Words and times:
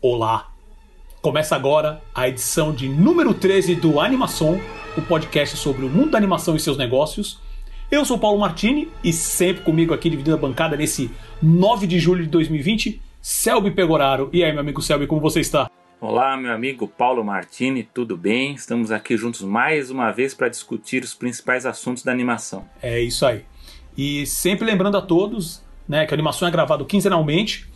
Olá! 0.00 0.52
Começa 1.20 1.56
agora 1.56 2.00
a 2.14 2.28
edição 2.28 2.72
de 2.72 2.88
número 2.88 3.34
13 3.34 3.74
do 3.74 3.98
Animação, 3.98 4.60
o 4.96 5.02
podcast 5.02 5.56
sobre 5.56 5.84
o 5.84 5.88
mundo 5.88 6.12
da 6.12 6.18
animação 6.18 6.54
e 6.54 6.60
seus 6.60 6.76
negócios. 6.76 7.40
Eu 7.90 8.04
sou 8.04 8.16
Paulo 8.16 8.38
Martini 8.38 8.88
e 9.02 9.12
sempre 9.12 9.64
comigo 9.64 9.92
aqui 9.92 10.08
dividindo 10.08 10.36
a 10.36 10.38
bancada 10.38 10.76
nesse 10.76 11.10
9 11.42 11.84
de 11.88 11.98
julho 11.98 12.22
de 12.22 12.30
2020, 12.30 13.02
Selby 13.20 13.72
Pegoraro. 13.72 14.30
E 14.32 14.44
aí, 14.44 14.52
meu 14.52 14.60
amigo 14.60 14.80
Selby, 14.80 15.08
como 15.08 15.20
você 15.20 15.40
está? 15.40 15.68
Olá, 16.00 16.36
meu 16.36 16.52
amigo 16.52 16.86
Paulo 16.86 17.24
Martini, 17.24 17.82
tudo 17.82 18.16
bem? 18.16 18.54
Estamos 18.54 18.92
aqui 18.92 19.16
juntos 19.16 19.42
mais 19.42 19.90
uma 19.90 20.12
vez 20.12 20.32
para 20.32 20.48
discutir 20.48 21.02
os 21.02 21.12
principais 21.12 21.66
assuntos 21.66 22.04
da 22.04 22.12
animação. 22.12 22.64
É 22.80 23.00
isso 23.00 23.26
aí. 23.26 23.44
E 23.96 24.24
sempre 24.26 24.64
lembrando 24.64 24.96
a 24.96 25.02
todos 25.02 25.60
né, 25.88 26.06
que 26.06 26.14
a 26.14 26.16
animação 26.16 26.46
é 26.46 26.52
gravada 26.52 26.84
quinzenalmente. 26.84 27.68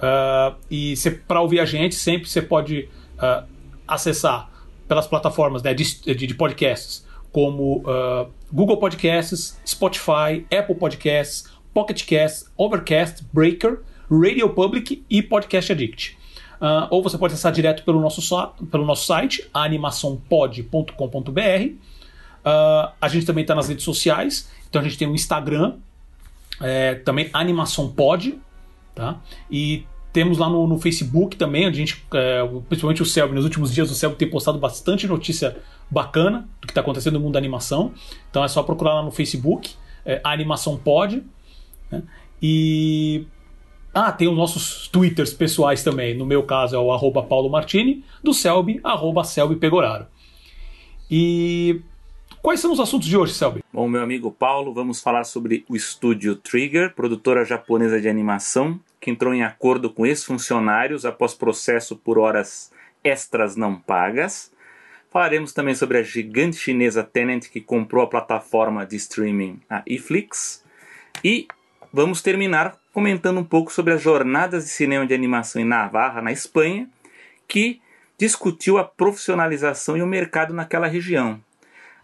Uh, 0.00 0.56
e 0.70 0.94
para 1.28 1.40
ouvir 1.40 1.60
a 1.60 1.66
gente, 1.66 1.94
sempre 1.94 2.28
você 2.28 2.40
pode 2.40 2.88
uh, 3.18 3.46
acessar 3.86 4.50
pelas 4.88 5.06
plataformas 5.06 5.62
né, 5.62 5.74
de, 5.74 5.84
de, 6.14 6.34
podcasts, 6.34 7.06
como 7.30 7.78
uh, 7.78 8.28
Google 8.52 8.78
Podcasts, 8.78 9.60
Spotify, 9.64 10.44
Apple 10.50 10.74
Podcasts, 10.74 11.44
Pocket 11.72 12.04
Casts, 12.04 12.50
Overcast, 12.56 13.24
Breaker, 13.32 13.82
Radio 14.10 14.48
Public 14.48 15.04
e 15.08 15.22
Podcast 15.22 15.70
Addict. 15.70 16.18
Uh, 16.60 16.88
ou 16.90 17.02
você 17.02 17.16
pode 17.16 17.32
acessar 17.32 17.52
direto 17.52 17.84
pelo 17.84 18.00
nosso, 18.00 18.20
pelo 18.70 18.84
nosso 18.84 19.06
site, 19.06 19.48
animaçãopod.com.br. 19.54 21.40
Uh, 22.42 22.92
a 23.00 23.08
gente 23.08 23.24
também 23.26 23.42
está 23.42 23.54
nas 23.54 23.68
redes 23.68 23.84
sociais, 23.84 24.50
então 24.68 24.80
a 24.80 24.84
gente 24.84 24.98
tem 24.98 25.06
o 25.06 25.12
um 25.12 25.14
Instagram, 25.14 25.76
é, 26.60 26.96
também 26.96 27.30
Animação 27.32 27.90
Pod, 27.90 28.38
tá? 28.94 29.20
E 29.50 29.86
temos 30.12 30.38
lá 30.38 30.48
no, 30.48 30.66
no 30.66 30.78
Facebook 30.78 31.36
também, 31.36 31.66
a 31.66 31.72
gente, 31.72 32.04
é, 32.14 32.42
principalmente 32.68 33.02
o 33.02 33.06
Selby, 33.06 33.34
nos 33.34 33.44
últimos 33.44 33.72
dias 33.72 33.90
o 33.90 33.94
Selby 33.94 34.16
tem 34.16 34.28
postado 34.28 34.58
bastante 34.58 35.06
notícia 35.06 35.56
bacana 35.90 36.48
do 36.60 36.66
que 36.66 36.72
está 36.72 36.80
acontecendo 36.80 37.14
no 37.14 37.20
mundo 37.20 37.32
da 37.34 37.38
animação. 37.38 37.92
Então 38.30 38.42
é 38.44 38.48
só 38.48 38.62
procurar 38.62 38.94
lá 38.94 39.02
no 39.02 39.10
Facebook, 39.10 39.74
é, 40.04 40.20
Animação 40.24 40.76
Pod. 40.76 41.22
Né? 41.90 42.02
E 42.42 43.26
ah, 43.94 44.12
tem 44.12 44.28
os 44.28 44.36
nossos 44.36 44.88
twitters 44.88 45.32
pessoais 45.32 45.82
também. 45.82 46.16
No 46.16 46.24
meu 46.24 46.42
caso 46.42 46.74
é 46.74 46.78
o 46.78 46.92
arroba 46.92 47.22
Paulo 47.22 47.48
Martini, 47.48 48.04
do 48.22 48.32
Selby, 48.32 48.80
arroba 48.82 49.24
Selby 49.24 49.56
Pegoraro. 49.56 50.06
E 51.10 51.80
quais 52.42 52.60
são 52.60 52.72
os 52.72 52.80
assuntos 52.80 53.08
de 53.08 53.16
hoje, 53.16 53.34
Selby? 53.34 53.62
Bom, 53.72 53.88
meu 53.88 54.02
amigo 54.02 54.30
Paulo, 54.30 54.72
vamos 54.72 55.00
falar 55.00 55.24
sobre 55.24 55.64
o 55.68 55.76
estúdio 55.76 56.36
Trigger, 56.36 56.94
produtora 56.94 57.44
japonesa 57.44 58.00
de 58.00 58.08
animação, 58.08 58.80
que 59.00 59.10
entrou 59.10 59.32
em 59.32 59.42
acordo 59.42 59.90
com 59.90 60.06
ex-funcionários 60.06 61.04
após 61.04 61.34
processo 61.34 61.96
por 61.96 62.18
horas 62.18 62.72
extras 63.04 63.56
não 63.56 63.76
pagas. 63.76 64.52
Falaremos 65.10 65.52
também 65.52 65.74
sobre 65.74 65.98
a 65.98 66.02
gigante 66.02 66.56
chinesa 66.56 67.02
Tenant 67.02 67.48
que 67.48 67.60
comprou 67.60 68.04
a 68.04 68.06
plataforma 68.06 68.86
de 68.86 68.96
streaming 68.96 69.60
a 69.68 69.82
Iflix. 69.86 70.64
E 71.24 71.48
vamos 71.92 72.22
terminar 72.22 72.76
comentando 72.92 73.38
um 73.38 73.44
pouco 73.44 73.72
sobre 73.72 73.92
as 73.92 74.02
jornadas 74.02 74.64
de 74.64 74.70
cinema 74.70 75.06
de 75.06 75.14
animação 75.14 75.60
em 75.60 75.64
Navarra, 75.64 76.22
na 76.22 76.30
Espanha, 76.32 76.88
que 77.48 77.80
discutiu 78.18 78.78
a 78.78 78.84
profissionalização 78.84 79.96
e 79.96 80.02
o 80.02 80.06
mercado 80.06 80.52
naquela 80.54 80.86
região. 80.86 81.40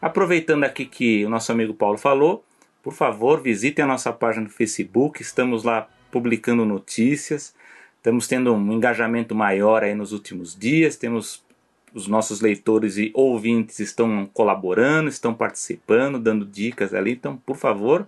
Aproveitando 0.00 0.64
aqui 0.64 0.84
que 0.84 1.25
o 1.25 1.28
nosso 1.28 1.50
amigo 1.52 1.75
Paulo 1.75 1.98
falou, 1.98 2.44
por 2.83 2.92
favor, 2.92 3.41
visitem 3.41 3.84
a 3.84 3.89
nossa 3.89 4.12
página 4.12 4.44
no 4.44 4.50
Facebook, 4.50 5.20
estamos 5.20 5.64
lá 5.64 5.88
publicando 6.11 6.64
notícias, 6.64 7.55
estamos 7.97 8.28
tendo 8.28 8.55
um 8.55 8.72
engajamento 8.72 9.34
maior 9.34 9.83
aí 9.83 9.94
nos 9.94 10.12
últimos 10.12 10.56
dias, 10.56 10.97
temos 10.97 11.44
os 11.92 12.06
nossos 12.06 12.41
leitores 12.41 12.98
e 12.98 13.11
ouvintes 13.14 13.80
estão 13.80 14.28
colaborando, 14.33 15.08
estão 15.08 15.34
participando, 15.34 16.19
dando 16.19 16.44
dicas 16.44 16.92
ali, 16.92 17.12
então, 17.12 17.36
por 17.38 17.56
favor, 17.56 18.06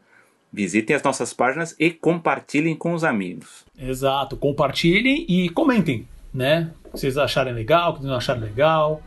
Visitem 0.52 0.96
as 0.96 1.02
nossas 1.02 1.34
páginas 1.34 1.76
e 1.78 1.90
compartilhem 1.90 2.74
com 2.74 2.94
os 2.94 3.04
amigos. 3.04 3.66
Exato, 3.78 4.36
compartilhem 4.36 5.26
e 5.28 5.50
comentem, 5.50 6.08
né? 6.32 6.72
Se 6.94 7.00
vocês 7.00 7.18
acharem 7.18 7.52
legal, 7.52 7.98
se 7.98 8.04
não 8.04 8.14
acharem 8.14 8.42
legal, 8.42 9.02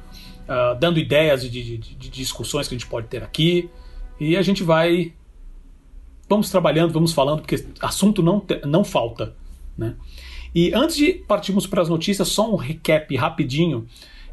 uh, 0.52 0.78
dando 0.78 1.00
ideias 1.00 1.42
de, 1.44 1.50
de, 1.50 1.78
de, 1.78 2.10
discussões 2.10 2.68
que 2.68 2.76
a 2.76 2.78
gente 2.78 2.90
pode 2.90 3.08
ter 3.08 3.24
aqui. 3.24 3.70
E 4.20 4.36
a 4.36 4.42
gente 4.42 4.64
vai. 4.64 5.14
Vamos 6.28 6.50
trabalhando, 6.50 6.94
vamos 6.94 7.14
falando, 7.14 7.42
porque 7.42 7.66
assunto 7.80 8.22
não, 8.22 8.44
não 8.66 8.84
falta, 8.84 9.36
né? 9.78 9.96
E 10.54 10.74
antes 10.74 10.96
de 10.96 11.14
partirmos 11.14 11.66
para 11.66 11.82
as 11.82 11.90
notícias, 11.90 12.28
só 12.28 12.52
um 12.52 12.56
recap 12.56 13.16
rapidinho, 13.16 13.88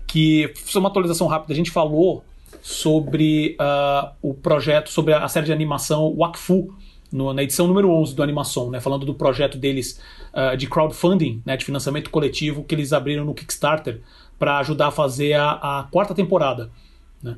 que 0.06 0.52
foi 0.54 0.80
uma 0.80 0.88
atualização 0.88 1.26
rápida. 1.28 1.52
A 1.52 1.56
gente 1.56 1.70
falou 1.70 2.24
sobre 2.60 3.56
uh, 3.60 4.10
o 4.20 4.34
projeto, 4.34 4.90
sobre 4.90 5.14
a 5.14 5.28
série 5.28 5.46
de 5.46 5.52
animação 5.52 6.14
Wakfu, 6.16 6.74
no, 7.10 7.32
na 7.32 7.42
edição 7.42 7.66
número 7.66 7.90
11 7.90 8.14
do 8.14 8.22
Animação, 8.22 8.70
né, 8.70 8.80
falando 8.80 9.06
do 9.06 9.14
projeto 9.14 9.56
deles 9.56 10.00
uh, 10.34 10.56
de 10.56 10.66
crowdfunding, 10.66 11.42
né, 11.44 11.56
de 11.56 11.64
financiamento 11.64 12.10
coletivo 12.10 12.64
que 12.64 12.74
eles 12.74 12.92
abriram 12.92 13.24
no 13.24 13.34
Kickstarter 13.34 14.02
para 14.38 14.58
ajudar 14.58 14.88
a 14.88 14.90
fazer 14.90 15.34
a, 15.34 15.52
a 15.80 15.88
quarta 15.90 16.14
temporada. 16.14 16.70
Né? 17.22 17.36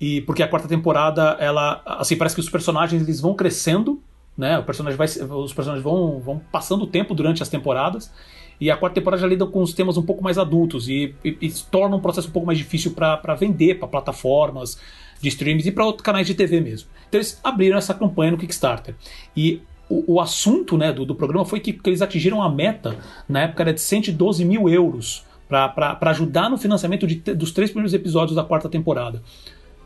E 0.00 0.20
porque 0.22 0.42
a 0.42 0.48
quarta 0.48 0.66
temporada, 0.66 1.36
ela, 1.38 1.80
assim, 1.84 2.16
parece 2.16 2.34
que 2.34 2.40
os 2.40 2.50
personagens 2.50 3.02
eles 3.02 3.20
vão 3.20 3.34
crescendo, 3.34 4.02
né? 4.36 4.58
O 4.58 4.64
personagem 4.64 4.96
vai, 4.96 5.06
os 5.06 5.52
personagens 5.52 5.84
vão, 5.84 6.18
vão 6.18 6.40
passando 6.50 6.84
o 6.84 6.86
tempo 6.86 7.14
durante 7.14 7.42
as 7.42 7.48
temporadas. 7.48 8.12
E 8.60 8.70
a 8.70 8.76
quarta 8.76 8.94
temporada 8.94 9.20
já 9.20 9.28
lida 9.28 9.46
com 9.46 9.62
os 9.62 9.72
temas 9.72 9.96
um 9.96 10.02
pouco 10.02 10.22
mais 10.22 10.38
adultos 10.38 10.88
e, 10.88 11.14
e, 11.24 11.36
e 11.40 11.52
torna 11.70 11.96
um 11.96 12.00
processo 12.00 12.28
um 12.28 12.32
pouco 12.32 12.46
mais 12.46 12.58
difícil 12.58 12.92
para 12.92 13.34
vender 13.34 13.78
para 13.78 13.88
plataformas, 13.88 14.78
de 15.20 15.28
streams 15.28 15.68
e 15.68 15.72
para 15.72 15.84
outros 15.84 16.04
canais 16.04 16.26
de 16.26 16.34
TV 16.34 16.60
mesmo. 16.60 16.88
Então 17.08 17.18
eles 17.18 17.40
abriram 17.42 17.78
essa 17.78 17.94
campanha 17.94 18.32
no 18.32 18.38
Kickstarter. 18.38 18.94
E 19.36 19.62
o, 19.88 20.14
o 20.14 20.20
assunto 20.20 20.76
né, 20.76 20.92
do, 20.92 21.04
do 21.04 21.14
programa 21.14 21.44
foi 21.44 21.60
que, 21.60 21.72
que, 21.72 21.88
eles 21.88 22.02
atingiram 22.02 22.42
a 22.42 22.48
meta, 22.48 22.96
na 23.28 23.42
época 23.42 23.62
era 23.62 23.74
de 23.74 23.80
112 23.80 24.44
mil 24.44 24.68
euros, 24.68 25.24
para 25.68 26.10
ajudar 26.10 26.48
no 26.48 26.56
financiamento 26.56 27.06
de, 27.06 27.16
dos 27.16 27.52
três 27.52 27.70
primeiros 27.70 27.92
episódios 27.94 28.34
da 28.34 28.42
quarta 28.42 28.68
temporada. 28.68 29.22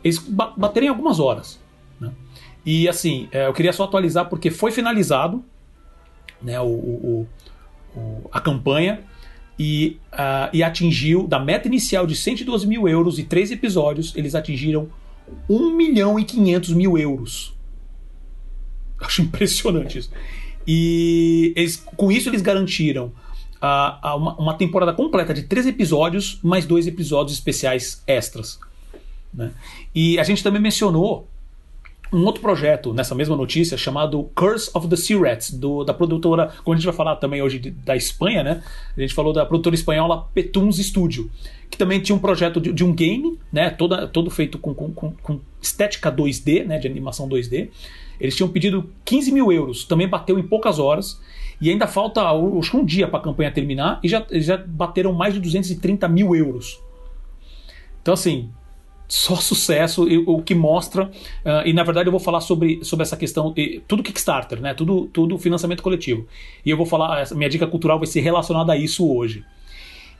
Eles 0.03 0.19
bateram 0.19 0.87
em 0.87 0.89
algumas 0.89 1.19
horas. 1.19 1.59
Né? 1.99 2.11
E 2.65 2.87
assim, 2.87 3.27
é, 3.31 3.47
eu 3.47 3.53
queria 3.53 3.73
só 3.73 3.83
atualizar 3.83 4.29
porque 4.29 4.49
foi 4.49 4.71
finalizado 4.71 5.43
né, 6.41 6.59
o, 6.59 6.65
o, 6.65 7.27
o 7.95 8.29
a 8.31 8.39
campanha 8.39 9.03
e, 9.59 9.97
uh, 10.13 10.49
e 10.53 10.63
atingiu, 10.63 11.27
da 11.27 11.39
meta 11.39 11.67
inicial 11.67 12.05
de 12.05 12.15
112 12.15 12.67
mil 12.67 12.87
euros 12.87 13.17
e 13.17 13.23
três 13.23 13.51
episódios, 13.51 14.13
eles 14.15 14.35
atingiram 14.35 14.87
1 15.49 15.75
milhão 15.75 16.19
e 16.19 16.23
500 16.23 16.73
mil 16.73 16.97
euros. 16.97 17.55
Acho 18.99 19.21
impressionante 19.21 19.97
isso. 19.97 20.11
E 20.65 21.53
eles, 21.55 21.77
com 21.95 22.11
isso 22.11 22.29
eles 22.29 22.41
garantiram 22.41 23.11
uh, 23.61 24.15
uma, 24.17 24.35
uma, 24.35 24.53
temporada 24.53 24.93
completa 24.93 25.33
de 25.33 25.43
três 25.43 25.65
episódios, 25.65 26.39
mais 26.43 26.65
dois 26.65 26.87
episódios 26.87 27.37
especiais 27.37 28.03
extras. 28.07 28.59
Né? 29.33 29.51
E 29.93 30.19
a 30.19 30.23
gente 30.23 30.43
também 30.43 30.61
mencionou 30.61 31.27
um 32.11 32.23
outro 32.23 32.41
projeto 32.41 32.93
nessa 32.93 33.13
mesma 33.13 33.35
notícia 33.35 33.77
chamado 33.77 34.29
Curse 34.35 34.71
of 34.73 34.87
the 34.87 34.95
Sea 34.95 35.19
Rats, 35.19 35.51
do, 35.51 35.83
da 35.83 35.93
produtora, 35.93 36.53
como 36.63 36.73
a 36.73 36.77
gente 36.77 36.85
vai 36.85 36.95
falar 36.95 37.15
também 37.17 37.41
hoje 37.41 37.59
de, 37.59 37.71
da 37.71 37.95
Espanha, 37.95 38.43
né? 38.43 38.63
A 38.95 39.01
gente 39.01 39.13
falou 39.13 39.33
da 39.33 39.45
produtora 39.45 39.75
espanhola 39.75 40.27
Petuns 40.33 40.77
Studio, 40.77 41.29
que 41.69 41.77
também 41.77 41.99
tinha 41.99 42.15
um 42.15 42.19
projeto 42.19 42.61
de, 42.61 42.71
de 42.71 42.83
um 42.83 42.93
game, 42.93 43.37
né? 43.51 43.69
Toda, 43.69 44.07
todo 44.07 44.29
feito 44.29 44.57
com, 44.57 44.73
com, 44.73 44.91
com, 44.91 45.39
estética 45.61 46.11
2D, 46.11 46.65
né? 46.65 46.79
De 46.79 46.87
animação 46.87 47.27
2D. 47.27 47.69
Eles 48.19 48.35
tinham 48.35 48.49
pedido 48.49 48.89
15 49.05 49.31
mil 49.31 49.51
euros, 49.51 49.83
também 49.83 50.07
bateu 50.07 50.39
em 50.39 50.43
poucas 50.43 50.79
horas. 50.79 51.19
E 51.59 51.69
ainda 51.69 51.87
falta 51.87 52.21
acho 52.21 52.71
que 52.71 52.77
um 52.77 52.85
dia 52.85 53.07
para 53.07 53.19
a 53.19 53.23
campanha 53.23 53.51
terminar 53.51 53.99
e 54.03 54.07
já, 54.07 54.25
já 54.31 54.57
bateram 54.57 55.11
mais 55.13 55.33
de 55.33 55.39
230 55.39 56.07
mil 56.07 56.35
euros. 56.35 56.79
Então, 58.01 58.13
assim, 58.13 58.51
só 59.07 59.35
sucesso, 59.41 60.07
o 60.25 60.41
que 60.41 60.53
mostra, 60.53 61.05
uh, 61.05 61.65
e 61.65 61.73
na 61.73 61.83
verdade 61.83 62.07
eu 62.07 62.11
vou 62.11 62.19
falar 62.19 62.41
sobre, 62.41 62.83
sobre 62.83 63.03
essa 63.03 63.17
questão, 63.17 63.53
tudo 63.87 64.03
Kickstarter, 64.03 64.61
né? 64.61 64.73
tudo, 64.73 65.07
tudo 65.07 65.37
financiamento 65.37 65.81
coletivo. 65.81 66.27
E 66.65 66.69
eu 66.69 66.77
vou 66.77 66.85
falar, 66.85 67.25
minha 67.33 67.49
dica 67.49 67.65
cultural 67.65 67.97
vai 67.97 68.07
ser 68.07 68.21
relacionada 68.21 68.73
a 68.73 68.77
isso 68.77 69.09
hoje. 69.11 69.43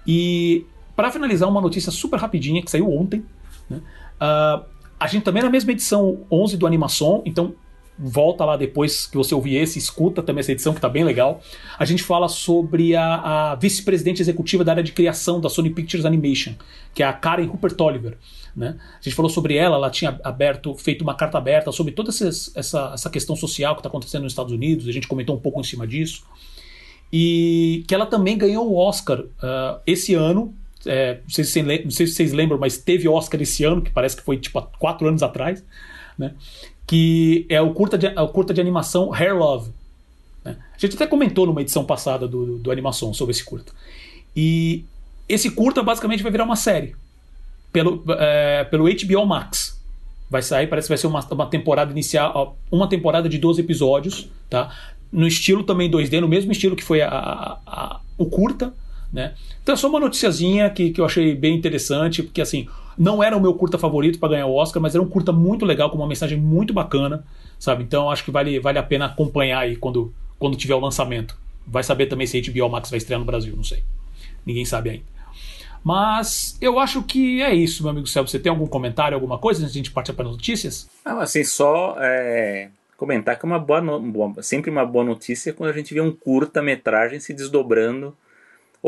E 0.05 0.65
para 0.95 1.11
finalizar, 1.11 1.47
uma 1.47 1.61
notícia 1.61 1.91
super 1.91 2.19
rapidinha 2.19 2.61
que 2.63 2.71
saiu 2.71 2.91
ontem. 2.91 3.23
Né? 3.69 3.77
Uh, 3.77 4.65
a 4.99 5.05
gente 5.05 5.23
também 5.23 5.43
na 5.43 5.49
mesma 5.49 5.71
edição 5.71 6.25
11 6.31 6.57
do 6.57 6.65
Animação, 6.65 7.21
então 7.23 7.53
volta 7.97 8.45
lá 8.45 8.55
depois 8.55 9.07
que 9.07 9.17
você 9.17 9.33
ouvir 9.33 9.55
esse, 9.55 9.79
escuta 9.79 10.21
também 10.21 10.41
essa 10.41 10.51
edição 10.51 10.73
que 10.73 10.81
tá 10.81 10.89
bem 10.89 11.03
legal. 11.03 11.41
A 11.79 11.85
gente 11.85 12.03
fala 12.03 12.27
sobre 12.27 12.95
a, 12.95 13.51
a 13.51 13.55
vice-presidente 13.55 14.21
executiva 14.21 14.63
da 14.63 14.73
área 14.73 14.83
de 14.83 14.91
criação 14.91 15.41
da 15.41 15.49
Sony 15.49 15.69
Pictures 15.69 16.05
Animation, 16.05 16.53
que 16.93 17.01
é 17.01 17.05
a 17.05 17.13
Karen 17.13 17.45
Rupert 17.45 17.75
Oliver. 17.79 18.17
Né? 18.55 18.75
A 18.99 19.03
gente 19.03 19.15
falou 19.15 19.29
sobre 19.29 19.55
ela, 19.55 19.75
ela 19.75 19.89
tinha 19.89 20.19
aberto, 20.23 20.73
feito 20.75 21.03
uma 21.03 21.13
carta 21.15 21.37
aberta 21.37 21.71
sobre 21.71 21.91
toda 21.91 22.09
essa, 22.09 22.27
essa, 22.55 22.91
essa 22.93 23.09
questão 23.09 23.35
social 23.35 23.75
que 23.75 23.81
está 23.81 23.89
acontecendo 23.89 24.23
nos 24.23 24.31
Estados 24.31 24.51
Unidos, 24.51 24.87
a 24.87 24.91
gente 24.91 25.07
comentou 25.07 25.35
um 25.35 25.39
pouco 25.39 25.59
em 25.59 25.63
cima 25.63 25.85
disso. 25.85 26.23
e 27.13 27.83
que 27.87 27.93
ela 27.93 28.05
também 28.05 28.37
ganhou 28.37 28.67
o 28.69 28.75
Oscar 28.75 29.19
uh, 29.21 29.79
esse 29.85 30.13
ano. 30.13 30.53
É, 30.85 31.19
não, 31.23 31.29
sei 31.29 31.43
se 31.43 31.51
vocês, 31.51 31.83
não 31.83 31.91
sei 31.91 32.07
se 32.07 32.13
vocês 32.13 32.33
lembram, 32.33 32.57
mas 32.57 32.77
teve 32.77 33.07
Oscar 33.07 33.41
esse 33.41 33.63
ano, 33.63 33.81
que 33.81 33.91
parece 33.91 34.15
que 34.15 34.23
foi 34.23 34.37
tipo 34.37 34.57
há 34.59 34.63
quatro 34.63 35.07
anos 35.07 35.21
atrás, 35.21 35.63
né? 36.17 36.33
Que 36.87 37.45
é 37.49 37.61
o 37.61 37.73
curta 37.73 37.97
de, 37.97 38.07
o 38.07 38.27
curta 38.29 38.53
de 38.53 38.61
animação 38.61 39.13
Hair 39.13 39.35
Love. 39.35 39.71
Né? 40.43 40.55
A 40.73 40.79
gente 40.79 40.95
até 40.95 41.05
comentou 41.05 41.45
numa 41.45 41.61
edição 41.61 41.83
passada 41.83 42.25
do, 42.25 42.57
do, 42.57 42.71
Animação 42.71 43.13
sobre 43.13 43.33
esse 43.33 43.43
curta. 43.43 43.73
E 44.33 44.85
esse 45.27 45.51
curta 45.51 45.83
basicamente 45.83 46.23
vai 46.23 46.31
virar 46.31 46.45
uma 46.45 46.55
série 46.55 46.95
pelo, 47.73 48.01
é, 48.17 48.63
pelo 48.63 48.85
HBO 48.85 49.25
Max. 49.25 49.77
Vai 50.29 50.41
sair, 50.41 50.67
parece 50.67 50.87
que 50.87 50.91
vai 50.91 50.97
ser 50.97 51.07
uma, 51.07 51.25
uma 51.29 51.47
temporada 51.47 51.91
inicial, 51.91 52.57
uma 52.71 52.87
temporada 52.87 53.27
de 53.27 53.37
12 53.37 53.61
episódios, 53.61 54.29
tá? 54.49 54.73
No 55.11 55.27
estilo 55.27 55.63
também 55.63 55.89
2D, 55.89 56.19
no 56.19 56.27
mesmo 56.27 56.51
estilo 56.51 56.75
que 56.75 56.83
foi 56.83 57.01
a, 57.01 57.09
a, 57.09 57.59
a, 57.65 57.99
o 58.17 58.25
curta, 58.25 58.73
né? 59.11 59.33
Então 59.61 59.73
é 59.73 59.77
só 59.77 59.89
uma 59.89 59.99
noticiazinha 59.99 60.69
que, 60.69 60.91
que 60.91 60.99
eu 60.99 61.05
achei 61.05 61.33
bem 61.35 61.55
interessante, 61.55 62.23
porque 62.23 62.41
assim, 62.41 62.67
não 62.97 63.21
era 63.21 63.37
o 63.37 63.41
meu 63.41 63.53
curta 63.53 63.77
favorito 63.77 64.19
para 64.19 64.29
ganhar 64.29 64.47
o 64.47 64.55
Oscar, 64.55 64.81
mas 64.81 64.95
era 64.95 65.03
um 65.03 65.07
curta 65.07 65.31
muito 65.31 65.65
legal, 65.65 65.89
com 65.89 65.97
uma 65.97 66.07
mensagem 66.07 66.37
muito 66.37 66.73
bacana, 66.73 67.23
sabe? 67.59 67.83
Então 67.83 68.09
acho 68.09 68.23
que 68.23 68.31
vale, 68.31 68.59
vale 68.59 68.79
a 68.79 68.83
pena 68.83 69.05
acompanhar 69.05 69.59
aí 69.59 69.75
quando, 69.75 70.13
quando 70.39 70.57
tiver 70.57 70.75
o 70.75 70.79
lançamento. 70.79 71.37
Vai 71.65 71.83
saber 71.83 72.07
também 72.07 72.25
se 72.25 72.37
a 72.37 72.51
HBO 72.51 72.69
Max 72.69 72.89
vai 72.89 72.97
estrear 72.97 73.19
no 73.19 73.25
Brasil, 73.25 73.55
não 73.55 73.63
sei. 73.63 73.83
Ninguém 74.45 74.65
sabe 74.65 74.89
ainda. 74.89 75.17
Mas 75.83 76.57
eu 76.59 76.79
acho 76.79 77.03
que 77.03 77.41
é 77.41 77.53
isso, 77.53 77.83
meu 77.83 77.91
amigo 77.91 78.07
Céu. 78.07 78.27
Você 78.27 78.39
tem 78.39 78.49
algum 78.49 78.65
comentário, 78.65 79.15
alguma 79.15 79.37
coisa 79.37 79.61
antes 79.61 79.73
de 79.73 79.79
a 79.79 79.81
gente 79.83 79.91
partir 79.91 80.13
para 80.13 80.25
as 80.25 80.31
notícias? 80.31 80.89
Não, 81.05 81.19
assim, 81.19 81.43
só 81.43 81.95
é, 81.99 82.69
comentar 82.97 83.37
que 83.37 83.45
é 83.45 83.47
uma 83.47 83.59
boa, 83.59 83.79
no... 83.79 84.35
sempre 84.41 84.71
uma 84.71 84.85
boa 84.85 85.05
notícia 85.05 85.53
quando 85.53 85.69
a 85.69 85.73
gente 85.73 85.93
vê 85.93 86.01
um 86.01 86.11
curta-metragem 86.11 87.19
se 87.19 87.33
desdobrando, 87.33 88.15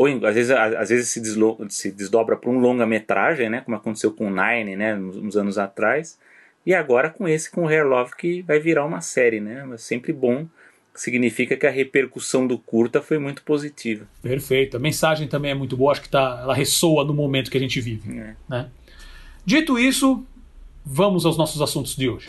ou 0.00 0.26
às 0.26 0.34
vezes, 0.34 0.50
às 0.50 0.88
vezes 0.88 1.08
se, 1.10 1.20
deslo... 1.20 1.58
se 1.68 1.90
desdobra 1.90 2.34
para 2.34 2.48
um 2.48 2.58
longa-metragem, 2.58 3.50
né, 3.50 3.60
como 3.60 3.76
aconteceu 3.76 4.10
com 4.12 4.28
o 4.28 4.30
Nine, 4.30 4.74
né, 4.74 4.96
uns 4.96 5.36
anos 5.36 5.58
atrás, 5.58 6.18
e 6.64 6.74
agora 6.74 7.10
com 7.10 7.28
esse, 7.28 7.50
com 7.50 7.64
o 7.64 7.68
Hair 7.68 7.86
Love, 7.86 8.12
que 8.16 8.42
vai 8.42 8.58
virar 8.58 8.86
uma 8.86 9.02
série, 9.02 9.40
né, 9.40 9.68
é 9.72 9.76
sempre 9.76 10.12
bom 10.12 10.46
significa 10.94 11.56
que 11.56 11.66
a 11.66 11.70
repercussão 11.70 12.46
do 12.46 12.58
curta 12.58 13.00
foi 13.00 13.18
muito 13.18 13.42
positiva. 13.42 14.06
Perfeito. 14.20 14.76
A 14.76 14.80
mensagem 14.80 15.28
também 15.28 15.52
é 15.52 15.54
muito 15.54 15.76
boa, 15.76 15.92
acho 15.92 16.02
que 16.02 16.08
tá, 16.08 16.40
ela 16.42 16.54
ressoa 16.54 17.04
no 17.04 17.14
momento 17.14 17.50
que 17.50 17.56
a 17.56 17.60
gente 17.60 17.80
vive. 17.80 18.18
É. 18.18 18.34
Né? 18.48 18.68
Dito 19.46 19.78
isso, 19.78 20.26
vamos 20.84 21.24
aos 21.24 21.38
nossos 21.38 21.62
assuntos 21.62 21.96
de 21.96 22.08
hoje. 22.08 22.26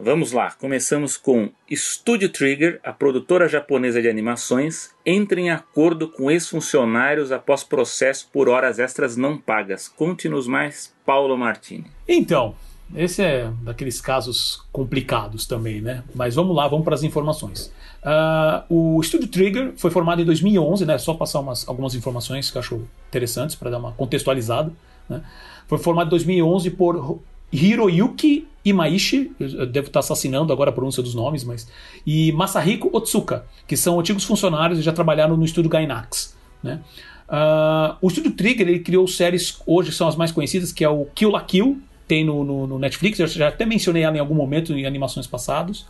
Vamos 0.00 0.30
lá, 0.30 0.52
começamos 0.52 1.16
com 1.16 1.50
Studio 1.68 2.28
Trigger, 2.28 2.78
a 2.84 2.92
produtora 2.92 3.48
japonesa 3.48 4.00
de 4.00 4.08
animações, 4.08 4.90
entra 5.04 5.40
em 5.40 5.50
acordo 5.50 6.06
com 6.06 6.30
ex-funcionários 6.30 7.32
após 7.32 7.64
processo 7.64 8.28
por 8.32 8.48
horas 8.48 8.78
extras 8.78 9.16
não 9.16 9.36
pagas. 9.36 9.88
Conte-nos 9.88 10.46
mais, 10.46 10.94
Paulo 11.04 11.36
Martini. 11.36 11.86
Então, 12.06 12.54
esse 12.94 13.24
é 13.24 13.50
daqueles 13.62 14.00
casos 14.00 14.62
complicados 14.70 15.46
também, 15.46 15.80
né? 15.80 16.04
Mas 16.14 16.36
vamos 16.36 16.54
lá, 16.54 16.68
vamos 16.68 16.84
para 16.84 16.94
as 16.94 17.02
informações. 17.02 17.72
Uh, 18.00 18.96
o 18.96 19.02
Studio 19.02 19.26
Trigger 19.26 19.72
foi 19.76 19.90
formado 19.90 20.22
em 20.22 20.24
2011, 20.24 20.86
né? 20.86 20.96
Só 20.98 21.12
passar 21.12 21.40
umas, 21.40 21.68
algumas 21.68 21.96
informações 21.96 22.52
que 22.52 22.56
eu 22.56 22.60
acho 22.60 22.82
interessantes 23.08 23.56
para 23.56 23.68
dar 23.68 23.78
uma 23.78 23.90
contextualizada. 23.90 24.72
Né? 25.08 25.20
Foi 25.66 25.78
formado 25.78 26.06
em 26.06 26.10
2011 26.10 26.70
por 26.70 27.20
Hiroyuki 27.52 28.46
Imaishi, 28.64 29.32
devo 29.70 29.86
estar 29.86 30.00
assassinando 30.00 30.52
agora 30.52 30.70
a 30.70 30.72
pronúncia 30.72 31.02
dos 31.02 31.14
nomes, 31.14 31.44
mas 31.44 31.68
e 32.06 32.32
Masahiko 32.32 32.90
Otsuka, 32.92 33.46
que 33.66 33.76
são 33.76 33.98
antigos 33.98 34.24
funcionários 34.24 34.78
e 34.78 34.82
já 34.82 34.92
trabalharam 34.92 35.36
no 35.36 35.44
estúdio 35.44 35.70
Gainax. 35.70 36.36
Né? 36.62 36.80
Uh, 37.28 37.96
o 38.00 38.10
Studio 38.10 38.32
Trigger 38.32 38.68
ele 38.68 38.80
criou 38.80 39.06
séries 39.06 39.60
hoje 39.66 39.92
são 39.92 40.08
as 40.08 40.16
mais 40.16 40.32
conhecidas, 40.32 40.72
que 40.72 40.84
é 40.84 40.88
o 40.88 41.06
Kill 41.14 41.30
la 41.30 41.40
Kill, 41.42 41.80
tem 42.06 42.24
no, 42.24 42.42
no, 42.42 42.66
no, 42.66 42.78
Netflix, 42.78 43.18
eu 43.18 43.26
já 43.26 43.48
até 43.48 43.66
mencionei 43.66 44.02
ela 44.02 44.16
em 44.16 44.20
algum 44.20 44.34
momento 44.34 44.72
em 44.72 44.86
animações 44.86 45.26
passadas. 45.26 45.86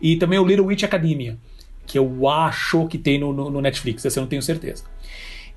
E 0.00 0.16
também 0.16 0.38
o 0.38 0.46
Little 0.46 0.66
Witch 0.66 0.82
Academia, 0.82 1.36
que 1.86 1.98
eu 1.98 2.26
acho 2.26 2.86
que 2.86 2.96
tem 2.96 3.18
no, 3.18 3.30
no, 3.30 3.50
no 3.50 3.60
Netflix, 3.60 4.04
essa 4.06 4.18
eu 4.18 4.22
não 4.22 4.28
tenho 4.28 4.42
certeza. 4.42 4.84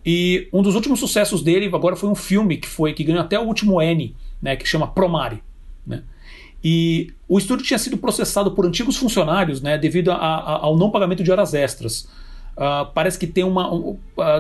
E 0.06 0.50
um 0.52 0.62
dos 0.62 0.76
últimos 0.76 1.00
sucessos 1.00 1.42
dele 1.42 1.68
agora 1.74 1.96
foi 1.96 2.10
um 2.10 2.16
filme 2.16 2.58
que 2.58 2.68
foi 2.68 2.92
que 2.92 3.06
ganhou 3.06 3.22
até 3.22 3.40
o 3.40 3.44
último 3.44 3.82
N, 3.82 4.14
né, 4.44 4.58
que 4.58 4.68
chama 4.68 4.86
Promare. 4.86 5.42
Né? 5.88 6.04
E 6.62 7.14
o 7.28 7.38
estúdio 7.38 7.66
tinha 7.66 7.80
sido 7.80 7.98
processado 7.98 8.52
por 8.52 8.66
antigos 8.66 8.98
funcionários 8.98 9.62
né, 9.62 9.78
devido 9.78 10.12
a, 10.12 10.16
a, 10.16 10.66
ao 10.66 10.78
não 10.78 10.92
pagamento 10.92 11.24
de 11.24 11.32
horas 11.32 11.54
extras. 11.54 12.10
Uh, 12.56 12.86
parece 12.94 13.18
que 13.18 13.26
tem 13.26 13.44
uma. 13.44 13.74
Uh, 13.74 13.96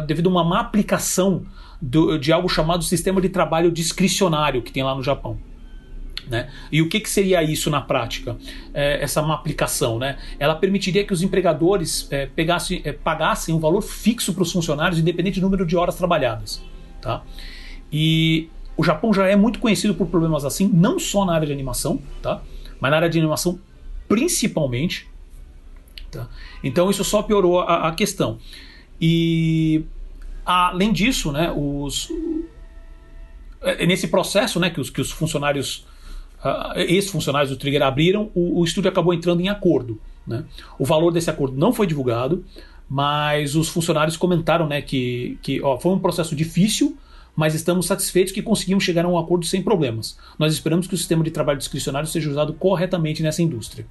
devido 0.05 0.27
a 0.27 0.31
uma 0.31 0.44
má 0.44 0.59
aplicação 0.59 1.45
do, 1.81 2.17
de 2.19 2.31
algo 2.31 2.47
chamado 2.47 2.83
sistema 2.83 3.19
de 3.19 3.29
trabalho 3.29 3.71
discricionário 3.71 4.61
que 4.61 4.71
tem 4.71 4.83
lá 4.83 4.94
no 4.94 5.01
Japão. 5.01 5.39
Né? 6.27 6.49
E 6.71 6.81
o 6.81 6.88
que, 6.88 6.99
que 6.99 7.09
seria 7.09 7.41
isso 7.41 7.69
na 7.69 7.81
prática? 7.81 8.38
É, 8.73 9.01
essa 9.01 9.21
má 9.21 9.33
aplicação, 9.33 9.97
né? 9.99 10.17
Ela 10.39 10.56
permitiria 10.56 11.03
que 11.03 11.11
os 11.11 11.21
empregadores 11.21 12.07
é, 12.11 12.27
pegassem, 12.27 12.81
é, 12.85 12.94
pagassem 12.94 13.53
um 13.53 13.59
valor 13.59 13.81
fixo 13.81 14.33
para 14.33 14.44
os 14.44 14.51
funcionários, 14.51 14.99
independente 14.99 15.39
do 15.39 15.44
número 15.44 15.65
de 15.65 15.75
horas 15.75 15.95
trabalhadas. 15.95 16.63
Tá? 17.01 17.23
E 17.91 18.49
o 18.75 18.83
Japão 18.83 19.13
já 19.13 19.27
é 19.27 19.35
muito 19.35 19.59
conhecido 19.59 19.93
por 19.93 20.07
problemas 20.07 20.45
assim, 20.45 20.69
não 20.73 20.97
só 20.97 21.25
na 21.25 21.33
área 21.33 21.47
de 21.47 21.53
animação, 21.53 22.01
tá? 22.21 22.41
mas 22.79 22.91
na 22.91 22.97
área 22.97 23.09
de 23.09 23.19
animação 23.19 23.59
principalmente. 24.07 25.07
Tá? 26.11 26.27
Então 26.63 26.89
isso 26.89 27.03
só 27.03 27.21
piorou 27.21 27.61
a, 27.61 27.87
a 27.87 27.91
questão. 27.93 28.37
E 28.99 29.83
além 30.45 30.91
disso, 30.91 31.31
né, 31.31 31.51
os, 31.55 32.09
é, 33.61 33.85
nesse 33.85 34.07
processo 34.07 34.59
né, 34.59 34.69
que, 34.69 34.79
os, 34.79 34.89
que 34.89 35.01
os 35.01 35.11
funcionários 35.11 35.85
uh, 36.43 36.77
ex-funcionários 36.77 37.49
do 37.49 37.57
Trigger 37.57 37.81
abriram, 37.81 38.29
o, 38.33 38.59
o 38.59 38.63
estúdio 38.63 38.89
acabou 38.89 39.13
entrando 39.13 39.41
em 39.41 39.49
acordo. 39.49 39.99
Né? 40.25 40.43
O 40.77 40.85
valor 40.85 41.11
desse 41.11 41.29
acordo 41.29 41.57
não 41.57 41.73
foi 41.73 41.87
divulgado, 41.87 42.45
mas 42.89 43.55
os 43.55 43.69
funcionários 43.69 44.17
comentaram 44.17 44.67
né, 44.67 44.81
que, 44.81 45.37
que 45.41 45.61
ó, 45.61 45.77
foi 45.77 45.93
um 45.93 45.99
processo 45.99 46.35
difícil, 46.35 46.97
mas 47.35 47.56
estamos 47.56 47.88
satisfeitos 47.88 48.31
que 48.31 48.41
conseguimos 48.41 48.83
chegar 48.83 49.06
a 49.06 49.07
um 49.07 49.18
acordo 49.18 49.45
sem 49.45 49.62
problemas. 49.62 50.18
Nós 50.38 50.53
esperamos 50.53 50.88
que 50.88 50.94
o 50.94 50.97
sistema 50.97 51.24
de 51.24 51.31
trabalho 51.31 51.57
discricionário 51.57 52.07
seja 52.07 52.30
usado 52.30 52.53
corretamente 52.53 53.24
nessa 53.24 53.41
indústria. 53.41 53.85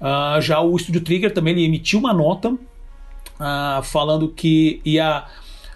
Uh, 0.00 0.40
já 0.40 0.60
o 0.60 0.76
Estúdio 0.76 1.00
Trigger 1.00 1.32
também 1.32 1.54
ele 1.54 1.64
emitiu 1.64 1.98
uma 1.98 2.14
nota 2.14 2.50
uh, 2.52 3.82
falando 3.82 4.28
que 4.28 4.80
ia 4.84 5.24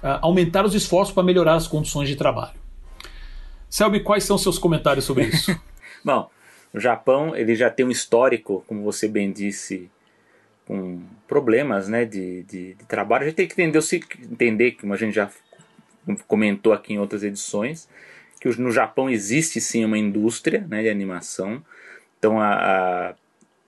uh, 0.02 0.19
aumentar 0.20 0.64
os 0.64 0.75
esforços 0.75 1.12
para 1.12 1.25
melhorar 1.25 1.54
as 1.54 1.66
condições 1.66 2.09
de 2.09 2.14
trabalho. 2.14 2.54
Selby, 3.68 4.00
quais 4.00 4.25
são 4.25 4.38
seus 4.38 4.59
comentários 4.59 5.04
sobre 5.04 5.25
isso? 5.25 5.59
Bom, 6.04 6.30
o 6.73 6.78
Japão 6.78 7.35
ele 7.35 7.54
já 7.54 7.68
tem 7.68 7.85
um 7.85 7.90
histórico, 7.90 8.64
como 8.68 8.82
você 8.82 9.09
bem 9.09 9.32
disse, 9.32 9.90
com 10.66 11.00
problemas 11.26 11.88
né, 11.88 12.04
de, 12.04 12.44
de, 12.44 12.75
de 12.75 12.85
trabalho. 12.85 13.25
A 13.25 13.26
gente 13.26 13.37
tem 13.37 13.49
que 13.49 13.61
entender, 13.61 13.80
entender, 14.30 14.73
como 14.73 14.94
a 14.94 14.97
gente 14.97 15.14
já 15.14 15.28
comentou 16.26 16.73
aqui 16.73 16.94
em 16.94 16.99
outras 16.99 17.23
edições, 17.23 17.88
que 18.40 18.49
no 18.61 18.73
Japão 18.73 19.09
existe 19.09 19.61
sim 19.61 19.85
uma 19.85 19.99
indústria 19.99 20.66
né, 20.68 20.82
de 20.82 20.88
animação. 20.88 21.62
Então 22.18 22.40
a, 22.40 22.52
a, 22.54 23.14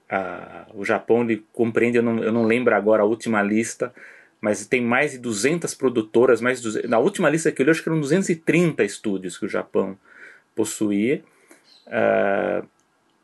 a, 0.09 0.65
o 0.73 0.83
Japão 0.83 1.23
ele 1.23 1.45
compreende, 1.53 1.97
eu 1.97 2.03
não, 2.03 2.23
eu 2.23 2.31
não 2.31 2.43
lembro 2.43 2.75
agora 2.75 3.03
a 3.03 3.05
última 3.05 3.41
lista, 3.41 3.93
mas 4.41 4.65
tem 4.67 4.81
mais 4.81 5.13
de 5.13 5.17
200 5.17 5.73
produtoras, 5.73 6.41
mais 6.41 6.59
de 6.59 6.65
200, 6.65 6.89
na 6.89 6.99
última 6.99 7.29
lista 7.29 7.51
que 7.51 7.61
eu 7.61 7.65
li, 7.65 7.71
acho 7.71 7.81
que 7.81 7.89
eram 7.89 7.99
230 7.99 8.83
estúdios 8.83 9.37
que 9.37 9.45
o 9.45 9.49
Japão 9.49 9.97
possuía. 10.53 11.23
Uh, 11.87 12.67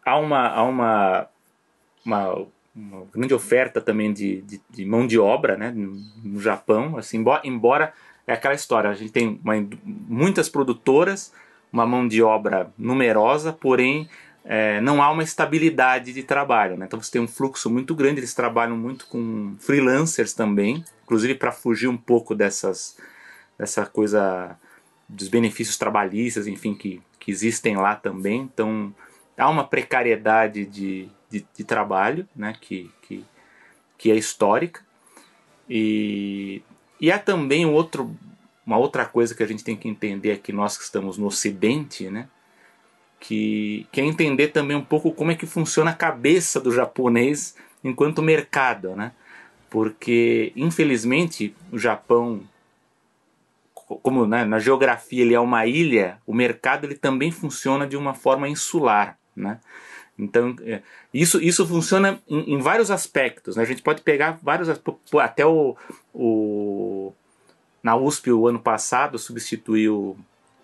há 0.06 0.18
uma, 0.18 0.48
há 0.48 0.63
uma, 0.63 1.27
uma, 2.06 2.48
uma, 2.75 3.06
grande 3.13 3.34
oferta 3.34 3.80
também 3.80 4.12
de, 4.12 4.41
de, 4.41 4.62
de, 4.70 4.86
mão 4.86 5.06
de 5.06 5.20
obra 5.20 5.58
né, 5.58 5.72
no, 5.72 6.39
Japão, 6.39 6.98
assim, 6.98 7.24
embora, 7.44 7.94
é 8.25 8.34
aquela 8.34 8.54
história, 8.54 8.90
a 8.90 8.94
gente 8.94 9.12
tem 9.12 9.40
uma, 9.44 9.54
muitas 9.84 10.50
produtoras, 10.50 11.34
uma 11.72 11.86
mão 11.86 12.08
de 12.08 12.22
obra 12.22 12.72
numerosa, 12.78 13.54
porém 13.54 14.10
é, 14.44 14.82
não 14.82 15.01
há 15.01 15.10
uma 15.10 15.24
estabilidade 15.24 16.13
de 16.13 16.24
trabalho. 16.24 16.78
Né? 16.78 16.86
Então 16.86 17.01
você 17.01 17.12
tem 17.12 17.22
um 17.22 17.28
fluxo 17.28 17.70
muito 17.70 17.96
grande, 17.96 18.20
eles 18.20 18.34
trabalham 18.34 18.78
muito 18.78 19.08
com 19.08 19.56
freelancers 19.60 20.34
também, 20.34 20.84
inclusive 21.04 21.36
para 21.36 21.51
fugir 21.51 21.88
um 21.88 21.98
pouco 21.98 22.36
dessas, 22.36 22.98
dessa 23.58 23.86
coisa 23.86 24.58
dos 25.08 25.28
benefícios 25.28 25.78
trabalhistas, 25.78 26.48
enfim, 26.48 26.74
que 26.74 27.01
que 27.22 27.32
existem 27.32 27.78
lá 27.78 27.96
também. 27.96 28.42
Então 28.42 28.94
há 29.38 29.48
uma 29.50 29.63
precariedade 29.63 30.66
de, 30.66 31.08
de, 31.30 31.46
de 31.56 31.63
trabalho 31.63 32.28
né, 32.36 32.58
que, 32.60 32.92
que, 33.04 33.24
que 33.98 34.12
é 34.12 34.16
histórica. 34.16 34.82
E, 35.70 36.62
e 37.01 37.12
há 37.12 37.20
também 37.20 37.65
um 37.65 37.74
outro, 37.74 38.15
uma 38.65 38.77
outra 38.77 39.05
coisa 39.05 39.36
que 39.36 39.43
a 39.43 39.48
gente 39.48 39.63
tem 39.63 39.75
que 39.75 39.89
entender 39.89 40.31
aqui, 40.31 40.53
nós 40.53 40.77
que 40.77 40.84
estamos 40.84 41.17
no 41.17 41.25
Ocidente, 41.25 42.10
né, 42.10 42.29
que, 43.20 43.86
que 43.91 44.00
é 44.00 44.05
entender 44.05 44.50
também 44.50 44.77
um 44.77 44.84
pouco 44.84 45.12
como 45.12 45.31
é 45.31 45.36
que 45.36 45.46
funciona 45.46 45.91
a 45.91 45.96
cabeça 45.96 46.62
do 46.62 46.72
japonês 46.72 47.55
enquanto 47.84 48.22
mercado. 48.22 48.96
Né? 48.96 49.12
porque 49.72 50.51
infelizmente 50.53 51.55
o 51.72 51.79
Japão 51.79 52.41
como 54.03 54.27
né, 54.27 54.46
na 54.46 54.60
geografia 54.60 55.22
ele 55.22 55.34
é 55.34 55.39
uma 55.39 55.65
ilha, 55.65 56.17
o 56.25 56.34
mercado 56.34 56.86
ele 56.86 56.96
também 56.96 57.31
funciona 57.31 57.88
de 57.88 57.98
uma 57.98 58.13
forma 58.13 58.48
insular, 58.48 59.17
né? 59.36 59.60
Então 60.17 60.55
é, 60.62 60.81
isso, 61.13 61.41
isso 61.41 61.65
funciona 61.65 62.22
em, 62.27 62.53
em 62.53 62.60
vários 62.60 62.91
aspectos. 62.91 63.55
Né? 63.55 63.63
A 63.63 63.65
gente 63.65 63.81
pode 63.81 64.01
pegar 64.01 64.39
vários 64.41 64.70
até 65.20 65.46
o, 65.46 65.75
o 66.13 67.13
na 67.84 67.96
USP 67.96 68.32
o 68.32 68.48
ano 68.48 68.60
passado 68.60 69.18
substituiu 69.18 70.18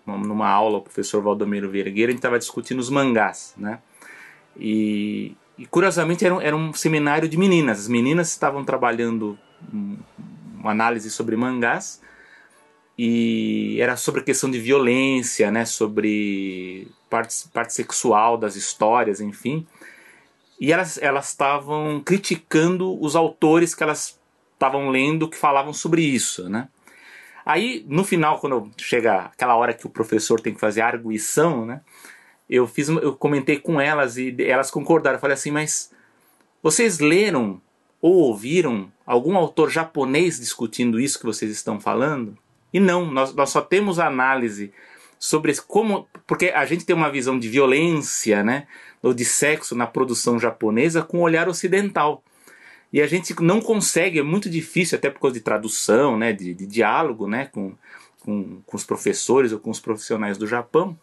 numa 0.06 0.48
aula 0.48 0.78
o 0.78 0.82
professor 0.82 1.22
Valdomiro 1.22 1.68
Vergueira, 1.68 2.10
a 2.10 2.12
gente 2.12 2.20
estava 2.20 2.38
discutindo 2.38 2.78
os 2.78 2.88
mangás, 2.88 3.54
né? 3.56 3.80
E, 4.56 5.36
e 5.58 5.66
curiosamente 5.66 6.24
era 6.24 6.34
um, 6.34 6.40
era 6.40 6.56
um 6.56 6.72
seminário 6.72 7.28
de 7.28 7.36
meninas. 7.36 7.80
As 7.80 7.88
meninas 7.88 8.30
estavam 8.30 8.64
trabalhando 8.64 9.38
uma 10.58 10.70
análise 10.70 11.10
sobre 11.10 11.36
mangás 11.36 12.00
e 12.96 13.78
era 13.80 13.96
sobre 13.96 14.22
a 14.22 14.24
questão 14.24 14.50
de 14.50 14.58
violência, 14.58 15.50
né, 15.50 15.64
sobre 15.64 16.88
parte, 17.08 17.48
parte 17.52 17.74
sexual 17.74 18.36
das 18.36 18.56
histórias, 18.56 19.20
enfim. 19.20 19.66
E 20.60 20.72
elas 20.72 20.98
elas 21.00 21.28
estavam 21.28 22.02
criticando 22.04 23.00
os 23.00 23.14
autores 23.14 23.74
que 23.74 23.82
elas 23.82 24.17
estavam 24.58 24.90
lendo 24.90 25.28
que 25.28 25.36
falavam 25.36 25.72
sobre 25.72 26.02
isso, 26.02 26.48
né? 26.48 26.68
Aí, 27.46 27.86
no 27.88 28.04
final, 28.04 28.38
quando 28.40 28.70
chega 28.76 29.30
aquela 29.32 29.56
hora 29.56 29.72
que 29.72 29.86
o 29.86 29.90
professor 29.90 30.38
tem 30.40 30.52
que 30.52 30.60
fazer 30.60 30.82
a 30.82 30.86
arguição, 30.86 31.64
né? 31.64 31.80
Eu 32.50 32.66
fiz, 32.66 32.88
eu 32.88 33.14
comentei 33.14 33.58
com 33.58 33.80
elas 33.80 34.16
e 34.18 34.34
elas 34.40 34.70
concordaram. 34.70 35.16
Eu 35.16 35.20
falei 35.20 35.34
assim, 35.34 35.50
mas 35.50 35.90
vocês 36.62 36.98
leram 36.98 37.60
ou 38.02 38.14
ouviram 38.14 38.92
algum 39.06 39.36
autor 39.36 39.70
japonês 39.70 40.38
discutindo 40.38 41.00
isso 41.00 41.18
que 41.18 41.24
vocês 41.24 41.50
estão 41.50 41.80
falando? 41.80 42.36
E 42.72 42.80
não, 42.80 43.06
nós, 43.06 43.34
nós 43.34 43.50
só 43.50 43.60
temos 43.60 43.98
análise 43.98 44.72
sobre 45.18 45.54
como. 45.66 46.06
Porque 46.26 46.46
a 46.46 46.66
gente 46.66 46.84
tem 46.84 46.94
uma 46.94 47.10
visão 47.10 47.38
de 47.38 47.48
violência, 47.48 48.42
né? 48.42 48.66
Ou 49.02 49.14
de 49.14 49.24
sexo 49.24 49.74
na 49.74 49.86
produção 49.86 50.38
japonesa 50.38 51.02
com 51.02 51.18
o 51.18 51.22
olhar 51.22 51.48
ocidental. 51.48 52.22
E 52.92 53.02
a 53.02 53.06
gente 53.06 53.34
não 53.42 53.60
consegue, 53.60 54.18
é 54.18 54.22
muito 54.22 54.48
difícil, 54.48 54.96
até 54.96 55.10
por 55.10 55.20
causa 55.20 55.34
de 55.34 55.42
tradução, 55.42 56.16
né? 56.16 56.32
De, 56.32 56.54
de 56.54 56.66
diálogo 56.66 57.26
né? 57.26 57.46
Com, 57.46 57.74
com, 58.20 58.60
com 58.64 58.76
os 58.76 58.84
professores 58.84 59.52
ou 59.52 59.58
com 59.58 59.70
os 59.70 59.80
profissionais 59.80 60.38
do 60.38 60.46
Japão, 60.46 60.98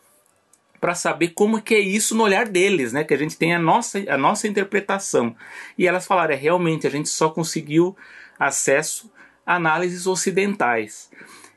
para 0.82 0.96
saber 0.96 1.30
como 1.30 1.62
que 1.62 1.76
é 1.76 1.80
isso 1.80 2.16
no 2.16 2.24
olhar 2.24 2.48
deles, 2.48 2.92
né? 2.92 3.04
Que 3.04 3.14
a 3.14 3.18
gente 3.18 3.38
tem 3.38 3.54
a 3.54 3.60
nossa, 3.60 4.04
a 4.08 4.18
nossa 4.18 4.48
interpretação. 4.48 5.36
E 5.78 5.88
elas 5.88 6.06
falaram, 6.06 6.34
é 6.34 6.38
realmente, 6.38 6.88
a 6.88 6.90
gente 6.90 7.10
só 7.10 7.30
conseguiu 7.30 7.96
acesso 8.40 9.12
a 9.46 9.56
análises 9.56 10.08
ocidentais. 10.08 11.10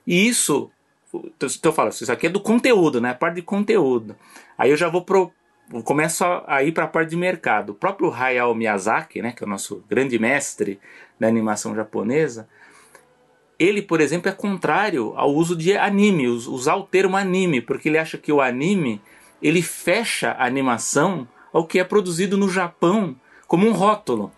E 0.07 0.29
isso, 0.29 0.71
estou 1.41 1.73
falando, 1.73 1.93
isso 1.93 2.13
aqui 2.13 2.27
é 2.27 2.31
do 2.31 2.41
conteúdo, 2.41 3.01
né? 3.01 3.11
A 3.11 3.15
parte 3.15 3.37
de 3.37 3.43
conteúdo. 3.43 4.15
Aí 4.57 4.71
eu 4.71 4.77
já 4.77 4.89
vou 4.89 5.03
pro, 5.03 5.33
começo 5.85 6.25
a 6.47 6.63
ir 6.63 6.73
para 6.73 6.85
a 6.85 6.89
parte 6.89 7.11
de 7.11 7.17
mercado. 7.17 7.71
O 7.71 7.75
próprio 7.75 8.13
Hayao 8.13 8.55
Miyazaki, 8.55 9.21
né, 9.21 9.33
que 9.33 9.43
é 9.43 9.47
o 9.47 9.51
nosso 9.51 9.85
grande 9.89 10.19
mestre 10.19 10.81
da 11.19 11.27
animação 11.27 11.75
japonesa, 11.75 12.49
ele, 13.59 13.83
por 13.83 14.01
exemplo, 14.01 14.29
é 14.29 14.33
contrário 14.33 15.13
ao 15.17 15.35
uso 15.35 15.57
de 15.57 15.77
anime, 15.77 16.29
usar 16.29 16.77
o 16.77 16.85
termo 16.85 17.17
anime, 17.17 17.61
porque 17.61 17.89
ele 17.89 17.99
acha 17.99 18.17
que 18.17 18.33
o 18.33 18.41
anime 18.41 19.01
ele 19.43 19.63
fecha 19.63 20.33
a 20.33 20.47
animação 20.47 21.27
ao 21.53 21.67
que 21.67 21.79
é 21.79 21.85
produzido 21.85 22.37
no 22.37 22.49
Japão 22.49 23.17
como 23.47 23.67
um 23.67 23.73
rótulo. 23.73 24.33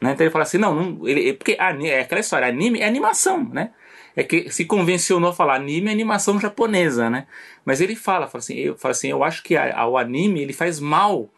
Né? 0.00 0.12
Então 0.12 0.24
ele 0.24 0.32
fala 0.32 0.44
assim, 0.44 0.58
não, 0.58 0.74
não 0.74 1.08
ele, 1.08 1.32
porque 1.34 1.56
é 1.58 2.00
aquela 2.00 2.20
história, 2.20 2.46
anime 2.46 2.80
é 2.80 2.86
animação, 2.86 3.44
né? 3.52 3.70
É 4.16 4.22
que 4.22 4.50
se 4.50 4.64
convencionou 4.64 5.30
a 5.30 5.34
falar 5.34 5.56
anime 5.56 5.88
é 5.88 5.92
animação 5.92 6.38
japonesa, 6.38 7.10
né? 7.10 7.26
Mas 7.64 7.80
ele 7.80 7.96
fala, 7.96 8.28
fala 8.28 8.40
assim, 8.40 8.54
eu, 8.54 8.76
fala 8.76 8.92
assim, 8.92 9.08
eu 9.08 9.24
acho 9.24 9.42
que 9.42 9.56
a, 9.56 9.80
a, 9.80 9.88
o 9.88 9.98
anime 9.98 10.40
ele 10.40 10.52
faz 10.52 10.78
mal 10.78 11.28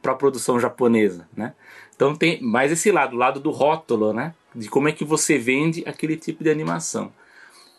para 0.00 0.12
a 0.12 0.16
produção 0.16 0.58
japonesa, 0.58 1.28
né? 1.36 1.54
Então 1.94 2.14
tem 2.16 2.40
mais 2.42 2.72
esse 2.72 2.90
lado, 2.90 3.14
o 3.14 3.18
lado 3.18 3.40
do 3.40 3.50
rótulo, 3.50 4.12
né? 4.12 4.34
De 4.54 4.68
como 4.68 4.88
é 4.88 4.92
que 4.92 5.04
você 5.04 5.38
vende 5.38 5.82
aquele 5.86 6.16
tipo 6.16 6.42
de 6.42 6.50
animação. 6.50 7.12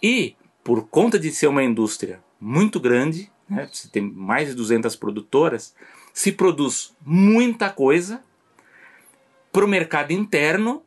E 0.02 0.36
por 0.64 0.88
conta 0.88 1.18
de 1.18 1.32
ser 1.32 1.48
uma 1.48 1.64
indústria 1.64 2.20
muito 2.40 2.80
grande, 2.80 3.32
né? 3.50 3.68
Você 3.72 3.88
tem 3.88 4.02
mais 4.04 4.50
de 4.50 4.56
200 4.56 4.96
produtoras, 4.96 5.76
se 6.14 6.32
produz 6.32 6.96
muita 7.04 7.70
coisa 7.70 8.22
para 9.52 9.66
o 9.66 9.68
mercado 9.68 10.12
interno, 10.12 10.84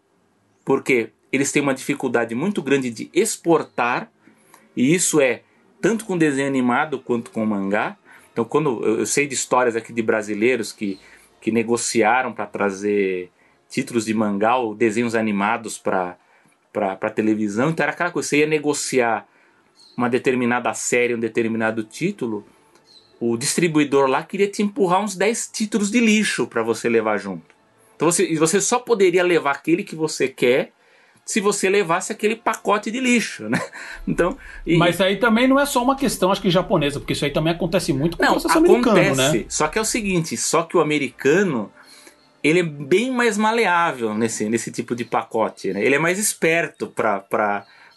porque 0.64 1.10
eles 1.32 1.52
têm 1.52 1.62
uma 1.62 1.75
dificuldade 1.75 2.35
muito 2.35 2.62
grande 2.62 2.90
de 2.90 3.11
exportar, 3.12 4.11
e 4.76 4.94
isso 4.94 5.20
é 5.20 5.42
tanto 5.80 6.04
com 6.04 6.16
desenho 6.16 6.49
animado 6.49 6.99
quanto 6.99 7.30
com 7.30 7.44
mangá. 7.44 7.97
Então, 8.32 8.44
quando 8.44 8.85
eu, 8.85 9.06
sei 9.06 9.26
de 9.26 9.35
histórias 9.35 9.76
aqui 9.76 9.92
de 9.92 10.02
brasileiros 10.02 10.73
que, 10.73 10.99
que 11.40 11.50
negociaram 11.50 12.32
para 12.32 12.47
trazer 12.47 13.30
títulos 13.68 14.04
de 14.04 14.14
mangá 14.14 14.56
ou 14.56 14.75
desenhos 14.75 15.14
animados 15.14 15.78
para 15.78 16.16
para 16.70 17.11
televisão, 17.11 17.70
então 17.70 17.82
era 17.82 17.90
aquela 17.90 18.11
coisa, 18.11 18.28
você 18.28 18.38
ia 18.38 18.47
negociar 18.47 19.26
uma 19.97 20.08
determinada 20.08 20.73
série, 20.75 21.12
um 21.12 21.18
determinado 21.18 21.82
título, 21.82 22.47
o 23.18 23.37
distribuidor 23.37 24.06
lá 24.06 24.23
queria 24.23 24.47
te 24.47 24.62
empurrar 24.62 25.02
uns 25.02 25.16
10 25.16 25.49
títulos 25.52 25.90
de 25.90 25.99
lixo 25.99 26.47
para 26.47 26.62
você 26.62 26.88
levar 26.88 27.18
junto. 27.18 27.52
Então 27.97 28.08
você, 28.08 28.32
você 28.37 28.61
só 28.61 28.78
poderia 28.78 29.25
levar 29.25 29.52
aquele 29.52 29.82
que 29.82 29.97
você 29.97 30.28
quer 30.28 30.73
se 31.28 31.42
você 31.42 31.68
levasse 31.68 32.11
aquele 32.11 32.35
pacote 32.35 32.90
de 32.90 32.99
lixo, 33.00 33.50
né? 33.50 33.61
Então, 34.08 34.38
e... 34.66 34.78
mas 34.78 34.99
aí 34.99 35.18
também 35.18 35.47
não 35.47 35.61
é 35.61 35.66
só 35.66 35.82
uma 35.82 35.94
questão, 35.94 36.32
acho 36.32 36.40
que 36.40 36.49
japonesa, 36.49 36.99
porque 36.99 37.12
isso 37.12 37.26
aí 37.26 37.30
também 37.30 37.52
acontece 37.52 37.92
muito 37.92 38.16
com 38.16 38.23
não, 38.23 38.30
o 38.30 38.40
processo 38.40 38.58
acontece, 38.58 38.88
americano, 38.88 39.32
né? 39.35 39.44
Só 39.47 39.68
que 39.68 39.78
é 39.78 39.82
o 39.82 39.85
seguinte, 39.85 40.35
só 40.38 40.62
que 40.62 40.75
o 40.78 40.80
americano 40.80 41.70
ele 42.42 42.61
é 42.61 42.62
bem 42.62 43.11
mais 43.11 43.37
maleável 43.37 44.14
nesse, 44.14 44.49
nesse 44.49 44.73
tipo 44.73 44.97
de 44.97 45.04
pacote, 45.04 45.70
né? 45.75 45.85
Ele 45.85 45.97
é 45.97 45.99
mais 45.99 46.18
esperto 46.18 46.87
para 46.87 47.20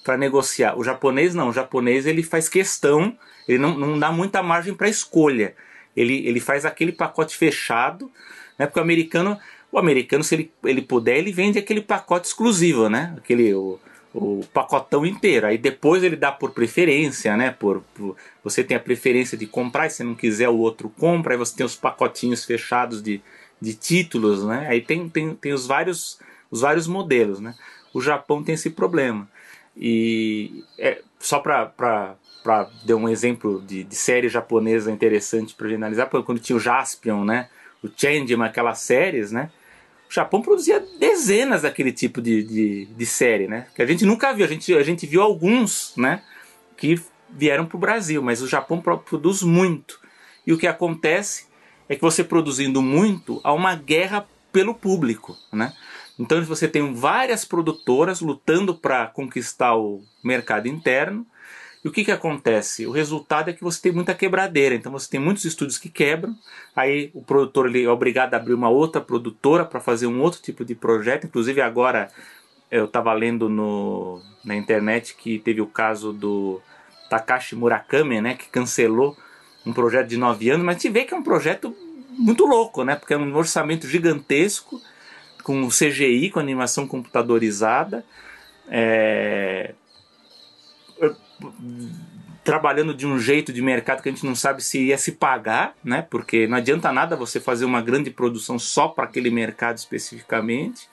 para 0.04 0.18
negociar. 0.18 0.78
O 0.78 0.84
japonês 0.84 1.34
não, 1.34 1.50
o 1.50 1.54
japonês 1.54 2.06
ele 2.06 2.24
faz 2.24 2.50
questão, 2.50 3.16
ele 3.48 3.60
não, 3.60 3.78
não 3.78 3.98
dá 3.98 4.12
muita 4.12 4.44
margem 4.44 4.74
para 4.74 4.90
escolha. 4.90 5.56
Ele, 5.96 6.28
ele 6.28 6.42
faz 6.42 6.66
aquele 6.66 6.92
pacote 6.92 7.38
fechado, 7.38 8.12
né? 8.60 8.66
Porque 8.66 8.80
o 8.80 8.84
americano 8.84 9.40
o 9.72 9.80
americano, 9.80 10.24
se 10.24 10.36
ele, 10.36 10.52
ele 10.64 10.82
puder, 10.82 11.18
ele 11.18 11.32
vende 11.32 11.58
aquele 11.58 11.82
pacote 11.82 12.28
exclusivo, 12.28 12.90
né? 12.90 13.14
Aquele 13.18 13.54
o, 13.54 13.80
o 14.14 14.42
pacotão 14.54 15.06
inteiro. 15.06 15.48
Aí 15.48 15.58
depois 15.58 16.04
ele 16.04 16.16
dá 16.16 16.32
por 16.32 16.52
preferência, 16.52 17.38
né? 17.38 17.52
Por, 17.52 17.82
por, 17.94 18.16
você 18.44 18.64
tem 18.64 18.76
a 18.76 18.80
preferência 18.80 19.38
de 19.38 19.48
comprar, 19.48 19.88
e 19.88 19.90
se 19.90 20.04
não 20.04 20.16
quiser 20.16 20.50
o 20.50 20.58
outro 20.58 20.90
compra. 20.90 21.34
Aí 21.34 21.38
você 21.38 21.56
tem 21.56 21.66
os 21.66 21.76
pacotinhos 21.76 22.44
fechados 22.44 23.02
de, 23.02 23.22
de 23.62 23.74
títulos, 23.74 24.44
né? 24.46 24.68
Aí 24.70 24.82
tem, 24.82 25.08
tem, 25.08 25.34
tem 25.36 25.54
os 25.54 25.66
vários 25.66 26.20
os 26.52 26.62
vários 26.62 26.86
modelos, 26.86 27.40
né? 27.40 27.56
O 27.94 28.02
Japão 28.02 28.44
tem 28.44 28.56
esse 28.56 28.70
problema. 28.70 29.28
E 29.76 30.66
é, 30.78 31.02
só 31.18 31.40
para 31.40 32.18
dar 32.84 32.96
um 32.98 33.08
exemplo 33.08 33.62
de, 33.62 33.86
de 33.86 33.96
série 33.96 34.28
japonesa 34.28 34.92
interessante 34.92 35.56
para 35.56 35.74
analisar, 35.74 36.08
quando 36.08 36.40
tinha 36.40 36.58
o 36.58 36.60
Jaspion, 36.60 37.24
né? 37.24 37.50
O 37.82 37.88
Changeman, 37.96 38.48
aquelas 38.48 38.80
séries, 38.80 39.32
né? 39.32 39.50
O 40.12 40.14
Japão 40.14 40.42
produzia 40.42 40.86
dezenas 41.00 41.62
daquele 41.62 41.94
tipo 41.94 42.22
de, 42.22 42.44
de, 42.44 42.86
de, 42.86 43.06
série, 43.06 43.48
né? 43.48 43.68
Que 43.74 43.82
a 43.82 43.86
gente 43.86 44.06
nunca 44.06 44.34
viu. 44.34 44.44
A 44.44 44.48
gente, 44.50 44.74
a 44.74 44.84
gente 44.84 45.08
viu 45.08 45.22
alguns, 45.22 45.94
né? 45.96 46.22
Que 46.76 47.02
vieram 47.30 47.66
para 47.66 47.78
o 47.78 47.80
Brasil, 47.80 48.22
mas 48.22 48.42
o 48.42 48.48
Japão 48.48 48.82
produz 48.82 49.42
muito. 49.42 50.02
E 50.46 50.52
o 50.52 50.58
que 50.58 50.68
acontece 50.68 51.46
é 51.88 51.96
que 51.96 52.02
você 52.02 52.26
produzindo 52.26 52.82
muito, 52.82 53.40
há 53.42 53.54
uma 53.54 53.74
guerra 53.74 54.28
pelo 54.52 54.76
público, 54.76 55.38
né? 55.50 55.74
Então 56.20 56.44
você 56.44 56.68
tem 56.68 56.94
várias 56.94 57.46
produtoras 57.46 58.20
lutando 58.20 58.76
para 58.76 59.08
conquistar 59.08 59.78
o 59.78 60.04
mercado 60.22 60.68
interno 60.68 61.26
e 61.84 61.88
o 61.88 61.92
que, 61.92 62.06
que 62.06 62.12
acontece? 62.12 62.86
O 62.86 62.92
resultado 62.92 63.50
é 63.50 63.54
que 63.54 63.64
você 63.64 63.82
tem 63.82 63.92
muita 63.92 64.14
quebradeira. 64.14 64.76
Então 64.76 64.92
você 64.92 65.10
tem 65.10 65.20
muitos 65.20 65.46
estúdios 65.46 65.80
que 65.80 65.90
quebram. 65.90 66.36
Aí 66.76 67.10
o 67.14 67.24
produtor 67.24 67.68
ele 67.68 67.84
é 67.84 67.90
obrigado 67.90 68.34
a 68.34 68.38
abrir 68.38 68.54
uma 68.54 68.70
outra 68.70 69.02
produtora 69.02 69.66
para 69.66 69.80
fazer 69.80 70.06
um 70.06 70.22
outro 70.22 70.42
tipo 70.42 70.64
de 70.64 70.76
projeto. 70.76 71.26
Inclusive 71.26 71.60
agora 71.60 72.10
eu 72.70 72.86
estava 72.86 73.12
lendo 73.14 73.50
no, 73.50 74.22
na 74.46 74.56
internet 74.56 75.16
que 75.16 75.40
teve 75.40 75.60
o 75.60 75.68
caso 75.68 76.14
do 76.14 76.62
Takashi 77.10 77.56
Murakami, 77.56 78.22
né, 78.22 78.36
que 78.36 78.48
cancelou 78.48 79.18
um 79.66 79.74
projeto 79.74 80.08
de 80.08 80.18
nove 80.18 80.50
anos, 80.50 80.66
mas 80.66 80.78
a 80.78 80.80
gente 80.80 80.92
vê 80.92 81.04
que 81.04 81.14
é 81.14 81.18
um 81.18 81.24
projeto 81.24 81.76
muito 82.12 82.46
louco, 82.46 82.86
né, 82.86 82.96
porque 82.96 83.14
é 83.14 83.18
um 83.18 83.36
orçamento 83.36 83.86
gigantesco, 83.86 84.82
com 85.44 85.68
CGI, 85.68 86.30
com 86.30 86.40
animação 86.40 86.88
computadorizada, 86.88 88.06
é, 88.70 89.74
trabalhando 92.44 92.94
de 92.94 93.06
um 93.06 93.20
jeito 93.20 93.54
de 93.54 93.62
mercado 93.62 94.02
que 94.02 94.10
a 94.10 94.12
gente 94.12 94.26
não 94.26 94.36
sabe 94.36 94.64
se 94.64 94.88
ia 94.88 94.98
se 94.98 95.14
pagar, 95.14 95.76
né? 95.84 96.02
Porque 96.10 96.48
não 96.48 96.58
adianta 96.58 96.92
nada 96.92 97.16
você 97.16 97.40
fazer 97.40 97.66
uma 97.66 97.82
grande 97.82 98.10
produção 98.10 98.58
só 98.58 98.88
para 98.88 99.06
aquele 99.06 99.30
mercado 99.30 99.78
especificamente. 99.78 100.90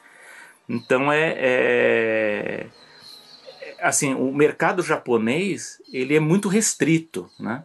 Então 0.68 1.10
é, 1.10 1.34
é, 1.38 2.66
assim 3.80 4.14
o 4.14 4.32
mercado 4.32 4.82
japonês 4.82 5.80
ele 5.92 6.14
é 6.14 6.20
muito 6.20 6.48
restrito, 6.48 7.30
né? 7.40 7.64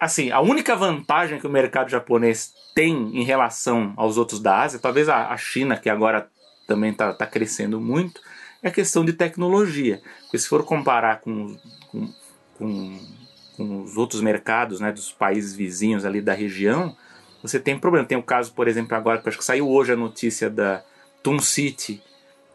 Assim, 0.00 0.30
a 0.30 0.40
única 0.40 0.76
vantagem 0.76 1.40
que 1.40 1.46
o 1.46 1.50
mercado 1.50 1.90
japonês 1.90 2.54
tem 2.72 2.94
em 3.16 3.24
relação 3.24 3.92
aos 3.96 4.16
outros 4.16 4.38
da 4.38 4.62
Ásia, 4.62 4.78
talvez 4.78 5.08
a, 5.08 5.36
China 5.36 5.76
que 5.76 5.90
agora 5.90 6.28
também 6.68 6.92
está 6.92 7.12
tá 7.12 7.26
crescendo 7.26 7.80
muito, 7.80 8.20
é 8.62 8.70
questão 8.70 9.04
de 9.04 9.12
tecnologia. 9.12 10.00
Porque 10.22 10.38
se 10.38 10.48
for 10.48 10.64
comparar 10.64 11.20
com, 11.20 11.56
com, 11.90 12.12
com, 12.56 12.98
com 13.56 13.82
os 13.82 13.96
outros 13.96 14.20
mercados 14.20 14.80
né, 14.80 14.92
dos 14.92 15.12
países 15.12 15.54
vizinhos 15.54 16.04
ali 16.04 16.20
da 16.20 16.32
região, 16.32 16.96
você 17.42 17.58
tem 17.58 17.78
problema. 17.78 18.06
Tem 18.06 18.18
o 18.18 18.22
caso, 18.22 18.52
por 18.52 18.68
exemplo, 18.68 18.96
agora 18.96 19.20
que 19.20 19.28
acho 19.28 19.38
que 19.38 19.44
saiu 19.44 19.68
hoje 19.68 19.92
a 19.92 19.96
notícia 19.96 20.50
da 20.50 20.82
Toon 21.22 21.38
City 21.38 22.02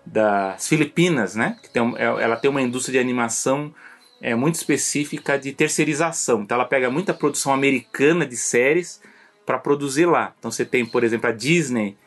das 0.06 0.68
Filipinas, 0.68 1.36
né? 1.36 1.58
Que 1.62 1.70
tem, 1.70 1.96
é, 1.98 2.04
ela 2.04 2.36
tem 2.36 2.52
uma 2.52 2.62
indústria 2.62 2.94
de 2.94 3.00
animação 3.00 3.74
é, 4.22 4.36
muito 4.36 4.56
específica 4.56 5.38
de 5.38 5.54
terceirização. 5.54 6.42
Então 6.42 6.56
ela 6.56 6.66
pega 6.66 6.90
muita 6.90 7.14
produção 7.14 7.54
americana 7.54 8.26
de 8.26 8.36
séries 8.36 9.02
para 9.46 9.58
produzir 9.58 10.06
lá. 10.06 10.34
Então 10.38 10.52
você 10.52 10.66
tem, 10.66 10.86
por 10.86 11.04
exemplo, 11.04 11.30
a 11.30 11.34
Disney 11.34 11.98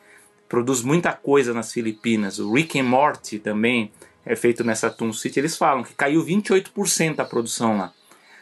produz 0.47 0.81
muita 0.81 1.13
coisa 1.13 1.53
nas 1.53 1.71
Filipinas. 1.71 2.39
O 2.39 2.53
Rick 2.53 2.79
and 2.79 2.83
Morty 2.83 3.39
também 3.39 3.91
é 4.25 4.35
feito 4.35 4.63
nessa 4.63 4.89
Toon 4.89 5.13
City. 5.13 5.39
Eles 5.39 5.57
falam 5.57 5.83
que 5.83 5.93
caiu 5.93 6.23
28% 6.23 7.19
a 7.19 7.25
produção 7.25 7.77
lá. 7.77 7.93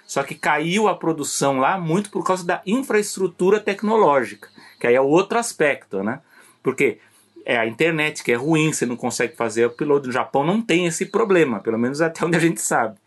Só 0.05 0.23
que 0.23 0.35
caiu 0.35 0.87
a 0.87 0.95
produção 0.95 1.59
lá 1.59 1.79
muito 1.79 2.09
por 2.11 2.23
causa 2.23 2.45
da 2.45 2.61
infraestrutura 2.65 3.59
tecnológica, 3.59 4.49
que 4.79 4.85
aí 4.85 4.95
é 4.95 5.01
outro 5.01 5.39
aspecto, 5.39 6.03
né? 6.03 6.21
Porque 6.61 6.99
é 7.43 7.57
a 7.57 7.65
internet 7.65 8.23
que 8.23 8.31
é 8.31 8.35
ruim, 8.35 8.71
você 8.71 8.85
não 8.85 8.95
consegue 8.95 9.35
fazer 9.35 9.65
o 9.65 9.71
piloto. 9.71 10.07
No 10.07 10.13
Japão 10.13 10.45
não 10.45 10.61
tem 10.61 10.85
esse 10.85 11.05
problema, 11.07 11.59
pelo 11.59 11.79
menos 11.79 12.01
até 12.01 12.23
onde 12.25 12.37
a 12.37 12.39
gente 12.39 12.61
sabe. 12.61 12.97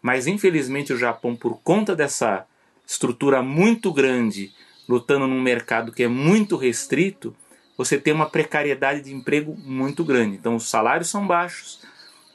Mas 0.00 0.26
infelizmente 0.26 0.92
o 0.92 0.98
Japão, 0.98 1.34
por 1.34 1.58
conta 1.62 1.94
dessa 1.94 2.46
estrutura 2.86 3.42
muito 3.42 3.92
grande, 3.92 4.52
lutando 4.88 5.26
num 5.26 5.40
mercado 5.40 5.92
que 5.92 6.02
é 6.02 6.08
muito 6.08 6.56
restrito, 6.56 7.34
você 7.76 7.98
tem 7.98 8.12
uma 8.12 8.28
precariedade 8.28 9.02
de 9.02 9.14
emprego 9.14 9.56
muito 9.64 10.04
grande. 10.04 10.36
Então 10.36 10.56
os 10.56 10.68
salários 10.68 11.08
são 11.08 11.26
baixos, 11.26 11.80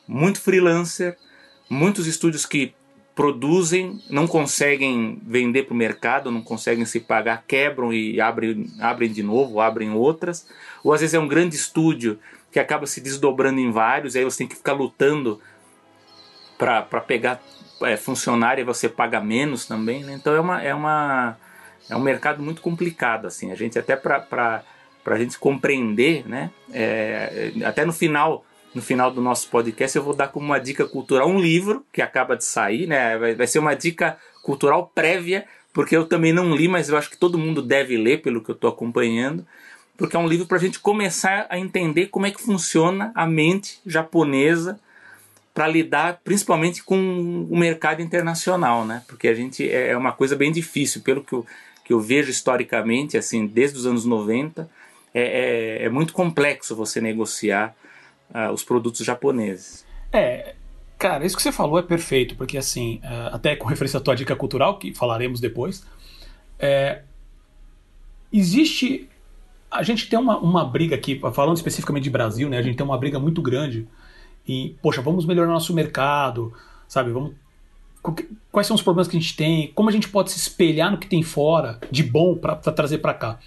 muito 0.08 0.42
freelancer, 0.42 1.18
muitos 1.70 2.08
estúdios 2.08 2.46
que 2.46 2.74
produzem, 3.16 4.00
não 4.12 4.28
conseguem 4.28 5.20
vender 5.26 5.64
para 5.64 5.74
o 5.74 5.78
mercado, 5.78 6.30
não 6.30 6.42
conseguem 6.42 6.86
se 6.86 7.00
pagar, 7.00 7.44
quebram 7.48 7.92
e 7.92 8.22
abrem, 8.22 8.68
abrem 8.80 9.12
de 9.12 9.24
novo, 9.24 9.60
abrem 9.60 9.92
outras. 9.92 10.48
Ou 10.84 10.94
às 10.94 11.02
vezes 11.02 11.16
é 11.16 11.20
um 11.20 11.28
grande 11.28 11.56
estúdio 11.56 12.20
que 12.52 12.60
acaba 12.60 12.86
se 12.86 13.02
desdobrando 13.02 13.60
em 13.60 13.72
vários, 13.72 14.14
e 14.14 14.20
aí 14.20 14.24
você 14.24 14.40
tem 14.40 14.48
que 14.48 14.56
ficar 14.56 14.74
lutando 14.74 15.42
para 16.58 17.02
pegar 17.02 17.42
é, 17.82 17.98
funcionário 17.98 18.62
e 18.62 18.66
você 18.66 18.88
paga 18.88 19.20
menos 19.20 19.66
também. 19.66 20.04
Né? 20.04 20.14
Então 20.14 20.36
é, 20.36 20.40
uma, 20.40 20.62
é, 20.62 20.74
uma, 20.74 21.38
é 21.90 21.96
um 21.96 22.02
mercado 22.02 22.42
muito 22.42 22.62
complicado. 22.62 23.26
assim. 23.26 23.52
A 23.52 23.56
gente 23.56 23.78
até 23.78 23.96
para 23.96 24.64
a 25.16 25.20
gente 25.20 25.38
compreender, 25.38 26.28
né? 26.28 26.52
É, 26.72 27.52
até 27.64 27.86
no 27.86 27.94
final 27.94 28.44
no 28.76 28.82
final 28.82 29.10
do 29.10 29.22
nosso 29.22 29.50
podcast 29.50 29.98
eu 29.98 30.04
vou 30.04 30.14
dar 30.14 30.28
como 30.28 30.46
uma 30.46 30.60
dica 30.60 30.86
cultural 30.86 31.28
um 31.28 31.40
livro 31.40 31.84
que 31.92 32.02
acaba 32.02 32.36
de 32.36 32.46
sair, 32.46 32.86
né? 32.86 33.18
Vai, 33.18 33.34
vai 33.34 33.48
ser 33.48 33.60
uma 33.60 33.74
dica 33.74 34.18
cultural 34.44 34.92
prévia, 34.94 35.46
porque 35.74 35.96
eu 35.96 36.06
também 36.06 36.32
não 36.32 36.56
li, 36.56 36.68
mas 36.68 36.90
eu 36.90 36.98
acho 36.98 37.10
que 37.10 37.18
todo 37.18 37.38
mundo 37.38 37.62
deve 37.62 37.98
ler 37.98 38.22
pelo 38.22 38.42
que 38.42 38.52
eu 38.52 38.56
estou 38.56 38.70
acompanhando, 38.70 39.46
porque 39.98 40.16
é 40.16 40.20
um 40.20 40.28
livro 40.28 40.46
para 40.46 40.58
a 40.58 40.60
gente 40.60 40.80
começar 40.80 41.48
a 41.50 41.58
entender 41.58 42.08
como 42.08 42.26
é 42.28 42.32
que 42.32 42.42
funciona 42.42 43.12
a 43.16 43.26
mente 43.26 43.80
japonesa 43.86 44.80
para 45.54 45.68
lidar 45.68 46.22
principalmente 46.24 46.84
com 46.84 47.48
o 47.50 47.58
mercado 47.58 48.00
internacional, 48.00 48.86
né? 48.86 49.04
Porque 49.08 49.28
a 49.28 49.34
gente 49.34 49.68
é, 49.68 49.90
é 49.90 49.98
uma 49.98 50.12
coisa 50.12 50.36
bem 50.36 50.52
difícil, 50.52 51.02
pelo 51.02 51.24
que 51.24 51.34
eu, 51.34 51.44
que 51.84 51.92
eu 51.92 52.00
vejo 52.00 52.30
historicamente, 52.30 53.18
assim, 53.18 53.48
desde 53.48 53.80
os 53.80 53.88
anos 53.88 54.06
90, 54.06 54.70
é, 55.18 55.82
é, 55.82 55.86
é 55.86 55.90
muito 55.90 56.14
complexo 56.14 56.76
você 56.76 57.02
negociar 57.02 57.76
uh, 58.30 58.52
os 58.52 58.64
produtos 58.64 59.04
japoneses. 59.04 59.84
É, 60.14 60.54
cara, 60.98 61.26
isso 61.26 61.36
que 61.36 61.42
você 61.42 61.52
falou 61.52 61.80
é 61.80 61.82
perfeito, 61.82 62.36
porque 62.36 62.58
assim, 62.58 63.02
uh, 63.04 63.34
até 63.34 63.56
com 63.56 63.68
referência 63.68 63.98
à 63.98 64.02
tua 64.02 64.16
dica 64.16 64.36
cultural, 64.36 64.78
que 64.78 64.94
falaremos 64.94 65.40
depois, 65.40 65.84
é, 66.60 67.02
existe. 68.32 69.10
A 69.72 69.82
gente 69.82 70.08
tem 70.08 70.20
uma, 70.20 70.38
uma 70.38 70.64
briga 70.64 70.96
aqui, 70.96 71.20
falando 71.34 71.58
especificamente 71.58 72.04
de 72.04 72.10
Brasil, 72.12 72.48
né? 72.48 72.58
A 72.58 72.62
gente 72.62 72.78
tem 72.78 72.86
uma 72.86 72.98
briga 72.98 73.20
muito 73.20 73.42
grande 73.42 73.88
e, 74.48 74.76
poxa, 74.82 75.02
vamos 75.02 75.26
melhorar 75.26 75.52
nosso 75.52 75.74
mercado, 75.74 76.54
sabe? 76.88 77.12
Vamos 77.12 77.34
quais 78.52 78.66
são 78.66 78.76
os 78.76 78.82
problemas 78.82 79.10
que 79.10 79.18
a 79.18 79.20
gente 79.20 79.36
tem, 79.36 79.72
como 79.76 79.90
a 79.90 79.92
gente 79.92 80.08
pode 80.08 80.32
se 80.32 80.38
espelhar 80.38 80.90
no 80.90 80.98
que 80.98 81.08
tem 81.08 81.22
fora 81.22 81.78
de 81.92 82.04
bom 82.04 82.36
para 82.38 82.56
trazer 82.56 83.00
para 83.00 83.14
cá. 83.14 83.40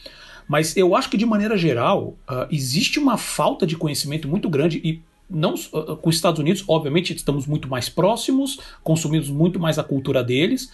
Mas 0.51 0.77
eu 0.77 0.97
acho 0.97 1.09
que, 1.09 1.17
de 1.17 1.25
maneira 1.25 1.57
geral, 1.57 2.17
uh, 2.29 2.49
existe 2.51 2.99
uma 2.99 3.17
falta 3.17 3.65
de 3.65 3.77
conhecimento 3.77 4.27
muito 4.27 4.51
grande 4.51 4.81
e 4.83 5.01
não 5.31 5.55
uh, 5.55 5.95
com 5.97 6.09
os 6.11 6.17
Estados 6.17 6.41
Unidos, 6.41 6.65
obviamente, 6.67 7.15
estamos 7.15 7.47
muito 7.47 7.69
mais 7.69 7.89
próximos, 7.89 8.59
consumimos 8.83 9.31
muito 9.31 9.61
mais 9.61 9.79
a 9.79 9.85
cultura 9.85 10.25
deles, 10.25 10.73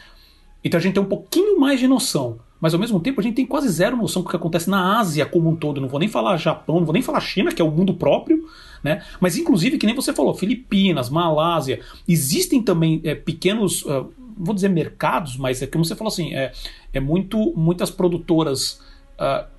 então 0.64 0.78
a 0.78 0.80
gente 0.80 0.94
tem 0.94 1.02
um 1.02 1.06
pouquinho 1.06 1.60
mais 1.60 1.78
de 1.78 1.86
noção. 1.86 2.38
Mas 2.58 2.72
ao 2.72 2.80
mesmo 2.80 2.98
tempo 3.00 3.20
a 3.20 3.22
gente 3.22 3.34
tem 3.34 3.44
quase 3.44 3.68
zero 3.68 3.98
noção 3.98 4.22
do 4.22 4.30
que 4.30 4.34
acontece 4.34 4.70
na 4.70 4.98
Ásia 4.98 5.26
como 5.26 5.50
um 5.50 5.54
todo. 5.54 5.78
Não 5.78 5.88
vou 5.88 6.00
nem 6.00 6.08
falar 6.08 6.38
Japão, 6.38 6.76
não 6.76 6.86
vou 6.86 6.94
nem 6.94 7.02
falar 7.02 7.20
China, 7.20 7.52
que 7.52 7.60
é 7.60 7.64
o 7.64 7.70
mundo 7.70 7.92
próprio, 7.92 8.48
né? 8.82 9.02
Mas 9.20 9.36
inclusive, 9.36 9.76
que 9.76 9.84
nem 9.84 9.94
você 9.94 10.10
falou, 10.14 10.32
Filipinas, 10.32 11.10
Malásia, 11.10 11.80
existem 12.08 12.62
também 12.62 13.02
é, 13.04 13.14
pequenos, 13.14 13.84
uh, 13.84 14.10
vou 14.38 14.54
dizer 14.54 14.70
mercados, 14.70 15.36
mas 15.36 15.60
é 15.60 15.66
como 15.66 15.84
você 15.84 15.94
falou 15.94 16.10
assim, 16.10 16.34
é, 16.34 16.50
é 16.94 16.98
muito, 16.98 17.52
muitas 17.54 17.90
produtoras 17.90 18.80
uh, 19.20 19.54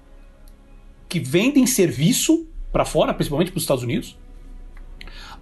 que 1.07 1.19
vendem 1.19 1.65
serviço 1.65 2.45
para 2.71 2.85
fora, 2.85 3.13
principalmente 3.13 3.51
para 3.51 3.57
os 3.57 3.63
Estados 3.63 3.83
Unidos, 3.83 4.17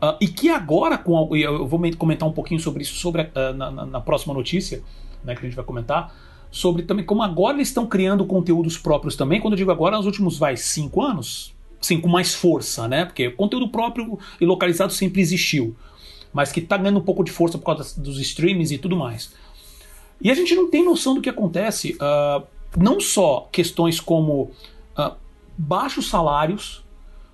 uh, 0.01 0.17
e 0.21 0.27
que 0.27 0.49
agora, 0.49 0.97
com 0.97 1.35
eu 1.35 1.67
vou 1.67 1.79
comentar 1.97 2.27
um 2.27 2.31
pouquinho 2.31 2.59
sobre 2.59 2.83
isso 2.83 2.95
sobre 2.95 3.23
uh, 3.23 3.53
na, 3.55 3.71
na, 3.71 4.01
próxima 4.01 4.33
notícia, 4.33 4.83
né, 5.23 5.33
que 5.33 5.41
a 5.41 5.43
gente 5.43 5.55
vai 5.55 5.65
comentar, 5.65 6.13
sobre 6.51 6.83
também 6.83 7.05
como 7.05 7.21
agora 7.21 7.57
eles 7.57 7.67
estão 7.67 7.85
criando 7.85 8.25
conteúdos 8.25 8.77
próprios 8.77 9.15
também. 9.15 9.41
Quando 9.41 9.53
eu 9.53 9.57
digo 9.57 9.71
agora, 9.71 9.97
nos 9.97 10.05
últimos 10.05 10.37
vai 10.37 10.55
cinco 10.55 11.01
anos, 11.01 11.53
sim, 11.81 11.99
com 11.99 12.07
mais 12.07 12.33
força, 12.33 12.87
né? 12.87 13.03
Porque 13.03 13.29
conteúdo 13.29 13.67
próprio 13.67 14.17
e 14.39 14.45
localizado 14.45 14.93
sempre 14.93 15.21
existiu, 15.21 15.75
mas 16.31 16.51
que 16.51 16.61
está 16.61 16.77
ganhando 16.77 16.99
um 16.99 17.03
pouco 17.03 17.23
de 17.23 17.31
força 17.31 17.57
por 17.57 17.65
causa 17.65 17.99
dos 17.99 18.19
streams 18.19 18.73
e 18.73 18.77
tudo 18.77 18.95
mais. 18.95 19.33
E 20.21 20.31
a 20.31 20.33
gente 20.33 20.55
não 20.55 20.69
tem 20.69 20.83
noção 20.85 21.13
do 21.13 21.21
que 21.21 21.29
acontece. 21.29 21.97
Uh, 21.99 22.43
não 22.77 22.99
só 22.99 23.49
questões 23.51 23.99
como 23.99 24.51
uh, 24.97 25.15
baixos 25.57 26.09
salários, 26.09 26.83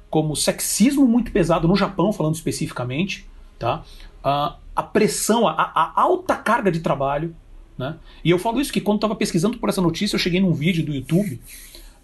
como 0.10 0.36
sexismo 0.36 1.08
muito 1.08 1.32
pesado 1.32 1.68
no 1.68 1.76
Japão, 1.76 2.12
falando 2.12 2.36
especificamente, 2.36 3.28
tá? 3.58 3.84
Uh, 4.24 4.56
a 4.76 4.84
pressão, 4.84 5.48
a, 5.48 5.54
a, 5.54 5.94
alta 5.96 6.36
carga 6.36 6.72
de 6.72 6.80
trabalho. 6.80 7.36
Né? 7.78 7.96
E 8.24 8.30
eu 8.30 8.38
falo 8.38 8.60
isso 8.60 8.72
que 8.72 8.82
quando 8.82 8.98
estava 8.98 9.16
pesquisando 9.16 9.58
por 9.58 9.70
essa 9.70 9.82
notícia, 9.82 10.16
eu 10.16 10.20
cheguei 10.20 10.40
num 10.40 10.54
vídeo 10.54 10.86
do 10.86 10.94
YouTube 10.94 11.42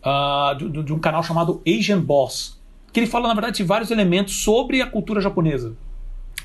uh, 0.04 0.56
de, 0.58 0.84
de, 0.84 0.94
um 0.94 1.00
canal 1.00 1.24
chamado 1.24 1.62
Asian 1.68 2.00
Boss, 2.00 2.60
que 2.92 3.00
ele 3.00 3.08
fala, 3.08 3.28
na 3.28 3.34
verdade, 3.34 3.58
de 3.58 3.64
vários 3.64 3.92
elementos 3.92 4.36
sobre 4.36 4.82
a 4.82 4.88
cultura 4.88 5.22
japonesa. 5.22 5.76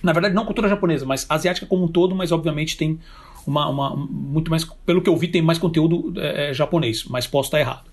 Na 0.03 0.13
verdade, 0.13 0.35
não 0.35 0.45
cultura 0.45 0.69
japonesa, 0.69 1.07
mas 1.07 1.25
asiática 1.29 1.67
como 1.67 1.85
um 1.85 1.89
todo, 1.89 2.15
mas 2.15 2.33
obviamente 2.33 2.77
tem 2.77 2.99
uma, 3.47 3.69
uma 3.69 3.97
muito 3.97 4.51
mais, 4.51 4.65
pelo 4.65 5.01
que 5.01 5.09
eu 5.09 5.17
vi, 5.17 5.29
tem 5.29 5.43
mais 5.43 5.59
conteúdo 5.59 6.13
é, 6.17 6.51
é, 6.51 6.55
japonês, 6.55 7.05
mas 7.05 7.27
posso 7.27 7.49
estar 7.49 7.61
errado. 7.61 7.92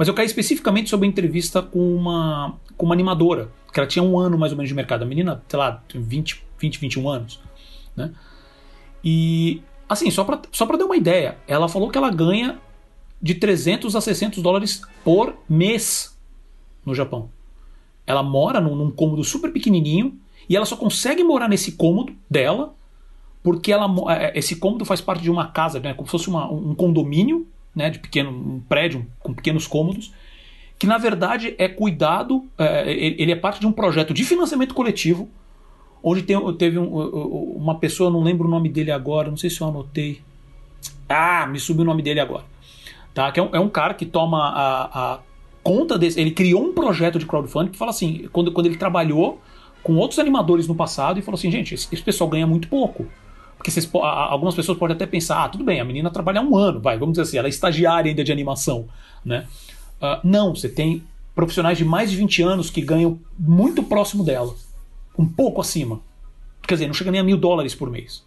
Mas 0.00 0.08
eu 0.08 0.14
caí 0.14 0.24
especificamente 0.24 0.88
sobre 0.88 1.06
a 1.06 1.10
entrevista 1.10 1.60
com 1.60 1.94
uma, 1.94 2.58
com 2.74 2.86
uma 2.86 2.94
animadora, 2.94 3.50
que 3.70 3.78
ela 3.78 3.86
tinha 3.86 4.02
um 4.02 4.18
ano 4.18 4.38
mais 4.38 4.50
ou 4.50 4.56
menos 4.56 4.70
de 4.70 4.74
mercado. 4.74 5.02
A 5.02 5.04
menina, 5.04 5.42
sei 5.46 5.58
lá, 5.58 5.84
20, 5.94 6.42
20 6.58 6.80
21 6.80 7.06
anos. 7.06 7.38
Né? 7.94 8.10
E, 9.04 9.60
assim, 9.86 10.10
só 10.10 10.24
para 10.24 10.40
só 10.50 10.64
pra 10.64 10.78
dar 10.78 10.86
uma 10.86 10.96
ideia, 10.96 11.36
ela 11.46 11.68
falou 11.68 11.90
que 11.90 11.98
ela 11.98 12.08
ganha 12.08 12.58
de 13.20 13.34
300 13.34 13.94
a 13.94 14.00
600 14.00 14.42
dólares 14.42 14.80
por 15.04 15.36
mês 15.46 16.18
no 16.82 16.94
Japão. 16.94 17.28
Ela 18.06 18.22
mora 18.22 18.58
num, 18.58 18.74
num 18.74 18.90
cômodo 18.90 19.22
super 19.22 19.52
pequenininho 19.52 20.18
e 20.48 20.56
ela 20.56 20.64
só 20.64 20.76
consegue 20.78 21.22
morar 21.22 21.46
nesse 21.46 21.72
cômodo 21.72 22.14
dela 22.30 22.74
porque 23.42 23.70
ela, 23.70 23.86
é, 24.16 24.38
esse 24.38 24.56
cômodo 24.56 24.86
faz 24.86 25.02
parte 25.02 25.22
de 25.22 25.30
uma 25.30 25.48
casa, 25.48 25.78
né, 25.78 25.92
como 25.92 26.08
se 26.08 26.12
fosse 26.12 26.28
uma, 26.28 26.50
um 26.50 26.74
condomínio 26.74 27.46
né, 27.74 27.90
de 27.90 27.98
pequeno 27.98 28.30
um 28.30 28.60
prédio 28.60 29.06
com 29.18 29.32
pequenos 29.32 29.66
cômodos, 29.66 30.12
que 30.78 30.86
na 30.86 30.98
verdade 30.98 31.54
é 31.58 31.68
cuidado, 31.68 32.46
é, 32.58 32.90
ele 32.90 33.30
é 33.30 33.36
parte 33.36 33.60
de 33.60 33.66
um 33.66 33.72
projeto 33.72 34.14
de 34.14 34.24
financiamento 34.24 34.74
coletivo, 34.74 35.28
onde 36.02 36.22
tem, 36.22 36.36
teve 36.54 36.78
um, 36.78 36.88
uma 37.56 37.78
pessoa, 37.78 38.10
não 38.10 38.22
lembro 38.22 38.48
o 38.48 38.50
nome 38.50 38.68
dele 38.68 38.90
agora, 38.90 39.28
não 39.28 39.36
sei 39.36 39.50
se 39.50 39.60
eu 39.60 39.68
anotei. 39.68 40.22
Ah, 41.08 41.46
me 41.46 41.58
subiu 41.58 41.82
o 41.82 41.86
nome 41.86 42.02
dele 42.02 42.20
agora. 42.20 42.44
Tá? 43.12 43.30
Que 43.30 43.40
é 43.40 43.42
um, 43.42 43.50
é 43.52 43.60
um 43.60 43.68
cara 43.68 43.92
que 43.94 44.06
toma 44.06 44.38
a, 44.38 45.12
a 45.14 45.18
conta 45.62 45.98
desse. 45.98 46.20
Ele 46.20 46.30
criou 46.30 46.62
um 46.62 46.72
projeto 46.72 47.18
de 47.18 47.26
crowdfunding 47.26 47.70
que 47.70 47.78
fala 47.78 47.90
assim: 47.90 48.28
quando, 48.32 48.52
quando 48.52 48.66
ele 48.66 48.76
trabalhou 48.76 49.40
com 49.82 49.96
outros 49.96 50.18
animadores 50.18 50.68
no 50.68 50.74
passado 50.74 51.18
e 51.18 51.22
falou 51.22 51.36
assim: 51.36 51.50
gente, 51.50 51.74
esse, 51.74 51.88
esse 51.92 52.02
pessoal 52.02 52.30
ganha 52.30 52.46
muito 52.46 52.68
pouco. 52.68 53.06
Porque 53.60 53.70
vocês, 53.70 53.86
algumas 53.92 54.54
pessoas 54.54 54.78
podem 54.78 54.96
até 54.96 55.04
pensar: 55.04 55.44
ah, 55.44 55.48
tudo 55.50 55.62
bem, 55.62 55.80
a 55.80 55.84
menina 55.84 56.10
trabalha 56.10 56.40
um 56.40 56.56
ano, 56.56 56.80
vai, 56.80 56.96
vamos 56.96 57.12
dizer 57.12 57.22
assim, 57.22 57.36
ela 57.36 57.46
é 57.46 57.50
estagiária 57.50 58.08
ainda 58.08 58.24
de 58.24 58.32
animação. 58.32 58.88
Né? 59.22 59.46
Uh, 60.00 60.18
não, 60.24 60.54
você 60.54 60.66
tem 60.66 61.02
profissionais 61.34 61.76
de 61.76 61.84
mais 61.84 62.10
de 62.10 62.16
20 62.16 62.42
anos 62.42 62.70
que 62.70 62.80
ganham 62.80 63.20
muito 63.38 63.82
próximo 63.82 64.24
dela, 64.24 64.54
um 65.18 65.26
pouco 65.26 65.60
acima. 65.60 66.00
Quer 66.66 66.76
dizer, 66.76 66.86
não 66.86 66.94
chega 66.94 67.10
nem 67.10 67.20
a 67.20 67.24
mil 67.24 67.36
dólares 67.36 67.74
por 67.74 67.90
mês. 67.90 68.24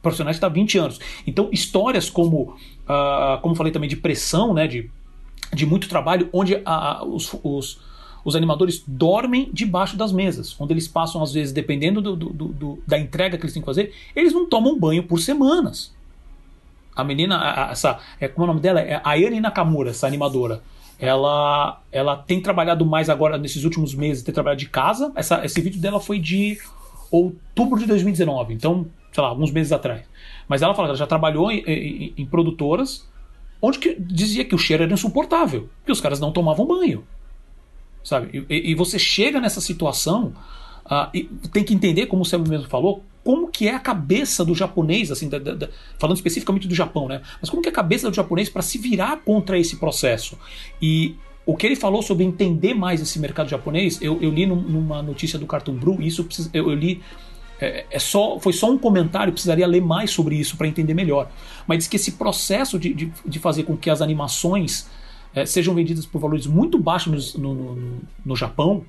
Profissionais 0.00 0.40
há 0.40 0.48
20 0.48 0.78
anos. 0.78 1.00
Então, 1.26 1.48
histórias 1.50 2.08
como, 2.08 2.54
uh, 2.84 3.40
como 3.42 3.56
falei 3.56 3.72
também, 3.72 3.90
de 3.90 3.96
pressão, 3.96 4.54
né, 4.54 4.68
de, 4.68 4.88
de 5.52 5.66
muito 5.66 5.88
trabalho, 5.88 6.28
onde 6.32 6.62
os, 7.08 7.34
os, 7.42 7.80
os, 8.26 8.36
animadores 8.36 8.82
dormem 8.86 9.48
debaixo 9.52 9.96
das 9.96 10.12
mesas, 10.12 10.54
onde 10.60 10.72
eles 10.72 10.88
passam, 10.88 11.22
às 11.22 11.32
vezes, 11.32 11.52
dependendo 11.52 12.02
do, 12.02 12.16
do, 12.16 12.28
do, 12.32 12.82
da 12.86 12.98
entrega 12.98 13.38
que 13.38 13.44
eles 13.44 13.54
têm 13.54 13.62
que 13.62 13.66
fazer, 13.66 13.92
eles 14.14 14.32
não 14.32 14.48
tomam 14.48 14.78
banho 14.78 15.02
por 15.04 15.20
semanas. 15.20 15.94
A 16.94 17.04
menina, 17.04 17.68
essa, 17.70 17.98
é, 18.20 18.26
como 18.28 18.44
é 18.44 18.50
o 18.50 18.52
nome 18.52 18.60
dela? 18.60 18.80
É 18.80 18.94
a 18.94 19.10
Ayane 19.10 19.40
Nakamura, 19.40 19.90
essa 19.90 20.06
animadora 20.06 20.62
ela, 20.98 21.80
ela 21.92 22.16
tem 22.16 22.40
trabalhado 22.40 22.84
mais 22.86 23.10
agora 23.10 23.36
nesses 23.36 23.64
últimos 23.64 23.94
meses, 23.94 24.22
tem 24.22 24.32
trabalhado 24.32 24.60
de 24.60 24.68
casa. 24.68 25.12
Essa, 25.14 25.44
esse 25.44 25.60
vídeo 25.60 25.80
dela 25.80 26.00
foi 26.00 26.18
de 26.18 26.58
outubro 27.10 27.78
de 27.78 27.86
2019, 27.86 28.54
então, 28.54 28.86
sei 29.12 29.22
lá, 29.22 29.28
alguns 29.28 29.50
meses 29.50 29.72
atrás. 29.72 30.02
Mas 30.48 30.62
ela 30.62 30.74
fala 30.74 30.88
que 30.88 30.90
ela 30.92 30.98
já 30.98 31.06
trabalhou 31.06 31.50
em, 31.50 31.62
em, 31.66 32.14
em 32.16 32.26
produtoras 32.26 33.06
onde 33.60 33.78
que 33.78 33.94
dizia 33.98 34.44
que 34.44 34.54
o 34.54 34.58
cheiro 34.58 34.82
era 34.82 34.92
insuportável, 34.92 35.68
que 35.84 35.92
os 35.92 36.00
caras 36.00 36.20
não 36.20 36.32
tomavam 36.32 36.66
banho. 36.66 37.04
Sabe? 38.06 38.46
E, 38.48 38.70
e 38.70 38.74
você 38.76 39.00
chega 39.00 39.40
nessa 39.40 39.60
situação 39.60 40.32
uh, 40.84 41.10
e 41.12 41.24
tem 41.52 41.64
que 41.64 41.74
entender, 41.74 42.06
como 42.06 42.24
você 42.24 42.38
mesmo 42.38 42.68
falou, 42.68 43.02
como 43.24 43.48
que 43.48 43.66
é 43.66 43.74
a 43.74 43.80
cabeça 43.80 44.44
do 44.44 44.54
japonês, 44.54 45.10
assim, 45.10 45.28
da, 45.28 45.40
da, 45.40 45.68
falando 45.98 46.14
especificamente 46.14 46.68
do 46.68 46.74
Japão, 46.74 47.08
né? 47.08 47.20
Mas 47.40 47.50
como 47.50 47.60
que 47.60 47.68
é 47.68 47.72
a 47.72 47.74
cabeça 47.74 48.08
do 48.08 48.14
japonês 48.14 48.48
para 48.48 48.62
se 48.62 48.78
virar 48.78 49.16
contra 49.24 49.58
esse 49.58 49.78
processo? 49.78 50.38
E 50.80 51.16
o 51.44 51.56
que 51.56 51.66
ele 51.66 51.74
falou 51.74 52.00
sobre 52.00 52.22
entender 52.22 52.74
mais 52.74 53.00
esse 53.00 53.18
mercado 53.18 53.48
japonês, 53.48 54.00
eu, 54.00 54.22
eu 54.22 54.30
li 54.30 54.46
numa 54.46 55.02
notícia 55.02 55.36
do 55.36 55.44
Cartoon 55.44 55.74
Brew, 55.74 56.00
isso 56.00 56.28
eu, 56.54 56.70
eu 56.70 56.76
li 56.76 57.02
é, 57.60 57.86
é, 57.90 57.98
só, 57.98 58.38
foi 58.38 58.52
só 58.52 58.70
um 58.70 58.78
comentário, 58.78 59.32
precisaria 59.32 59.66
ler 59.66 59.82
mais 59.82 60.12
sobre 60.12 60.36
isso 60.36 60.56
para 60.56 60.68
entender 60.68 60.94
melhor. 60.94 61.28
Mas 61.66 61.78
diz 61.78 61.88
que 61.88 61.96
esse 61.96 62.12
processo 62.12 62.78
de, 62.78 62.94
de, 62.94 63.12
de 63.26 63.38
fazer 63.40 63.64
com 63.64 63.76
que 63.76 63.90
as 63.90 64.00
animações 64.00 64.88
é, 65.36 65.44
sejam 65.44 65.74
vendidas 65.74 66.06
por 66.06 66.18
valores 66.18 66.46
muito 66.46 66.78
baixos 66.78 67.34
no, 67.34 67.54
no, 67.54 67.76
no, 67.76 68.00
no 68.24 68.36
Japão, 68.36 68.82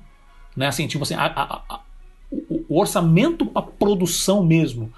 né? 0.56 0.66
Assim, 0.66 0.86
tipo 0.86 1.04
assim, 1.04 1.14
a, 1.14 1.26
a, 1.26 1.80
o 2.68 2.80
orçamento 2.80 3.44
para 3.44 3.60
produção 3.60 4.42
mesmo 4.42 4.90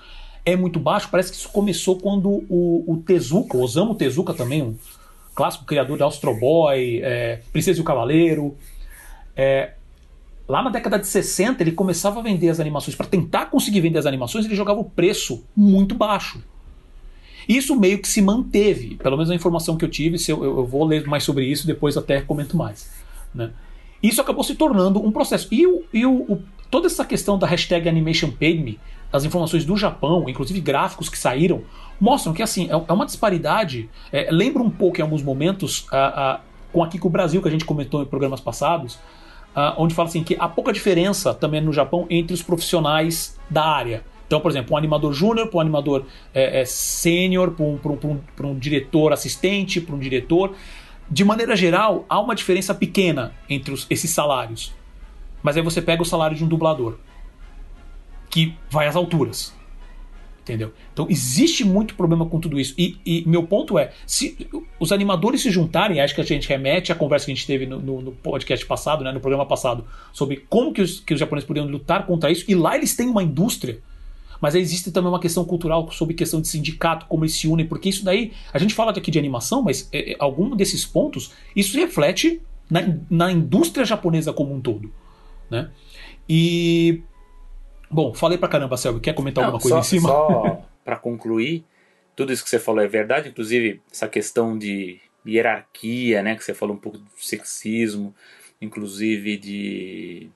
é 0.46 0.54
muito 0.54 0.78
baixo. 0.78 1.08
Parece 1.10 1.32
que 1.32 1.36
isso 1.36 1.48
começou 1.48 1.96
quando 1.96 2.44
o, 2.48 2.84
o 2.86 3.02
Tezuka, 3.04 3.56
o 3.56 3.62
Osamu 3.62 3.96
Tezuka 3.96 4.32
também, 4.32 4.62
um 4.62 4.76
clássico 5.34 5.64
criador 5.64 5.96
de 5.96 6.04
Astro 6.04 6.38
Boy, 6.38 7.00
é, 7.02 7.40
Princesa 7.52 7.80
e 7.80 7.82
o 7.82 7.84
Cavaleiro. 7.84 8.56
É, 9.36 9.72
lá 10.48 10.62
na 10.62 10.70
década 10.70 11.00
de 11.00 11.06
60 11.08 11.64
ele 11.64 11.72
começava 11.72 12.20
a 12.20 12.22
vender 12.22 12.48
as 12.48 12.60
animações. 12.60 12.94
Para 12.94 13.06
tentar 13.06 13.46
conseguir 13.46 13.80
vender 13.80 13.98
as 13.98 14.06
animações, 14.06 14.44
ele 14.44 14.54
jogava 14.54 14.78
o 14.78 14.84
preço 14.84 15.44
muito 15.56 15.96
baixo. 15.96 16.40
Isso 17.48 17.74
meio 17.76 17.98
que 17.98 18.09
se 18.09 18.22
manteve, 18.22 18.96
pelo 18.96 19.16
menos 19.16 19.31
a 19.31 19.35
informação 19.35 19.76
que 19.76 19.85
eu 19.85 19.88
tive. 19.88 20.18
Se 20.18 20.31
eu, 20.31 20.42
eu 20.44 20.66
vou 20.66 20.85
ler 20.85 21.07
mais 21.07 21.24
sobre 21.24 21.44
isso, 21.44 21.66
depois 21.66 21.96
até 21.96 22.20
comento 22.20 22.57
mais. 22.57 22.90
Né? 23.35 23.50
Isso 24.03 24.20
acabou 24.20 24.42
se 24.42 24.55
tornando 24.55 25.05
um 25.05 25.12
processo. 25.12 25.48
E, 25.50 25.66
o, 25.66 25.85
e 25.92 26.07
o, 26.07 26.22
o, 26.22 26.42
toda 26.70 26.87
essa 26.87 27.05
questão 27.05 27.38
da 27.38 27.46
hashtag 27.46 27.88
Animation 27.88 28.31
Paid 28.31 28.62
Me, 28.62 28.81
as 29.12 29.24
informações 29.24 29.64
do 29.64 29.76
Japão, 29.76 30.29
inclusive 30.29 30.61
gráficos 30.61 31.09
que 31.09 31.18
saíram, 31.18 31.62
mostram 32.00 32.33
que 32.33 32.42
assim 32.42 32.68
é, 32.70 32.72
é 32.72 32.92
uma 32.92 33.05
disparidade. 33.05 33.90
É, 34.12 34.29
lembra 34.31 34.62
um 34.62 34.70
pouco 34.70 34.98
em 34.98 35.03
alguns 35.03 35.22
momentos 35.22 35.87
a, 35.90 36.33
a, 36.33 36.40
com 36.72 36.83
aqui 36.83 36.98
com 36.98 37.09
o 37.09 37.11
Brasil 37.11 37.42
que 37.42 37.48
a 37.48 37.50
gente 37.50 37.64
comentou 37.64 38.03
em 38.03 38.07
programas 38.07 38.40
passados, 38.40 38.98
a, 39.55 39.74
onde 39.76 39.94
fala 39.94 40.09
assim 40.09 40.22
que 40.22 40.37
há 40.38 40.48
pouca 40.48 40.72
diferença 40.72 41.35
também 41.35 41.61
no 41.61 41.72
Japão 41.72 42.07
entre 42.09 42.33
os 42.33 42.42
profissionais 42.42 43.38
da 43.48 43.64
área. 43.64 44.05
Então, 44.31 44.40
por 44.40 44.49
exemplo, 44.49 44.75
um 44.75 44.77
animador 44.77 45.12
júnior 45.12 45.49
para 45.49 45.59
um 45.59 45.61
animador 45.61 46.07
é, 46.33 46.61
é, 46.61 46.64
sênior, 46.64 47.51
para 47.51 47.64
um, 47.64 47.81
um, 48.05 48.47
um, 48.47 48.57
diretor 48.57 49.12
assistente, 49.12 49.81
para 49.81 49.93
um 49.93 49.99
diretor. 49.99 50.55
De 51.11 51.25
maneira 51.25 51.57
geral, 51.57 52.05
há 52.09 52.21
uma 52.21 52.37
diferença 52.37 52.73
pequena 52.73 53.35
entre 53.49 53.75
os, 53.75 53.88
esses 53.90 54.09
salários. 54.09 54.73
Mas 55.43 55.57
aí 55.57 55.64
você 55.64 55.83
pega 55.83 56.01
o 56.01 56.05
salário 56.05 56.37
de 56.37 56.45
um 56.45 56.47
dublador, 56.47 56.99
que 58.31 58.55
vai 58.71 58.87
às 58.87 58.95
alturas. 58.95 59.53
Entendeu? 60.43 60.73
Então 60.93 61.09
existe 61.11 61.64
muito 61.64 61.97
problema 61.97 62.25
com 62.25 62.38
tudo 62.38 62.61
isso. 62.61 62.73
E, 62.79 62.99
e, 63.05 63.29
meu 63.29 63.43
ponto 63.43 63.77
é: 63.81 63.90
se 64.07 64.49
os 64.79 64.93
animadores 64.93 65.43
se 65.43 65.51
juntarem, 65.51 66.01
acho 66.01 66.14
que 66.14 66.21
a 66.21 66.25
gente 66.25 66.49
remete 66.49 66.93
à 66.93 66.95
conversa 66.95 67.27
que 67.27 67.33
a 67.33 67.35
gente 67.35 67.49
teve 67.49 67.66
no, 67.66 67.81
no, 67.81 68.01
no 68.01 68.12
podcast 68.12 68.64
passado, 68.64 69.03
né, 69.03 69.11
no 69.11 69.19
programa 69.19 69.45
passado, 69.45 69.85
sobre 70.12 70.45
como 70.49 70.73
que 70.73 70.83
os, 70.83 71.01
que 71.01 71.14
os 71.14 71.19
japoneses 71.19 71.49
poderiam 71.49 71.69
lutar 71.69 72.07
contra 72.07 72.31
isso, 72.31 72.45
e 72.47 72.55
lá 72.55 72.77
eles 72.77 72.95
têm 72.95 73.09
uma 73.09 73.25
indústria. 73.25 73.81
Mas 74.40 74.55
existe 74.55 74.90
também 74.90 75.11
uma 75.11 75.20
questão 75.20 75.44
cultural 75.44 75.90
sobre 75.90 76.14
questão 76.14 76.40
de 76.40 76.48
sindicato, 76.48 77.07
como 77.07 77.24
eles 77.24 77.35
se 77.35 77.46
unem, 77.46 77.66
porque 77.66 77.88
isso 77.88 78.05
daí, 78.05 78.33
a 78.53 78.59
gente 78.59 78.74
fala 78.74 78.90
aqui 78.90 79.11
de 79.11 79.18
animação, 79.18 79.62
mas 79.62 79.88
é, 79.92 80.12
é 80.12 80.16
algum 80.18 80.57
desses 80.57 80.85
pontos, 80.87 81.33
isso 81.55 81.76
reflete 81.76 82.40
na, 82.70 82.81
na 83.11 83.33
indústria 83.33 83.85
japonesa 83.85 84.33
como 84.33 84.55
um 84.55 84.61
todo. 84.61 84.92
Né? 85.50 85.70
E. 86.29 87.03
Bom, 87.90 88.14
falei 88.14 88.38
pra 88.38 88.48
caramba, 88.48 88.76
Selby. 88.76 89.00
Quer 89.00 89.14
comentar 89.14 89.42
Não, 89.42 89.48
alguma 89.48 89.61
coisa 89.61 89.76
só, 89.76 89.81
em 89.81 89.98
cima? 90.00 90.09
Só 90.09 90.64
para 90.85 90.96
concluir, 90.96 91.64
tudo 92.14 92.33
isso 92.33 92.42
que 92.42 92.48
você 92.48 92.59
falou 92.59 92.83
é 92.83 92.87
verdade, 92.87 93.29
inclusive 93.29 93.83
essa 93.90 94.09
questão 94.09 94.57
de 94.57 95.00
hierarquia, 95.26 96.22
né? 96.22 96.37
Que 96.37 96.44
você 96.44 96.55
falou 96.55 96.76
um 96.76 96.79
pouco 96.79 96.98
do 96.98 97.07
sexismo, 97.16 98.14
inclusive 98.61 99.37
de 99.37 100.31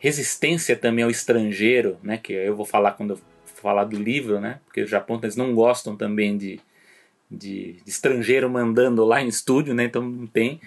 resistência 0.00 0.74
também 0.74 1.04
ao 1.04 1.10
estrangeiro, 1.10 1.96
né? 2.02 2.18
Que 2.18 2.32
eu 2.32 2.56
vou 2.56 2.66
falar 2.66 2.92
quando 2.92 3.10
eu 3.10 3.20
falar 3.44 3.84
do 3.84 3.96
livro, 3.96 4.40
né? 4.40 4.58
Porque 4.64 4.82
o 4.82 4.88
Japão 4.88 5.20
eles 5.22 5.36
não 5.36 5.54
gostam 5.54 5.94
também 5.94 6.36
de, 6.36 6.58
de, 7.30 7.74
de, 7.84 7.90
estrangeiro 7.90 8.50
mandando 8.50 9.04
lá 9.04 9.22
em 9.22 9.28
estúdio, 9.28 9.74
né? 9.74 9.84
Então 9.84 10.02
não 10.02 10.26
tem. 10.26 10.60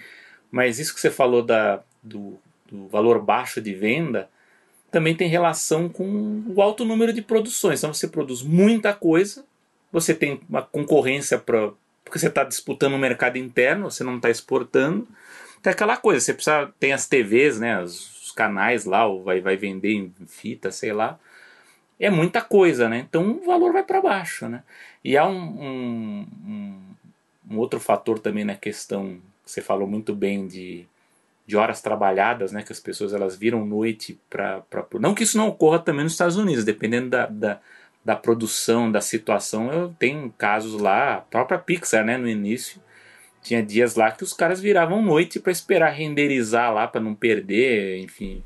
Mas 0.50 0.78
isso 0.78 0.94
que 0.94 1.00
você 1.00 1.10
falou 1.10 1.42
da, 1.42 1.82
do 2.02 2.38
do 2.74 2.88
valor 2.88 3.20
baixo 3.20 3.60
de 3.60 3.74
venda, 3.74 4.28
também 4.90 5.14
tem 5.14 5.28
relação 5.28 5.88
com 5.88 6.42
o 6.46 6.60
alto 6.62 6.84
número 6.84 7.12
de 7.12 7.22
produções. 7.22 7.80
Então 7.80 7.92
você 7.92 8.08
produz 8.08 8.42
muita 8.42 8.92
coisa, 8.92 9.44
você 9.92 10.14
tem 10.14 10.40
uma 10.48 10.62
concorrência 10.62 11.38
para 11.38 11.72
porque 12.04 12.18
você 12.18 12.26
está 12.26 12.44
disputando 12.44 12.92
o 12.94 12.98
mercado 12.98 13.38
interno, 13.38 13.90
você 13.90 14.04
não 14.04 14.16
está 14.16 14.28
exportando. 14.28 15.08
Tem 15.62 15.72
aquela 15.72 15.96
coisa, 15.96 16.20
você 16.20 16.34
precisa 16.34 16.70
tem 16.78 16.92
as 16.92 17.06
TVs, 17.06 17.58
né, 17.58 17.82
os 17.82 18.13
canais 18.34 18.84
lá, 18.84 19.06
ou 19.06 19.22
vai, 19.22 19.40
vai 19.40 19.56
vender 19.56 19.92
em 19.92 20.12
fita, 20.26 20.70
sei 20.70 20.92
lá. 20.92 21.18
É 21.98 22.10
muita 22.10 22.42
coisa, 22.42 22.88
né? 22.88 23.06
Então 23.08 23.30
o 23.30 23.46
valor 23.46 23.72
vai 23.72 23.84
para 23.84 24.00
baixo, 24.00 24.48
né? 24.48 24.62
E 25.02 25.16
há 25.16 25.26
um, 25.26 25.38
um, 25.38 26.26
um, 26.46 26.80
um 27.52 27.58
outro 27.58 27.80
fator 27.80 28.18
também 28.18 28.44
na 28.44 28.56
questão, 28.56 29.18
você 29.44 29.60
falou 29.62 29.86
muito 29.86 30.14
bem 30.14 30.46
de 30.46 30.86
de 31.46 31.56
horas 31.56 31.82
trabalhadas, 31.82 32.52
né, 32.52 32.62
que 32.62 32.72
as 32.72 32.80
pessoas 32.80 33.12
elas 33.12 33.36
viram 33.36 33.66
noite 33.66 34.18
para 34.30 34.62
não 34.98 35.14
que 35.14 35.24
isso 35.24 35.36
não 35.36 35.48
ocorra 35.48 35.78
também 35.78 36.04
nos 36.04 36.12
Estados 36.12 36.36
Unidos, 36.36 36.64
dependendo 36.64 37.10
da, 37.10 37.26
da, 37.26 37.60
da, 38.04 38.16
produção, 38.16 38.90
da 38.90 39.00
situação, 39.00 39.70
eu 39.70 39.94
tenho 39.98 40.32
casos 40.38 40.80
lá, 40.80 41.16
a 41.16 41.20
própria 41.20 41.58
Pixar, 41.58 42.04
né, 42.04 42.16
no 42.16 42.28
início 42.28 42.80
tinha 43.44 43.62
dias 43.62 43.94
lá 43.94 44.10
que 44.10 44.24
os 44.24 44.32
caras 44.32 44.60
viravam 44.60 45.02
noite 45.02 45.38
para 45.38 45.52
esperar 45.52 45.92
renderizar 45.92 46.72
lá 46.72 46.88
para 46.88 47.00
não 47.00 47.14
perder, 47.14 47.98
enfim, 47.98 48.42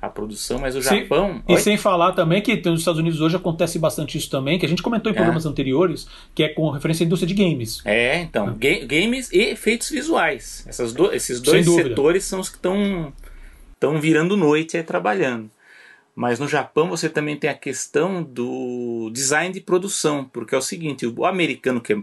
a 0.00 0.08
produção, 0.08 0.60
mas 0.60 0.76
o 0.76 0.80
Sim, 0.80 1.00
Japão. 1.00 1.42
E 1.48 1.54
Oi? 1.54 1.60
sem 1.60 1.76
falar 1.76 2.12
também 2.12 2.40
que 2.40 2.54
nos 2.64 2.78
Estados 2.78 3.00
Unidos 3.00 3.20
hoje 3.20 3.34
acontece 3.34 3.76
bastante 3.76 4.16
isso 4.16 4.30
também, 4.30 4.56
que 4.56 4.64
a 4.64 4.68
gente 4.68 4.82
comentou 4.82 5.10
em 5.10 5.14
é. 5.14 5.16
programas 5.16 5.44
anteriores, 5.44 6.06
que 6.32 6.44
é 6.44 6.48
com 6.48 6.70
referência 6.70 7.02
à 7.02 7.06
indústria 7.06 7.26
de 7.26 7.34
games. 7.34 7.82
É, 7.84 8.18
então. 8.20 8.56
Ga 8.56 8.86
games 8.86 9.32
e 9.32 9.40
efeitos 9.40 9.90
visuais. 9.90 10.64
Essas 10.68 10.92
do, 10.92 11.12
esses 11.12 11.40
dois 11.40 11.66
setores 11.66 12.24
são 12.24 12.38
os 12.38 12.48
que 12.48 12.56
estão 12.56 13.12
estão 13.72 14.00
virando 14.00 14.36
noite 14.36 14.76
aí 14.76 14.82
trabalhando. 14.82 15.50
Mas 16.14 16.38
no 16.38 16.48
Japão 16.48 16.88
você 16.88 17.10
também 17.10 17.36
tem 17.36 17.50
a 17.50 17.54
questão 17.54 18.22
do 18.22 19.10
design 19.12 19.52
de 19.52 19.60
produção, 19.60 20.24
porque 20.24 20.54
é 20.54 20.58
o 20.58 20.62
seguinte, 20.62 21.06
o 21.06 21.26
americano 21.26 21.78
que 21.80 21.92
é 21.92 21.96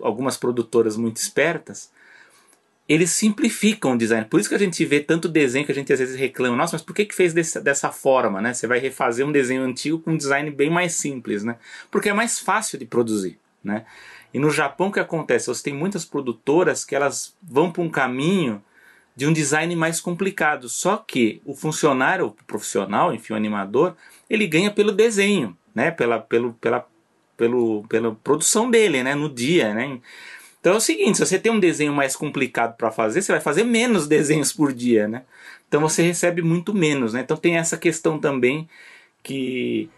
algumas 0.00 0.36
produtoras 0.36 0.96
muito 0.96 1.16
espertas, 1.16 1.90
eles 2.88 3.10
simplificam 3.10 3.92
o 3.92 3.96
design. 3.96 4.26
Por 4.26 4.40
isso 4.40 4.48
que 4.48 4.54
a 4.54 4.58
gente 4.58 4.84
vê 4.84 4.98
tanto 4.98 5.28
desenho 5.28 5.64
que 5.64 5.70
a 5.70 5.74
gente 5.74 5.92
às 5.92 6.00
vezes 6.00 6.16
reclama, 6.16 6.56
nossa, 6.56 6.74
mas 6.74 6.82
por 6.82 6.92
que, 6.92 7.04
que 7.04 7.14
fez 7.14 7.32
desse, 7.32 7.60
dessa 7.60 7.92
forma, 7.92 8.40
né? 8.40 8.52
Você 8.52 8.66
vai 8.66 8.80
refazer 8.80 9.24
um 9.24 9.30
desenho 9.30 9.62
antigo 9.62 10.00
com 10.00 10.10
um 10.10 10.16
design 10.16 10.50
bem 10.50 10.68
mais 10.68 10.94
simples, 10.94 11.44
né? 11.44 11.56
Porque 11.88 12.08
é 12.08 12.12
mais 12.12 12.40
fácil 12.40 12.78
de 12.78 12.84
produzir, 12.84 13.38
né? 13.62 13.86
E 14.34 14.40
no 14.40 14.50
Japão 14.50 14.88
o 14.88 14.92
que 14.92 14.98
acontece? 14.98 15.46
Você 15.46 15.62
tem 15.62 15.72
muitas 15.72 16.04
produtoras 16.04 16.84
que 16.84 16.96
elas 16.96 17.36
vão 17.40 17.70
para 17.70 17.82
um 17.82 17.88
caminho 17.88 18.60
de 19.14 19.24
um 19.24 19.32
design 19.32 19.74
mais 19.76 20.00
complicado. 20.00 20.68
Só 20.68 20.96
que 20.96 21.40
o 21.44 21.54
funcionário, 21.54 22.26
o 22.26 22.44
profissional, 22.44 23.14
enfim, 23.14 23.34
o 23.34 23.36
animador, 23.36 23.94
ele 24.28 24.48
ganha 24.48 24.70
pelo 24.70 24.90
desenho, 24.90 25.56
né? 25.72 25.92
Pela, 25.92 26.18
pelo, 26.18 26.54
pela, 26.54 26.84
pelo, 27.40 27.82
pela 27.88 28.14
produção 28.14 28.70
dele, 28.70 29.02
né? 29.02 29.14
No 29.14 29.26
dia, 29.26 29.72
né? 29.72 29.98
Então 30.60 30.74
é 30.74 30.76
o 30.76 30.80
seguinte, 30.80 31.16
se 31.16 31.24
você 31.24 31.38
tem 31.38 31.50
um 31.50 31.58
desenho 31.58 31.90
mais 31.90 32.14
complicado 32.14 32.76
para 32.76 32.90
fazer, 32.90 33.22
você 33.22 33.32
vai 33.32 33.40
fazer 33.40 33.64
menos 33.64 34.04
desenhos 34.06 34.52
por 34.52 34.74
dia, 34.74 35.08
né? 35.08 35.22
Então 35.66 35.80
você 35.80 36.02
recebe 36.02 36.42
muito 36.42 36.74
menos, 36.74 37.14
né? 37.14 37.22
Então 37.22 37.38
tem 37.38 37.56
essa 37.56 37.78
questão 37.78 38.18
também 38.18 38.68
que 39.22 39.88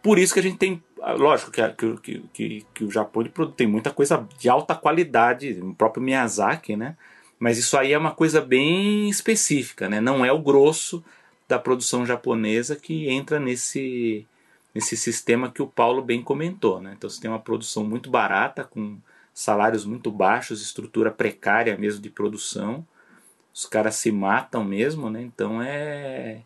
por 0.00 0.20
isso 0.20 0.32
que 0.32 0.38
a 0.38 0.42
gente 0.42 0.56
tem, 0.56 0.80
lógico 1.18 1.50
que, 1.50 1.96
que, 2.00 2.22
que, 2.32 2.66
que 2.72 2.84
o 2.84 2.90
Japão 2.92 3.24
tem 3.56 3.66
muita 3.66 3.90
coisa 3.90 4.24
de 4.38 4.48
alta 4.48 4.76
qualidade, 4.76 5.58
o 5.60 5.74
próprio 5.74 6.02
Miyazaki, 6.02 6.76
né? 6.76 6.96
Mas 7.40 7.58
isso 7.58 7.76
aí 7.76 7.92
é 7.92 7.98
uma 7.98 8.12
coisa 8.12 8.40
bem 8.40 9.08
específica, 9.08 9.88
né? 9.88 10.00
Não 10.00 10.24
é 10.24 10.30
o 10.30 10.38
grosso 10.38 11.04
da 11.48 11.58
produção 11.58 12.06
japonesa 12.06 12.76
que 12.76 13.08
entra 13.08 13.40
nesse, 13.40 14.26
nesse 14.74 14.96
sistema 14.96 15.50
que 15.50 15.62
o 15.62 15.66
Paulo 15.66 16.02
bem 16.02 16.22
comentou, 16.22 16.80
né? 16.80 16.94
Então 16.96 17.08
você 17.08 17.20
tem 17.20 17.30
uma 17.30 17.38
produção 17.38 17.84
muito 17.84 18.10
barata, 18.10 18.64
com 18.64 18.98
salários 19.32 19.84
muito 19.84 20.10
baixos, 20.10 20.62
estrutura 20.62 21.10
precária 21.10 21.76
mesmo 21.76 22.02
de 22.02 22.10
produção. 22.10 22.86
Os 23.52 23.66
caras 23.66 23.94
se 23.96 24.10
matam 24.10 24.64
mesmo, 24.64 25.08
né? 25.08 25.22
Então 25.22 25.62
é 25.62 26.40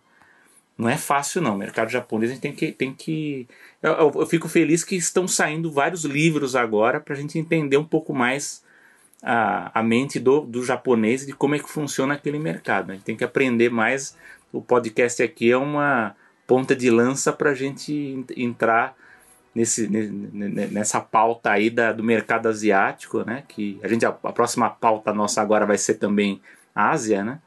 não 0.77 0.89
é 0.89 0.97
fácil 0.97 1.43
não. 1.43 1.55
O 1.55 1.59
mercado 1.59 1.91
japonês 1.91 2.31
a 2.31 2.35
gente 2.35 2.43
tem 2.43 2.53
que 2.53 2.73
tem 2.73 2.95
que 2.95 3.49
eu, 3.83 3.93
eu, 3.93 4.13
eu 4.17 4.27
fico 4.27 4.49
feliz 4.49 4.85
que 4.85 4.95
estão 4.95 5.27
saindo 5.27 5.73
vários 5.73 6.05
livros 6.05 6.55
agora 6.55 7.01
para 7.01 7.15
a 7.15 7.17
gente 7.17 7.39
entender 7.39 7.77
um 7.77 7.85
pouco 7.85 8.15
mais 8.15 8.63
a, 9.23 9.81
a 9.81 9.83
mente 9.83 10.21
do, 10.21 10.43
do 10.43 10.65
japonês 10.65 11.27
de 11.27 11.33
como 11.33 11.55
é 11.55 11.59
que 11.59 11.69
funciona 11.69 12.15
aquele 12.15 12.39
mercado. 12.39 12.91
A 12.91 12.95
gente 12.95 13.05
tem 13.05 13.17
que 13.17 13.25
aprender 13.25 13.71
mais. 13.71 14.17
O 14.53 14.63
podcast 14.63 15.23
aqui 15.23 15.51
é 15.51 15.57
uma 15.57 16.17
ponta 16.49 16.75
de 16.75 16.91
lança 16.91 17.31
para 17.31 17.51
a 17.51 17.55
gente 17.55 18.25
entrar 18.35 18.97
nesse, 19.55 19.87
nessa 19.87 20.99
pauta 20.99 21.51
aí 21.51 21.69
da, 21.69 21.93
do 21.93 22.03
mercado 22.03 22.49
asiático, 22.49 23.23
né? 23.23 23.45
Que 23.47 23.79
a 23.83 23.87
gente 23.87 24.07
a, 24.07 24.09
a 24.09 24.33
próxima 24.33 24.71
pauta 24.71 25.13
nossa 25.13 25.43
agora 25.43 25.67
vai 25.67 25.77
ser 25.77 25.95
também 25.95 26.41
Ásia, 26.75 27.23
né? 27.23 27.39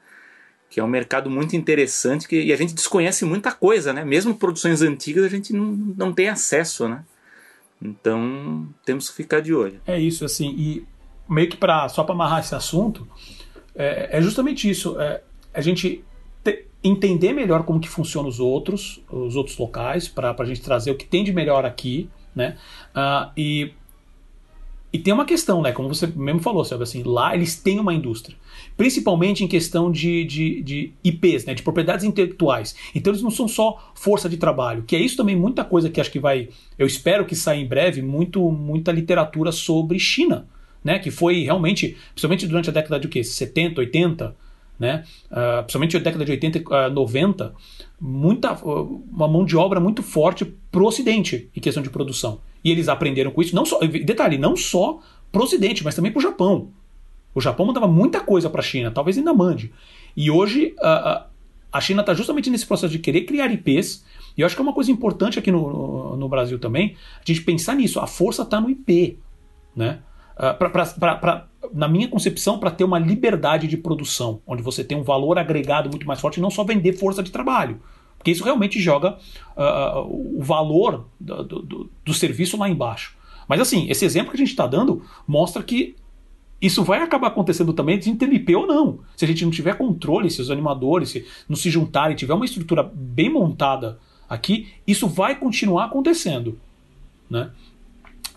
Que 0.70 0.78
é 0.78 0.84
um 0.84 0.88
mercado 0.88 1.28
muito 1.28 1.56
interessante 1.56 2.28
que, 2.28 2.40
e 2.40 2.52
a 2.52 2.56
gente 2.56 2.74
desconhece 2.74 3.24
muita 3.24 3.50
coisa, 3.50 3.92
né? 3.92 4.04
Mesmo 4.04 4.36
produções 4.36 4.82
antigas 4.82 5.24
a 5.24 5.28
gente 5.28 5.52
não, 5.52 5.64
não 5.96 6.12
tem 6.12 6.28
acesso, 6.28 6.88
né? 6.88 7.04
Então 7.82 8.68
temos 8.84 9.10
que 9.10 9.16
ficar 9.16 9.40
de 9.40 9.52
olho. 9.52 9.80
É 9.84 9.98
isso, 9.98 10.24
assim. 10.24 10.54
E 10.56 10.86
meio 11.28 11.48
que 11.48 11.56
para 11.56 11.88
só 11.88 12.04
para 12.04 12.14
amarrar 12.14 12.38
esse 12.38 12.54
assunto, 12.54 13.08
é, 13.74 14.16
é 14.16 14.22
justamente 14.22 14.70
isso. 14.70 15.00
É, 15.00 15.22
a 15.52 15.60
gente 15.60 16.04
te, 16.42 16.66
entender 16.82 17.32
melhor 17.32 17.64
como 17.64 17.80
que 17.80 17.88
funcionam 17.88 18.28
os 18.28 18.40
outros, 18.40 19.00
os 19.10 19.36
outros 19.36 19.56
locais, 19.56 20.08
para 20.08 20.34
a 20.36 20.44
gente 20.44 20.60
trazer 20.60 20.90
o 20.90 20.96
que 20.96 21.04
tem 21.04 21.24
de 21.24 21.32
melhor 21.32 21.64
aqui, 21.64 22.08
né? 22.34 22.56
Uh, 22.94 23.30
e 23.36 23.72
e 24.94 24.98
tem 24.98 25.14
uma 25.14 25.24
questão, 25.24 25.62
né? 25.62 25.72
Como 25.72 25.88
você 25.88 26.06
mesmo 26.06 26.40
falou, 26.40 26.62
sabe 26.66 26.82
assim, 26.82 27.02
lá 27.02 27.34
eles 27.34 27.56
têm 27.56 27.80
uma 27.80 27.94
indústria. 27.94 28.36
Principalmente 28.76 29.42
em 29.42 29.48
questão 29.48 29.90
de, 29.90 30.22
de, 30.26 30.60
de, 30.60 30.92
IPs, 31.02 31.46
né? 31.46 31.54
De 31.54 31.62
propriedades 31.62 32.04
intelectuais. 32.04 32.76
Então 32.94 33.10
eles 33.10 33.22
não 33.22 33.30
são 33.30 33.48
só 33.48 33.90
força 33.94 34.28
de 34.28 34.36
trabalho, 34.36 34.82
que 34.82 34.94
é 34.94 35.00
isso 35.00 35.16
também 35.16 35.34
muita 35.34 35.64
coisa 35.64 35.88
que 35.88 35.98
acho 35.98 36.10
que 36.10 36.20
vai. 36.20 36.50
Eu 36.78 36.86
espero 36.86 37.24
que 37.24 37.34
saia 37.34 37.58
em 37.58 37.66
breve, 37.66 38.02
muito, 38.02 38.50
muita 38.50 38.92
literatura 38.92 39.50
sobre 39.50 39.98
China 39.98 40.46
né? 40.82 40.98
Que 40.98 41.10
foi 41.10 41.42
realmente, 41.42 41.96
principalmente 42.12 42.46
durante 42.46 42.70
a 42.70 42.72
década 42.72 42.98
de 42.98 43.06
o 43.06 43.10
quê? 43.10 43.22
70, 43.22 43.80
80, 43.80 44.36
né? 44.78 45.04
Uh, 45.30 45.62
principalmente 45.62 45.96
a 45.96 46.00
década 46.00 46.24
de 46.24 46.32
80 46.32 46.88
uh, 46.88 46.90
90, 46.90 47.54
muita, 48.00 48.52
uh, 48.54 49.04
uma 49.12 49.28
mão 49.28 49.44
de 49.44 49.56
obra 49.56 49.78
muito 49.78 50.02
forte 50.02 50.44
pro 50.70 50.86
Ocidente 50.86 51.50
em 51.54 51.60
questão 51.60 51.82
de 51.82 51.90
produção. 51.90 52.40
E 52.64 52.70
eles 52.70 52.88
aprenderam 52.88 53.30
com 53.30 53.42
isso, 53.42 53.54
não 53.54 53.64
só, 53.64 53.78
detalhe, 53.80 54.38
não 54.38 54.56
só 54.56 55.00
pro 55.30 55.44
Ocidente, 55.44 55.84
mas 55.84 55.94
também 55.94 56.12
pro 56.12 56.20
Japão. 56.20 56.70
O 57.34 57.40
Japão 57.40 57.66
mandava 57.66 57.88
muita 57.88 58.20
coisa 58.20 58.50
para 58.50 58.60
a 58.60 58.64
China, 58.64 58.90
talvez 58.90 59.16
ainda 59.16 59.32
mande. 59.32 59.72
E 60.16 60.30
hoje 60.30 60.74
uh, 60.78 61.24
a 61.72 61.80
China 61.80 62.02
está 62.02 62.12
justamente 62.12 62.50
nesse 62.50 62.66
processo 62.66 62.92
de 62.92 62.98
querer 62.98 63.22
criar 63.22 63.50
IPs. 63.50 64.04
E 64.36 64.42
eu 64.42 64.46
acho 64.46 64.54
que 64.54 64.60
é 64.60 64.64
uma 64.64 64.74
coisa 64.74 64.90
importante 64.90 65.38
aqui 65.38 65.50
no, 65.50 65.72
no, 65.72 66.16
no 66.16 66.28
Brasil 66.28 66.58
também, 66.58 66.96
a 67.18 67.22
gente 67.24 67.42
pensar 67.42 67.74
nisso. 67.74 67.98
A 67.98 68.06
força 68.06 68.42
está 68.42 68.60
no 68.60 68.68
IP. 68.68 69.18
Né? 69.74 70.00
Ah, 70.36 70.54
pra, 70.54 70.70
pra, 70.70 70.86
pra, 71.16 71.46
na 71.72 71.88
minha 71.88 72.08
concepção, 72.08 72.58
para 72.58 72.70
ter 72.70 72.84
uma 72.84 72.98
liberdade 72.98 73.66
de 73.66 73.76
produção, 73.76 74.40
onde 74.46 74.62
você 74.62 74.82
tem 74.82 74.96
um 74.96 75.02
valor 75.02 75.38
agregado 75.38 75.88
muito 75.88 76.06
mais 76.06 76.20
forte 76.20 76.38
e 76.38 76.40
não 76.40 76.50
só 76.50 76.64
vender 76.64 76.94
força 76.94 77.22
de 77.22 77.30
trabalho. 77.30 77.80
Porque 78.18 78.30
isso 78.30 78.44
realmente 78.44 78.80
joga 78.80 79.18
uh, 79.56 80.38
o 80.38 80.42
valor 80.42 81.06
do, 81.18 81.42
do, 81.42 81.90
do, 82.04 82.14
serviço 82.14 82.56
lá 82.56 82.68
embaixo. 82.68 83.16
Mas 83.48 83.60
assim, 83.60 83.90
esse 83.90 84.04
exemplo 84.04 84.30
que 84.30 84.36
a 84.36 84.38
gente 84.38 84.50
está 84.50 84.66
dando 84.66 85.02
mostra 85.26 85.62
que 85.62 85.96
isso 86.60 86.84
vai 86.84 87.02
acabar 87.02 87.26
acontecendo 87.26 87.72
também 87.72 87.98
de 87.98 88.10
IP 88.10 88.54
ou 88.54 88.64
não. 88.64 89.00
Se 89.16 89.24
a 89.24 89.28
gente 89.28 89.44
não 89.44 89.50
tiver 89.50 89.76
controle, 89.76 90.30
se 90.30 90.40
os 90.40 90.52
animadores 90.52 91.10
se 91.10 91.26
não 91.48 91.56
se 91.56 91.68
juntarem, 91.68 92.14
tiver 92.14 92.34
uma 92.34 92.44
estrutura 92.44 92.88
bem 92.94 93.28
montada 93.28 93.98
aqui, 94.28 94.68
isso 94.86 95.08
vai 95.08 95.34
continuar 95.34 95.86
acontecendo. 95.86 96.60
Né? 97.28 97.50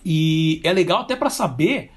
E 0.06 0.62
é 0.64 0.72
legal 0.72 1.02
até 1.02 1.16
para 1.16 1.30
saber 1.30 1.92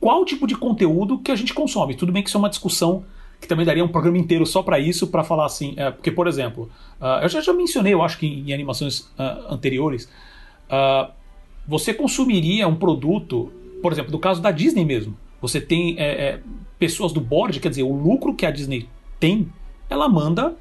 qual 0.00 0.24
tipo 0.24 0.46
de 0.46 0.56
conteúdo 0.56 1.18
que 1.18 1.30
a 1.30 1.36
gente 1.36 1.52
consome. 1.52 1.94
Tudo 1.94 2.10
bem 2.10 2.22
que 2.22 2.28
isso 2.28 2.38
é 2.38 2.40
uma 2.40 2.48
discussão 2.48 3.04
que 3.40 3.48
também 3.48 3.66
daria 3.66 3.84
um 3.84 3.88
programa 3.88 4.16
inteiro 4.16 4.46
só 4.46 4.62
para 4.62 4.78
isso, 4.78 5.08
para 5.08 5.22
falar 5.22 5.44
assim. 5.44 5.74
É, 5.76 5.90
porque, 5.90 6.10
por 6.10 6.26
exemplo, 6.26 6.70
uh, 7.00 7.22
eu 7.22 7.28
já, 7.28 7.40
já 7.42 7.52
mencionei, 7.52 7.92
eu 7.92 8.02
acho 8.02 8.18
que 8.18 8.26
em, 8.26 8.48
em 8.48 8.52
animações 8.54 9.00
uh, 9.00 9.52
anteriores, 9.52 10.08
uh, 10.70 11.12
você 11.66 11.92
consumiria 11.92 12.66
um 12.66 12.76
produto, 12.76 13.52
por 13.82 13.92
exemplo, 13.92 14.12
no 14.12 14.18
caso 14.18 14.40
da 14.40 14.50
Disney 14.50 14.84
mesmo. 14.84 15.16
Você 15.40 15.60
tem 15.60 15.96
é, 15.98 16.04
é, 16.04 16.40
pessoas 16.78 17.12
do 17.12 17.20
board, 17.20 17.60
quer 17.60 17.68
dizer, 17.68 17.82
o 17.82 17.92
lucro 17.92 18.34
que 18.34 18.46
a 18.46 18.50
Disney 18.50 18.88
tem, 19.20 19.52
ela 19.90 20.08
manda 20.08 20.56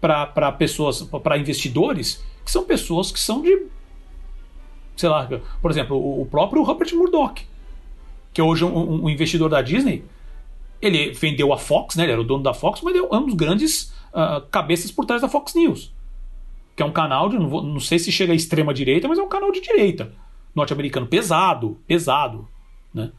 para 0.00 0.52
pessoas, 0.52 1.02
para 1.02 1.38
investidores, 1.38 2.22
que 2.44 2.50
são 2.50 2.64
pessoas 2.64 3.10
que 3.10 3.18
são 3.18 3.40
de 3.40 3.66
sei 5.00 5.08
lá, 5.08 5.26
por 5.62 5.70
exemplo, 5.70 5.96
o, 5.96 6.26
próprio 6.26 6.62
Rupert 6.62 6.94
Murdoch, 6.94 7.42
que 8.34 8.40
é 8.40 8.44
hoje 8.44 8.64
um, 8.64 9.04
um, 9.04 9.08
investidor 9.08 9.48
da 9.48 9.62
Disney, 9.62 10.04
ele 10.80 11.12
vendeu 11.12 11.52
a 11.52 11.58
Fox, 11.58 11.96
né? 11.96 12.04
Ele 12.04 12.12
era 12.12 12.20
o 12.20 12.24
dono 12.24 12.42
da 12.42 12.52
Fox, 12.52 12.82
mas 12.82 12.94
é 12.94 13.00
um 13.00 13.24
dos 13.24 13.34
grandes 13.34 13.92
uh, 14.12 14.42
cabeças 14.50 14.90
por 14.90 15.06
trás 15.06 15.22
da 15.22 15.28
Fox 15.28 15.54
News, 15.54 15.90
que 16.76 16.82
é 16.82 16.86
um 16.86 16.92
canal 16.92 17.30
de, 17.30 17.38
não, 17.38 17.48
vou, 17.48 17.62
não 17.62 17.80
sei 17.80 17.98
se 17.98 18.12
chega 18.12 18.32
à 18.32 18.36
extrema 18.36 18.74
direita, 18.74 19.08
mas 19.08 19.18
é 19.18 19.22
um 19.22 19.28
canal 19.28 19.50
de 19.50 19.62
direita 19.62 20.12
norte-americano 20.54 21.06
pesado, 21.06 21.78
pesado, 21.86 22.46
né? 22.92 23.10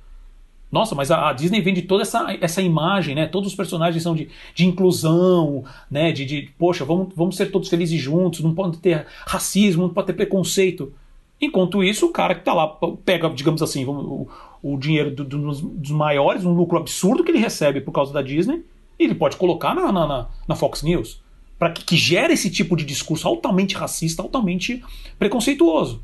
Nossa, 0.71 0.95
mas 0.95 1.11
a, 1.11 1.29
a, 1.29 1.33
Disney 1.33 1.59
vende 1.59 1.81
toda 1.81 2.03
essa, 2.03 2.25
essa 2.39 2.61
imagem, 2.61 3.13
né? 3.13 3.27
Todos 3.27 3.49
os 3.49 3.55
personagens 3.55 4.01
são 4.03 4.15
de, 4.15 4.29
de 4.55 4.65
inclusão, 4.65 5.65
né? 5.89 6.11
De, 6.11 6.25
de, 6.25 6.49
poxa, 6.57 6.85
vamos, 6.85 7.13
vamos 7.13 7.35
ser 7.35 7.51
todos 7.51 7.67
felizes 7.67 7.99
juntos, 7.99 8.39
não 8.39 8.53
pode 8.53 8.77
ter 8.77 9.05
racismo, 9.25 9.83
não 9.83 9.93
pode 9.93 10.07
ter 10.07 10.13
preconceito. 10.13 10.93
Enquanto 11.41 11.83
isso, 11.83 12.05
o 12.05 12.11
cara 12.11 12.35
que 12.35 12.41
está 12.41 12.53
lá 12.53 12.67
pega, 13.03 13.27
digamos 13.29 13.63
assim, 13.63 13.83
o, 13.85 14.27
o 14.61 14.77
dinheiro 14.77 15.09
do, 15.09 15.23
do, 15.23 15.51
dos 15.51 15.91
maiores, 15.91 16.45
um 16.45 16.53
lucro 16.53 16.77
absurdo 16.77 17.23
que 17.23 17.31
ele 17.31 17.39
recebe 17.39 17.81
por 17.81 17.91
causa 17.91 18.13
da 18.13 18.21
Disney, 18.21 18.63
e 18.99 19.03
ele 19.05 19.15
pode 19.15 19.37
colocar 19.37 19.73
na, 19.73 19.91
na, 19.91 20.27
na 20.47 20.55
Fox 20.55 20.83
News. 20.83 21.19
Para 21.57 21.71
que, 21.71 21.83
que 21.83 21.97
gere 21.97 22.33
esse 22.33 22.49
tipo 22.49 22.75
de 22.75 22.85
discurso 22.85 23.27
altamente 23.27 23.75
racista, 23.75 24.21
altamente 24.21 24.83
preconceituoso. 25.17 26.01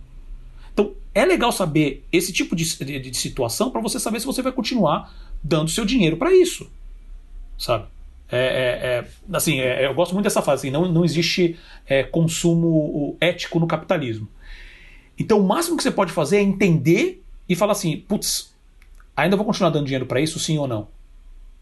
Então, 0.74 0.94
é 1.14 1.24
legal 1.24 1.52
saber 1.52 2.04
esse 2.12 2.34
tipo 2.34 2.56
de, 2.56 2.64
de, 2.84 3.00
de 3.00 3.18
situação 3.18 3.70
para 3.70 3.82
você 3.82 4.00
saber 4.00 4.20
se 4.20 4.26
você 4.26 4.42
vai 4.42 4.52
continuar 4.52 5.14
dando 5.44 5.70
seu 5.70 5.86
dinheiro 5.86 6.18
para 6.18 6.36
isso. 6.36 6.70
Sabe? 7.58 7.86
É, 8.30 8.38
é, 8.38 8.88
é, 8.88 9.08
assim, 9.36 9.60
é, 9.60 9.86
eu 9.86 9.94
gosto 9.94 10.14
muito 10.14 10.26
dessa 10.26 10.42
frase. 10.42 10.68
Assim, 10.68 10.72
não, 10.72 10.92
não 10.92 11.06
existe 11.06 11.58
é, 11.86 12.04
consumo 12.04 13.16
ético 13.20 13.60
no 13.60 13.68
capitalismo. 13.68 14.28
Então, 15.18 15.40
o 15.40 15.48
máximo 15.48 15.78
que 15.78 15.84
você 15.84 15.92
pode 15.92 16.12
fazer 16.12 16.38
é 16.38 16.42
entender 16.42 17.24
e 17.48 17.56
falar 17.56 17.72
assim: 17.72 17.98
putz, 17.98 18.54
ainda 19.16 19.36
vou 19.36 19.46
continuar 19.46 19.70
dando 19.70 19.86
dinheiro 19.86 20.06
para 20.06 20.22
isso, 20.22 20.40
sim 20.40 20.58
ou 20.58 20.68
não? 20.68 20.88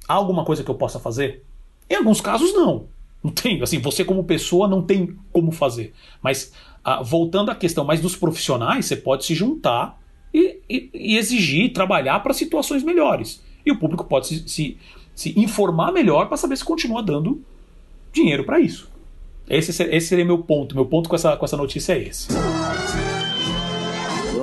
Há 0.07 0.13
alguma 0.13 0.43
coisa 0.43 0.63
que 0.63 0.69
eu 0.69 0.75
possa 0.75 0.99
fazer? 0.99 1.43
Em 1.89 1.95
alguns 1.95 2.21
casos, 2.21 2.53
não. 2.53 2.87
Não 3.23 3.31
tem, 3.31 3.61
assim, 3.63 3.79
você 3.79 4.05
como 4.05 4.23
pessoa 4.23 4.67
não 4.67 4.83
tem 4.83 5.17
como 5.31 5.51
fazer. 5.51 5.93
Mas, 6.21 6.53
ah, 6.83 7.01
voltando 7.01 7.49
à 7.49 7.55
questão 7.55 7.83
mais 7.83 7.99
dos 7.99 8.15
profissionais, 8.15 8.85
você 8.85 8.95
pode 8.95 9.25
se 9.25 9.33
juntar 9.33 9.99
e, 10.31 10.59
e, 10.69 10.89
e 10.93 11.17
exigir, 11.17 11.73
trabalhar 11.73 12.19
para 12.19 12.33
situações 12.33 12.83
melhores. 12.83 13.41
E 13.65 13.71
o 13.71 13.79
público 13.79 14.03
pode 14.03 14.27
se, 14.27 14.47
se, 14.47 14.77
se 15.15 15.39
informar 15.39 15.91
melhor 15.91 16.27
para 16.27 16.37
saber 16.37 16.55
se 16.55 16.63
continua 16.63 17.01
dando 17.01 17.41
dinheiro 18.13 18.43
para 18.43 18.59
isso. 18.59 18.91
Esse, 19.49 19.71
esse 19.71 20.07
seria 20.07 20.25
meu 20.25 20.39
ponto. 20.39 20.75
Meu 20.75 20.85
ponto 20.85 21.09
com 21.09 21.15
essa, 21.15 21.35
com 21.35 21.45
essa 21.45 21.57
notícia 21.57 21.93
é 21.93 22.03
esse. 22.03 22.27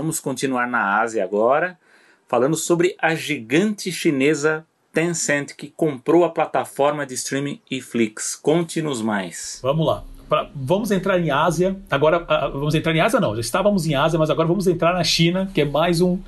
Vamos 0.03 0.19
continuar 0.19 0.67
na 0.67 1.01
Ásia 1.01 1.23
agora, 1.23 1.79
falando 2.27 2.57
sobre 2.57 2.97
a 2.99 3.15
gigante 3.15 3.93
chinesa 3.93 4.67
Tencent 4.93 5.53
que 5.57 5.69
comprou 5.69 6.25
a 6.25 6.29
plataforma 6.29 7.07
de 7.07 7.15
streaming 7.15 7.61
eFlix. 7.71 8.35
Conte-nos 8.35 9.01
mais. 9.01 9.61
Vamos 9.63 9.87
lá. 9.87 10.03
Pra, 10.29 10.51
vamos 10.53 10.91
entrar 10.91 11.21
em 11.21 11.31
Ásia. 11.31 11.77
Agora, 11.89 12.21
uh, 12.21 12.51
vamos 12.51 12.75
entrar 12.75 12.93
em 12.97 13.01
Ásia 13.01 13.21
não, 13.21 13.33
já 13.37 13.41
estávamos 13.41 13.87
em 13.87 13.95
Ásia, 13.95 14.19
mas 14.19 14.29
agora 14.29 14.49
vamos 14.49 14.67
entrar 14.67 14.93
na 14.93 15.05
China, 15.05 15.49
que 15.55 15.61
é 15.61 15.65
mais 15.65 16.01
um. 16.01 16.19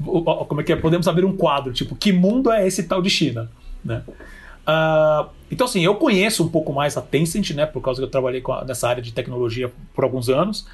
Como 0.00 0.60
é 0.60 0.62
que 0.62 0.72
é? 0.72 0.76
Podemos 0.76 1.08
abrir 1.08 1.24
um 1.24 1.36
quadro, 1.36 1.72
tipo, 1.72 1.96
que 1.96 2.12
mundo 2.12 2.52
é 2.52 2.64
esse 2.64 2.84
tal 2.84 3.02
de 3.02 3.10
China? 3.10 3.50
Né? 3.84 4.04
Uh, 4.06 5.28
então, 5.50 5.66
assim, 5.66 5.84
eu 5.84 5.96
conheço 5.96 6.44
um 6.44 6.48
pouco 6.48 6.72
mais 6.72 6.96
a 6.96 7.02
Tencent, 7.02 7.50
né? 7.50 7.66
Por 7.66 7.82
causa 7.82 8.00
que 8.00 8.04
eu 8.04 8.10
trabalhei 8.10 8.40
a, 8.48 8.64
nessa 8.64 8.88
área 8.88 9.02
de 9.02 9.12
tecnologia 9.12 9.72
por 9.92 10.04
alguns 10.04 10.28
anos. 10.28 10.68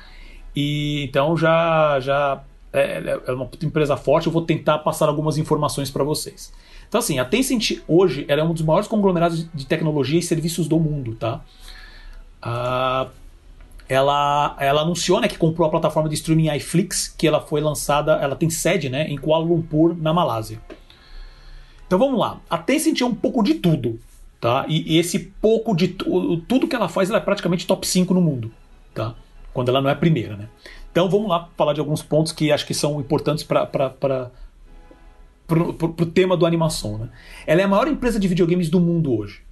E 0.55 1.05
então 1.05 1.37
já, 1.37 2.01
já 2.01 2.42
é, 2.72 3.20
é 3.26 3.33
uma 3.33 3.48
empresa 3.62 3.96
forte. 3.96 4.26
Eu 4.26 4.33
vou 4.33 4.42
tentar 4.42 4.78
passar 4.78 5.09
algumas 5.09 5.38
informações 5.38 5.90
para 5.90 6.04
vocês. 6.04 6.52
Então, 6.88 6.98
assim, 6.98 7.18
a 7.18 7.24
Tencent 7.24 7.83
hoje 7.87 8.24
é 8.28 8.42
um 8.42 8.52
dos 8.52 8.62
maiores 8.62 8.88
conglomerados 8.88 9.48
de 9.54 9.64
tecnologia 9.64 10.18
e 10.18 10.22
serviços 10.22 10.66
do 10.66 10.78
mundo, 10.78 11.14
tá? 11.14 11.40
Uh, 12.42 13.11
ela, 13.88 14.56
ela 14.59 14.83
anunciou 14.83 15.20
né, 15.20 15.28
que 15.28 15.37
comprou 15.37 15.66
a 15.66 15.70
plataforma 15.70 16.09
de 16.09 16.14
streaming 16.14 16.54
iFlix, 16.56 17.09
que 17.09 17.26
ela 17.26 17.40
foi 17.40 17.61
lançada, 17.61 18.14
ela 18.14 18.37
tem 18.37 18.48
sede 18.48 18.88
né, 18.88 19.09
em 19.09 19.16
Kuala 19.16 19.44
Lumpur, 19.44 19.96
na 19.96 20.12
Malásia. 20.12 20.61
Então 21.87 21.98
vamos 21.98 22.18
lá. 22.18 22.40
A 22.48 22.56
Tencent 22.56 23.00
é 23.00 23.04
um 23.04 23.14
pouco 23.14 23.42
de 23.42 23.54
tudo, 23.54 23.98
tá? 24.40 24.64
E, 24.68 24.94
e 24.94 24.98
esse 24.98 25.18
pouco 25.18 25.74
de 25.74 25.88
tudo 25.88 26.68
que 26.68 26.76
ela 26.76 26.88
faz, 26.88 27.11
ela 27.11 27.18
é 27.18 27.22
praticamente 27.22 27.66
top 27.66 27.85
5 27.85 28.14
no 28.14 28.20
mundo, 28.20 28.52
tá? 28.94 29.14
Quando 29.52 29.68
ela 29.70 29.83
não 29.83 29.90
é 29.90 29.92
a 29.92 29.96
primeira, 29.96 30.37
né? 30.37 30.48
Então 30.90 31.09
vamos 31.09 31.29
lá 31.29 31.48
falar 31.57 31.72
de 31.72 31.81
alguns 31.81 32.03
pontos 32.03 32.33
que 32.33 32.50
acho 32.50 32.66
que 32.66 32.74
são 32.74 33.00
importantes 33.00 33.44
para 33.44 34.31
o 35.48 36.07
tema 36.07 36.37
do 36.37 36.44
animação, 36.44 36.98
né? 36.98 37.09
Ela 37.46 37.61
é 37.61 37.64
a 37.64 37.68
maior 37.68 37.88
empresa 37.88 38.18
de 38.18 38.26
videogames 38.26 38.68
do 38.68 38.81
mundo 38.81 39.16
hoje. 39.16 39.42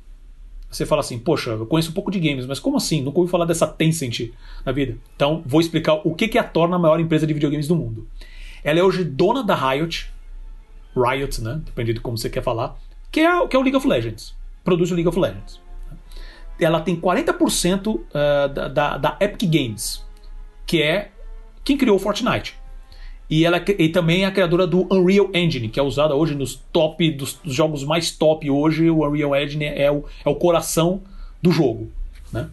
Você 0.71 0.85
fala 0.85 1.01
assim, 1.01 1.19
poxa, 1.19 1.51
eu 1.51 1.67
conheço 1.67 1.91
um 1.91 1.95
pouco 1.95 2.11
de 2.11 2.21
games, 2.21 2.45
mas 2.45 2.61
como 2.61 2.77
assim? 2.77 3.01
Nunca 3.03 3.19
ouvi 3.19 3.31
falar 3.31 3.47
dessa 3.47 3.67
Tencent 3.67 4.33
na 4.67 4.73
vida. 4.73 4.99
Então, 5.17 5.43
vou 5.47 5.61
explicar 5.61 5.95
o 6.05 6.15
que, 6.15 6.29
que 6.29 6.37
a 6.37 6.45
torna 6.45 6.77
a 6.77 6.79
maior 6.79 7.01
empresa 7.01 7.27
de 7.27 7.33
videogames 7.33 7.67
do 7.67 7.75
mundo. 7.75 8.07
Ela 8.63 8.81
é 8.81 8.83
hoje 8.83 9.03
dona 9.03 9.43
da 9.43 9.55
Riot, 9.55 10.13
Riot, 10.95 11.41
né? 11.41 11.61
Depende 11.65 11.95
de 11.95 12.01
como 12.01 12.19
você 12.19 12.29
quer 12.29 12.43
falar, 12.43 12.77
que 13.11 13.21
é, 13.21 13.47
que 13.47 13.57
é 13.57 13.59
o 13.59 13.63
League 13.63 13.77
of 13.77 13.87
Legends. 13.89 14.35
Produz 14.63 14.91
o 14.91 14.95
League 14.95 15.09
of 15.09 15.19
Legends. 15.19 15.61
Ela 16.61 16.81
tem 16.81 17.01
40% 17.01 17.95
uh, 17.95 18.03
da, 18.53 18.69
da, 18.69 18.99
da 18.99 19.17
Epic 19.21 19.49
Games, 19.51 20.05
que 20.67 20.83
é 20.83 21.13
quem 21.69 21.77
criou 21.77 21.97
o 21.97 21.99
Fortnite. 21.99 22.55
E 23.29 23.45
ela 23.45 23.63
e 23.79 23.91
também 23.91 24.23
é 24.23 24.25
a 24.25 24.31
criadora 24.31 24.67
do 24.67 24.87
Unreal 24.91 25.29
Engine, 25.35 25.69
que 25.69 25.79
é 25.79 25.83
usada 25.83 26.15
hoje 26.15 26.35
nos 26.35 26.55
top 26.73 27.11
dos, 27.11 27.35
dos, 27.35 27.55
jogos 27.55 27.85
mais 27.85 28.11
top 28.11 28.51
hoje. 28.51 28.89
O 28.89 29.07
Unreal 29.07 29.37
Engine 29.37 29.67
é 29.67 29.91
o, 29.91 30.03
é 30.25 30.29
o 30.31 30.35
coração 30.35 31.03
do 31.43 31.53
jogo. 31.53 31.91
Né? 32.33 32.49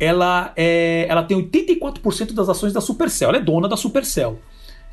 Ela, 0.00 0.54
é, 0.56 1.04
ela 1.10 1.22
tem 1.22 1.36
84% 1.36 2.32
das 2.32 2.48
ações 2.48 2.72
da 2.72 2.80
Supercell. 2.80 3.28
Ela 3.28 3.36
é 3.36 3.42
dona 3.42 3.68
da 3.68 3.76
Supercell 3.76 4.38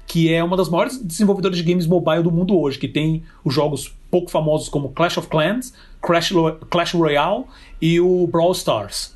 que 0.08 0.32
é 0.32 0.44
uma 0.44 0.56
das 0.56 0.70
maiores 0.70 1.02
desenvolvedoras 1.02 1.58
de 1.58 1.64
games 1.64 1.88
mobile 1.88 2.22
do 2.22 2.30
mundo 2.30 2.56
hoje, 2.56 2.78
que 2.78 2.88
tem 2.88 3.24
os 3.44 3.52
jogos 3.52 3.92
pouco 4.12 4.30
famosos 4.30 4.70
como 4.70 4.90
Clash 4.90 5.18
of 5.18 5.28
Clans, 5.28 5.74
Clash, 6.00 6.32
Clash 6.70 6.94
Royale 6.94 7.46
e 7.82 8.00
o 8.00 8.28
Brawl 8.28 8.52
Stars. 8.52 9.16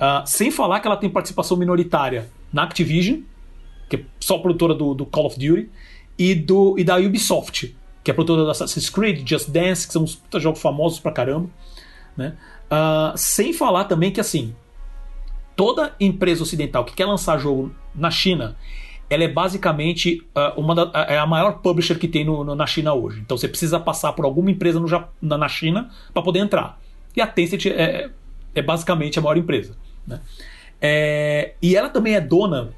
Uh, 0.00 0.26
sem 0.26 0.50
falar 0.50 0.80
que 0.80 0.88
ela 0.88 0.96
tem 0.96 1.08
participação 1.08 1.56
minoritária 1.56 2.28
na 2.52 2.64
Activision, 2.64 3.20
que 3.88 3.96
é 3.96 4.00
só 4.20 4.38
produtora 4.38 4.74
do, 4.74 4.94
do 4.94 5.06
Call 5.06 5.26
of 5.26 5.38
Duty, 5.38 5.70
e, 6.18 6.34
do, 6.34 6.78
e 6.78 6.84
da 6.84 6.96
Ubisoft, 6.96 7.76
que 8.02 8.10
é 8.10 8.14
produtora 8.14 8.44
do 8.44 8.50
Assassin's 8.50 8.88
Creed, 8.88 9.28
Just 9.28 9.50
Dance, 9.50 9.86
que 9.86 9.92
são 9.92 10.02
uns 10.02 10.20
jogos 10.36 10.60
famosos 10.60 10.98
pra 10.98 11.12
caramba. 11.12 11.48
Né? 12.16 12.36
Uh, 12.66 13.16
sem 13.16 13.52
falar 13.52 13.84
também 13.84 14.10
que 14.10 14.20
assim, 14.20 14.54
toda 15.54 15.94
empresa 16.00 16.42
ocidental 16.42 16.84
que 16.84 16.94
quer 16.94 17.04
lançar 17.04 17.38
jogo 17.38 17.74
na 17.94 18.10
China 18.10 18.56
ela 19.08 19.24
é 19.24 19.28
basicamente 19.28 20.26
uh, 20.34 20.60
uma 20.60 20.74
da, 20.74 20.90
é 21.08 21.18
a 21.18 21.26
maior 21.26 21.60
publisher 21.60 21.98
que 21.98 22.08
tem 22.08 22.24
no, 22.24 22.42
no, 22.42 22.54
na 22.54 22.66
China 22.66 22.92
hoje. 22.92 23.20
Então 23.20 23.36
você 23.36 23.48
precisa 23.48 23.78
passar 23.78 24.12
por 24.12 24.24
alguma 24.24 24.50
empresa 24.50 24.80
no, 24.80 24.86
na, 25.22 25.38
na 25.38 25.48
China 25.48 25.90
para 26.12 26.22
poder 26.22 26.40
entrar. 26.40 26.78
E 27.14 27.20
a 27.20 27.26
Tencent 27.26 27.66
é, 27.66 28.10
é 28.54 28.62
basicamente 28.62 29.18
a 29.18 29.22
maior 29.22 29.36
empresa. 29.36 29.76
Né? 30.06 30.20
É, 30.80 31.54
e 31.62 31.76
ela 31.76 31.88
também 31.88 32.14
é 32.14 32.20
dona. 32.20 32.74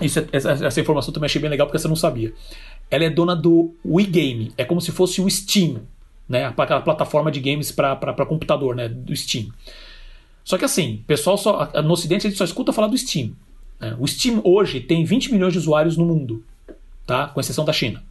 Isso, 0.00 0.18
é, 0.18 0.26
essa, 0.32 0.52
essa, 0.52 0.80
informação 0.80 1.12
também 1.12 1.26
achei 1.26 1.40
bem 1.40 1.50
legal 1.50 1.66
porque 1.66 1.78
você 1.78 1.88
não 1.88 1.96
sabia. 1.96 2.32
Ela 2.90 3.04
é 3.04 3.10
dona 3.10 3.34
do 3.34 3.74
WeGame. 3.84 4.52
É 4.56 4.64
como 4.64 4.80
se 4.80 4.92
fosse 4.92 5.20
o 5.20 5.28
Steam, 5.28 5.82
né? 6.28 6.46
aquela 6.46 6.80
plataforma 6.80 7.30
de 7.30 7.40
games 7.40 7.72
para 7.72 8.26
computador, 8.26 8.74
né? 8.74 8.88
do 8.88 9.14
Steam. 9.14 9.48
Só 10.44 10.56
que 10.56 10.64
assim, 10.64 11.02
pessoal 11.06 11.36
só, 11.36 11.70
no 11.82 11.92
Ocidente 11.92 12.26
a 12.26 12.30
gente 12.30 12.38
só 12.38 12.44
escuta 12.44 12.72
falar 12.72 12.88
do 12.88 12.96
Steam. 12.96 13.32
É, 13.80 13.94
o 13.98 14.06
Steam 14.06 14.40
hoje 14.44 14.80
tem 14.80 15.04
20 15.04 15.32
milhões 15.32 15.52
de 15.52 15.58
usuários 15.58 15.96
no 15.96 16.04
mundo, 16.04 16.44
tá? 17.06 17.28
com 17.28 17.40
exceção 17.40 17.64
da 17.64 17.72
China. 17.72 18.02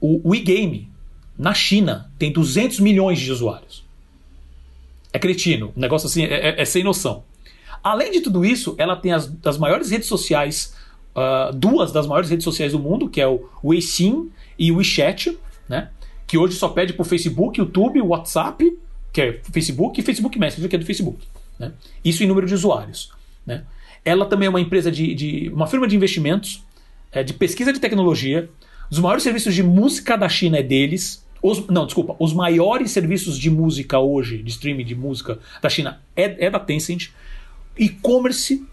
O 0.00 0.30
WeGame, 0.30 0.90
na 1.36 1.54
China, 1.54 2.10
tem 2.18 2.32
200 2.32 2.80
milhões 2.80 3.18
de 3.18 3.30
usuários. 3.30 3.84
É 5.12 5.18
cretino, 5.18 5.72
um 5.76 5.80
negócio 5.80 6.06
assim, 6.06 6.24
é, 6.24 6.50
é, 6.50 6.62
é 6.62 6.64
sem 6.64 6.84
noção. 6.84 7.24
Além 7.82 8.10
de 8.10 8.20
tudo 8.20 8.44
isso, 8.44 8.74
ela 8.78 8.96
tem 8.96 9.12
as, 9.12 9.32
as 9.44 9.58
maiores 9.58 9.90
redes 9.90 10.08
sociais, 10.08 10.74
uh, 11.14 11.52
duas 11.52 11.92
das 11.92 12.06
maiores 12.06 12.30
redes 12.30 12.44
sociais 12.44 12.72
do 12.72 12.78
mundo, 12.78 13.08
que 13.08 13.20
é 13.20 13.26
o 13.26 13.48
Weixin 13.64 14.30
e 14.58 14.72
o 14.72 14.76
WeChat, 14.76 15.38
né? 15.68 15.90
que 16.26 16.36
hoje 16.36 16.54
só 16.56 16.68
pede 16.68 16.94
o 16.96 17.04
Facebook, 17.04 17.58
YouTube, 17.58 18.00
WhatsApp, 18.02 18.78
que 19.12 19.20
é 19.20 19.40
Facebook, 19.52 19.98
e 19.98 20.04
Facebook 20.04 20.38
Messenger, 20.38 20.68
que 20.68 20.76
é 20.76 20.78
do 20.78 20.84
Facebook. 20.84 21.26
Né? 21.58 21.72
Isso 22.04 22.22
em 22.22 22.26
número 22.26 22.46
de 22.46 22.54
usuários. 22.54 23.10
Né? 23.46 23.64
Ela 24.04 24.26
também 24.26 24.46
é 24.46 24.50
uma 24.50 24.60
empresa 24.60 24.90
de, 24.90 25.14
de 25.14 25.50
uma 25.52 25.66
firma 25.66 25.88
de 25.88 25.96
investimentos, 25.96 26.62
é, 27.10 27.22
de 27.22 27.32
pesquisa 27.32 27.72
de 27.72 27.80
tecnologia. 27.80 28.48
Os 28.90 28.98
maiores 28.98 29.22
serviços 29.22 29.54
de 29.54 29.62
música 29.62 30.16
da 30.16 30.28
China 30.28 30.58
é 30.58 30.62
deles. 30.62 31.24
Os, 31.42 31.66
não, 31.68 31.86
desculpa. 31.86 32.16
Os 32.18 32.32
maiores 32.32 32.90
serviços 32.90 33.38
de 33.38 33.50
música 33.50 33.98
hoje, 33.98 34.42
de 34.42 34.50
streaming 34.50 34.84
de 34.84 34.94
música 34.94 35.38
da 35.62 35.68
China, 35.68 36.00
é, 36.14 36.46
é 36.46 36.50
da 36.50 36.58
Tencent. 36.58 37.10
E-commerce 37.78 38.66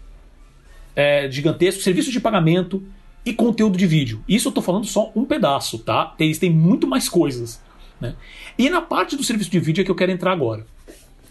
é, 0.94 1.30
gigantesco, 1.30 1.82
serviços 1.82 2.12
de 2.12 2.20
pagamento 2.20 2.82
e 3.24 3.32
conteúdo 3.32 3.76
de 3.76 3.86
vídeo. 3.86 4.22
Isso 4.28 4.48
eu 4.48 4.50
estou 4.50 4.62
falando 4.62 4.86
só 4.86 5.12
um 5.14 5.24
pedaço, 5.24 5.78
tá? 5.78 6.14
Eles 6.18 6.38
têm 6.38 6.50
muito 6.50 6.86
mais 6.86 7.08
coisas. 7.08 7.60
Né? 8.00 8.14
E 8.56 8.70
na 8.70 8.80
parte 8.80 9.16
do 9.16 9.24
serviço 9.24 9.50
de 9.50 9.58
vídeo 9.58 9.82
é 9.82 9.84
que 9.84 9.90
eu 9.90 9.94
quero 9.96 10.12
entrar 10.12 10.32
agora. 10.32 10.66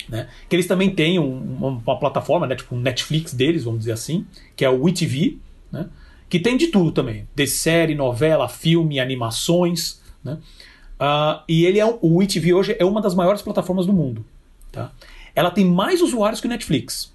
Né? 0.08 0.28
Que 0.48 0.56
eles 0.56 0.68
também 0.68 0.94
têm 0.94 1.18
um, 1.18 1.38
uma, 1.38 1.70
uma, 1.70 2.00
plataforma, 2.00 2.46
né? 2.46 2.56
tipo 2.56 2.76
um 2.76 2.80
Netflix 2.80 3.34
deles, 3.34 3.64
vamos 3.64 3.80
dizer 3.80 3.94
assim, 3.94 4.26
que 4.56 4.64
é 4.64 4.70
o 4.70 4.84
WeTV, 4.84 5.40
né? 5.72 5.88
que 6.30 6.40
tem 6.40 6.58
de 6.58 6.68
tudo 6.68 6.92
também, 6.92 7.28
de 7.34 7.48
série, 7.48 7.96
novela, 7.96 8.48
filme, 8.48 9.00
animações. 9.00 10.02
Né? 10.24 10.38
Uh, 11.00 11.42
e 11.48 11.66
ele 11.66 11.80
é 11.80 11.86
o 11.86 12.18
WeTV 12.18 12.54
hoje 12.54 12.76
é 12.78 12.86
uma 12.86 13.02
das 13.02 13.16
maiores 13.16 13.42
plataformas 13.42 13.86
do 13.86 13.94
mundo. 13.94 14.26
Tá? 14.72 14.92
Ela 15.34 15.50
tem 15.50 15.66
mais 15.66 16.02
usuários 16.02 16.40
que 16.40 16.48
o 16.48 16.50
Netflix. 16.50 17.15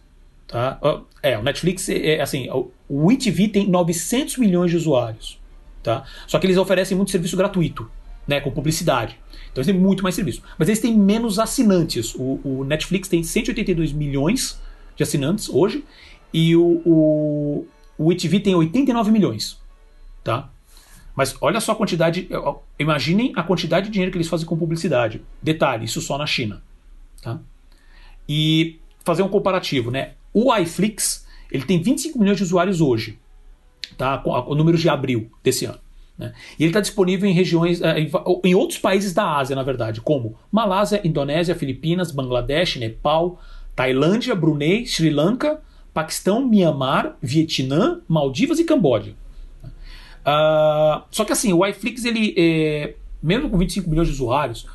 Tá? 0.51 0.81
É, 1.23 1.39
o 1.39 1.43
Netflix 1.43 1.89
é, 1.89 2.17
é 2.17 2.21
assim, 2.21 2.49
o 2.51 3.07
WeTV 3.07 3.49
tem 3.49 3.69
900 3.69 4.37
milhões 4.37 4.73
de 4.73 4.77
usuários. 4.77 5.39
Tá? 5.81 6.05
Só 6.27 6.41
que 6.41 6.47
eles 6.47 6.57
oferecem 6.57 6.97
muito 6.97 7.13
serviço 7.13 7.37
gratuito, 7.37 7.89
né, 8.27 8.41
com 8.41 8.51
publicidade. 8.51 9.17
Então 9.53 9.63
eles 9.63 9.67
têm 9.67 9.81
muito 9.81 10.03
mais 10.03 10.17
serviço. 10.17 10.43
Mas 10.59 10.69
eles 10.69 10.81
têm 10.81 10.99
menos 10.99 11.39
assinantes. 11.39 12.15
O, 12.17 12.41
o 12.45 12.65
Netflix 12.65 13.09
tem 13.09 13.23
182 13.23 13.93
milhões 13.93 14.61
de 14.97 15.05
assinantes 15.05 15.49
hoje 15.49 15.85
e 16.35 16.57
o, 16.57 16.83
o, 16.85 17.67
o 17.97 18.13
ITV 18.13 18.41
tem 18.41 18.55
89 18.55 19.13
milhões. 19.13 19.57
Tá? 20.25 20.51
Mas 21.15 21.37
olha 21.41 21.61
só 21.61 21.73
a 21.73 21.77
quantidade. 21.77 22.29
Imaginem 22.77 23.33
a 23.37 23.43
quantidade 23.45 23.87
de 23.87 23.93
dinheiro 23.93 24.11
que 24.11 24.19
eles 24.19 24.29
fazem 24.29 24.47
com 24.47 24.57
publicidade. 24.57 25.23
Detalhe, 25.41 25.85
isso 25.85 26.01
só 26.01 26.19
na 26.19 26.27
China. 26.27 26.61
Tá? 27.23 27.39
E 28.29 28.81
fazer 29.05 29.23
um 29.23 29.29
comparativo, 29.29 29.93
né? 29.93 30.13
O 30.33 30.55
iFlix 30.57 31.27
ele 31.51 31.65
tem 31.65 31.83
25 31.83 32.19
milhões 32.19 32.37
de 32.37 32.45
usuários 32.45 32.81
hoje, 32.81 33.19
tá? 33.97 34.23
O 34.25 34.55
número 34.55 34.79
de 34.79 34.89
abril 34.89 35.31
desse 35.43 35.65
ano. 35.65 35.79
Né? 36.17 36.33
E 36.59 36.63
ele 36.63 36.71
está 36.71 36.81
disponível 36.81 37.29
em 37.29 37.33
regiões, 37.33 37.81
eh, 37.81 38.09
em 38.45 38.55
outros 38.55 38.79
países 38.79 39.13
da 39.13 39.39
Ásia, 39.39 39.57
na 39.57 39.63
verdade, 39.63 40.01
como 40.01 40.37
Malásia, 40.53 41.01
Indonésia, 41.03 41.55
Filipinas, 41.55 42.13
Bangladesh, 42.13 42.77
Nepal, 42.77 43.41
Tailândia, 43.75 44.35
Brunei, 44.35 44.87
Sri 44.87 45.11
Lanka, 45.11 45.61
Paquistão, 45.93 46.47
Myanmar, 46.47 47.17
Vietnã, 47.21 48.01
Maldivas 48.07 48.59
e 48.59 48.65
Camboja. 48.65 49.15
Uh, 49.65 51.03
só 51.11 51.25
que 51.25 51.33
assim, 51.33 51.53
o 51.53 51.67
iFlix, 51.67 52.05
ele, 52.05 52.35
é, 52.37 52.95
mesmo 53.23 53.49
com 53.49 53.57
25 53.57 53.89
milhões 53.89 54.07
de 54.07 54.15
usuários, 54.15 54.67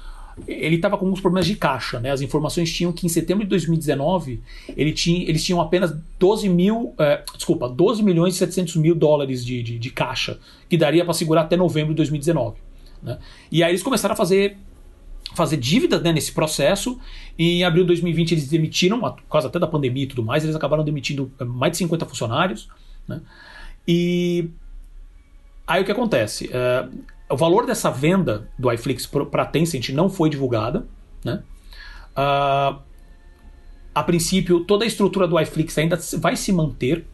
ele 0.47 0.75
estava 0.75 0.97
com 0.97 1.05
alguns 1.05 1.21
problemas 1.21 1.47
de 1.47 1.55
caixa. 1.55 1.99
Né? 1.99 2.11
As 2.11 2.21
informações 2.21 2.71
tinham 2.71 2.91
que 2.91 3.05
em 3.05 3.09
setembro 3.09 3.43
de 3.43 3.49
2019 3.49 4.41
ele 4.75 4.91
tinha, 4.91 5.27
eles 5.27 5.43
tinham 5.43 5.61
apenas 5.61 5.95
12 6.19 6.49
mil, 6.49 6.93
é, 6.99 7.23
desculpa, 7.35 7.69
12 7.69 8.03
milhões 8.03 8.35
e 8.35 8.37
700 8.37 8.75
mil 8.75 8.95
dólares 8.95 9.45
de, 9.45 9.63
de, 9.63 9.79
de 9.79 9.89
caixa, 9.89 10.39
que 10.69 10.77
daria 10.77 11.03
para 11.05 11.13
segurar 11.13 11.41
até 11.41 11.55
novembro 11.55 11.93
de 11.93 11.97
2019. 11.97 12.57
Né? 13.01 13.17
E 13.51 13.63
aí 13.63 13.71
eles 13.71 13.83
começaram 13.83 14.13
a 14.13 14.15
fazer 14.15 14.57
fazer 15.33 15.57
dívida 15.57 15.99
né, 15.99 16.13
nesse 16.13 16.31
processo. 16.31 16.99
Em 17.37 17.63
abril 17.63 17.83
de 17.83 17.87
2020 17.87 18.31
eles 18.31 18.47
demitiram, 18.47 18.99
por 18.99 19.23
causa 19.29 19.47
até 19.47 19.59
da 19.59 19.67
pandemia 19.67 20.03
e 20.03 20.07
tudo 20.07 20.23
mais, 20.23 20.43
eles 20.43 20.55
acabaram 20.55 20.83
demitindo 20.83 21.31
eh, 21.39 21.43
mais 21.43 21.71
de 21.71 21.79
50 21.79 22.05
funcionários. 22.05 22.69
Né? 23.07 23.21
E 23.87 24.49
aí 25.67 25.81
o 25.81 25.85
que 25.85 25.91
acontece? 25.91 26.49
É, 26.53 26.87
o 27.29 27.35
valor 27.35 27.65
dessa 27.65 27.89
venda 27.89 28.49
do 28.57 28.71
iFlix 28.71 29.05
para 29.05 29.43
a 29.43 29.45
Tencent 29.45 29.89
não 29.89 30.09
foi 30.09 30.29
divulgada. 30.29 30.87
Né? 31.23 31.41
Uh, 32.11 32.79
a 33.93 34.03
princípio, 34.03 34.61
toda 34.61 34.83
a 34.83 34.87
estrutura 34.87 35.27
do 35.27 35.39
iFlix 35.39 35.77
ainda 35.77 35.97
vai 36.17 36.35
se 36.35 36.51
manter. 36.51 37.05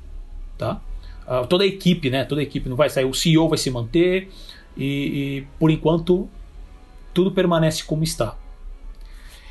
Tá? 0.58 0.82
Uh, 1.26 1.48
toda 1.48 1.64
a 1.64 1.68
equipe, 1.68 2.10
né? 2.10 2.26
Toda 2.26 2.42
a 2.42 2.44
equipe 2.44 2.68
não 2.68 2.76
vai 2.76 2.90
sair. 2.90 3.06
O 3.06 3.14
CEO 3.14 3.48
vai 3.48 3.58
se 3.58 3.72
manter. 3.72 4.30
E, 4.76 4.86
e 4.86 5.48
por 5.60 5.70
enquanto 5.70 6.30
tudo 7.14 7.32
permanece 7.32 7.84
como 7.84 8.04
está. 8.04 8.38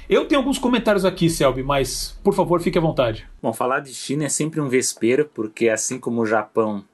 Eu 0.09 0.27
tenho 0.27 0.41
alguns 0.41 0.59
comentários 0.59 1.05
aqui, 1.05 1.31
Selby, 1.31 1.63
mas 1.63 2.19
por 2.25 2.35
favor, 2.35 2.61
fique 2.61 2.77
à 2.77 2.81
vontade. 2.81 3.29
Bom, 3.41 3.53
falar 3.53 3.79
de 3.79 3.95
China 3.95 4.25
é 4.25 4.29
sempre 4.29 4.61
um 4.61 4.69
vespeiro, 4.69 5.31
porque 5.33 5.69
assim 5.69 6.01
como 6.01 6.23
o 6.23 6.27
Japão 6.27 6.85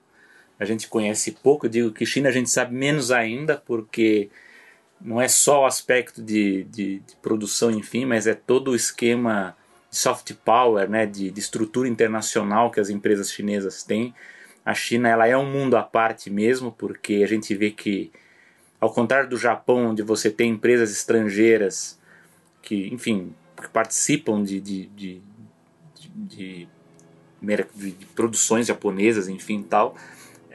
a 0.59 0.65
gente 0.65 0.89
conhece 0.89 1.33
pouco, 1.33 1.67
eu 1.67 1.71
digo 1.71 1.91
que 1.93 2.07
China 2.07 2.29
a 2.29 2.33
gente 2.33 2.51
sabe 2.51 2.75
menos 2.75 3.11
ainda, 3.11 3.57
porque 3.57 4.31
não 5.01 5.21
é 5.21 5.29
só 5.29 5.63
o 5.63 5.67
aspecto 5.67 6.23
de, 6.23 6.65
de, 6.65 7.01
de 7.01 7.17
produção, 7.21 7.71
enfim, 7.71 8.05
mas 8.05 8.27
é 8.27 8.35
todo 8.35 8.71
o 8.71 8.77
esquema 8.77 9.57
de 9.91 9.97
soft 9.97 10.33
power, 10.45 10.89
né, 10.89 11.07
de, 11.07 11.31
de 11.31 11.41
estrutura 11.41 11.89
internacional 11.89 12.71
que 12.71 12.81
as 12.81 12.89
empresas 12.89 13.31
chinesas 13.31 13.83
têm. 13.83 14.15
A 14.65 14.75
China 14.75 15.09
ela 15.09 15.27
é 15.27 15.37
um 15.37 15.51
mundo 15.51 15.77
à 15.77 15.83
parte 15.83 16.31
mesmo, 16.31 16.73
porque 16.73 17.23
a 17.23 17.27
gente 17.27 17.55
vê 17.55 17.71
que 17.71 18.11
ao 18.81 18.93
contrário 18.93 19.29
do 19.29 19.37
Japão, 19.37 19.91
onde 19.91 20.03
você 20.03 20.31
tem 20.31 20.51
empresas 20.51 20.91
estrangeiras 20.91 21.99
que, 22.63 22.89
enfim, 22.93 23.35
que 23.61 23.69
participam 23.69 24.43
de, 24.43 24.61
de, 24.61 24.87
de, 24.87 25.23
de, 26.15 26.69
de 27.43 28.07
produções 28.15 28.67
japonesas, 28.67 29.29
enfim, 29.29 29.63
tal. 29.63 29.97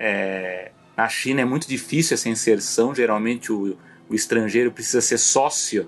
É, 0.04 0.72
na 0.98 1.08
China 1.08 1.42
é 1.42 1.46
muito 1.46 1.68
difícil 1.68 2.16
essa 2.16 2.28
inserção. 2.28 2.94
Geralmente 2.96 3.52
o, 3.52 3.78
o 4.10 4.16
estrangeiro 4.16 4.72
precisa 4.72 5.00
ser 5.00 5.20
sócio 5.20 5.88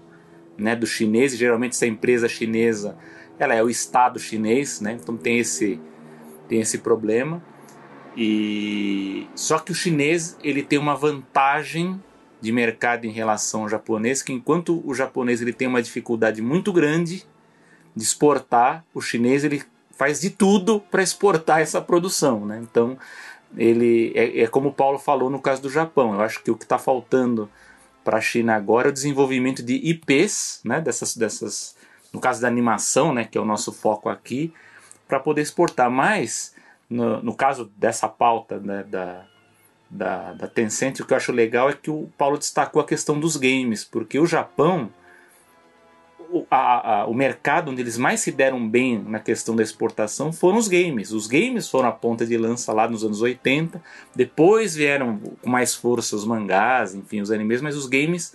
né, 0.56 0.76
do 0.76 0.86
chinês. 0.86 1.34
E 1.34 1.38
geralmente 1.38 1.72
essa 1.72 1.88
empresa 1.88 2.30
chinesa, 2.30 2.96
ela 3.40 3.56
é 3.56 3.64
o 3.64 3.70
Estado 3.72 4.20
chinês, 4.20 4.80
né? 4.80 4.98
Então 5.02 5.18
tem 5.18 5.40
esse 5.40 5.82
tem 6.48 6.62
esse 6.62 6.78
problema. 6.78 7.44
E 8.16 9.28
só 9.34 9.58
que 9.58 9.72
o 9.72 9.76
chinês 9.76 10.38
ele 10.44 10.62
tem 10.62 10.78
uma 10.78 10.96
vantagem 10.96 12.00
de 12.40 12.52
mercado 12.52 13.06
em 13.06 13.12
relação 13.12 13.64
ao 13.64 13.70
japonês, 13.70 14.22
que 14.22 14.32
enquanto 14.32 14.84
o 14.86 14.94
japonês 14.94 15.42
ele 15.42 15.54
tem 15.54 15.68
uma 15.68 15.82
dificuldade 15.82 16.42
muito 16.42 16.72
grande 16.72 17.26
de 17.96 18.04
exportar, 18.04 18.86
o 18.94 19.02
chinês 19.02 19.44
ele 19.44 19.64
faz 19.92 20.20
de 20.20 20.30
tudo 20.30 20.80
para 20.80 21.02
exportar 21.02 21.62
essa 21.62 21.82
produção, 21.82 22.46
né? 22.46 22.60
Então 22.62 22.98
ele 23.58 24.12
é, 24.16 24.42
é, 24.42 24.48
como 24.48 24.70
o 24.70 24.74
Paulo 24.74 24.98
falou 24.98 25.30
no 25.30 25.42
caso 25.42 25.62
do 25.62 25.70
Japão. 25.70 26.14
Eu 26.14 26.22
acho 26.22 26.44
que 26.44 26.52
o 26.52 26.56
que 26.56 26.64
está 26.64 26.78
faltando 26.78 27.50
para 28.04 28.18
a 28.18 28.22
China 28.22 28.56
agora 28.56 28.90
é 28.90 28.92
o 28.92 28.94
desenvolvimento 28.94 29.64
de 29.64 29.76
IPs, 29.76 30.62
né? 30.64 30.82
Dessas, 30.82 31.16
dessas, 31.16 31.76
no 32.12 32.20
caso 32.20 32.42
da 32.42 32.48
animação, 32.48 33.14
né? 33.14 33.26
Que 33.26 33.38
é 33.38 33.42
o 33.42 33.46
nosso 33.46 33.72
foco 33.72 34.10
aqui, 34.10 34.54
para 35.08 35.20
poder 35.20 35.42
exportar. 35.42 35.90
Mas 35.90 36.56
no, 36.90 37.22
no 37.22 37.36
caso 37.36 37.72
dessa 37.78 38.08
pauta 38.08 38.60
né, 38.60 38.84
da 38.84 39.26
da, 39.94 40.34
da 40.34 40.48
Tencent, 40.48 41.00
o 41.00 41.06
que 41.06 41.14
eu 41.14 41.18
acho 41.18 41.32
legal 41.32 41.70
é 41.70 41.74
que 41.74 41.92
o 41.92 42.10
Paulo 42.18 42.38
destacou 42.38 42.82
a 42.82 42.86
questão 42.86 43.20
dos 43.20 43.38
games, 43.38 43.84
porque 43.84 44.18
o 44.18 44.26
Japão, 44.26 44.90
o, 46.34 46.48
a, 46.50 47.02
a, 47.02 47.06
o 47.06 47.14
mercado 47.14 47.70
onde 47.70 47.82
eles 47.82 47.96
mais 47.96 48.22
se 48.22 48.32
deram 48.32 48.68
bem 48.68 48.98
na 48.98 49.20
questão 49.20 49.56
da 49.56 49.62
exportação 49.62 50.34
foram 50.34 50.58
os 50.58 50.68
games. 50.68 51.12
Os 51.12 51.28
games 51.28 51.70
foram 51.70 51.88
a 51.88 51.92
ponta 51.92 52.26
de 52.26 52.36
lança 52.36 52.74
lá 52.74 52.88
nos 52.90 53.04
anos 53.04 53.22
80, 53.22 53.82
depois 54.16 54.76
vieram 54.76 55.20
com 55.20 55.50
mais 55.50 55.76
força 55.76 56.16
os 56.16 56.26
mangás, 56.26 56.96
enfim, 56.96 57.22
os 57.22 57.30
animes, 57.30 57.62
mas 57.62 57.76
os 57.76 57.86
games 57.86 58.34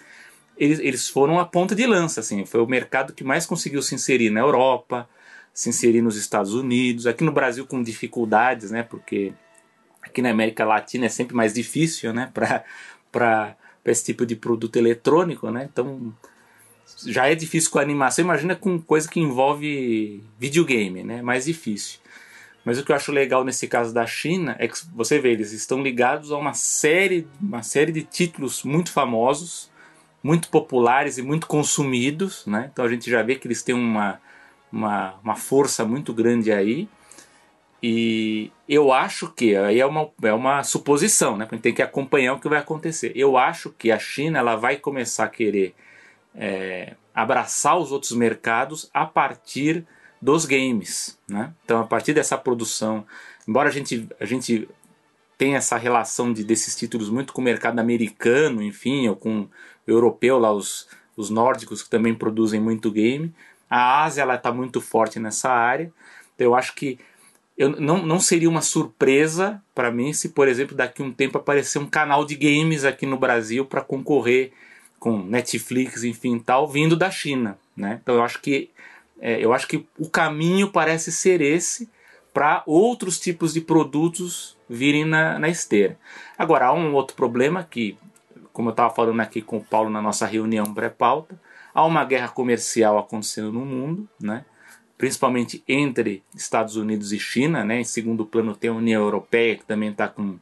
eles, 0.57 0.79
eles 0.79 1.09
foram 1.09 1.41
a 1.41 1.45
ponta 1.45 1.75
de 1.75 1.87
lança, 1.87 2.21
assim, 2.21 2.45
foi 2.45 2.61
o 2.61 2.67
mercado 2.67 3.13
que 3.13 3.25
mais 3.25 3.47
conseguiu 3.47 3.83
se 3.83 3.95
inserir 3.95 4.31
na 4.31 4.41
Europa, 4.41 5.09
se 5.53 5.69
inserir 5.69 6.03
nos 6.03 6.17
Estados 6.17 6.55
Unidos, 6.55 7.07
aqui 7.07 7.25
no 7.25 7.33
Brasil 7.33 7.67
com 7.67 7.83
dificuldades, 7.83 8.71
né, 8.71 8.83
porque 8.83 9.33
aqui 10.03 10.23
na 10.23 10.31
América 10.31 10.65
Latina 10.65 11.07
é 11.07 11.09
sempre 11.09 11.35
mais 11.35 11.55
difícil, 11.55 12.13
né, 12.13 12.31
para 12.33 13.57
esse 13.85 14.05
tipo 14.05 14.27
de 14.27 14.37
produto 14.37 14.77
eletrônico, 14.77 15.51
né? 15.51 15.69
Então 15.73 16.13
já 17.07 17.29
é 17.29 17.35
difícil 17.35 17.71
com 17.71 17.79
animação, 17.79 18.25
imagina 18.25 18.57
com 18.57 18.81
coisa 18.81 19.09
que 19.09 19.21
envolve 19.21 20.23
videogame, 20.39 21.03
né? 21.03 21.23
Mais 21.23 21.45
difícil. 21.45 22.01
Mas 22.65 22.79
o 22.79 22.85
que 22.85 22.93
eu 22.93 22.97
acho 22.97 23.13
legal 23.13 23.45
nesse 23.45 23.67
caso 23.67 23.95
da 23.95 24.07
China 24.07 24.57
é 24.59 24.69
que 24.69 24.79
você 24.95 25.19
vê, 25.19 25.33
eles 25.33 25.53
estão 25.53 25.83
ligados 25.83 26.33
a 26.33 26.37
uma 26.37 26.53
série, 26.53 27.27
uma 27.41 27.63
série 27.63 27.93
de 27.93 28.03
títulos 28.03 28.63
muito 28.63 28.93
famosos, 28.93 29.71
muito 30.23 30.51
populares 30.51 31.19
e 31.19 31.23
muito 31.23 31.47
consumidos, 31.47 32.45
né? 32.47 32.69
Então 32.73 32.85
a 32.85 32.89
gente 32.89 33.11
já 33.11 33.23
vê 33.23 33.37
que 33.37 33.47
eles 33.47 33.63
têm 33.63 33.75
uma, 33.75 34.21
uma, 34.73 35.15
uma 35.23 35.37
força 35.37 35.85
muito 35.85 36.13
grande 36.13 36.53
aí. 36.53 36.89
E 37.83 38.51
eu 38.69 38.93
acho 38.93 39.33
que, 39.33 39.57
aí 39.57 39.81
é 39.81 39.87
uma, 39.87 40.11
é 40.23 40.33
uma 40.33 40.65
suposição, 40.65 41.37
né? 41.37 41.47
A 41.49 41.55
gente 41.55 41.63
tem 41.63 41.75
que 41.75 41.83
acompanhar 41.83 42.35
o 42.35 42.41
que 42.41 42.49
vai 42.49 42.59
acontecer. 42.59 43.13
Eu 43.15 43.39
acho 43.39 43.71
que 43.71 43.93
a 43.93 43.99
China 43.99 44.41
ela 44.41 44.57
vai 44.57 44.77
começar 44.77 45.25
a 45.25 45.29
querer 45.29 45.75
é, 46.39 46.95
abraçar 47.13 47.77
os 47.77 47.91
outros 47.91 48.13
mercados 48.13 48.89
a 48.95 49.05
partir 49.05 49.85
dos 50.23 50.45
games, 50.45 51.19
né? 51.29 51.53
Então, 51.65 51.81
a 51.81 51.85
partir 51.85 52.15
dessa 52.15 52.39
produção, 52.39 53.05
embora 53.47 53.69
a 53.69 53.73
gente, 53.73 54.09
a 54.21 54.25
gente 54.25 54.69
tenha 55.37 55.59
essa 55.59 55.77
relação 55.77 56.33
de, 56.33 56.45
desses 56.45 56.77
títulos 56.77 57.11
muito 57.11 57.33
com 57.33 57.41
o 57.41 57.45
mercado 57.45 57.79
americano, 57.79 58.63
enfim, 58.63 59.09
ou 59.09 59.17
com 59.17 59.43
o 59.43 59.51
europeu, 59.87 60.39
lá 60.39 60.53
os, 60.53 60.89
os 61.17 61.29
nórdicos 61.29 61.83
que 61.83 61.91
também 61.91 62.15
produzem 62.15 62.61
muito 62.61 62.91
game, 62.91 63.35
a 63.69 64.05
Ásia 64.05 64.25
está 64.33 64.53
muito 64.53 64.81
forte 64.81 65.19
nessa 65.19 65.51
área. 65.51 65.93
Então, 66.35 66.47
eu 66.47 66.55
acho 66.55 66.75
que 66.75 66.99
eu, 67.57 67.69
não, 67.81 68.07
não 68.07 68.21
seria 68.21 68.49
uma 68.49 68.63
surpresa 68.63 69.61
para 69.75 69.91
mim 69.91 70.13
se, 70.13 70.29
por 70.29 70.47
exemplo, 70.47 70.77
daqui 70.77 71.03
a 71.03 71.05
um 71.05 71.13
tempo 71.13 71.39
aparecer 71.39 71.81
um 71.81 71.87
canal 71.87 72.25
de 72.25 72.37
games 72.37 72.85
aqui 72.85 73.05
no 73.05 73.19
Brasil 73.19 73.65
para 73.65 73.81
concorrer 73.81 74.53
com 74.99 75.19
Netflix, 75.19 76.05
enfim, 76.05 76.39
tal, 76.39 76.67
vindo 76.67 76.97
da 76.97 77.11
China, 77.11 77.59
né? 77.77 78.01
Então 78.03 78.17
eu 78.17 78.23
acho 78.23 78.41
que 78.41 78.71
é, 79.21 79.45
eu 79.45 79.53
acho 79.53 79.67
que 79.67 79.87
o 79.99 80.09
caminho 80.09 80.71
parece 80.71 81.11
ser 81.11 81.41
esse 81.41 81.89
para 82.33 82.63
outros 82.67 83.19
tipos 83.19 83.53
de 83.53 83.61
produtos 83.61 84.57
virem 84.69 85.05
na, 85.05 85.39
na 85.39 85.49
esteira. 85.49 85.99
Agora 86.37 86.67
há 86.67 86.73
um 86.73 86.95
outro 86.95 87.17
problema 87.17 87.65
que, 87.65 87.97
como 88.53 88.69
eu 88.69 88.73
estava 88.73 88.95
falando 88.95 89.21
aqui 89.21 89.43
com 89.43 89.57
o 89.57 89.65
Paulo 89.65 89.91
na 89.91 90.01
nossa 90.01 90.27
reunião 90.27 90.73
pré-pauta, 90.73 91.41
há 91.75 91.85
uma 91.85 92.05
guerra 92.05 92.29
comercial 92.29 92.99
acontecendo 92.99 93.53
no 93.53 93.65
mundo, 93.65 94.09
né? 94.21 94.45
principalmente 94.97 95.63
entre 95.67 96.23
Estados 96.35 96.77
Unidos 96.77 97.13
e 97.13 97.19
China. 97.19 97.65
Né? 97.65 97.81
Em 97.81 97.85
segundo 97.85 98.27
plano, 98.27 98.55
tem 98.55 98.71
a 98.71 98.75
União 98.75 99.03
Europeia, 99.03 99.57
que 99.57 99.65
também 99.65 99.91
está 99.91 100.09
com, 100.09 100.39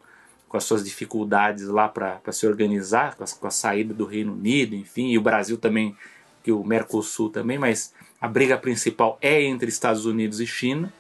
com 0.49 0.57
as 0.57 0.65
suas 0.65 0.85
dificuldades 0.85 1.67
lá 1.69 1.89
para 1.89 2.21
se 2.33 2.47
organizar, 2.47 3.17
com 3.17 3.25
a, 3.25 3.27
com 3.27 3.47
a, 3.47 3.51
saída 3.51 3.93
do 3.93 4.05
Reino 4.05 4.33
Unido, 4.33 4.75
enfim, 4.75 5.09
e 5.09 5.19
o 5.19 5.23
Brasil 5.23 5.59
também, 5.59 5.97
que 6.43 6.53
o 6.53 6.63
Mercosul 6.63 7.31
também, 7.31 7.59
mas 7.59 7.93
a 8.21 8.29
briga 8.29 8.57
principal 8.57 9.19
é 9.21 9.43
entre 9.43 9.69
Estados 9.69 10.07
Unidos 10.07 10.41
e 10.41 10.47
China. 10.47 10.93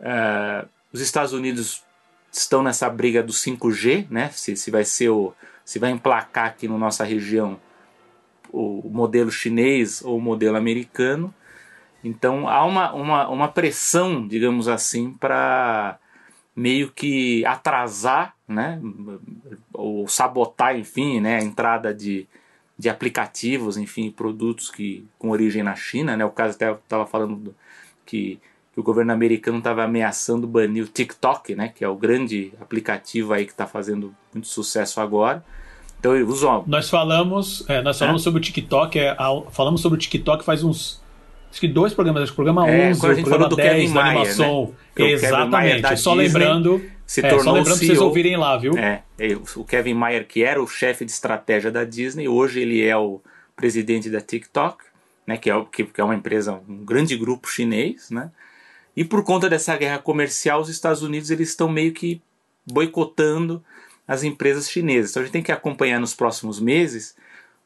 Uh, 0.00 0.66
os 0.92 1.00
Estados 1.00 1.32
Unidos 1.32 1.84
estão 2.32 2.62
nessa 2.62 2.88
briga 2.88 3.22
do 3.22 3.32
5G, 3.32 4.06
né? 4.10 4.30
se, 4.30 4.56
se 4.56 4.70
vai 4.70 4.84
ser 4.84 5.10
o, 5.10 5.34
se 5.64 5.78
vai 5.78 5.90
emplacar 5.90 6.46
aqui 6.46 6.66
na 6.66 6.78
nossa 6.78 7.04
região 7.04 7.60
o 8.52 8.88
modelo 8.90 9.30
chinês 9.30 10.02
ou 10.02 10.18
o 10.18 10.20
modelo 10.20 10.56
americano. 10.56 11.32
Então 12.02 12.48
há 12.48 12.64
uma, 12.64 12.92
uma, 12.92 13.28
uma 13.28 13.48
pressão, 13.48 14.26
digamos 14.26 14.68
assim, 14.68 15.12
para 15.12 15.98
meio 16.54 16.90
que 16.90 17.44
atrasar, 17.44 18.34
né, 18.50 18.80
ou 19.72 20.06
sabotar, 20.08 20.76
enfim, 20.76 21.20
né, 21.20 21.38
a 21.38 21.42
entrada 21.42 21.94
de, 21.94 22.26
de 22.76 22.88
aplicativos, 22.88 23.76
enfim, 23.76 24.10
produtos 24.10 24.70
que 24.70 25.06
com 25.18 25.30
origem 25.30 25.62
na 25.62 25.74
China, 25.76 26.16
né, 26.16 26.24
o 26.24 26.30
caso 26.30 26.56
até 26.56 26.70
estava 26.72 27.06
falando 27.06 27.36
do, 27.36 27.54
que, 28.04 28.38
que 28.74 28.80
o 28.80 28.82
governo 28.82 29.12
americano 29.12 29.58
estava 29.58 29.84
ameaçando 29.84 30.46
banir 30.46 30.84
o 30.84 30.88
TikTok, 30.88 31.54
né, 31.54 31.68
que 31.68 31.84
é 31.84 31.88
o 31.88 31.96
grande 31.96 32.52
aplicativo 32.60 33.32
aí 33.32 33.46
que 33.46 33.52
está 33.52 33.66
fazendo 33.66 34.14
muito 34.32 34.48
sucesso 34.48 35.00
agora. 35.00 35.44
Então, 35.98 36.12
uso... 36.24 36.64
Nós 36.66 36.88
falamos, 36.88 37.64
é, 37.68 37.82
nós 37.82 37.98
falamos 37.98 38.22
é? 38.22 38.24
sobre 38.24 38.40
o 38.40 38.42
TikTok, 38.42 38.98
é, 38.98 39.16
falamos 39.50 39.80
sobre 39.80 39.96
o 39.96 40.00
TikTok 40.00 40.44
faz 40.44 40.64
uns 40.64 41.00
acho 41.50 41.60
que 41.60 41.68
dois 41.68 41.92
programas, 41.92 42.22
acho 42.22 42.32
que 42.32 42.40
o 42.40 42.44
programa 42.44 42.68
é, 42.68 42.90
11, 42.90 42.98
o 42.98 43.14
programa 43.22 43.48
do 43.48 43.56
10 43.56 43.70
Kevin 43.70 43.88
da 43.88 43.94
Maia, 43.94 44.10
animação. 44.10 44.74
Né? 44.96 45.10
Exatamente. 45.10 45.96
Só 45.96 46.10
Disney 46.14 46.26
lembrando, 46.28 46.82
se 47.10 47.22
tornou 47.22 47.40
é, 47.40 47.42
só 47.42 47.52
lembrando 47.52 47.76
CEO, 47.76 47.86
vocês 47.88 48.00
ouvirem 48.00 48.36
lá, 48.36 48.56
viu? 48.56 48.78
É, 48.78 49.02
o 49.56 49.64
Kevin 49.64 49.94
Mayer, 49.94 50.28
que 50.28 50.44
era 50.44 50.62
o 50.62 50.66
chefe 50.68 51.04
de 51.04 51.10
estratégia 51.10 51.68
da 51.68 51.82
Disney, 51.82 52.28
hoje 52.28 52.60
ele 52.60 52.86
é 52.86 52.96
o 52.96 53.20
presidente 53.56 54.08
da 54.08 54.20
TikTok, 54.20 54.84
né, 55.26 55.36
que, 55.36 55.50
é, 55.50 55.66
que, 55.72 55.82
que 55.86 56.00
é 56.00 56.04
uma 56.04 56.14
empresa, 56.14 56.62
um 56.68 56.84
grande 56.84 57.16
grupo 57.16 57.48
chinês, 57.48 58.10
né? 58.10 58.30
E 58.96 59.04
por 59.04 59.24
conta 59.24 59.50
dessa 59.50 59.76
guerra 59.76 59.98
comercial, 59.98 60.60
os 60.60 60.68
Estados 60.68 61.02
Unidos 61.02 61.32
eles 61.32 61.48
estão 61.48 61.68
meio 61.68 61.92
que 61.92 62.22
boicotando 62.64 63.60
as 64.06 64.22
empresas 64.22 64.70
chinesas. 64.70 65.10
Então 65.10 65.22
a 65.22 65.24
gente 65.24 65.32
tem 65.32 65.42
que 65.42 65.50
acompanhar 65.50 65.98
nos 65.98 66.14
próximos 66.14 66.60
meses 66.60 67.16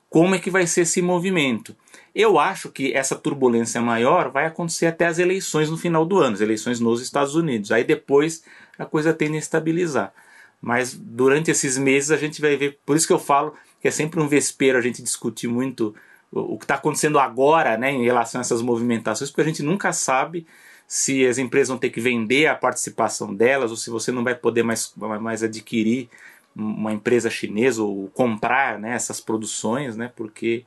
como 0.09 0.35
é 0.35 0.39
que 0.39 0.51
vai 0.51 0.67
ser 0.67 0.83
esse 0.83 1.03
movimento. 1.03 1.77
Eu 2.15 2.39
acho 2.39 2.71
que 2.71 2.95
essa 2.95 3.15
turbulência 3.15 3.83
maior 3.83 4.31
vai 4.31 4.47
acontecer 4.47 4.87
até 4.87 5.05
as 5.05 5.19
eleições 5.19 5.69
no 5.69 5.77
final 5.77 6.07
do 6.07 6.19
ano, 6.19 6.33
as 6.33 6.41
eleições 6.41 6.81
nos 6.81 7.03
Estados 7.03 7.35
Unidos. 7.35 7.71
Aí 7.71 7.85
depois 7.85 8.43
a 8.79 8.85
coisa 8.85 9.13
tende 9.13 9.37
a 9.37 9.39
estabilizar. 9.39 10.13
Mas 10.61 10.95
durante 10.95 11.51
esses 11.51 11.77
meses 11.77 12.11
a 12.11 12.17
gente 12.17 12.41
vai 12.41 12.57
ver, 12.57 12.79
por 12.87 12.97
isso 12.97 13.07
que 13.07 13.13
eu 13.13 13.19
falo 13.19 13.55
que 13.81 13.89
é 13.89 13.91
sempre 13.91 14.19
um 14.19 14.27
vespeiro 14.27 14.79
a 14.79 14.81
gente 14.81 15.03
discutir 15.03 15.47
muito 15.47 15.95
o, 16.33 16.57
que 16.57 16.65
está 16.65 16.77
acontecendo 16.77 17.19
agora 17.19 17.77
né, 17.77 17.93
em 17.93 18.03
relação 18.03 18.41
a 18.41 18.43
essas 18.43 18.63
movimentações, 18.63 19.31
porque 19.31 19.43
a 19.43 19.45
gente 19.45 19.63
nunca 19.63 19.93
sabe 19.93 20.47
se 20.87 21.27
as 21.27 21.39
empresas 21.39 21.69
vão 21.69 21.79
ter 21.79 21.91
que 21.91 22.01
vender 22.01 22.47
a 22.47 22.55
participação 22.55 23.35
delas 23.35 23.71
ou 23.71 23.77
se 23.77 23.91
você 23.91 24.11
não 24.11 24.25
vai 24.25 24.35
poder 24.35 24.63
mais, 24.63 24.93
mais 24.97 25.43
adquirir 25.43 26.09
uma 26.57 26.93
empresa 26.93 27.29
chinesa 27.29 27.83
ou 27.83 28.09
comprar 28.09 28.79
né, 28.79 28.95
essas 28.95 29.21
produções, 29.21 29.97
né, 29.97 30.11
porque 30.17 30.65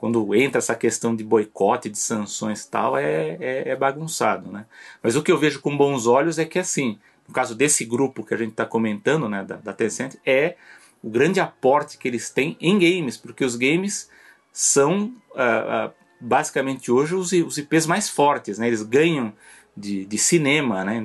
quando 0.00 0.34
entra 0.34 0.58
essa 0.58 0.74
questão 0.74 1.14
de 1.14 1.22
boicote, 1.22 1.90
de 1.90 1.98
sanções 1.98 2.64
e 2.64 2.70
tal, 2.70 2.96
é, 2.96 3.36
é, 3.40 3.68
é, 3.68 3.76
bagunçado. 3.76 4.50
Né? 4.50 4.64
Mas 5.02 5.14
o 5.14 5.22
que 5.22 5.30
eu 5.30 5.36
vejo 5.36 5.60
com 5.60 5.76
bons 5.76 6.06
olhos 6.06 6.38
é 6.38 6.44
que, 6.46 6.58
assim, 6.58 6.98
no 7.30 7.34
caso 7.34 7.54
desse 7.54 7.84
grupo 7.84 8.24
que 8.24 8.34
a 8.34 8.36
gente 8.36 8.50
está 8.50 8.66
comentando, 8.66 9.28
né, 9.28 9.44
da, 9.44 9.54
da 9.54 9.72
Tencent, 9.72 10.16
é 10.26 10.56
o 11.00 11.08
grande 11.08 11.38
aporte 11.38 11.96
que 11.96 12.08
eles 12.08 12.28
têm 12.28 12.56
em 12.60 12.76
games, 12.76 13.16
porque 13.16 13.44
os 13.44 13.54
games 13.54 14.10
são 14.52 15.14
uh, 15.30 15.88
uh, 15.88 15.92
basicamente 16.20 16.90
hoje 16.90 17.14
os, 17.14 17.30
os 17.30 17.56
IPs 17.56 17.86
mais 17.86 18.10
fortes, 18.10 18.58
né? 18.58 18.66
eles 18.66 18.82
ganham 18.82 19.32
de, 19.76 20.04
de 20.04 20.18
cinema, 20.18 20.84
né? 20.84 21.00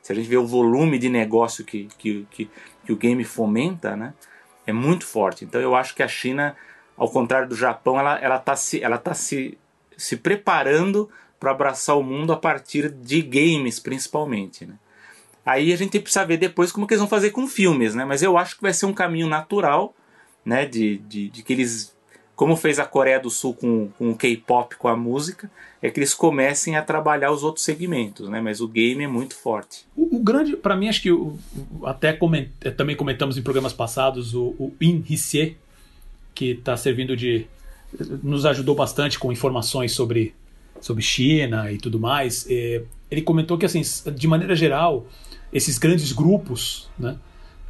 se 0.00 0.10
a 0.10 0.14
gente 0.14 0.26
vê 0.26 0.38
o 0.38 0.46
volume 0.46 0.98
de 0.98 1.10
negócio 1.10 1.64
que, 1.64 1.86
que, 1.98 2.26
que, 2.30 2.50
que 2.86 2.92
o 2.92 2.96
game 2.96 3.24
fomenta, 3.24 3.94
né? 3.94 4.14
é 4.66 4.72
muito 4.72 5.04
forte. 5.04 5.44
Então 5.44 5.60
eu 5.60 5.74
acho 5.74 5.94
que 5.94 6.02
a 6.02 6.08
China, 6.08 6.56
ao 6.96 7.10
contrário 7.10 7.46
do 7.46 7.54
Japão, 7.54 8.00
ela 8.00 8.14
está 8.14 8.24
ela 8.24 8.38
tá 8.38 8.56
se, 8.56 8.80
tá 8.80 9.14
se, 9.14 9.58
se 9.98 10.16
preparando 10.16 11.10
para 11.38 11.50
abraçar 11.50 11.98
o 11.98 12.02
mundo 12.02 12.32
a 12.32 12.36
partir 12.38 12.88
de 12.90 13.20
games, 13.20 13.78
principalmente. 13.78 14.64
Né? 14.64 14.76
Aí 15.44 15.72
a 15.72 15.76
gente 15.76 16.00
precisa 16.00 16.24
ver 16.24 16.38
depois 16.38 16.72
como 16.72 16.86
que 16.86 16.94
eles 16.94 17.00
vão 17.00 17.08
fazer 17.08 17.30
com 17.30 17.46
filmes, 17.46 17.94
né? 17.94 18.04
Mas 18.04 18.22
eu 18.22 18.38
acho 18.38 18.56
que 18.56 18.62
vai 18.62 18.72
ser 18.72 18.86
um 18.86 18.92
caminho 18.92 19.28
natural, 19.28 19.94
né? 20.44 20.64
De, 20.64 20.98
de, 20.98 21.28
de 21.28 21.42
que 21.42 21.52
eles, 21.52 21.94
como 22.34 22.56
fez 22.56 22.78
a 22.78 22.86
Coreia 22.86 23.20
do 23.20 23.30
Sul 23.30 23.54
com, 23.54 23.88
com 23.98 24.10
o 24.10 24.16
K-pop, 24.16 24.76
com 24.76 24.88
a 24.88 24.96
música, 24.96 25.50
é 25.82 25.90
que 25.90 26.00
eles 26.00 26.14
comecem 26.14 26.76
a 26.76 26.82
trabalhar 26.82 27.30
os 27.30 27.42
outros 27.42 27.64
segmentos, 27.64 28.28
né? 28.28 28.40
Mas 28.40 28.60
o 28.60 28.68
game 28.68 29.04
é 29.04 29.08
muito 29.08 29.34
forte. 29.34 29.84
O, 29.94 30.16
o 30.16 30.18
grande, 30.18 30.56
para 30.56 30.74
mim, 30.76 30.88
acho 30.88 31.02
que 31.02 31.12
o, 31.12 31.38
até 31.84 32.12
coment, 32.14 32.48
eh, 32.62 32.70
também 32.70 32.96
comentamos 32.96 33.36
em 33.36 33.42
programas 33.42 33.72
passados 33.72 34.34
o, 34.34 34.54
o 34.58 34.74
In 34.80 35.04
Hsieh, 35.06 35.56
que 36.34 36.52
está 36.52 36.76
servindo 36.76 37.16
de 37.16 37.46
nos 38.22 38.44
ajudou 38.44 38.74
bastante 38.74 39.18
com 39.18 39.30
informações 39.30 39.92
sobre 39.92 40.34
sobre 40.84 41.02
China 41.02 41.72
e 41.72 41.78
tudo 41.78 41.98
mais. 41.98 42.46
Eh, 42.46 42.82
ele 43.10 43.22
comentou 43.22 43.56
que 43.56 43.64
assim, 43.64 43.80
de 44.14 44.28
maneira 44.28 44.54
geral, 44.54 45.06
esses 45.50 45.78
grandes 45.78 46.12
grupos, 46.12 46.90
né? 46.98 47.16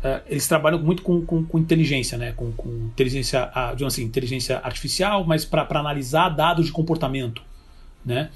Uh, 0.03 0.21
eles 0.29 0.47
trabalham 0.47 0.79
muito 0.83 1.03
com, 1.03 1.25
com, 1.25 1.43
com 1.43 1.59
inteligência, 1.59 2.19
né? 2.19 2.33
com, 2.33 2.53
com 2.53 2.69
inteligência, 2.69 3.51
uh, 3.57 3.87
assim, 3.87 4.03
inteligência 4.03 4.59
artificial, 4.59 5.25
mas 5.25 5.47
para 5.47 5.67
analisar 5.71 6.29
dados 6.29 6.67
de 6.67 6.73
comportamento. 6.73 7.41
Né? 8.05 8.29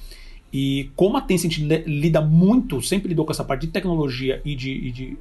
E 0.50 0.90
como 0.96 1.18
a 1.18 1.20
Tencent 1.20 1.58
lida 1.58 2.22
muito, 2.22 2.80
sempre 2.80 3.10
lidou 3.10 3.26
com 3.26 3.32
essa 3.32 3.44
parte 3.44 3.66
de 3.66 3.72
tecnologia 3.72 4.40
e 4.46 4.54
de, 4.54 4.70
e 4.70 4.90
de, 4.90 5.18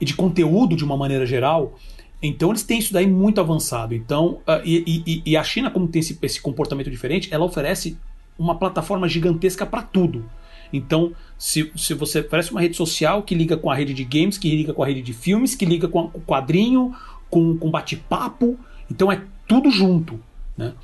e 0.00 0.04
de 0.06 0.14
conteúdo 0.14 0.74
de 0.74 0.82
uma 0.82 0.96
maneira 0.96 1.26
geral, 1.26 1.78
então 2.22 2.48
eles 2.48 2.62
têm 2.62 2.78
isso 2.78 2.94
daí 2.94 3.06
muito 3.06 3.38
avançado. 3.38 3.94
Então, 3.94 4.40
uh, 4.46 4.62
e, 4.64 5.02
e, 5.06 5.22
e, 5.32 5.36
a 5.36 5.44
China, 5.44 5.70
como 5.70 5.86
tem 5.88 6.00
esse, 6.00 6.18
esse 6.22 6.40
comportamento 6.40 6.90
diferente, 6.90 7.28
ela 7.30 7.44
oferece 7.44 7.98
uma 8.38 8.54
plataforma 8.54 9.08
gigantesca 9.08 9.66
para 9.66 9.82
tudo. 9.82 10.24
Então, 10.72 11.12
se, 11.36 11.70
se 11.76 11.94
você 11.94 12.20
oferece 12.20 12.50
uma 12.50 12.60
rede 12.60 12.76
social 12.76 13.22
que 13.22 13.34
liga 13.34 13.56
com 13.56 13.70
a 13.70 13.74
rede 13.74 13.94
de 13.94 14.04
games, 14.04 14.38
que 14.38 14.54
liga 14.54 14.72
com 14.72 14.82
a 14.82 14.86
rede 14.86 15.02
de 15.02 15.12
filmes, 15.12 15.54
que 15.54 15.64
liga 15.64 15.88
com 15.88 16.10
o 16.12 16.20
quadrinho, 16.20 16.94
com, 17.30 17.56
com 17.56 17.70
bate-papo, 17.70 18.58
então 18.90 19.10
é 19.10 19.22
tudo 19.46 19.70
junto. 19.70 20.20
Né? 20.56 20.74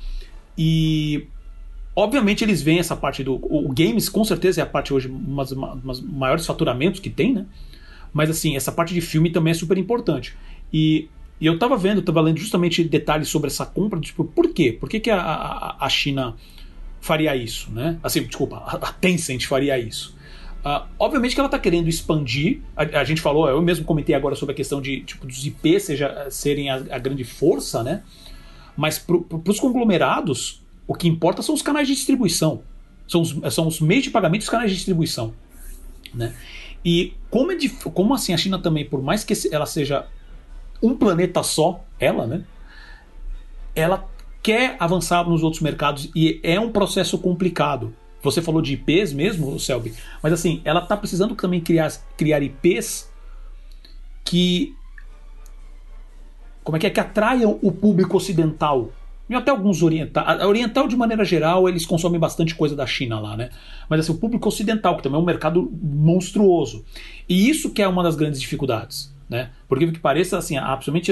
E 0.57 1.27
obviamente 1.95 2.43
eles 2.43 2.61
veem 2.61 2.79
essa 2.79 2.95
parte 2.95 3.23
do. 3.23 3.35
O 3.35 3.71
games 3.73 4.09
com 4.09 4.23
certeza 4.23 4.61
é 4.61 4.63
a 4.63 4.67
parte 4.67 4.93
hoje, 4.93 5.07
umas, 5.07 5.51
umas 5.51 6.01
maiores 6.01 6.45
faturamentos 6.45 6.99
que 6.99 7.09
tem, 7.09 7.33
né? 7.33 7.45
Mas 8.13 8.29
assim, 8.29 8.55
essa 8.55 8.71
parte 8.71 8.93
de 8.93 9.01
filme 9.01 9.29
também 9.29 9.51
é 9.51 9.53
super 9.53 9.77
importante. 9.77 10.35
E, 10.71 11.09
e 11.39 11.45
eu 11.45 11.59
tava 11.59 11.77
vendo, 11.77 12.01
tava 12.01 12.21
lendo 12.21 12.39
justamente 12.39 12.83
detalhes 12.83 13.27
sobre 13.27 13.47
essa 13.47 13.65
compra, 13.65 13.99
tipo, 13.99 14.23
por 14.23 14.53
quê? 14.53 14.71
Por 14.71 14.89
que, 14.89 15.01
que 15.01 15.11
a, 15.11 15.19
a, 15.19 15.85
a 15.85 15.89
China 15.89 16.35
faria 17.05 17.35
isso, 17.35 17.71
né? 17.71 17.99
Assim, 18.01 18.23
desculpa, 18.23 18.57
a 18.57 18.91
Tencent 18.91 19.45
faria 19.45 19.77
isso. 19.77 20.15
Uh, 20.65 20.83
obviamente 20.97 21.35
que 21.35 21.39
ela 21.39 21.47
está 21.47 21.59
querendo 21.59 21.87
expandir. 21.87 22.61
A, 22.75 23.01
a, 23.01 23.03
gente 23.03 23.21
falou, 23.21 23.47
eu 23.47 23.61
mesmo 23.61 23.85
comentei 23.85 24.15
agora 24.15 24.35
sobre 24.35 24.53
a 24.53 24.55
questão 24.55 24.81
de 24.81 25.01
tipo, 25.01 25.27
dos 25.27 25.45
IPs 25.45 25.83
seja, 25.83 26.27
serem 26.31 26.71
a, 26.71 26.75
a 26.89 26.97
grande 26.97 27.23
força, 27.23 27.83
né? 27.83 28.01
Mas 28.75 28.97
para 28.97 29.15
os 29.47 29.59
conglomerados, 29.59 30.63
o 30.87 30.95
que 30.95 31.07
importa 31.07 31.43
são 31.43 31.53
os 31.53 31.61
canais 31.61 31.87
de 31.87 31.93
distribuição. 31.93 32.63
São 33.07 33.21
os, 33.21 33.53
são 33.53 33.67
os 33.67 33.79
meios 33.79 34.05
de 34.05 34.09
pagamento 34.09 34.41
e 34.41 34.45
os 34.45 34.49
canais 34.49 34.71
de 34.71 34.77
distribuição. 34.77 35.33
Né? 36.11 36.35
E 36.83 37.13
como, 37.29 37.51
é 37.51 37.55
dif... 37.55 37.83
como 37.91 38.15
assim 38.15 38.33
a 38.33 38.37
China 38.37 38.57
também, 38.57 38.85
por 38.85 39.01
mais 39.03 39.23
que 39.23 39.33
ela 39.51 39.67
seja 39.67 40.07
um 40.81 40.95
planeta 40.95 41.43
só, 41.43 41.83
ela, 41.99 42.25
né? 42.25 42.43
Ela 43.75 44.09
quer 44.45 44.75
avançar 44.79 45.27
nos 45.27 45.41
outros 45.41 45.59
mercados 45.59 46.11
e 46.15 46.39
é 46.43 46.59
um 46.59 46.71
processo 46.71 47.17
complicado. 47.17 47.95
Você 48.21 48.43
falou 48.43 48.61
de 48.61 48.73
IPs 48.73 49.11
mesmo, 49.11 49.59
Selby, 49.59 49.91
mas 50.21 50.31
assim, 50.31 50.61
ela 50.63 50.83
está 50.83 50.95
precisando 50.95 51.33
também 51.33 51.59
criar, 51.59 51.91
criar 52.15 52.43
IPs 52.43 53.11
que 54.23 54.75
como 56.63 56.77
é 56.77 56.79
que 56.79 56.85
é 56.85 56.91
que 56.91 56.99
atraiam 56.99 57.57
o 57.59 57.71
público 57.71 58.17
ocidental 58.17 58.91
e 59.27 59.33
até 59.33 59.49
alguns 59.49 59.81
orientais. 59.81 60.43
Oriental, 60.43 60.87
de 60.87 60.95
maneira 60.95 61.25
geral, 61.25 61.67
eles 61.67 61.83
consomem 61.83 62.19
bastante 62.19 62.53
coisa 62.53 62.75
da 62.75 62.85
China 62.85 63.19
lá, 63.19 63.35
né? 63.35 63.49
Mas 63.89 64.01
assim, 64.01 64.11
o 64.11 64.17
público 64.17 64.47
ocidental, 64.47 64.95
que 64.97 65.01
também 65.01 65.19
é 65.19 65.21
um 65.23 65.25
mercado 65.25 65.71
monstruoso. 65.81 66.85
E 67.27 67.49
isso 67.49 67.71
que 67.71 67.81
é 67.81 67.87
uma 67.87 68.03
das 68.03 68.15
grandes 68.15 68.39
dificuldades, 68.39 69.11
né? 69.27 69.49
Porque 69.67 69.91
que 69.91 69.99
pareça, 69.99 70.37
assim, 70.37 70.55
absolutamente 70.55 71.11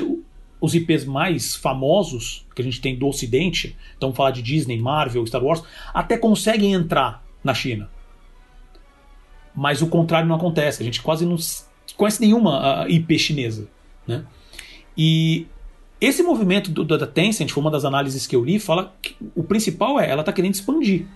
os 0.64 0.74
IPs 0.74 1.03
mais 1.03 1.57
famosos 1.57 2.45
que 2.55 2.61
a 2.61 2.64
gente 2.64 2.80
tem 2.80 2.97
do 2.97 3.05
Ocidente, 3.05 3.76
então 3.97 4.14
falar 4.14 4.32
de 4.32 4.41
Disney, 4.41 4.80
Marvel, 4.80 5.28
Star 5.28 5.43
Wars, 5.43 5.61
até 5.93 6.18
conseguem 6.18 6.72
entrar 6.72 7.22
na 7.43 7.53
China. 7.53 7.89
Mas 9.53 9.82
o 9.82 9.88
contrário 9.88 10.26
não 10.26 10.38
acontece. 10.38 10.82
A 10.82 10.86
gente 10.86 11.01
quase 11.01 11.26
não 11.26 11.36
conhece 11.97 12.22
nenhuma 12.22 12.86
uh, 12.86 12.89
IP 12.89 13.20
chinesa. 13.20 13.68
Né? 14.07 14.24
E 14.97 15.47
esse 15.99 16.24
movimento 16.24 16.72
do, 16.72 16.86
da 16.86 17.05
Tencent, 17.05 17.51
foi 17.51 17.59
uma 17.59 17.70
das 17.70 17.84
análises 17.84 18.26
que 18.26 18.34
eu 18.34 18.41
li, 18.41 18.57
fala 18.57 18.95
que 19.01 19.18
o 19.36 19.43
principal 19.43 19.99
é 19.99 20.09
ela 20.09 20.22
está 20.22 20.32
querendo 20.32 20.53
expandir. 20.53 21.07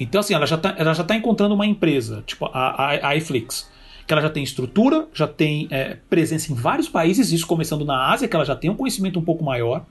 Então, 0.00 0.18
assim, 0.18 0.34
ela 0.34 0.46
já 0.46 0.56
está 0.56 1.04
tá 1.04 1.14
encontrando 1.14 1.54
uma 1.54 1.64
empresa, 1.64 2.24
tipo 2.26 2.46
a, 2.46 2.70
a, 2.70 3.08
a 3.10 3.16
iFlix, 3.16 3.70
que 4.06 4.12
ela 4.12 4.22
já 4.22 4.30
tem 4.30 4.42
estrutura, 4.42 5.08
já 5.12 5.26
tem 5.26 5.66
é, 5.70 5.96
presença 6.08 6.52
em 6.52 6.54
vários 6.54 6.88
países, 6.88 7.32
isso 7.32 7.46
começando 7.46 7.84
na 7.84 8.10
Ásia, 8.12 8.28
que 8.28 8.36
ela 8.36 8.44
já 8.44 8.54
tem 8.54 8.70
um 8.70 8.76
conhecimento 8.76 9.18
um 9.18 9.24
pouco 9.24 9.44
maior, 9.44 9.84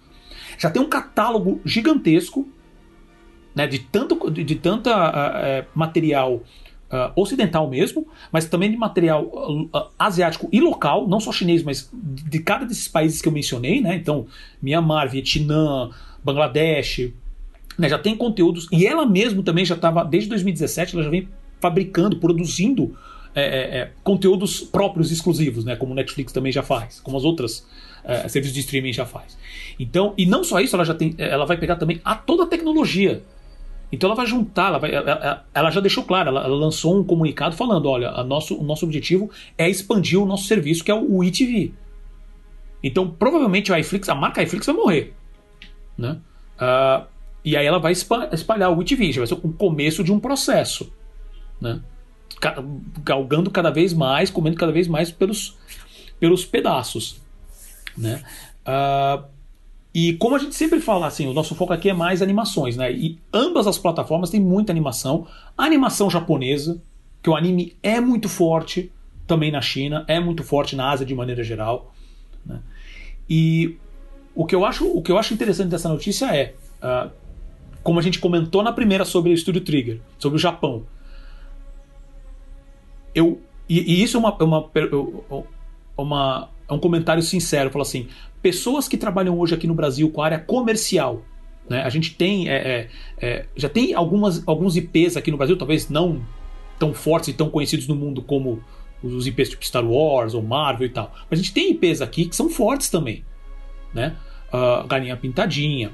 já 0.57 0.69
tem 0.69 0.81
um 0.81 0.89
catálogo 0.89 1.59
gigantesco 1.65 2.47
né, 3.55 3.67
de 3.67 3.79
tanto 3.79 4.29
de, 4.29 4.43
de 4.43 4.55
tanta 4.55 5.09
uh, 5.09 5.65
material 5.73 6.35
uh, 6.35 7.11
ocidental 7.15 7.69
mesmo, 7.69 8.07
mas 8.31 8.45
também 8.45 8.71
de 8.71 8.77
material 8.77 9.25
uh, 9.25 9.69
asiático 9.97 10.49
e 10.51 10.59
local, 10.59 11.07
não 11.07 11.19
só 11.19 11.31
chinês, 11.31 11.63
mas 11.63 11.89
de 11.93 12.39
cada 12.39 12.65
desses 12.65 12.87
países 12.87 13.21
que 13.21 13.27
eu 13.27 13.31
mencionei, 13.31 13.81
né? 13.81 13.95
Então, 13.95 14.27
Myanmar, 14.61 15.09
Vietnã, 15.09 15.89
Bangladesh, 16.23 17.11
né, 17.77 17.89
já 17.89 17.97
tem 17.97 18.15
conteúdos 18.15 18.67
e 18.71 18.85
ela 18.85 19.05
mesmo 19.05 19.43
também 19.43 19.65
já 19.65 19.75
estava 19.75 20.03
desde 20.03 20.29
2017, 20.29 20.95
ela 20.95 21.03
já 21.03 21.09
vem 21.09 21.27
fabricando, 21.59 22.17
produzindo 22.17 22.95
é, 23.35 23.41
é, 23.41 23.77
é, 23.79 23.91
conteúdos 24.03 24.61
próprios 24.61 25.11
exclusivos, 25.11 25.65
né? 25.65 25.75
Como 25.75 25.91
o 25.91 25.95
Netflix 25.95 26.31
também 26.31 26.51
já 26.51 26.61
faz, 26.61 26.99
como 26.99 27.17
as 27.17 27.23
outras 27.23 27.65
é, 28.03 28.27
serviços 28.27 28.53
de 28.53 28.59
streaming 28.61 28.93
já 28.93 29.05
faz. 29.05 29.37
Então, 29.79 30.13
e 30.17 30.25
não 30.25 30.43
só 30.43 30.59
isso, 30.59 30.75
ela 30.75 30.85
já 30.85 30.93
tem, 30.93 31.15
ela 31.17 31.45
vai 31.45 31.57
pegar 31.57 31.77
também 31.77 31.99
a 32.03 32.15
toda 32.15 32.43
a 32.43 32.47
tecnologia. 32.47 33.23
Então 33.91 34.07
ela 34.07 34.15
vai 34.15 34.25
juntar, 34.25 34.69
ela, 34.69 34.79
vai, 34.79 34.91
ela, 35.53 35.69
já 35.69 35.79
deixou 35.79 36.03
claro, 36.03 36.29
ela, 36.29 36.47
lançou 36.47 36.99
um 36.99 37.03
comunicado 37.03 37.55
falando, 37.55 37.87
olha, 37.87 38.11
nosso, 38.23 38.59
o 38.59 38.63
nosso 38.63 38.85
objetivo 38.85 39.29
é 39.55 39.69
expandir 39.69 40.19
o 40.19 40.25
nosso 40.25 40.45
serviço 40.45 40.83
que 40.83 40.89
é 40.89 40.95
o, 40.95 41.17
o 41.17 41.23
ITV. 41.23 41.71
Então 42.81 43.07
provavelmente 43.07 43.71
a 43.71 43.79
iFlix, 43.79 44.09
a 44.09 44.15
marca 44.15 44.41
iFlix 44.41 44.65
vai 44.65 44.75
morrer. 44.75 45.13
Né? 45.95 46.17
Uh, 46.55 47.05
e 47.45 47.55
aí 47.55 47.67
ela 47.67 47.77
vai 47.77 47.91
espalhar 47.91 48.71
o 48.71 48.77
WeTV, 48.77 49.11
vai 49.11 49.27
ser 49.27 49.35
o 49.35 49.53
começo 49.53 50.03
de 50.03 50.11
um 50.11 50.19
processo. 50.19 50.91
Né? 51.61 51.79
Galgando 53.03 53.49
cada 53.49 53.69
vez 53.69 53.93
mais, 53.93 54.29
comendo 54.29 54.57
cada 54.57 54.71
vez 54.71 54.87
mais 54.87 55.11
pelos, 55.11 55.57
pelos 56.19 56.45
pedaços. 56.45 57.21
Né? 57.97 58.23
Uh, 58.67 59.23
e 59.93 60.13
como 60.13 60.35
a 60.35 60.39
gente 60.39 60.55
sempre 60.55 60.79
fala, 60.79 61.05
assim, 61.05 61.27
o 61.27 61.33
nosso 61.33 61.53
foco 61.53 61.71
aqui 61.71 61.89
é 61.89 61.93
mais 61.93 62.21
animações, 62.21 62.75
né? 62.75 62.91
E 62.91 63.19
ambas 63.31 63.67
as 63.67 63.77
plataformas 63.77 64.31
têm 64.31 64.41
muita 64.41 64.71
animação. 64.71 65.27
A 65.55 65.65
animação 65.65 66.09
japonesa, 66.09 66.81
que 67.21 67.29
o 67.29 67.35
anime 67.35 67.77
é 67.83 68.01
muito 68.01 68.27
forte 68.27 68.91
também 69.27 69.51
na 69.51 69.61
China, 69.61 70.03
é 70.07 70.19
muito 70.19 70.43
forte 70.43 70.75
na 70.75 70.89
Ásia 70.89 71.05
de 71.05 71.13
maneira 71.13 71.43
geral. 71.43 71.93
Né? 72.43 72.59
E 73.29 73.77
o 74.33 74.45
que, 74.45 74.55
eu 74.55 74.65
acho, 74.65 74.85
o 74.87 75.01
que 75.01 75.11
eu 75.11 75.17
acho 75.17 75.33
interessante 75.33 75.69
dessa 75.69 75.87
notícia 75.87 76.25
é, 76.35 76.55
uh, 76.81 77.11
como 77.83 77.99
a 77.99 78.01
gente 78.01 78.17
comentou 78.17 78.63
na 78.63 78.71
primeira 78.71 79.05
sobre 79.05 79.31
o 79.31 79.37
Studio 79.37 79.61
Trigger, 79.61 80.01
sobre 80.17 80.37
o 80.37 80.39
Japão. 80.39 80.83
Eu, 83.13 83.41
e, 83.67 83.79
e 83.79 84.03
isso 84.03 84.17
é 84.17 84.19
uma, 84.19 84.35
é 84.39 84.43
uma, 84.43 84.69
uma, 85.97 86.49
é 86.67 86.73
um 86.73 86.79
comentário 86.79 87.21
sincero, 87.21 87.69
falo 87.69 87.83
assim, 87.83 88.07
pessoas 88.41 88.87
que 88.87 88.97
trabalham 88.97 89.39
hoje 89.39 89.55
aqui 89.55 89.67
no 89.67 89.73
Brasil 89.73 90.09
com 90.09 90.21
a 90.21 90.25
área 90.25 90.39
comercial, 90.39 91.23
né? 91.69 91.81
A 91.83 91.89
gente 91.89 92.15
tem 92.15 92.49
é, 92.49 92.55
é, 92.55 92.89
é, 93.21 93.45
já 93.55 93.69
tem 93.69 93.93
algumas, 93.93 94.45
alguns 94.47 94.75
IPs 94.75 95.15
aqui 95.15 95.31
no 95.31 95.37
Brasil, 95.37 95.57
talvez 95.57 95.89
não 95.89 96.21
tão 96.77 96.93
fortes 96.93 97.29
e 97.29 97.33
tão 97.33 97.49
conhecidos 97.49 97.87
no 97.87 97.95
mundo 97.95 98.21
como 98.21 98.61
os 99.01 99.27
IPs 99.27 99.49
tipo 99.49 99.65
Star 99.65 99.85
Wars 99.85 100.33
ou 100.33 100.41
Marvel 100.41 100.87
e 100.87 100.89
tal. 100.89 101.13
Mas 101.29 101.39
a 101.39 101.43
gente 101.43 101.53
tem 101.53 101.71
IPs 101.71 102.01
aqui 102.01 102.25
que 102.25 102.35
são 102.35 102.49
fortes 102.49 102.89
também, 102.89 103.23
né? 103.93 104.15
Uh, 104.49 104.85
Galinha 104.87 105.15
Pintadinha 105.17 105.91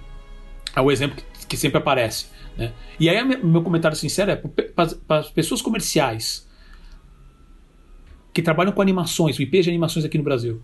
é 0.76 0.82
o 0.82 0.91
exemplo 0.91 1.17
que, 1.17 1.47
que 1.47 1.57
sempre 1.57 1.78
aparece, 1.78 2.28
né? 2.57 2.74
E 2.99 3.09
aí 3.09 3.24
meu 3.24 3.61
comentário 3.61 3.95
sincero 3.95 4.32
é 4.32 4.36
para 4.36 5.20
as 5.20 5.30
pessoas 5.30 5.61
comerciais 5.61 6.49
que 8.34 8.42
trabalham 8.42 8.72
com 8.72 8.82
animações, 8.82 9.40
IPs 9.40 9.66
de 9.66 9.70
animações 9.70 10.06
aqui 10.06 10.18
no 10.18 10.24
Brasil. 10.24 10.62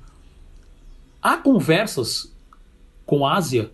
Há 1.21 1.37
conversas 1.37 2.33
com 3.05 3.25
a 3.25 3.35
Ásia 3.35 3.71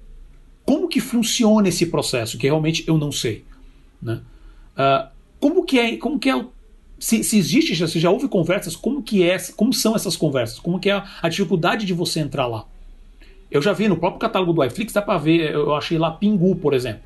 como 0.64 0.88
que 0.88 1.00
funciona 1.00 1.68
esse 1.68 1.88
processo, 1.88 2.38
que 2.38 2.48
realmente 2.48 2.84
eu 2.88 2.98
não 2.98 3.12
sei, 3.12 3.44
né? 4.02 4.22
Uh, 4.74 5.10
como 5.40 5.66
que 5.66 5.80
é, 5.80 5.98
como 5.98 6.20
que 6.20 6.30
é 6.30 6.46
se, 7.00 7.24
se, 7.24 7.38
existe, 7.38 7.76
se 7.88 8.00
já 8.00 8.12
houve 8.12 8.28
conversas, 8.28 8.76
como 8.76 9.02
que 9.02 9.28
é, 9.28 9.38
como 9.56 9.74
são 9.74 9.96
essas 9.96 10.16
conversas? 10.16 10.60
Como 10.60 10.80
que 10.80 10.90
é 10.90 10.94
a, 10.94 11.06
a 11.24 11.30
dificuldade 11.30 11.86
de 11.86 11.94
você 11.94 12.20
entrar 12.20 12.48
lá? 12.48 12.66
Eu 13.50 13.62
já 13.62 13.74
vi 13.74 13.90
no 13.90 13.98
próprio 13.98 14.20
catálogo 14.20 14.54
do 14.54 14.64
iFlix, 14.64 14.94
dá 14.94 15.02
para 15.02 15.18
ver, 15.18 15.52
eu 15.52 15.76
achei 15.76 15.98
lá 15.98 16.12
Pingu, 16.12 16.56
por 16.56 16.74
exemplo, 16.74 17.02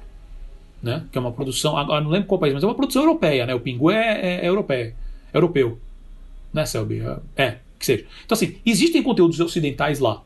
né? 0.84 1.04
Que 1.12 1.18
é 1.18 1.22
uma 1.22 1.32
produção, 1.32 1.78
agora 1.78 2.02
não 2.02 2.12
lembro 2.12 2.28
qual 2.28 2.40
país, 2.40 2.54
mas 2.54 2.62
é 2.62 2.68
uma 2.68 2.76
produção 2.76 3.02
europeia, 3.02 3.46
né? 3.46 3.56
O 3.56 3.60
Pingu 3.60 3.90
é, 3.90 4.22
é, 4.22 4.46
é 4.46 4.48
europeia, 4.48 4.94
europeu, 5.34 5.80
né, 6.56 6.66
Selby? 6.66 7.02
É, 7.02 7.44
é, 7.44 7.58
que 7.78 7.86
seja. 7.86 8.06
Então 8.26 8.36
assim, 8.36 8.56
existem 8.66 9.04
conteúdos 9.04 9.40
ocidentais 9.40 10.00
lá. 10.00 10.24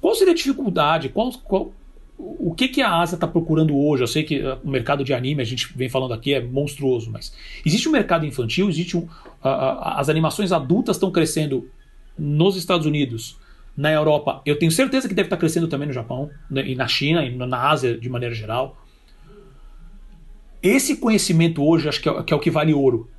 Qual 0.00 0.14
seria 0.14 0.32
a 0.32 0.36
dificuldade? 0.36 1.08
Qual, 1.08 1.32
qual, 1.32 1.72
o 2.16 2.54
que, 2.54 2.68
que 2.68 2.80
a 2.80 3.00
Ásia 3.00 3.16
está 3.16 3.26
procurando 3.26 3.76
hoje? 3.76 4.02
Eu 4.02 4.06
sei 4.06 4.22
que 4.22 4.40
uh, 4.40 4.58
o 4.62 4.70
mercado 4.70 5.02
de 5.02 5.12
anime, 5.12 5.42
a 5.42 5.44
gente 5.44 5.76
vem 5.76 5.88
falando 5.88 6.14
aqui, 6.14 6.32
é 6.32 6.40
monstruoso, 6.40 7.10
mas 7.10 7.34
existe 7.66 7.88
um 7.88 7.92
mercado 7.92 8.24
infantil, 8.24 8.68
existe 8.68 8.96
um, 8.96 9.00
uh, 9.00 9.08
uh, 9.42 9.98
as 9.98 10.08
animações 10.08 10.52
adultas 10.52 10.96
estão 10.96 11.10
crescendo 11.10 11.68
nos 12.16 12.56
Estados 12.56 12.86
Unidos, 12.86 13.36
na 13.76 13.90
Europa, 13.90 14.40
eu 14.46 14.56
tenho 14.56 14.70
certeza 14.70 15.08
que 15.08 15.14
deve 15.14 15.26
estar 15.26 15.36
tá 15.36 15.40
crescendo 15.40 15.66
também 15.66 15.88
no 15.88 15.92
Japão, 15.92 16.30
né, 16.48 16.64
e 16.64 16.76
na 16.76 16.86
China, 16.86 17.24
e 17.24 17.34
na 17.34 17.68
Ásia 17.68 17.98
de 17.98 18.08
maneira 18.08 18.32
geral. 18.32 18.80
Esse 20.62 20.96
conhecimento 20.96 21.60
hoje 21.62 21.88
acho 21.88 22.00
que 22.00 22.08
é, 22.08 22.22
que 22.22 22.32
é 22.32 22.36
o 22.36 22.40
que 22.40 22.52
vale 22.52 22.72
ouro, 22.72 23.10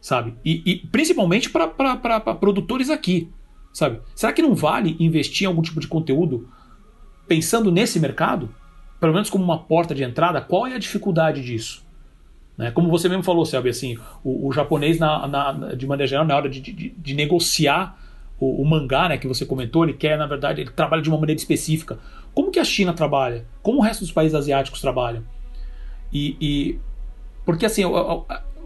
sabe? 0.00 0.34
E, 0.44 0.62
e 0.64 0.76
principalmente 0.88 1.50
para 1.50 2.20
produtores 2.34 2.90
aqui, 2.90 3.30
sabe? 3.72 4.00
Será 4.14 4.32
que 4.32 4.42
não 4.42 4.54
vale 4.54 4.96
investir 4.98 5.44
em 5.44 5.48
algum 5.48 5.62
tipo 5.62 5.80
de 5.80 5.86
conteúdo 5.86 6.48
pensando 7.28 7.70
nesse 7.70 8.00
mercado, 8.00 8.52
pelo 8.98 9.12
menos 9.12 9.30
como 9.30 9.44
uma 9.44 9.58
porta 9.58 9.94
de 9.94 10.02
entrada, 10.02 10.40
qual 10.40 10.66
é 10.66 10.74
a 10.74 10.78
dificuldade 10.78 11.42
disso? 11.42 11.84
Né? 12.56 12.70
Como 12.70 12.90
você 12.90 13.08
mesmo 13.08 13.22
falou, 13.22 13.46
Selby, 13.46 13.70
assim, 13.70 13.96
o, 14.24 14.48
o 14.48 14.52
japonês, 14.52 14.98
na, 14.98 15.26
na, 15.26 15.52
de 15.74 15.86
maneira 15.86 16.08
geral, 16.08 16.26
na 16.26 16.36
hora 16.36 16.48
de, 16.48 16.60
de, 16.60 16.90
de 16.90 17.14
negociar 17.14 17.98
o, 18.38 18.62
o, 18.62 18.66
mangá 18.66 19.08
né, 19.08 19.16
que 19.16 19.28
você 19.28 19.46
comentou, 19.46 19.84
ele 19.84 19.94
quer, 19.94 20.18
na 20.18 20.26
verdade, 20.26 20.60
ele 20.62 20.70
trabalha 20.70 21.00
de 21.00 21.08
uma 21.08 21.18
maneira 21.18 21.38
específica. 21.38 21.98
Como 22.34 22.50
que 22.50 22.58
a 22.58 22.64
China 22.64 22.92
trabalha? 22.92 23.46
Como 23.62 23.78
o 23.78 23.80
resto 23.80 24.00
dos 24.00 24.12
países 24.12 24.34
asiáticos 24.34 24.80
trabalham? 24.80 25.24
E, 26.12 26.36
e 26.40 26.80
porque 27.44 27.64
assim, 27.64 27.82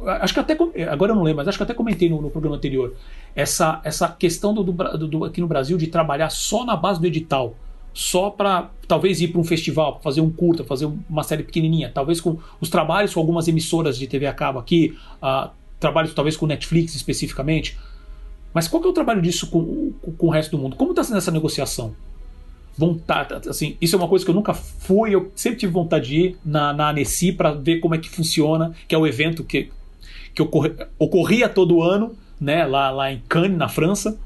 acho 0.07 0.35
que 0.35 0.41
até 0.41 0.57
agora 0.91 1.13
eu 1.13 1.17
não 1.17 1.23
lembro, 1.23 1.39
mas 1.39 1.49
acho 1.49 1.59
que 1.59 1.65
até 1.65 1.75
comentei 1.75 2.09
no, 2.09 2.21
no 2.21 2.31
programa 2.31 2.57
anterior 2.57 2.95
essa, 3.35 3.81
essa 3.85 4.09
questão 4.09 4.55
do, 4.55 4.63
do, 4.63 5.09
do, 5.09 5.25
aqui 5.25 5.41
no 5.41 5.47
Brasil 5.47 5.77
de 5.77 5.87
trabalhar 5.87 6.31
só 6.31 6.65
na 6.65 6.77
base 6.77 7.01
do 7.01 7.07
edital 7.07 7.55
só 7.95 8.29
para 8.29 8.71
talvez 8.89 9.21
ir 9.21 9.29
para 9.29 9.41
um 9.41 9.45
festival, 9.45 10.01
fazer 10.03 10.21
um 10.21 10.29
curta, 10.29 10.65
fazer 10.65 10.91
uma 11.09 11.23
série 11.23 11.45
pequenininha, 11.45 11.91
talvez 11.95 12.21
com 12.21 12.39
os 12.61 12.69
trabalhos 12.69 13.15
com 13.15 13.21
algumas 13.21 13.47
emissoras 13.47 13.97
de 13.97 14.09
TV 14.09 14.27
a 14.27 14.35
cabo 14.35 14.59
aqui, 14.59 14.99
uh, 15.23 15.49
trabalhos 15.79 16.13
talvez 16.13 16.37
com 16.37 16.45
Netflix 16.45 16.97
especificamente. 16.97 17.79
Mas 18.53 18.67
qual 18.67 18.83
que 18.83 18.89
é 18.89 18.91
o 18.91 18.95
trabalho 18.95 19.23
disso 19.23 19.49
com, 19.49 19.93
com, 20.03 20.13
com 20.13 20.27
o 20.27 20.31
resto 20.31 20.57
do 20.57 20.59
mundo? 20.59 20.75
Como 20.75 20.91
está 20.91 21.05
sendo 21.05 21.19
essa 21.19 21.31
negociação? 21.31 21.95
Vontade, 22.77 23.49
assim, 23.49 23.77
isso 23.81 23.95
é 23.95 23.99
uma 23.99 24.09
coisa 24.09 24.25
que 24.25 24.31
eu 24.33 24.35
nunca 24.35 24.53
fui, 24.53 25.15
eu 25.15 25.31
sempre 25.37 25.61
tive 25.61 25.73
vontade 25.73 26.09
de 26.09 26.17
ir 26.17 26.39
na, 26.45 26.73
na 26.73 26.91
Annecy 26.91 27.31
para 27.31 27.53
ver 27.53 27.79
como 27.79 27.95
é 27.95 27.99
que 27.99 28.11
funciona, 28.11 28.75
que 28.89 28.95
é 28.95 28.99
o 28.99 29.07
evento 29.07 29.45
que, 29.45 29.71
que 30.35 30.43
ocorre, 30.43 30.73
ocorria 30.99 31.49
todo 31.49 31.83
ano, 31.83 32.17
né, 32.41 32.67
lá, 32.67 32.91
lá 32.91 33.13
em 33.13 33.23
Cannes, 33.29 33.57
na 33.57 33.69
França 33.69 34.19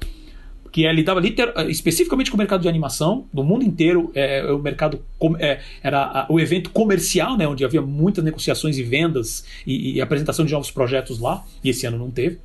que 0.70 0.84
ele 0.84 0.96
lidava 0.96 1.20
liter, 1.20 1.52
especificamente 1.68 2.30
com 2.30 2.36
o 2.36 2.38
mercado 2.38 2.62
de 2.62 2.68
animação, 2.68 3.26
no 3.32 3.42
mundo 3.42 3.64
inteiro, 3.64 4.10
é, 4.14 4.40
é 4.40 4.52
o 4.52 4.58
mercado 4.58 5.02
é, 5.38 5.60
era 5.82 6.04
a, 6.04 6.26
o 6.28 6.38
evento 6.38 6.70
comercial, 6.70 7.36
né, 7.36 7.46
onde 7.46 7.64
havia 7.64 7.80
muitas 7.80 8.22
negociações 8.22 8.78
e 8.78 8.82
vendas 8.82 9.44
e, 9.66 9.94
e, 9.94 10.00
apresentação 10.00 10.44
de 10.44 10.52
novos 10.52 10.70
projetos 10.70 11.18
lá, 11.18 11.44
e 11.62 11.70
esse 11.70 11.86
ano 11.86 11.98
não 11.98 12.10
teve. 12.10 12.38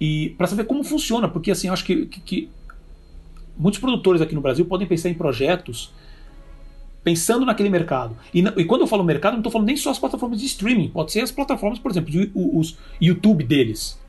E 0.00 0.34
para 0.36 0.46
saber 0.46 0.64
como 0.64 0.84
funciona, 0.84 1.28
porque 1.28 1.50
assim, 1.50 1.68
eu 1.68 1.72
acho 1.72 1.84
que, 1.84 2.06
que, 2.06 2.20
que 2.20 2.48
muitos 3.56 3.80
produtores 3.80 4.20
aqui 4.20 4.34
no 4.34 4.40
Brasil 4.40 4.64
podem 4.66 4.86
pensar 4.86 5.08
em 5.08 5.14
projetos 5.14 5.92
pensando 7.04 7.44
naquele 7.44 7.68
mercado. 7.68 8.16
E, 8.32 8.40
e, 8.40 8.64
quando 8.64 8.80
eu 8.80 8.86
falo 8.86 9.04
mercado, 9.04 9.34
não 9.34 9.40
estou 9.40 9.52
falando 9.52 9.66
nem 9.66 9.76
só 9.76 9.90
as 9.90 9.98
plataformas 9.98 10.40
de 10.40 10.46
streaming, 10.46 10.88
pode 10.88 11.12
ser 11.12 11.20
as 11.20 11.30
plataformas, 11.30 11.78
por 11.78 11.90
exemplo, 11.90 12.10
de, 12.10 12.32
os 12.34 12.78
YouTube 12.98 13.44
deles. 13.44 14.00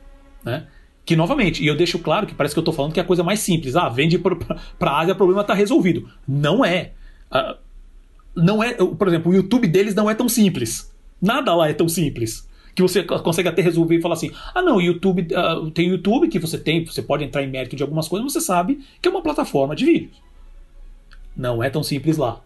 Né? 0.43 0.65
Que, 1.05 1.15
novamente, 1.15 1.61
e 1.61 1.67
eu 1.67 1.75
deixo 1.75 1.99
claro 1.99 2.25
que 2.25 2.33
parece 2.33 2.55
que 2.55 2.59
eu 2.59 2.61
estou 2.61 2.73
falando 2.73 2.93
que 2.93 2.99
é 2.99 3.03
a 3.03 3.05
coisa 3.05 3.23
mais 3.23 3.41
simples. 3.41 3.75
Ah, 3.75 3.89
vende 3.89 4.17
para 4.17 4.91
a 4.91 4.99
Ásia, 5.01 5.13
o 5.13 5.17
problema 5.17 5.41
está 5.41 5.53
resolvido. 5.53 6.09
Não 6.27 6.63
é. 6.63 6.93
Uh, 7.29 7.57
não 8.35 8.63
é. 8.63 8.73
Por 8.73 9.07
exemplo, 9.07 9.31
o 9.31 9.35
YouTube 9.35 9.67
deles 9.67 9.93
não 9.93 10.09
é 10.09 10.15
tão 10.15 10.27
simples. 10.29 10.91
Nada 11.21 11.53
lá 11.53 11.69
é 11.69 11.73
tão 11.73 11.87
simples. 11.87 12.47
Que 12.73 12.81
você 12.81 13.03
consegue 13.03 13.47
até 13.47 13.61
resolver 13.61 13.95
e 13.95 14.01
falar 14.01 14.15
assim: 14.15 14.31
ah, 14.53 14.61
não, 14.61 14.81
YouTube, 14.81 15.27
uh, 15.31 15.69
tem 15.71 15.89
YouTube 15.89 16.27
que 16.27 16.39
você 16.39 16.57
tem, 16.57 16.83
você 16.83 17.01
pode 17.01 17.23
entrar 17.23 17.43
em 17.43 17.49
mérito 17.49 17.75
de 17.75 17.83
algumas 17.83 18.07
coisas, 18.07 18.33
você 18.33 18.41
sabe 18.41 18.79
que 19.01 19.07
é 19.07 19.11
uma 19.11 19.21
plataforma 19.21 19.75
de 19.75 19.85
vídeos. 19.85 20.21
Não 21.37 21.63
é 21.63 21.69
tão 21.69 21.83
simples 21.83 22.17
lá. 22.17 22.41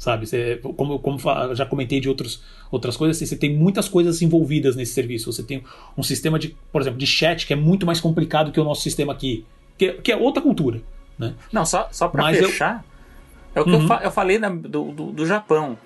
Sabe? 0.00 0.26
Você, 0.26 0.58
como, 0.78 0.98
como 0.98 1.18
já 1.54 1.66
comentei 1.66 2.00
de 2.00 2.08
outros, 2.08 2.42
outras 2.70 2.96
coisas, 2.96 3.18
assim, 3.18 3.26
você 3.26 3.36
tem 3.36 3.54
muitas 3.54 3.86
coisas 3.86 4.22
envolvidas 4.22 4.74
nesse 4.74 4.94
serviço. 4.94 5.30
Você 5.30 5.42
tem 5.42 5.62
um 5.94 6.02
sistema 6.02 6.38
de, 6.38 6.56
por 6.72 6.80
exemplo, 6.80 6.98
de 6.98 7.06
chat 7.06 7.46
que 7.46 7.52
é 7.52 7.56
muito 7.56 7.84
mais 7.84 8.00
complicado 8.00 8.50
que 8.50 8.58
o 8.58 8.64
nosso 8.64 8.80
sistema 8.80 9.12
aqui, 9.12 9.44
que, 9.76 9.92
que 9.92 10.10
é 10.10 10.16
outra 10.16 10.42
cultura. 10.42 10.80
Né? 11.18 11.34
Não, 11.52 11.66
só, 11.66 11.86
só 11.92 12.08
para 12.08 12.32
fechar, 12.32 12.82
eu... 13.54 13.60
é 13.60 13.60
o 13.60 13.64
que 13.64 13.72
uhum. 13.72 13.82
eu, 13.82 13.86
fa 13.86 14.00
eu, 14.02 14.10
falei 14.10 14.38
na, 14.38 14.48
do, 14.48 14.84
do, 14.84 15.12
do, 15.12 15.26
Japão. 15.26 15.76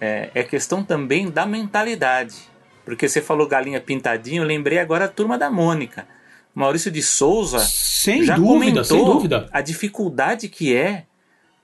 É, 0.00 0.30
é 0.32 0.44
questão 0.44 0.84
também 0.84 1.28
da 1.28 1.44
mentalidade. 1.44 2.36
Porque 2.84 3.08
você 3.08 3.20
falou 3.20 3.48
galinha 3.48 3.80
pintadinho, 3.80 4.44
eu 4.44 4.46
lembrei 4.46 4.78
agora 4.78 5.06
a 5.06 5.08
turma 5.08 5.36
da 5.36 5.50
Mônica. 5.50 6.06
Maurício 6.54 6.92
de 6.92 7.02
Souza 7.02 7.58
sem 7.58 8.22
já 8.22 8.36
dúvida, 8.36 8.52
comentou 8.52 8.84
sem 8.84 9.04
dúvida. 9.04 9.48
a 9.50 9.60
dificuldade 9.60 10.48
que 10.48 10.72
é 10.72 11.06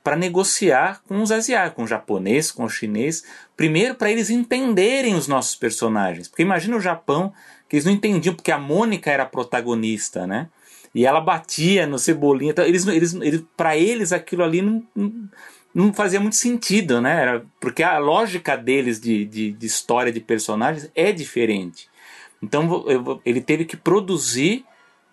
para 0.03 0.17
negociar 0.17 1.01
com 1.07 1.21
os 1.21 1.31
asiáticos, 1.31 1.75
com 1.75 1.83
o 1.83 1.87
japonês, 1.87 2.51
com 2.51 2.65
o 2.65 2.69
chinês, 2.69 3.23
primeiro 3.55 3.95
para 3.95 4.11
eles 4.11 4.29
entenderem 4.29 5.15
os 5.15 5.27
nossos 5.27 5.55
personagens. 5.55 6.27
Porque 6.27 6.41
imagina 6.41 6.75
o 6.75 6.81
Japão, 6.81 7.33
que 7.69 7.77
eles 7.77 7.85
não 7.85 7.93
entendiam 7.93 8.35
porque 8.35 8.51
a 8.51 8.59
Mônica 8.59 9.09
era 9.09 9.23
a 9.23 9.27
protagonista, 9.27 10.27
né? 10.27 10.49
E 10.93 11.05
ela 11.05 11.21
batia 11.21 11.87
no 11.87 11.97
Cebolinha. 11.97 12.51
Então, 12.51 12.65
eles, 12.65 12.85
eles, 12.85 13.13
eles, 13.13 13.43
para 13.55 13.77
eles 13.77 14.11
aquilo 14.11 14.43
ali 14.43 14.61
não, 14.61 14.83
não, 15.73 15.93
fazia 15.93 16.19
muito 16.19 16.35
sentido, 16.35 17.01
né? 17.01 17.21
Era, 17.21 17.45
porque 17.59 17.81
a 17.81 17.97
lógica 17.97 18.57
deles 18.57 18.99
de, 18.99 19.25
de, 19.25 19.51
de 19.53 19.65
história 19.65 20.11
de 20.11 20.19
personagens 20.19 20.91
é 20.93 21.11
diferente. 21.11 21.87
Então 22.41 22.85
ele 23.25 23.39
teve 23.39 23.63
que 23.63 23.77
produzir 23.77 24.65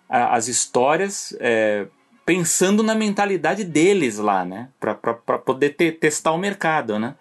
as 0.09 0.49
histórias 0.49 1.33
é, 1.39 1.87
pensando 2.25 2.83
na 2.83 2.95
mentalidade 2.95 3.63
deles 3.63 4.17
lá, 4.17 4.45
né? 4.45 4.69
Para 4.79 4.93
poder 5.39 5.71
ter, 5.71 5.93
testar 5.93 6.31
o 6.31 6.37
mercado, 6.37 6.99
né? 6.99 7.15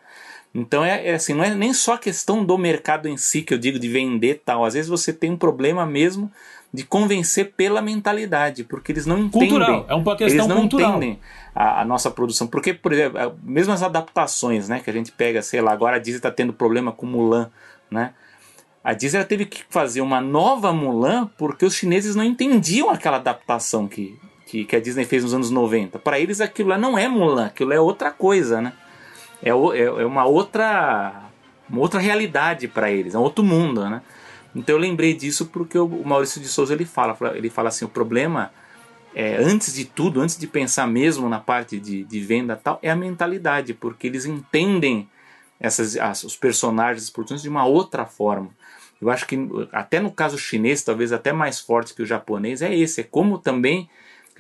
Então 0.55 0.85
é, 0.85 1.09
é, 1.09 1.15
assim, 1.15 1.33
não 1.33 1.45
é 1.45 1.55
nem 1.55 1.73
só 1.73 1.95
a 1.95 1.99
questão 1.99 2.45
do 2.45 2.59
mercado 2.59 3.09
em 3.09 3.17
si 3.17 3.43
que 3.43 3.55
eu 3.55 3.59
digo 3.59 3.79
de 3.79 3.89
vender 3.89 4.43
tal. 4.45 4.65
Às 4.65 4.75
vezes 4.75 4.89
você 4.89 5.13
tem 5.13 5.31
um 5.31 5.37
problema 5.37 5.87
mesmo 5.87 6.31
de 6.73 6.85
convencer 6.85 7.53
pela 7.57 7.83
mentalidade, 7.83 8.65
porque 8.65 8.93
eles 8.93 9.07
não 9.07 9.19
entendem. 9.19 9.49
Cultural, 9.49 9.87
é 9.89 9.95
uma 9.95 10.17
questão 10.17 10.27
eles 10.27 10.47
não 10.47 10.61
cultural. 10.61 10.91
entendem 10.91 11.21
a, 11.55 11.81
a, 11.81 11.85
nossa 11.85 12.11
produção. 12.11 12.47
Porque, 12.47 12.73
por 12.73 12.93
exemplo, 12.93 13.19
é, 13.19 13.33
mesmo 13.43 13.73
as 13.73 13.83
adaptações, 13.83 14.69
né, 14.69 14.81
que 14.81 14.89
a 14.89 14.93
gente 14.93 15.11
pega, 15.13 15.43
sei 15.43 15.61
lá, 15.61 15.73
agora 15.73 15.97
a 15.97 15.99
Disney 15.99 16.19
está 16.19 16.31
tendo 16.31 16.53
problema 16.53 16.93
com 16.93 17.07
Mulan, 17.07 17.51
né? 17.91 18.15
A 18.83 18.95
Disney 18.95 19.23
teve 19.25 19.45
que 19.45 19.63
fazer 19.69 20.01
uma 20.01 20.21
nova 20.21 20.73
Mulan 20.73 21.29
porque 21.37 21.67
os 21.67 21.75
chineses 21.75 22.15
não 22.15 22.25
entendiam 22.25 22.89
aquela 22.89 23.19
adaptação 23.19 23.87
que, 23.87 24.19
que, 24.51 24.65
que 24.65 24.75
a 24.75 24.81
Disney 24.81 25.05
fez 25.05 25.23
nos 25.23 25.33
anos 25.33 25.49
90. 25.49 26.01
Para 26.01 26.19
eles 26.19 26.41
aquilo 26.41 26.71
lá 26.71 26.77
não 26.77 26.99
é 26.99 27.07
Mulan, 27.07 27.47
aquilo 27.47 27.73
é 27.73 27.79
outra 27.79 28.11
coisa, 28.11 28.61
né? 28.61 28.73
É, 29.41 29.51
é, 29.51 29.53
é 29.53 30.05
uma 30.05 30.25
outra 30.25 31.23
uma 31.69 31.81
outra 31.81 32.01
realidade 32.01 32.67
para 32.67 32.91
eles, 32.91 33.15
é 33.15 33.19
um 33.19 33.23
outro 33.23 33.45
mundo, 33.45 33.89
né? 33.89 34.03
Então 34.53 34.75
eu 34.75 34.81
lembrei 34.81 35.15
disso 35.15 35.47
porque 35.47 35.79
o 35.79 36.05
Maurício 36.05 36.41
de 36.41 36.49
Souza 36.49 36.75
ele 36.75 36.85
fala, 36.85 37.17
ele 37.37 37.49
fala 37.49 37.69
assim, 37.69 37.85
o 37.85 37.89
problema 37.89 38.51
é, 39.15 39.37
antes 39.37 39.73
de 39.73 39.85
tudo, 39.85 40.21
antes 40.21 40.37
de 40.37 40.49
pensar 40.49 40.89
mesmo 40.89 41.29
na 41.29 41.39
parte 41.39 41.79
de, 41.79 42.03
de 42.03 42.21
venda 42.21 42.57
tal, 42.57 42.81
é 42.83 42.91
a 42.91 42.97
mentalidade, 42.97 43.73
porque 43.73 44.09
eles 44.09 44.27
entendem 44.27 45.09
essas, 45.61 45.97
as, 45.97 46.25
os 46.25 46.37
personagens, 46.37 47.05
as 47.05 47.11
produções 47.11 47.43
de 47.43 47.49
uma 47.49 47.65
outra 47.65 48.05
forma. 48.05 48.51
Eu 49.01 49.11
acho 49.11 49.29
que 49.29 49.39
até 49.71 50.01
no 50.01 50.11
caso 50.11 50.37
chinês, 50.37 50.83
talvez 50.83 51.13
até 51.13 51.33
mais 51.33 51.61
forte 51.61 51.95
que 51.95 52.03
o 52.03 52.07
japonês, 52.07 52.63
é 52.63 52.75
esse, 52.75 53.01
é 53.01 53.05
como 53.05 53.39
também 53.39 53.89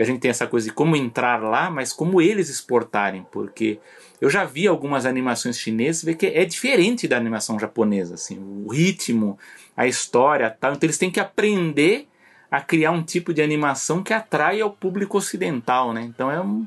que 0.01 0.03
a 0.03 0.07
gente 0.07 0.20
tem 0.20 0.30
essa 0.30 0.46
coisa 0.46 0.66
de 0.66 0.72
como 0.72 0.96
entrar 0.96 1.42
lá, 1.42 1.68
mas 1.68 1.92
como 1.92 2.22
eles 2.22 2.48
exportarem, 2.48 3.26
porque 3.30 3.78
eu 4.18 4.30
já 4.30 4.46
vi 4.46 4.66
algumas 4.66 5.05
animações 5.05 5.59
chinesas, 5.59 6.03
vê 6.03 6.14
que 6.14 6.24
é 6.24 6.42
diferente 6.46 7.07
da 7.07 7.18
animação 7.18 7.59
japonesa, 7.59 8.14
assim, 8.14 8.38
o 8.38 8.70
ritmo, 8.70 9.38
a 9.76 9.86
história, 9.86 10.48
tal. 10.59 10.72
Então 10.72 10.86
eles 10.86 10.96
têm 10.96 11.11
que 11.11 11.20
aprender 11.20 12.09
a 12.51 12.62
criar 12.62 12.92
um 12.92 13.03
tipo 13.03 13.34
de 13.34 13.42
animação 13.42 14.03
que 14.03 14.14
atrai 14.14 14.62
ao 14.62 14.70
público 14.70 15.18
ocidental, 15.18 15.92
né? 15.92 16.01
Então 16.01 16.30
é 16.30 16.40
um 16.40 16.66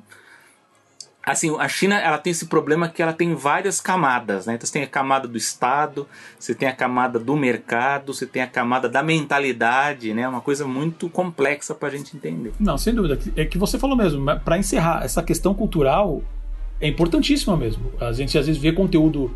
assim, 1.26 1.56
a 1.58 1.68
China 1.68 1.98
ela 1.98 2.18
tem 2.18 2.32
esse 2.32 2.48
problema 2.48 2.90
que 2.90 3.02
ela 3.02 3.14
tem 3.14 3.34
várias 3.34 3.80
camadas, 3.80 4.46
né? 4.46 4.56
Então 4.56 4.68
você 4.68 4.74
tem 4.74 4.84
a 4.84 4.88
camada 4.88 5.28
do 5.28 5.38
Estado, 5.38 6.06
você 6.38 6.54
tem 6.54 6.68
a 6.68 6.74
camada 6.74 7.18
do 7.18 7.36
mercado, 7.36 8.14
você 8.14 8.26
tem 8.26 8.42
a 8.42 8.48
camada 8.48 8.90
da 8.90 9.02
mentalidade, 9.02 10.14
né? 10.14 10.28
Uma 10.28 10.42
coisa 10.42 10.68
muito 10.68 11.10
complexa 11.10 11.74
para 11.74 11.88
a 11.88 11.92
gente 11.92 12.16
entender. 12.16 12.52
Não, 12.60 12.78
sem 12.78 12.94
dúvida. 12.94 13.18
É 13.38 13.46
que 13.46 13.58
você 13.58 13.80
falou 13.80 13.96
mesmo. 13.96 14.24
Para 14.42 14.58
encerrar, 14.58 15.04
essa 15.04 15.24
questão 15.24 15.54
cultural 15.54 16.22
é 16.82 16.88
importantíssima 16.88 17.56
mesmo. 17.56 17.92
A 18.00 18.12
gente 18.12 18.38
às 18.38 18.46
vezes 18.46 18.62
vê 18.62 18.74
conteúdo, 18.74 19.34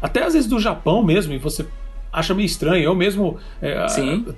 até 0.00 0.24
às 0.24 0.32
vezes 0.32 0.48
do 0.48 0.58
Japão 0.58 1.04
mesmo, 1.04 1.34
e 1.34 1.38
você 1.38 1.66
acha 2.10 2.32
meio 2.32 2.46
estranho. 2.46 2.82
Eu 2.82 2.94
mesmo 2.94 3.36
é, 3.60 3.84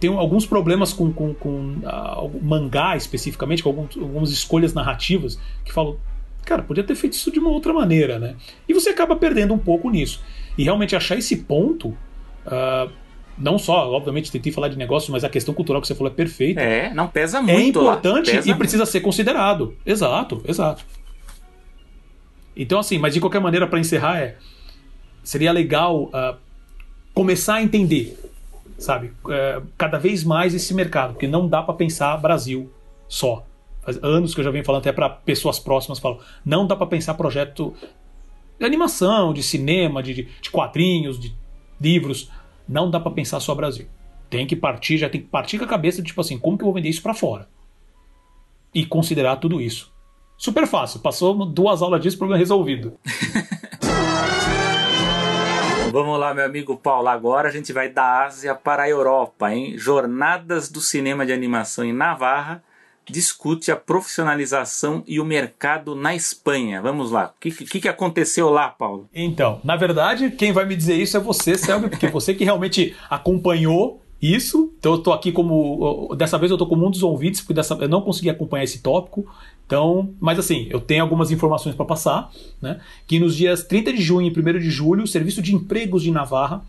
tenho 0.00 0.18
alguns 0.18 0.44
problemas 0.44 0.92
com, 0.92 1.12
com, 1.12 1.32
com 1.32 1.76
uh, 1.84 2.42
mangá 2.42 2.96
especificamente, 2.96 3.62
com 3.62 3.68
alguns, 3.68 3.96
algumas 3.96 4.30
escolhas 4.32 4.74
narrativas 4.74 5.38
que 5.64 5.72
falo, 5.72 6.00
cara, 6.48 6.62
podia 6.62 6.82
ter 6.82 6.94
feito 6.94 7.12
isso 7.12 7.30
de 7.30 7.38
uma 7.38 7.50
outra 7.50 7.74
maneira, 7.74 8.18
né? 8.18 8.34
E 8.66 8.72
você 8.72 8.88
acaba 8.88 9.14
perdendo 9.14 9.52
um 9.52 9.58
pouco 9.58 9.90
nisso. 9.90 10.22
E 10.56 10.64
realmente 10.64 10.96
achar 10.96 11.16
esse 11.16 11.36
ponto. 11.36 11.88
Uh, 12.46 12.90
não 13.36 13.58
só, 13.58 13.92
obviamente, 13.92 14.32
tentei 14.32 14.50
falar 14.50 14.68
de 14.68 14.78
negócio, 14.78 15.12
mas 15.12 15.22
a 15.22 15.28
questão 15.28 15.54
cultural 15.54 15.82
que 15.82 15.86
você 15.86 15.94
falou 15.94 16.10
é 16.10 16.14
perfeita. 16.14 16.60
É, 16.60 16.92
não 16.94 17.06
pesa 17.06 17.42
muito. 17.42 17.52
É 17.52 17.62
importante 17.62 18.30
e 18.30 18.54
precisa 18.54 18.82
muito. 18.82 18.90
ser 18.90 19.00
considerado. 19.00 19.76
Exato, 19.84 20.42
exato. 20.48 20.84
Então, 22.56 22.80
assim, 22.80 22.98
mas 22.98 23.12
de 23.12 23.20
qualquer 23.20 23.40
maneira, 23.40 23.66
para 23.66 23.78
encerrar, 23.78 24.18
é. 24.18 24.36
Seria 25.22 25.52
legal 25.52 26.04
uh, 26.04 26.36
começar 27.12 27.56
a 27.56 27.62
entender, 27.62 28.18
sabe? 28.78 29.12
Uh, 29.24 29.66
cada 29.76 29.98
vez 29.98 30.24
mais 30.24 30.54
esse 30.54 30.72
mercado, 30.72 31.12
porque 31.12 31.28
não 31.28 31.46
dá 31.46 31.62
para 31.62 31.74
pensar 31.74 32.16
Brasil 32.16 32.72
só. 33.06 33.44
Faz 33.82 34.02
anos 34.02 34.34
que 34.34 34.40
eu 34.40 34.44
já 34.44 34.50
venho 34.50 34.64
falando 34.64 34.80
até 34.80 34.92
para 34.92 35.08
pessoas 35.08 35.58
próximas, 35.58 35.98
falo, 35.98 36.20
não 36.44 36.66
dá 36.66 36.76
para 36.76 36.86
pensar 36.86 37.14
projeto 37.14 37.74
de 38.58 38.66
animação, 38.66 39.32
de 39.32 39.42
cinema, 39.42 40.02
de, 40.02 40.28
de 40.40 40.50
quadrinhos, 40.50 41.18
de 41.18 41.34
livros. 41.80 42.30
Não 42.68 42.90
dá 42.90 42.98
para 43.00 43.12
pensar 43.12 43.40
só 43.40 43.54
Brasil. 43.54 43.86
Tem 44.28 44.46
que 44.46 44.56
partir, 44.56 44.98
já 44.98 45.08
tem 45.08 45.22
que 45.22 45.28
partir 45.28 45.58
com 45.58 45.64
a 45.64 45.68
cabeça 45.68 46.02
de 46.02 46.08
tipo 46.08 46.20
assim, 46.20 46.38
como 46.38 46.58
que 46.58 46.64
eu 46.64 46.66
vou 46.66 46.74
vender 46.74 46.88
isso 46.88 47.02
para 47.02 47.14
fora? 47.14 47.48
E 48.74 48.84
considerar 48.84 49.36
tudo 49.36 49.60
isso. 49.60 49.92
Super 50.36 50.66
fácil, 50.66 51.00
passou 51.00 51.46
duas 51.46 51.80
aulas 51.80 52.00
disso, 52.00 52.18
problema 52.18 52.38
resolvido. 52.38 52.98
Vamos 55.90 56.20
lá, 56.20 56.34
meu 56.34 56.44
amigo 56.44 56.76
Paulo. 56.76 57.08
Agora 57.08 57.48
a 57.48 57.50
gente 57.50 57.72
vai 57.72 57.88
da 57.88 58.24
Ásia 58.24 58.54
para 58.54 58.82
a 58.82 58.88
Europa, 58.88 59.52
hein? 59.52 59.78
Jornadas 59.78 60.70
do 60.70 60.82
cinema 60.82 61.24
de 61.24 61.32
animação 61.32 61.82
em 61.82 61.94
Navarra 61.94 62.62
discute 63.10 63.70
a 63.70 63.76
profissionalização 63.76 65.02
e 65.06 65.20
o 65.20 65.24
mercado 65.24 65.94
na 65.94 66.14
Espanha. 66.14 66.80
Vamos 66.82 67.10
lá. 67.10 67.32
O 67.36 67.40
que, 67.40 67.50
que, 67.50 67.80
que, 67.80 67.88
aconteceu 67.88 68.50
lá, 68.50 68.68
Paulo? 68.68 69.08
Então, 69.14 69.60
na 69.64 69.76
verdade, 69.76 70.30
quem 70.30 70.52
vai 70.52 70.64
me 70.64 70.76
dizer 70.76 70.96
isso 70.96 71.16
é 71.16 71.20
você, 71.20 71.56
Selby, 71.56 71.88
porque 71.88 72.08
você 72.08 72.34
que 72.34 72.44
realmente 72.44 72.96
acompanhou 73.08 74.02
isso. 74.20 74.72
Então 74.78 74.92
eu 74.92 74.98
tô 74.98 75.12
aqui 75.12 75.32
como. 75.32 76.14
Dessa 76.16 76.38
vez 76.38 76.50
eu 76.50 76.58
tô 76.58 76.66
como 76.66 76.86
um 76.86 76.90
dos 76.90 77.02
ouvintes, 77.02 77.40
porque 77.40 77.54
dessa, 77.54 77.74
eu 77.74 77.88
não 77.88 78.02
consegui 78.02 78.30
acompanhar 78.30 78.64
esse 78.64 78.80
tópico. 78.80 79.26
Então, 79.66 80.14
mas 80.18 80.38
assim, 80.38 80.66
eu 80.70 80.80
tenho 80.80 81.02
algumas 81.02 81.30
informações 81.30 81.74
para 81.74 81.84
passar, 81.84 82.30
né? 82.60 82.80
Que 83.06 83.20
nos 83.20 83.36
dias 83.36 83.62
30 83.62 83.92
de 83.92 84.02
junho 84.02 84.26
e 84.26 84.40
1 84.40 84.58
de 84.58 84.70
julho, 84.70 85.04
o 85.04 85.06
Serviço 85.06 85.42
de 85.42 85.54
Empregos 85.54 86.02
de 86.02 86.10
Navarra, 86.10 86.64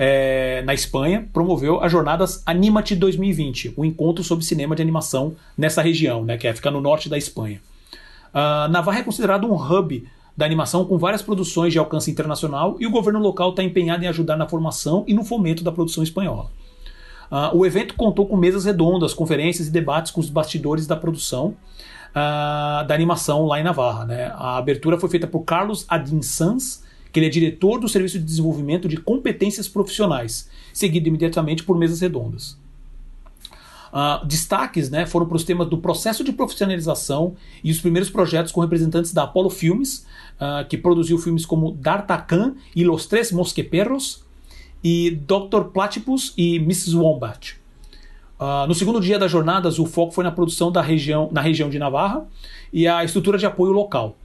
é, 0.00 0.62
na 0.62 0.72
Espanha, 0.72 1.28
promoveu 1.32 1.82
as 1.82 1.90
jornadas 1.90 2.40
Animate 2.46 2.94
2020, 2.94 3.74
o 3.76 3.82
um 3.82 3.84
encontro 3.84 4.22
sobre 4.22 4.44
cinema 4.44 4.76
de 4.76 4.80
animação 4.80 5.34
nessa 5.56 5.82
região, 5.82 6.24
né? 6.24 6.38
Que 6.38 6.46
é, 6.46 6.54
fica 6.54 6.70
no 6.70 6.80
norte 6.80 7.08
da 7.08 7.18
Espanha. 7.18 7.60
Uh, 8.32 8.70
Navarra 8.70 9.00
é 9.00 9.02
considerado 9.02 9.50
um 9.50 9.56
hub 9.56 10.06
da 10.36 10.46
animação 10.46 10.84
com 10.84 10.96
várias 10.96 11.20
produções 11.20 11.72
de 11.72 11.80
alcance 11.80 12.08
internacional 12.08 12.76
e 12.78 12.86
o 12.86 12.90
governo 12.92 13.18
local 13.18 13.50
está 13.50 13.60
empenhado 13.60 14.04
em 14.04 14.06
ajudar 14.06 14.36
na 14.36 14.46
formação 14.46 15.02
e 15.08 15.12
no 15.12 15.24
fomento 15.24 15.64
da 15.64 15.72
produção 15.72 16.04
espanhola. 16.04 16.48
Uh, 17.28 17.56
o 17.56 17.66
evento 17.66 17.94
contou 17.94 18.24
com 18.24 18.36
mesas 18.36 18.64
redondas, 18.64 19.12
conferências 19.12 19.66
e 19.66 19.72
debates 19.72 20.12
com 20.12 20.20
os 20.20 20.30
bastidores 20.30 20.86
da 20.86 20.94
produção 20.94 21.56
uh, 22.10 22.86
da 22.86 22.94
animação 22.94 23.46
lá 23.46 23.58
em 23.58 23.64
Navarra. 23.64 24.04
Né? 24.04 24.32
A 24.36 24.58
abertura 24.58 24.96
foi 24.96 25.08
feita 25.08 25.26
por 25.26 25.40
Carlos 25.40 25.84
Adin 25.88 26.22
Sanz, 26.22 26.86
que 27.18 27.20
ele 27.20 27.26
é 27.26 27.30
diretor 27.30 27.80
do 27.80 27.88
Serviço 27.88 28.18
de 28.18 28.24
Desenvolvimento 28.24 28.86
de 28.86 28.96
Competências 28.96 29.66
Profissionais, 29.66 30.48
seguido 30.72 31.08
imediatamente 31.08 31.64
por 31.64 31.76
mesas 31.76 32.00
redondas. 32.00 32.56
Uh, 33.92 34.24
destaques 34.24 34.90
né, 34.90 35.06
foram 35.06 35.26
para 35.26 35.36
os 35.36 35.44
temas 35.44 35.68
do 35.68 35.78
processo 35.78 36.22
de 36.22 36.30
profissionalização 36.30 37.34
e 37.64 37.70
os 37.70 37.80
primeiros 37.80 38.10
projetos 38.10 38.52
com 38.52 38.60
representantes 38.60 39.12
da 39.12 39.24
Apollo 39.24 39.50
Filmes, 39.50 40.06
uh, 40.34 40.66
que 40.68 40.76
produziu 40.76 41.18
filmes 41.18 41.44
como 41.44 41.72
D'Artagnan 41.72 42.54
e 42.76 42.84
Los 42.84 43.06
Tres 43.06 43.32
Mosqueperros, 43.32 44.22
e 44.84 45.10
Dr. 45.10 45.72
Platypus 45.72 46.32
e 46.36 46.56
Mrs. 46.56 46.94
Wombat. 46.94 47.56
Uh, 48.38 48.68
no 48.68 48.74
segundo 48.74 49.00
dia 49.00 49.18
das 49.18 49.28
jornadas, 49.28 49.80
o 49.80 49.86
foco 49.86 50.12
foi 50.12 50.22
na 50.22 50.30
produção 50.30 50.70
da 50.70 50.80
região, 50.80 51.28
na 51.32 51.40
região 51.40 51.68
de 51.68 51.80
Navarra 51.80 52.24
e 52.72 52.86
a 52.86 53.02
estrutura 53.02 53.36
de 53.36 53.46
apoio 53.46 53.72
local. 53.72 54.16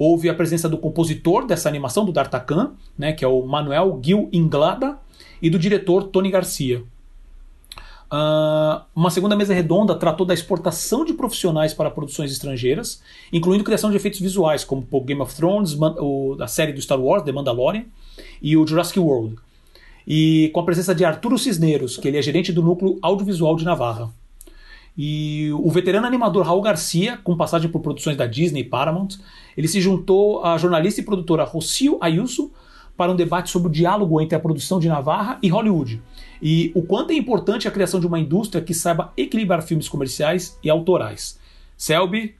Houve 0.00 0.30
a 0.30 0.34
presença 0.34 0.66
do 0.66 0.78
compositor 0.78 1.46
dessa 1.46 1.68
animação, 1.68 2.06
do 2.06 2.12
D'Artacan, 2.12 2.72
né, 2.96 3.12
que 3.12 3.22
é 3.22 3.28
o 3.28 3.42
Manuel 3.42 4.00
Gil 4.02 4.30
Inglada, 4.32 4.96
e 5.42 5.50
do 5.50 5.58
diretor 5.58 6.04
Tony 6.04 6.30
Garcia. 6.30 6.82
Uh, 8.10 8.80
uma 8.96 9.10
segunda 9.10 9.36
mesa 9.36 9.52
redonda 9.52 9.94
tratou 9.94 10.24
da 10.24 10.32
exportação 10.32 11.04
de 11.04 11.12
profissionais 11.12 11.74
para 11.74 11.90
produções 11.90 12.32
estrangeiras, 12.32 13.02
incluindo 13.30 13.62
criação 13.62 13.90
de 13.90 13.96
efeitos 13.96 14.20
visuais, 14.20 14.64
como 14.64 14.88
o 14.90 15.00
Game 15.02 15.20
of 15.20 15.34
Thrones, 15.36 15.76
o, 15.78 16.38
a 16.40 16.46
série 16.46 16.72
do 16.72 16.80
Star 16.80 16.98
Wars, 16.98 17.22
The 17.22 17.32
Mandalorian, 17.32 17.84
e 18.40 18.56
o 18.56 18.66
Jurassic 18.66 18.98
World 18.98 19.36
e 20.12 20.50
com 20.52 20.60
a 20.60 20.64
presença 20.64 20.94
de 20.94 21.04
Arturo 21.04 21.38
Cisneros, 21.38 21.96
que 21.96 22.08
ele 22.08 22.18
é 22.18 22.22
gerente 22.22 22.52
do 22.52 22.62
núcleo 22.62 22.98
audiovisual 23.02 23.54
de 23.54 23.64
Navarra. 23.64 24.10
E 25.02 25.50
o 25.54 25.70
veterano 25.70 26.06
animador 26.06 26.44
Raul 26.44 26.60
Garcia, 26.60 27.18
com 27.24 27.34
passagem 27.34 27.70
por 27.70 27.80
produções 27.80 28.18
da 28.18 28.26
Disney 28.26 28.60
e 28.60 28.64
Paramount, 28.64 29.16
ele 29.56 29.66
se 29.66 29.80
juntou 29.80 30.44
à 30.44 30.58
jornalista 30.58 31.00
e 31.00 31.04
produtora 31.04 31.42
Rocio 31.42 31.96
Ayuso 32.02 32.52
para 32.98 33.10
um 33.10 33.16
debate 33.16 33.48
sobre 33.48 33.68
o 33.68 33.72
diálogo 33.72 34.20
entre 34.20 34.36
a 34.36 34.38
produção 34.38 34.78
de 34.78 34.88
Navarra 34.88 35.38
e 35.42 35.48
Hollywood 35.48 36.02
e 36.42 36.70
o 36.74 36.82
quanto 36.82 37.12
é 37.12 37.14
importante 37.14 37.66
a 37.66 37.70
criação 37.70 37.98
de 37.98 38.06
uma 38.06 38.18
indústria 38.18 38.62
que 38.62 38.74
saiba 38.74 39.10
equilibrar 39.16 39.62
filmes 39.62 39.88
comerciais 39.88 40.58
e 40.62 40.68
autorais. 40.68 41.38
Selby, 41.78 42.34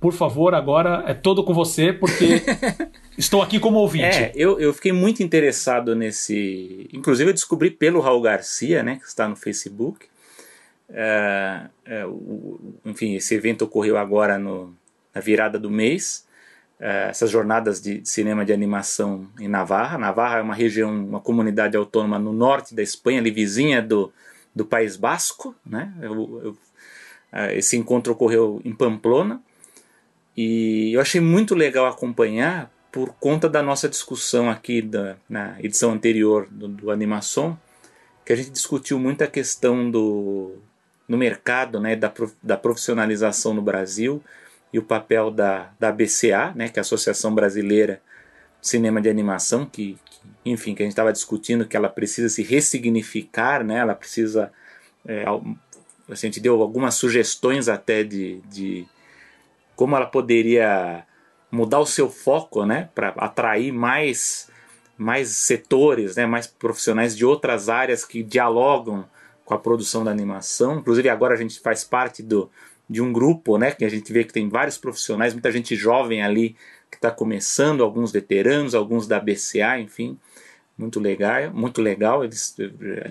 por 0.00 0.12
favor, 0.12 0.56
agora 0.56 1.04
é 1.06 1.14
todo 1.14 1.44
com 1.44 1.54
você, 1.54 1.92
porque 1.92 2.42
estou 3.16 3.40
aqui 3.40 3.60
como 3.60 3.78
ouvinte. 3.78 4.04
É, 4.04 4.32
eu, 4.34 4.58
eu 4.58 4.74
fiquei 4.74 4.90
muito 4.90 5.22
interessado 5.22 5.94
nesse. 5.94 6.88
Inclusive, 6.92 7.30
eu 7.30 7.34
descobri 7.34 7.70
pelo 7.70 8.00
Raul 8.00 8.20
Garcia, 8.20 8.82
né, 8.82 8.96
que 8.96 9.06
está 9.06 9.28
no 9.28 9.36
Facebook. 9.36 10.10
É, 10.92 11.68
é, 11.86 12.06
o, 12.06 12.74
enfim, 12.84 13.14
esse 13.14 13.34
evento 13.34 13.62
ocorreu 13.62 13.96
agora 13.96 14.38
no, 14.38 14.74
na 15.14 15.20
virada 15.20 15.58
do 15.58 15.70
mês. 15.70 16.26
É, 16.78 17.08
essas 17.08 17.30
jornadas 17.30 17.80
de 17.80 18.02
cinema 18.04 18.44
de 18.44 18.52
animação 18.52 19.28
em 19.38 19.48
Navarra. 19.48 19.96
Navarra 19.96 20.38
é 20.38 20.42
uma 20.42 20.54
região, 20.54 20.90
uma 20.90 21.20
comunidade 21.20 21.76
autônoma 21.76 22.18
no 22.18 22.32
norte 22.32 22.74
da 22.74 22.82
Espanha, 22.82 23.20
ali 23.20 23.30
vizinha 23.30 23.80
do, 23.80 24.12
do 24.54 24.64
País 24.64 24.96
Basco. 24.96 25.54
Né? 25.64 25.92
Eu, 26.00 26.40
eu, 26.44 26.56
é, 27.32 27.56
esse 27.56 27.76
encontro 27.76 28.12
ocorreu 28.12 28.60
em 28.64 28.74
Pamplona 28.74 29.40
e 30.36 30.92
eu 30.94 31.00
achei 31.00 31.20
muito 31.20 31.54
legal 31.54 31.86
acompanhar 31.86 32.70
por 32.90 33.14
conta 33.14 33.48
da 33.48 33.62
nossa 33.62 33.88
discussão 33.88 34.50
aqui 34.50 34.82
da, 34.82 35.16
na 35.28 35.56
edição 35.60 35.92
anterior 35.92 36.46
do, 36.50 36.68
do 36.68 36.90
Animação, 36.90 37.58
que 38.24 38.32
a 38.32 38.36
gente 38.36 38.50
discutiu 38.50 38.98
muito 38.98 39.24
a 39.24 39.26
questão 39.26 39.90
do 39.90 40.56
no 41.08 41.18
mercado, 41.18 41.80
né, 41.80 41.96
da, 41.96 42.12
da 42.42 42.56
profissionalização 42.56 43.54
no 43.54 43.62
Brasil 43.62 44.22
e 44.72 44.78
o 44.78 44.82
papel 44.82 45.30
da, 45.30 45.70
da 45.78 45.92
BCA, 45.92 46.52
né, 46.54 46.68
que 46.68 46.78
é 46.78 46.80
a 46.80 46.82
Associação 46.82 47.34
Brasileira 47.34 48.00
de 48.60 48.68
Cinema 48.68 49.00
de 49.00 49.10
Animação, 49.10 49.66
que, 49.66 49.98
que 50.04 50.20
enfim, 50.44 50.74
que 50.74 50.82
a 50.82 50.86
gente 50.86 50.92
estava 50.92 51.12
discutindo 51.12 51.66
que 51.66 51.76
ela 51.76 51.88
precisa 51.88 52.28
se 52.28 52.42
ressignificar, 52.42 53.64
né, 53.64 53.78
ela 53.78 53.94
precisa, 53.94 54.52
é, 55.06 55.24
a 55.26 56.14
gente 56.14 56.40
deu 56.40 56.60
algumas 56.62 56.94
sugestões 56.94 57.68
até 57.68 58.02
de, 58.02 58.40
de 58.48 58.86
como 59.76 59.96
ela 59.96 60.06
poderia 60.06 61.04
mudar 61.50 61.80
o 61.80 61.86
seu 61.86 62.08
foco, 62.08 62.64
né, 62.64 62.88
para 62.94 63.08
atrair 63.08 63.72
mais 63.72 64.50
mais 64.96 65.30
setores, 65.30 66.14
né, 66.16 66.26
mais 66.26 66.46
profissionais 66.46 67.16
de 67.16 67.24
outras 67.24 67.68
áreas 67.68 68.04
que 68.04 68.22
dialogam 68.22 69.04
com 69.52 69.56
a 69.56 69.58
produção 69.58 70.02
da 70.02 70.10
animação. 70.10 70.78
Inclusive 70.78 71.08
agora 71.08 71.34
a 71.34 71.36
gente 71.36 71.60
faz 71.60 71.84
parte 71.84 72.22
do, 72.22 72.50
de 72.88 73.02
um 73.02 73.12
grupo, 73.12 73.58
né, 73.58 73.70
que 73.70 73.84
a 73.84 73.88
gente 73.88 74.12
vê 74.12 74.24
que 74.24 74.32
tem 74.32 74.48
vários 74.48 74.78
profissionais, 74.78 75.34
muita 75.34 75.52
gente 75.52 75.76
jovem 75.76 76.22
ali 76.22 76.56
que 76.90 76.96
está 76.96 77.10
começando, 77.10 77.82
alguns 77.82 78.12
veteranos, 78.12 78.74
alguns 78.74 79.06
da 79.06 79.18
BCA, 79.20 79.78
enfim, 79.78 80.18
muito 80.76 80.98
legal, 80.98 81.50
muito 81.52 81.80
legal. 81.80 82.24
Eles, 82.24 82.56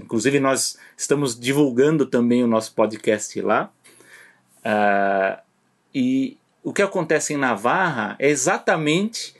inclusive 0.02 0.40
nós 0.40 0.78
estamos 0.98 1.40
divulgando 1.40 2.06
também 2.06 2.44
o 2.44 2.48
nosso 2.48 2.74
podcast 2.74 3.40
lá. 3.42 3.72
Uh, 4.64 5.42
e 5.94 6.38
o 6.64 6.72
que 6.72 6.82
acontece 6.82 7.34
em 7.34 7.38
Navarra 7.38 8.16
é 8.20 8.30
exatamente 8.30 9.36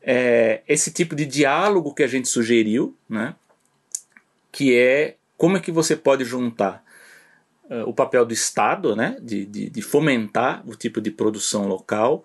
é, 0.00 0.62
esse 0.68 0.92
tipo 0.92 1.14
de 1.14 1.26
diálogo 1.26 1.94
que 1.94 2.02
a 2.02 2.06
gente 2.06 2.28
sugeriu, 2.28 2.96
né? 3.08 3.34
Que 4.52 4.76
é 4.76 5.16
como 5.42 5.56
é 5.56 5.60
que 5.60 5.72
você 5.72 5.96
pode 5.96 6.24
juntar 6.24 6.84
uh, 7.64 7.82
o 7.84 7.92
papel 7.92 8.24
do 8.24 8.32
Estado, 8.32 8.94
né, 8.94 9.16
de, 9.20 9.44
de, 9.44 9.68
de, 9.70 9.82
fomentar 9.82 10.62
o 10.64 10.76
tipo 10.76 11.00
de 11.00 11.10
produção 11.10 11.66
local, 11.66 12.24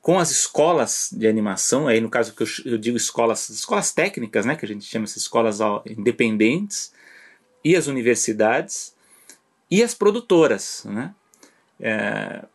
com 0.00 0.18
as 0.18 0.30
escolas 0.30 1.10
de 1.12 1.28
animação, 1.28 1.86
aí 1.86 2.00
no 2.00 2.08
caso 2.08 2.34
que 2.34 2.42
eu, 2.42 2.46
eu 2.64 2.78
digo 2.78 2.96
escolas, 2.96 3.50
escolas 3.50 3.92
técnicas, 3.92 4.46
né, 4.46 4.56
que 4.56 4.64
a 4.64 4.68
gente 4.68 4.86
chama 4.86 5.04
de 5.04 5.10
escolas 5.10 5.58
independentes, 5.84 6.94
e 7.62 7.76
as 7.76 7.86
universidades, 7.86 8.96
e 9.70 9.82
as 9.82 9.92
produtoras. 9.92 10.86
Né? 10.86 11.14
É, 11.78 12.46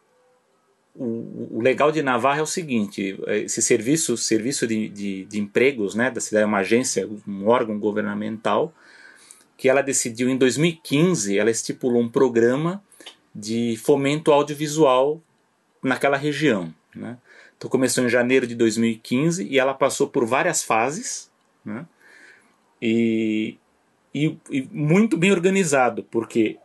o, 0.96 1.62
legal 1.62 1.92
de 1.92 2.02
Navarra 2.02 2.40
é 2.40 2.42
o 2.42 2.48
seguinte: 2.48 3.16
esse 3.28 3.62
serviço, 3.62 4.18
serviço 4.18 4.66
de, 4.66 4.90
de, 4.90 5.26
de 5.26 5.40
empregos 5.40 5.94
né, 5.94 6.10
da 6.10 6.20
cidade, 6.20 6.46
é 6.46 6.48
uma 6.48 6.62
agência, 6.62 7.08
um 7.28 7.48
órgão 7.48 7.78
governamental, 7.78 8.74
que 9.58 9.68
ela 9.68 9.82
decidiu 9.82 10.30
em 10.30 10.38
2015, 10.38 11.38
ela 11.38 11.50
estipulou 11.50 12.02
um 12.02 12.08
programa 12.08 12.84
de 13.34 13.76
fomento 13.84 14.32
audiovisual 14.32 15.20
naquela 15.84 16.16
região. 16.16 16.74
Né? 16.96 17.18
Então 17.58 17.70
começou 17.70 18.06
em 18.06 18.10
janeiro 18.10 18.46
de 18.46 18.54
2015 18.54 19.48
e 19.48 19.58
ela 19.58 19.74
passou 19.74 20.08
por 20.08 20.26
várias 20.26 20.64
fases 20.64 21.30
né? 21.66 21.86
e, 22.80 23.58
e, 24.14 24.38
e 24.50 24.70
muito 24.72 25.18
bem 25.18 25.32
organizado, 25.32 26.04
porque 26.04 26.58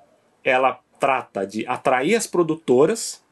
ela 0.45 0.79
trata 1.01 1.47
de 1.47 1.67
atrair 1.67 2.15
as 2.15 2.27
produtoras, 2.27 3.23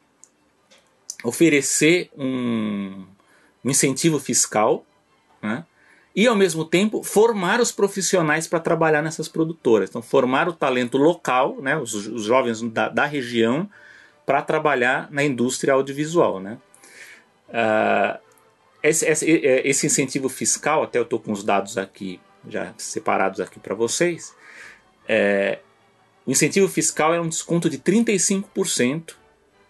oferecer 1.23 2.09
um, 2.17 3.05
um 3.63 3.69
incentivo 3.69 4.19
fiscal, 4.19 4.83
né? 5.41 5.65
E 6.15 6.27
ao 6.27 6.35
mesmo 6.35 6.65
tempo 6.65 7.03
formar 7.03 7.61
os 7.61 7.71
profissionais 7.71 8.47
para 8.47 8.59
trabalhar 8.59 9.01
nessas 9.01 9.27
produtoras. 9.27 9.89
Então, 9.89 10.01
formar 10.01 10.49
o 10.49 10.53
talento 10.53 10.97
local, 10.97 11.57
né, 11.61 11.77
os, 11.77 11.93
os 11.93 12.23
jovens 12.23 12.61
da, 12.61 12.89
da 12.89 13.05
região, 13.05 13.69
para 14.25 14.41
trabalhar 14.41 15.09
na 15.11 15.23
indústria 15.23 15.73
audiovisual. 15.73 16.39
Né? 16.39 16.57
Uh, 17.49 18.19
esse, 18.83 19.05
esse, 19.05 19.25
esse, 19.29 19.85
incentivo 19.85 20.27
fiscal, 20.27 20.83
até 20.83 20.99
eu 20.99 21.03
estou 21.03 21.19
com 21.19 21.31
os 21.31 21.43
dados 21.43 21.77
aqui 21.77 22.19
já 22.47 22.73
separados 22.77 23.39
aqui 23.39 23.59
para 23.59 23.75
vocês. 23.75 24.35
É, 25.07 25.59
o 26.25 26.31
incentivo 26.31 26.67
fiscal 26.67 27.13
é 27.13 27.21
um 27.21 27.29
desconto 27.29 27.69
de 27.69 27.77
35% 27.77 29.13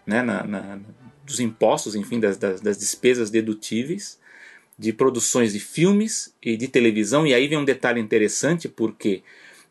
né, 0.06 0.22
na, 0.22 0.42
na, 0.44 0.78
dos 1.24 1.38
impostos, 1.38 1.94
enfim, 1.94 2.18
das, 2.18 2.36
das, 2.36 2.60
das 2.60 2.78
despesas 2.78 3.30
dedutíveis 3.30 4.18
de 4.78 4.92
produções 4.92 5.52
de 5.52 5.60
filmes 5.60 6.34
e 6.42 6.56
de 6.56 6.68
televisão, 6.68 7.26
e 7.26 7.34
aí 7.34 7.46
vem 7.46 7.58
um 7.58 7.64
detalhe 7.64 8.00
interessante, 8.00 8.68
porque 8.68 9.22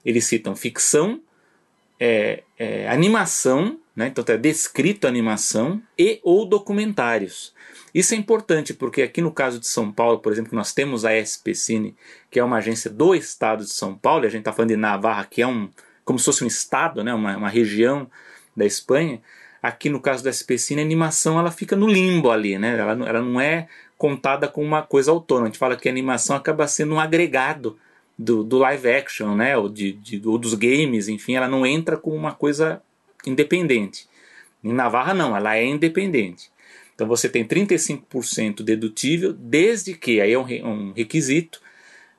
eles 0.05 0.25
citam 0.25 0.55
ficção, 0.55 1.19
é, 1.99 2.43
é, 2.57 2.87
animação, 2.89 3.79
né? 3.95 4.07
então 4.07 4.23
é 4.27 4.37
descrito 4.37 5.07
animação, 5.07 5.81
e 5.97 6.19
ou 6.23 6.45
documentários. 6.45 7.53
Isso 7.93 8.13
é 8.13 8.17
importante 8.17 8.73
porque 8.73 9.01
aqui 9.01 9.21
no 9.21 9.31
caso 9.31 9.59
de 9.59 9.67
São 9.67 9.91
Paulo, 9.91 10.19
por 10.19 10.31
exemplo, 10.31 10.55
nós 10.55 10.73
temos 10.73 11.03
a 11.03 11.17
SPCine, 11.17 11.95
que 12.29 12.39
é 12.39 12.43
uma 12.43 12.57
agência 12.57 12.89
do 12.89 13.13
estado 13.13 13.63
de 13.63 13.71
São 13.71 13.95
Paulo, 13.95 14.23
e 14.23 14.27
a 14.27 14.29
gente 14.29 14.41
está 14.41 14.53
falando 14.53 14.69
de 14.69 14.77
Navarra, 14.77 15.25
que 15.25 15.41
é 15.41 15.47
um, 15.47 15.69
como 16.05 16.17
se 16.17 16.25
fosse 16.25 16.43
um 16.43 16.47
estado, 16.47 17.03
né? 17.03 17.13
uma, 17.13 17.35
uma 17.37 17.49
região 17.49 18.09
da 18.55 18.65
Espanha. 18.65 19.21
Aqui 19.61 19.89
no 19.89 19.99
caso 19.99 20.23
da 20.23 20.31
SPCine, 20.31 20.81
a 20.81 20.85
animação 20.85 21.37
ela 21.37 21.51
fica 21.51 21.75
no 21.75 21.85
limbo 21.85 22.31
ali, 22.31 22.57
né? 22.57 22.79
ela, 22.79 22.93
ela 23.07 23.21
não 23.21 23.39
é 23.39 23.67
contada 24.01 24.47
como 24.47 24.65
uma 24.65 24.81
coisa 24.81 25.11
autônoma. 25.11 25.45
A 25.45 25.49
gente 25.51 25.59
fala 25.59 25.77
que 25.77 25.87
a 25.87 25.91
animação 25.91 26.35
acaba 26.35 26.65
sendo 26.65 26.95
um 26.95 26.99
agregado 26.99 27.77
do, 28.17 28.43
do 28.43 28.57
live 28.57 28.89
action, 28.89 29.35
né? 29.35 29.55
Ou, 29.55 29.69
de, 29.69 29.91
de, 29.91 30.19
ou 30.27 30.39
dos 30.39 30.55
games, 30.55 31.07
enfim, 31.07 31.35
ela 31.35 31.47
não 31.47 31.63
entra 31.67 31.95
como 31.95 32.15
uma 32.15 32.33
coisa 32.33 32.81
independente. 33.27 34.07
Em 34.63 34.73
Navarra, 34.73 35.13
não, 35.13 35.37
ela 35.37 35.55
é 35.55 35.63
independente. 35.63 36.49
Então 36.95 37.07
você 37.07 37.29
tem 37.29 37.45
35% 37.45 38.63
dedutível, 38.63 39.33
desde 39.33 39.93
que, 39.93 40.19
aí 40.19 40.33
é 40.33 40.39
um, 40.39 40.47
um 40.67 40.93
requisito, 40.93 41.61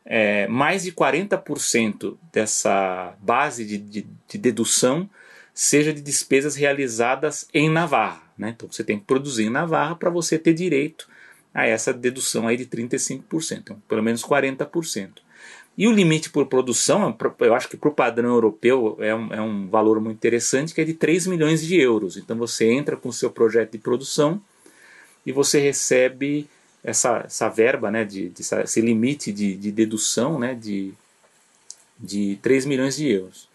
é, 0.06 0.46
mais 0.46 0.84
de 0.84 0.92
40% 0.92 2.16
dessa 2.32 3.16
base 3.20 3.64
de, 3.64 3.78
de, 3.78 4.06
de, 4.28 4.38
dedução 4.38 5.10
seja 5.52 5.92
de 5.92 6.00
despesas 6.00 6.54
realizadas 6.54 7.48
em 7.52 7.68
Navarra. 7.68 8.22
Né? 8.38 8.54
Então 8.54 8.70
você 8.70 8.84
tem 8.84 9.00
que 9.00 9.04
produzir 9.04 9.46
em 9.46 9.50
Navarra 9.50 9.96
para 9.96 10.10
você 10.10 10.38
ter 10.38 10.54
direito 10.54 11.10
a 11.55 11.66
essa 11.66 11.92
dedução 11.92 12.48
aí 12.48 12.57
de 12.57 12.66
35%, 12.66 13.59
então, 13.59 13.82
pelo 13.88 14.03
menos 14.03 14.22
40%. 14.22 15.11
E 15.76 15.88
o 15.88 15.92
limite 15.92 16.28
por 16.28 16.46
produção, 16.46 17.16
eu 17.40 17.55
acho 17.55 17.68
que 17.68 17.76
para 17.76 17.88
o 17.88 17.94
padrão 17.94 18.30
europeu 18.30 18.96
é 19.00 19.14
um, 19.14 19.32
é 19.32 19.40
um 19.40 19.68
valor 19.68 20.00
muito 20.00 20.16
interessante, 20.16 20.74
que 20.74 20.80
é 20.80 20.84
de 20.84 20.92
3 20.92 21.26
milhões 21.26 21.62
de 21.62 21.80
euros. 21.80 22.18
Então 22.18 22.36
você 22.36 22.70
entra 22.70 22.94
com 22.94 23.09
o 23.09 23.12
seu 23.12 23.30
projeto 23.30 23.72
de 23.72 23.78
produção 23.78 24.40
e 25.24 25.32
você 25.32 25.59
recebe 25.61 26.46
essa, 26.84 27.22
essa 27.24 27.48
verba, 27.48 27.90
né, 27.90 28.05
de, 28.05 28.28
de 28.28 28.42
esse 28.42 28.80
limite 28.82 29.32
de, 29.32 29.57
de 29.57 29.72
dedução 29.72 30.38
né, 30.38 30.55
de, 30.55 30.92
de 31.98 32.38
3 32.42 32.66
milhões 32.66 32.96
de 32.96 33.09
euros. 33.09 33.48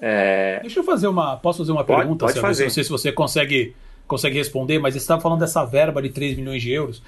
É... 0.00 0.58
Deixa 0.62 0.80
eu 0.80 0.84
fazer 0.84 1.06
uma. 1.06 1.36
Posso 1.36 1.58
fazer 1.58 1.72
uma 1.72 1.84
pode, 1.84 2.00
pergunta? 2.00 2.26
Pode 2.26 2.40
fazer. 2.40 2.64
Não 2.64 2.70
sei 2.70 2.82
se 2.82 2.90
você 2.90 3.12
consegue 3.12 3.76
consegue 4.12 4.36
responder, 4.36 4.78
mas 4.78 4.92
você 4.92 4.98
estava 4.98 5.22
falando 5.22 5.40
dessa 5.40 5.64
verba 5.64 6.02
de 6.02 6.10
3 6.10 6.36
milhões 6.36 6.60
de 6.60 6.70
euros. 6.70 7.02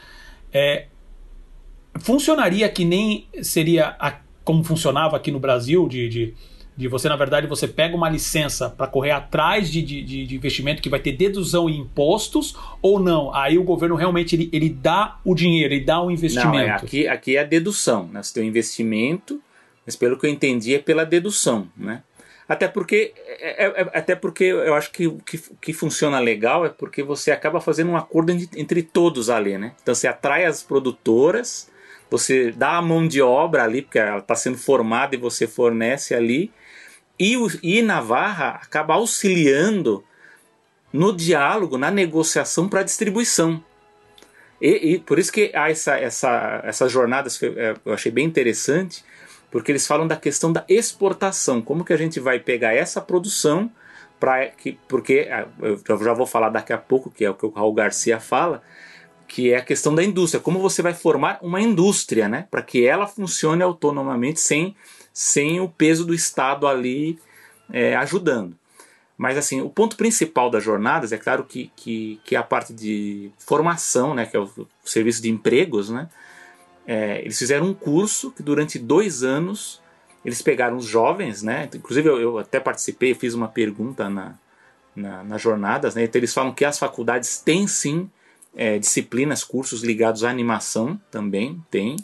É, 0.51 0.87
funcionaria 2.01 2.67
que 2.71 2.83
nem 2.83 3.29
seria 3.43 3.95
a, 4.01 4.17
como 4.43 4.65
funcionava 4.65 5.17
aqui 5.17 5.31
no 5.31 5.39
Brasil, 5.39 5.87
de, 5.87 6.09
de, 6.09 6.35
de, 6.75 6.89
você, 6.89 7.07
na 7.07 7.17
verdade, 7.17 7.47
você 7.47 7.69
pega 7.69 7.95
uma 7.95 8.09
licença 8.09 8.71
para 8.71 8.87
correr 8.87 9.11
atrás 9.11 9.71
de, 9.71 9.83
de, 9.83 10.03
de, 10.03 10.35
investimento 10.35 10.81
que 10.81 10.89
vai 10.89 10.99
ter 10.99 11.13
dedução 11.13 11.69
e 11.69 11.77
impostos, 11.77 12.57
ou 12.81 12.99
não? 12.99 13.35
Aí 13.35 13.59
o 13.59 13.65
governo 13.65 13.97
realmente 13.97 14.35
ele, 14.35 14.49
ele 14.51 14.71
dá 14.71 15.19
o 15.23 15.35
dinheiro, 15.35 15.75
ele 15.75 15.85
dá 15.85 16.01
o 16.01 16.11
investimento. 16.11 16.49
Não, 16.49 16.59
é, 16.59 16.71
aqui, 16.71 17.07
aqui 17.07 17.37
é 17.37 17.41
a 17.41 17.45
dedução. 17.45 18.09
Né? 18.11 18.23
Você 18.23 18.33
tem 18.33 18.45
o 18.45 18.47
investimento, 18.47 19.43
mas 19.85 19.95
pelo 19.95 20.19
que 20.19 20.25
eu 20.25 20.31
entendi 20.31 20.75
é 20.75 20.79
pela 20.79 21.05
dedução. 21.05 21.69
Né? 21.77 22.03
Até 22.49 22.69
porque, 22.69 23.15
é, 23.17 23.65
é, 23.65 23.67
é, 23.67 23.91
até 23.95 24.15
porque 24.15 24.45
eu 24.45 24.75
acho 24.75 24.91
que 24.91 25.07
o 25.07 25.17
que, 25.19 25.39
que 25.61 25.73
funciona 25.73 26.19
legal 26.19 26.67
é 26.67 26.69
porque 26.69 27.03
você 27.03 27.31
acaba 27.31 27.61
fazendo 27.61 27.91
um 27.91 27.97
acordo 27.97 28.33
entre 28.33 28.83
todos 28.83 29.31
ali, 29.31 29.57
né? 29.57 29.73
Então 29.83 29.95
você 29.95 30.07
atrai 30.07 30.45
as 30.45 30.63
produtoras, 30.63 31.71
você 32.11 32.53
dá 32.53 32.77
a 32.77 32.83
mão 32.83 33.09
de 33.09 33.23
obra 33.23 33.65
ali, 33.65 33.81
porque 33.81 33.99
ela 33.99 34.19
está 34.19 34.35
sendo 34.35 34.59
formada 34.59 35.15
e 35.15 35.19
você 35.19 35.47
fornece 35.47 36.15
ali, 36.15 36.53
e, 37.19 37.37
o, 37.37 37.49
e 37.63 37.81
Navarra 37.81 38.61
acaba 38.63 38.95
auxiliando 38.95 40.05
no 40.93 41.17
diálogo, 41.17 41.79
na 41.79 41.91
negociação 41.91 42.69
para 42.69 42.83
distribuição. 42.83 43.63
E, 44.61 44.95
e, 44.95 44.99
por 44.99 45.19
isso 45.19 45.33
que 45.33 45.51
há 45.55 45.71
essa, 45.71 45.99
essa, 45.99 46.61
essas 46.65 46.93
jornadas 46.93 47.39
que 47.39 47.47
é, 47.47 47.75
eu 47.85 47.93
achei 47.93 48.13
bem 48.13 48.25
interessante, 48.25 49.05
porque 49.55 49.71
eles 49.71 49.87
falam 49.87 50.05
da 50.05 50.17
questão 50.17 50.53
da 50.53 50.65
exportação, 50.69 51.63
como 51.63 51.85
que 51.85 51.93
a 51.93 51.97
gente 51.97 52.19
vai 52.19 52.41
pegar 52.41 52.75
essa 52.75 53.01
produção 53.01 53.71
para 54.19 54.49
que 54.49 54.77
porque 54.89 55.29
é, 55.31 55.47
eu 55.63 56.05
já 56.05 56.13
vou 56.13 56.27
falar 56.27 56.49
daqui 56.49 56.73
a 56.73 56.79
pouco 56.79 57.09
que 57.09 57.25
é 57.25 57.31
o 57.31 57.35
que 57.35 57.47
o 57.47 57.51
Raul 57.51 57.73
Garcia 57.73 58.19
fala, 58.19 58.65
que 59.29 59.53
é 59.53 59.59
a 59.59 59.65
questão 59.65 59.95
da 59.95 60.03
indústria, 60.03 60.41
como 60.41 60.59
você 60.59 60.83
vai 60.83 60.93
formar 60.93 61.39
uma 61.41 61.61
indústria, 61.61 62.29
né, 62.29 62.49
para 62.51 62.63
que 62.63 62.85
ela 62.85 63.07
funcione 63.07 63.63
autonomamente 63.63 64.41
sem 64.41 64.75
sem 65.13 65.61
o 65.61 65.69
peso 65.69 66.05
do 66.05 66.13
Estado 66.13 66.67
ali 66.67 67.17
é, 67.73 67.95
ajudando. 67.95 68.57
Mas 69.17 69.39
assim, 69.39 69.61
o 69.61 69.71
ponto 69.71 69.97
principal 69.97 70.51
das 70.51 70.65
jornadas 70.65 71.13
é 71.13 71.17
claro 71.17 71.45
que, 71.45 71.71
que, 71.77 72.21
que 72.25 72.35
é 72.35 72.39
a 72.41 72.43
parte 72.43 72.73
de 72.73 73.31
formação, 73.39 74.17
né, 74.17 74.27
que 74.27 74.37
é 74.37 74.41
o 74.41 74.51
serviço 74.85 75.23
de 75.23 75.31
empregos, 75.31 75.91
né? 75.91 76.09
É, 76.87 77.21
eles 77.21 77.39
fizeram 77.39 77.67
um 77.67 77.75
curso 77.75 78.31
que 78.31 78.43
durante 78.43 78.79
dois 78.79 79.23
anos 79.23 79.81
eles 80.25 80.41
pegaram 80.43 80.77
os 80.77 80.87
jovens, 80.87 81.43
né? 81.43 81.69
Inclusive 81.75 82.09
eu, 82.09 82.21
eu 82.21 82.39
até 82.39 82.59
participei, 82.61 83.15
fiz 83.15 83.35
uma 83.35 83.49
pergunta 83.49 84.09
na, 84.09 84.35
na, 84.95 85.25
nas 85.25 85.41
jornadas, 85.41 85.95
né? 85.95 86.05
Então 86.05 86.19
eles 86.19 86.33
falam 86.33 86.53
que 86.53 86.65
as 86.65 86.79
faculdades 86.79 87.39
têm 87.39 87.67
sim 87.67 88.11
é, 88.55 88.79
disciplinas, 88.79 89.45
cursos 89.45 89.83
ligados 89.83 90.25
à 90.25 90.31
animação 90.31 91.01
também, 91.11 91.63
tem. 91.71 91.97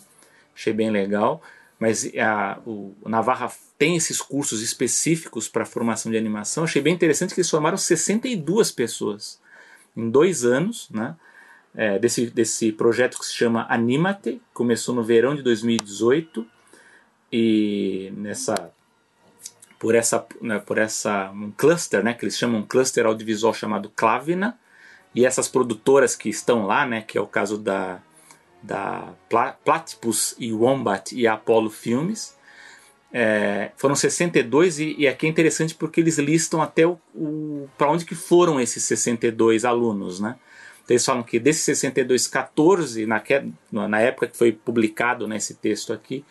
Achei 0.55 0.73
bem 0.73 0.91
legal 0.91 1.43
mas 1.81 2.13
a, 2.15 2.61
o 2.67 2.95
Navarra 3.07 3.51
tem 3.79 3.97
esses 3.97 4.21
cursos 4.21 4.61
específicos 4.61 5.49
para 5.49 5.65
formação 5.65 6.13
de 6.13 6.19
animação. 6.19 6.65
Achei 6.65 6.83
bem 6.83 6.93
interessante 6.93 7.33
que 7.33 7.41
eles 7.41 7.49
formaram 7.49 7.79
62 7.79 8.71
pessoas 8.71 9.41
em 9.97 10.11
dois 10.11 10.45
anos, 10.45 10.91
né? 10.91 11.17
É, 11.75 11.99
desse, 11.99 12.27
desse 12.31 12.73
projeto 12.73 13.19
que 13.19 13.25
se 13.25 13.35
chama 13.35 13.65
Animate, 13.69 14.43
começou 14.53 14.93
no 14.95 15.05
verão 15.05 15.37
de 15.37 15.43
2018 15.43 16.45
e 17.33 18.13
nessa 18.17 18.73
por 19.79 19.95
essa 19.95 20.27
né, 20.41 20.59
por 20.59 20.79
essa 20.79 21.31
um 21.31 21.51
cluster, 21.53 22.03
né, 22.03 22.13
que 22.13 22.25
eles 22.25 22.37
chamam 22.37 22.61
um 22.61 22.67
cluster 22.67 23.07
audiovisual 23.07 23.55
chamado 23.55 23.91
Clavina 23.95 24.59
e 25.15 25.25
essas 25.25 25.49
produtoras 25.49 26.17
que 26.17 26.29
estão 26.29 26.67
lá, 26.67 26.85
né, 26.85 27.03
que 27.03 27.17
é 27.17 27.21
o 27.21 27.27
caso 27.27 27.57
da 27.57 28.01
da 28.63 29.15
Platypus 29.65 30.35
e 30.39 30.53
Wombat 30.53 31.15
e 31.15 31.27
Apollo 31.27 31.71
Filmes. 31.71 32.37
É, 33.13 33.73
foram 33.77 33.95
62 33.95 34.79
e, 34.79 34.95
e 34.99 35.09
aqui 35.09 35.27
é 35.27 35.29
interessante 35.29 35.75
porque 35.75 36.01
eles 36.01 36.19
listam 36.19 36.63
até 36.63 36.87
o, 36.87 36.99
o 37.15 37.69
para 37.77 37.91
onde 37.91 38.05
que 38.05 38.15
foram 38.15 38.61
esses 38.61 38.85
62 38.85 39.65
alunos, 39.65 40.21
né? 40.21 40.37
Eles 40.91 41.05
falam 41.05 41.23
que 41.23 41.39
desses 41.39 41.63
62, 41.63 42.27
14, 42.27 43.07
na, 43.07 43.23
na 43.89 44.01
época 44.01 44.27
que 44.27 44.37
foi 44.37 44.51
publicado 44.51 45.29
nesse 45.29 45.53
né, 45.53 45.59
texto 45.63 45.93
aqui, 45.93 46.25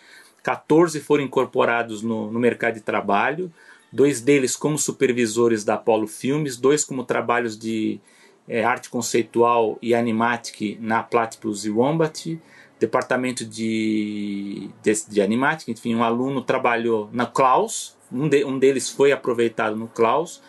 14 0.43 0.99
foram 0.99 1.23
incorporados 1.23 2.01
no, 2.01 2.29
no 2.29 2.39
mercado 2.39 2.73
de 2.73 2.81
trabalho, 2.81 3.51
dois 3.91 4.19
deles 4.19 4.57
como 4.57 4.77
supervisores 4.77 5.63
da 5.63 5.75
Apollo 5.75 6.07
Filmes, 6.07 6.57
dois 6.57 6.83
como 6.83 7.05
trabalhos 7.05 7.57
de 7.57 8.01
é, 8.49 8.63
arte 8.63 8.89
conceitual 8.89 9.77
e 9.81 9.95
animatic 9.95 10.77
na 10.81 11.03
Platypus 11.03 11.65
e 11.65 11.69
Wombat, 11.69 12.37
departamento 12.77 13.45
de, 13.45 14.69
de, 14.83 14.93
de 15.07 15.21
animatic, 15.21 15.69
enfim, 15.69 15.95
um 15.95 16.03
aluno 16.03 16.41
trabalhou 16.41 17.09
na 17.13 17.25
Klaus, 17.25 17.97
um, 18.11 18.27
de, 18.27 18.43
um 18.43 18.59
deles 18.59 18.89
foi 18.89 19.11
aproveitado 19.13 19.75
no 19.75 19.87
Klaus, 19.87 20.41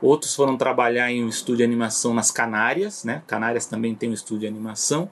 outros 0.00 0.34
foram 0.34 0.56
trabalhar 0.56 1.10
em 1.10 1.24
um 1.24 1.28
estúdio 1.28 1.58
de 1.58 1.64
animação 1.64 2.12
nas 2.12 2.30
Canárias, 2.30 3.04
né? 3.04 3.22
Canárias 3.26 3.66
também 3.66 3.94
tem 3.94 4.10
um 4.10 4.14
estúdio 4.14 4.40
de 4.40 4.46
animação, 4.46 5.10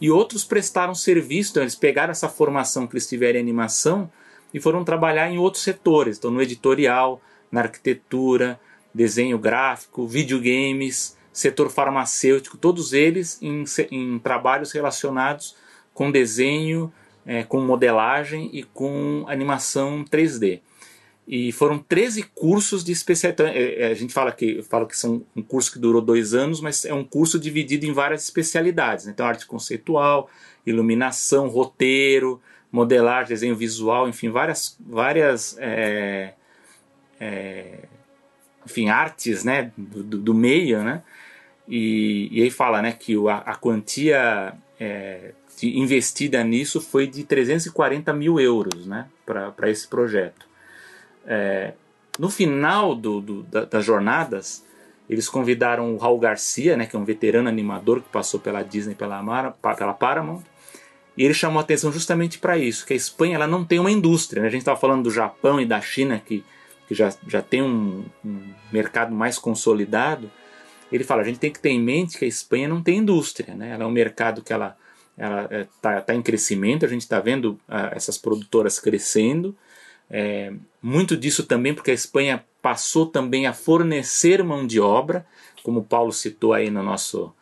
e 0.00 0.10
outros 0.10 0.44
prestaram 0.44 0.94
serviço, 0.94 1.52
então 1.52 1.62
eles 1.62 1.74
pegaram 1.74 2.10
essa 2.10 2.28
formação 2.28 2.86
que 2.86 2.94
eles 2.94 3.06
tiveram 3.06 3.38
em 3.38 3.42
animação 3.42 4.10
e 4.52 4.60
foram 4.60 4.84
trabalhar 4.84 5.30
em 5.30 5.38
outros 5.38 5.62
setores, 5.62 6.18
então 6.18 6.30
no 6.30 6.42
editorial, 6.42 7.20
na 7.50 7.62
arquitetura, 7.62 8.60
desenho 8.92 9.38
gráfico, 9.38 10.06
videogames, 10.06 11.16
setor 11.32 11.70
farmacêutico, 11.70 12.56
todos 12.56 12.92
eles 12.92 13.38
em, 13.42 13.64
em 13.90 14.18
trabalhos 14.18 14.72
relacionados 14.72 15.56
com 15.92 16.10
desenho, 16.10 16.92
é, 17.26 17.42
com 17.42 17.60
modelagem 17.60 18.50
e 18.52 18.62
com 18.62 19.24
animação 19.28 20.04
3D. 20.04 20.60
E 21.26 21.50
foram 21.50 21.78
13 21.78 22.22
cursos 22.22 22.84
de 22.84 22.92
especialidade. 22.92 23.56
É, 23.56 23.82
é, 23.82 23.86
a 23.88 23.94
gente 23.94 24.12
fala 24.12 24.30
que, 24.30 24.62
fala 24.62 24.86
que 24.86 24.96
são 24.96 25.24
um 25.34 25.42
curso 25.42 25.72
que 25.72 25.78
durou 25.78 26.00
dois 26.00 26.34
anos, 26.34 26.60
mas 26.60 26.84
é 26.84 26.94
um 26.94 27.02
curso 27.02 27.38
dividido 27.38 27.84
em 27.84 27.92
várias 27.92 28.22
especialidades. 28.22 29.06
Né? 29.06 29.12
Então, 29.12 29.26
arte 29.26 29.44
conceitual, 29.44 30.30
iluminação, 30.64 31.48
roteiro, 31.48 32.40
modelagem, 32.70 33.28
desenho 33.30 33.56
visual, 33.56 34.08
enfim, 34.08 34.30
várias, 34.30 34.76
várias 34.80 35.56
é, 35.58 36.34
é, 37.18 37.84
enfim, 38.64 38.88
artes 38.88 39.42
né, 39.42 39.72
do, 39.76 40.18
do 40.18 40.34
meio, 40.34 40.82
né? 40.84 41.02
E, 41.68 42.28
e 42.30 42.42
aí 42.42 42.50
fala 42.50 42.80
né, 42.80 42.92
que 42.92 43.16
a, 43.28 43.38
a 43.38 43.54
quantia 43.56 44.54
é, 44.78 45.32
investida 45.62 46.42
nisso 46.44 46.80
foi 46.80 47.06
de 47.06 47.24
340 47.24 48.12
mil 48.12 48.38
euros 48.38 48.86
né, 48.86 49.08
para 49.24 49.68
esse 49.68 49.88
projeto. 49.88 50.46
É, 51.26 51.72
no 52.18 52.30
final 52.30 52.94
do, 52.94 53.20
do, 53.20 53.42
da, 53.44 53.64
das 53.64 53.84
jornadas, 53.84 54.64
eles 55.08 55.28
convidaram 55.28 55.94
o 55.94 55.98
Raul 55.98 56.18
Garcia, 56.18 56.76
né, 56.76 56.86
que 56.86 56.96
é 56.96 56.98
um 56.98 57.04
veterano 57.04 57.48
animador 57.48 58.02
que 58.02 58.08
passou 58.08 58.40
pela 58.40 58.62
Disney 58.62 58.94
pela, 58.94 59.18
Amara, 59.18 59.52
pela 59.52 59.92
Paramount, 59.92 60.42
e 61.16 61.24
ele 61.24 61.34
chamou 61.34 61.60
atenção 61.60 61.92
justamente 61.92 62.38
para 62.38 62.58
isso, 62.58 62.84
que 62.84 62.92
a 62.92 62.96
Espanha 62.96 63.36
ela 63.36 63.46
não 63.46 63.64
tem 63.64 63.78
uma 63.78 63.90
indústria. 63.90 64.42
Né? 64.42 64.48
A 64.48 64.50
gente 64.50 64.60
estava 64.60 64.78
falando 64.78 65.04
do 65.04 65.10
Japão 65.10 65.60
e 65.60 65.64
da 65.64 65.80
China, 65.80 66.20
que, 66.24 66.44
que 66.86 66.94
já, 66.94 67.12
já 67.26 67.40
tem 67.40 67.62
um, 67.62 68.04
um 68.24 68.40
mercado 68.70 69.14
mais 69.14 69.38
consolidado, 69.38 70.30
ele 70.92 71.04
fala, 71.04 71.22
a 71.22 71.24
gente 71.24 71.38
tem 71.38 71.52
que 71.52 71.58
ter 71.58 71.70
em 71.70 71.80
mente 71.80 72.18
que 72.18 72.24
a 72.24 72.28
Espanha 72.28 72.68
não 72.68 72.82
tem 72.82 72.98
indústria, 72.98 73.54
né? 73.54 73.70
Ela 73.70 73.84
é 73.84 73.86
um 73.86 73.90
mercado 73.90 74.42
que 74.42 74.52
ela 74.52 74.76
ela 75.16 75.48
está 75.50 75.92
é, 75.92 76.00
tá 76.00 76.14
em 76.14 76.20
crescimento, 76.20 76.84
a 76.84 76.88
gente 76.88 77.02
está 77.02 77.18
vendo 77.18 77.58
uh, 77.68 77.92
essas 77.92 78.18
produtoras 78.18 78.78
crescendo. 78.78 79.56
É, 80.10 80.52
muito 80.80 81.16
disso 81.16 81.44
também 81.44 81.74
porque 81.74 81.90
a 81.90 81.94
Espanha 81.94 82.44
passou 82.62 83.06
também 83.06 83.46
a 83.46 83.52
fornecer 83.52 84.42
mão 84.42 84.66
de 84.66 84.80
obra, 84.80 85.26
como 85.62 85.84
Paulo 85.84 86.12
citou 86.12 86.52
aí 86.52 86.70
no 86.70 86.82
nosso, 86.82 87.32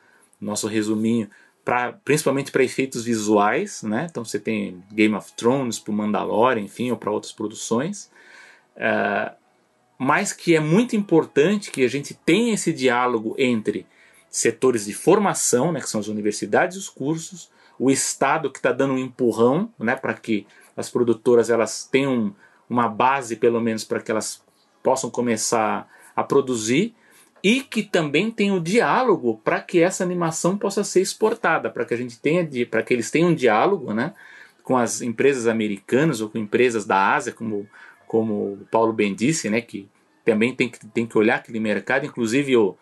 nosso 0.40 0.66
resuminho, 0.66 1.30
pra, 1.64 1.92
principalmente 1.92 2.50
para 2.50 2.64
efeitos 2.64 3.04
visuais. 3.04 3.82
Né? 3.82 4.06
Então 4.10 4.24
você 4.24 4.38
tem 4.38 4.82
Game 4.92 5.14
of 5.14 5.32
Thrones, 5.34 5.78
para 5.78 5.92
Mandalorian, 5.92 6.62
enfim, 6.62 6.90
ou 6.90 6.96
para 6.96 7.10
outras 7.10 7.32
produções. 7.32 8.10
Uh, 8.76 9.34
mas 9.98 10.32
que 10.32 10.54
é 10.54 10.60
muito 10.60 10.96
importante 10.96 11.70
que 11.70 11.84
a 11.84 11.88
gente 11.88 12.14
tenha 12.14 12.54
esse 12.54 12.72
diálogo 12.72 13.34
entre 13.38 13.86
setores 14.28 14.86
de 14.86 14.92
formação, 14.92 15.70
né, 15.70 15.80
que 15.80 15.88
são 15.88 16.00
as 16.00 16.08
universidades 16.08 16.76
e 16.76 16.80
os 16.80 16.88
cursos, 16.88 17.48
o 17.78 17.90
Estado 17.90 18.50
que 18.50 18.58
está 18.58 18.72
dando 18.72 18.94
um 18.94 18.98
empurrão 18.98 19.72
né, 19.78 19.94
para 19.94 20.12
que 20.14 20.46
as 20.76 20.90
produtoras 20.90 21.50
elas 21.50 21.84
tenham 21.84 22.34
uma 22.68 22.88
base, 22.88 23.36
pelo 23.36 23.60
menos, 23.60 23.84
para 23.84 24.00
que 24.00 24.10
elas 24.10 24.42
possam 24.82 25.10
começar 25.10 25.88
a 26.14 26.22
produzir, 26.22 26.94
e 27.42 27.60
que 27.60 27.82
também 27.82 28.30
tem 28.30 28.50
o 28.52 28.60
diálogo 28.60 29.40
para 29.44 29.60
que 29.60 29.80
essa 29.80 30.02
animação 30.02 30.56
possa 30.56 30.82
ser 30.82 31.02
exportada, 31.02 31.68
para 31.68 31.84
que 31.84 31.92
a 31.92 31.96
gente 31.96 32.18
tenha, 32.18 32.48
para 32.66 32.82
que 32.82 32.94
eles 32.94 33.10
tenham 33.10 33.28
um 33.28 33.34
diálogo 33.34 33.92
né, 33.92 34.14
com 34.62 34.78
as 34.78 35.02
empresas 35.02 35.46
americanas 35.46 36.22
ou 36.22 36.30
com 36.30 36.38
empresas 36.38 36.86
da 36.86 37.14
Ásia, 37.14 37.32
como 37.32 37.68
como 38.06 38.52
o 38.52 38.68
Paulo 38.70 38.92
bem 38.92 39.12
disse, 39.12 39.50
né, 39.50 39.60
que 39.60 39.88
também 40.24 40.54
tem 40.54 40.68
que, 40.68 40.86
tem 40.86 41.04
que 41.04 41.18
olhar 41.18 41.36
aquele 41.36 41.58
mercado, 41.58 42.06
inclusive 42.06 42.56
o, 42.56 42.76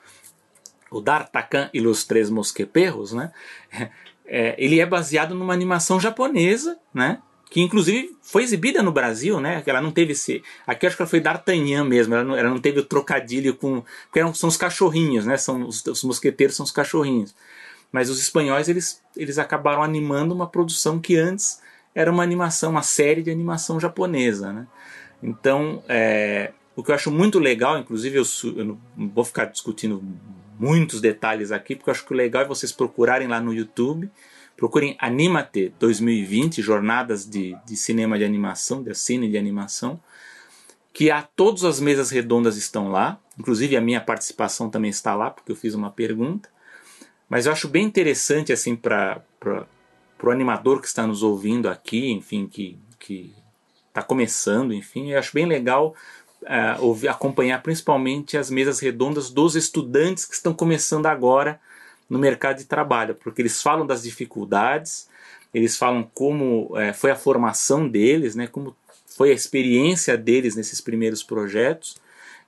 o 0.91 1.01
D'Artagnan 1.01 1.71
e 1.73 1.81
os 1.87 2.05
Três 2.05 2.29
Mosqueperros, 2.29 3.13
né, 3.13 3.33
é, 4.27 4.55
ele 4.59 4.79
é 4.79 4.85
baseado 4.85 5.35
numa 5.35 5.55
animação 5.55 5.99
japonesa, 5.99 6.79
né, 6.93 7.21
que 7.53 7.61
inclusive 7.61 8.17
foi 8.23 8.43
exibida 8.43 8.83
no 8.83 8.91
Brasil, 8.91 9.39
né? 9.39 9.63
Ela 9.67 9.83
não 9.83 9.91
teve 9.91 10.13
esse. 10.13 10.43
Aqui 10.67 10.87
acho 10.87 10.97
que 10.97 11.03
ela 11.03 11.09
foi 11.09 11.21
D'Artagnan 11.21 11.85
mesmo, 11.85 12.15
ela 12.15 12.25
não, 12.25 12.35
ela 12.35 12.49
não 12.49 12.59
teve 12.59 12.81
o 12.81 12.83
trocadilho 12.83 13.55
com. 13.55 13.85
Porque 14.05 14.21
eram, 14.21 14.33
são 14.33 14.49
os 14.49 14.57
cachorrinhos, 14.57 15.27
né? 15.27 15.37
São, 15.37 15.69
os, 15.69 15.85
os, 15.85 16.03
mosqueteiros 16.03 16.57
são 16.57 16.65
os 16.65 16.71
cachorrinhos. 16.71 17.35
Mas 17.93 18.09
os 18.09 18.19
espanhóis 18.19 18.71
eles, 18.71 19.03
eles 19.15 19.39
acabaram 19.39 19.83
animando 19.83 20.35
uma 20.35 20.47
produção 20.47 20.99
que 20.99 21.15
antes 21.15 21.61
era 21.95 22.11
uma 22.11 22.23
animação, 22.23 22.71
uma 22.71 22.83
série 22.83 23.23
de 23.23 23.31
animação 23.31 23.79
japonesa, 23.79 24.51
né? 24.51 24.67
Então, 25.23 25.85
é, 25.87 26.53
o 26.75 26.83
que 26.83 26.91
eu 26.91 26.95
acho 26.95 27.11
muito 27.11 27.39
legal, 27.39 27.79
inclusive 27.79 28.17
eu, 28.17 28.25
eu, 28.57 28.65
não 28.65 28.81
vou 28.97 29.27
ficar 29.27 29.45
discutindo 29.45 30.03
muitos 30.59 31.03
detalhes 31.03 31.53
aqui, 31.53 31.77
porque 31.77 31.91
eu 31.91 31.93
acho 31.93 32.07
que 32.07 32.15
o 32.15 32.17
legal 32.17 32.41
é 32.41 32.47
vocês 32.47 32.73
procurarem 32.73 33.29
lá 33.29 33.39
no 33.39 33.53
YouTube, 33.53 34.11
procurem 34.63 34.95
Animate 35.01 35.75
2020, 35.81 36.63
jornadas 36.63 37.29
de, 37.29 37.57
de 37.67 37.77
cinema 37.77 38.17
de 38.17 38.25
animação, 38.25 38.81
de 38.81 38.95
cine 38.95 39.29
de 39.29 39.37
animação, 39.37 40.01
que 40.93 41.11
a 41.11 41.21
todas 41.21 41.65
as 41.65 41.81
mesas 41.81 42.11
redondas 42.11 42.57
estão 42.57 42.89
lá, 42.89 43.19
inclusive 43.37 43.77
a 43.77 43.81
minha 43.81 44.01
participação 44.01 44.71
também 44.71 44.89
está 44.89 45.17
lá, 45.17 45.31
porque 45.33 45.51
eu 45.51 45.57
fiz 45.57 45.75
uma 45.75 45.91
pergunta. 45.91 46.49
Mas 47.29 47.47
eu 47.47 47.51
acho 47.51 47.67
bem 47.67 47.85
interessante 47.85 48.53
assim 48.53 48.77
para 48.77 49.21
o 50.23 50.31
animador 50.31 50.81
que 50.81 50.87
está 50.87 51.09
nos 51.09 51.25
ouvindo 51.25 51.69
aqui, 51.69 52.13
enfim, 52.13 52.47
que 52.47 52.79
que 53.01 53.35
está 53.89 54.01
começando, 54.01 54.73
enfim, 54.73 55.11
eu 55.11 55.19
acho 55.19 55.35
bem 55.35 55.45
legal 55.45 55.93
uh, 56.43 56.85
ouvir, 56.85 57.09
acompanhar 57.09 57.61
principalmente 57.65 58.39
as 58.39 58.49
mesas 58.49 58.79
redondas 58.79 59.29
dos 59.29 59.57
estudantes 59.57 60.25
que 60.25 60.37
estão 60.37 60.55
começando 60.55 61.07
agora 61.07 61.61
no 62.09 62.19
mercado 62.19 62.59
de 62.59 62.65
trabalho, 62.65 63.15
porque 63.15 63.43
eles 63.43 63.63
falam 63.63 63.87
das 63.87 64.03
dificuldades, 64.03 65.09
eles 65.53 65.77
falam 65.77 66.09
como 66.15 66.73
é, 66.79 66.93
foi 66.93 67.11
a 67.11 67.17
formação 67.17 67.89
deles, 67.89 68.35
né, 68.35 68.47
como 68.47 68.77
foi 69.07 69.31
a 69.31 69.35
experiência 69.35 70.17
deles 70.17 70.57
nesses 70.57 70.81
primeiros 70.81 71.23
projetos 71.23 71.97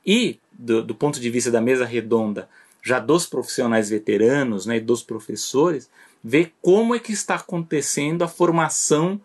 e 0.04 0.38
do, 0.52 0.82
do 0.82 0.94
ponto 0.94 1.20
de 1.20 1.30
vista 1.30 1.50
da 1.50 1.60
mesa 1.60 1.84
redonda 1.84 2.48
já 2.82 2.98
dos 2.98 3.26
profissionais 3.26 3.88
veteranos, 3.88 4.66
né, 4.66 4.76
e 4.76 4.80
dos 4.80 5.02
professores, 5.02 5.88
ver 6.22 6.52
como 6.60 6.94
é 6.94 6.98
que 6.98 7.12
está 7.12 7.36
acontecendo 7.36 8.22
a 8.22 8.28
formação 8.28 9.18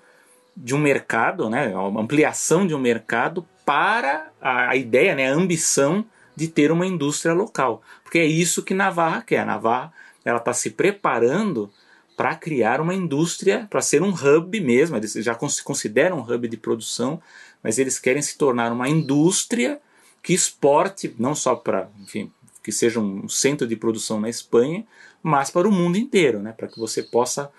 de 0.55 0.73
um 0.73 0.77
mercado, 0.77 1.49
né, 1.49 1.73
a 1.73 1.99
ampliação 1.99 2.65
de 2.65 2.73
um 2.73 2.79
mercado 2.79 3.45
para 3.65 4.31
a, 4.41 4.69
a 4.69 4.75
ideia, 4.77 5.13
né, 5.13 5.29
a 5.29 5.35
ambição 5.35 6.05
de 6.35 6.47
ter 6.47 6.71
uma 6.71 6.87
indústria 6.87 7.33
local, 7.33 7.81
porque 8.01 8.17
é 8.17 8.25
isso 8.25 8.63
que 8.63 8.73
Navarra 8.73 9.21
quer. 9.21 9.45
Navarra 9.45 9.91
ela 10.23 10.39
está 10.39 10.53
se 10.53 10.71
preparando 10.71 11.71
para 12.15 12.35
criar 12.35 12.81
uma 12.81 12.93
indústria, 12.93 13.65
para 13.69 13.81
ser 13.81 14.01
um 14.01 14.13
hub 14.13 14.59
mesmo. 14.59 14.97
Eles 14.97 15.13
já 15.13 15.37
se 15.47 15.63
consideram 15.63 16.19
um 16.19 16.21
hub 16.21 16.47
de 16.47 16.57
produção, 16.57 17.21
mas 17.63 17.79
eles 17.79 17.97
querem 17.97 18.21
se 18.21 18.37
tornar 18.37 18.71
uma 18.71 18.89
indústria 18.89 19.79
que 20.21 20.33
exporte, 20.33 21.15
não 21.17 21.33
só 21.33 21.55
para, 21.55 21.89
enfim, 22.01 22.31
que 22.63 22.71
seja 22.71 22.99
um 22.99 23.29
centro 23.29 23.65
de 23.65 23.75
produção 23.75 24.19
na 24.19 24.29
Espanha, 24.29 24.85
mas 25.23 25.49
para 25.49 25.67
o 25.67 25.71
mundo 25.71 25.97
inteiro, 25.97 26.39
né? 26.39 26.51
para 26.51 26.67
que 26.67 26.77
você 26.77 27.03
possa, 27.03 27.49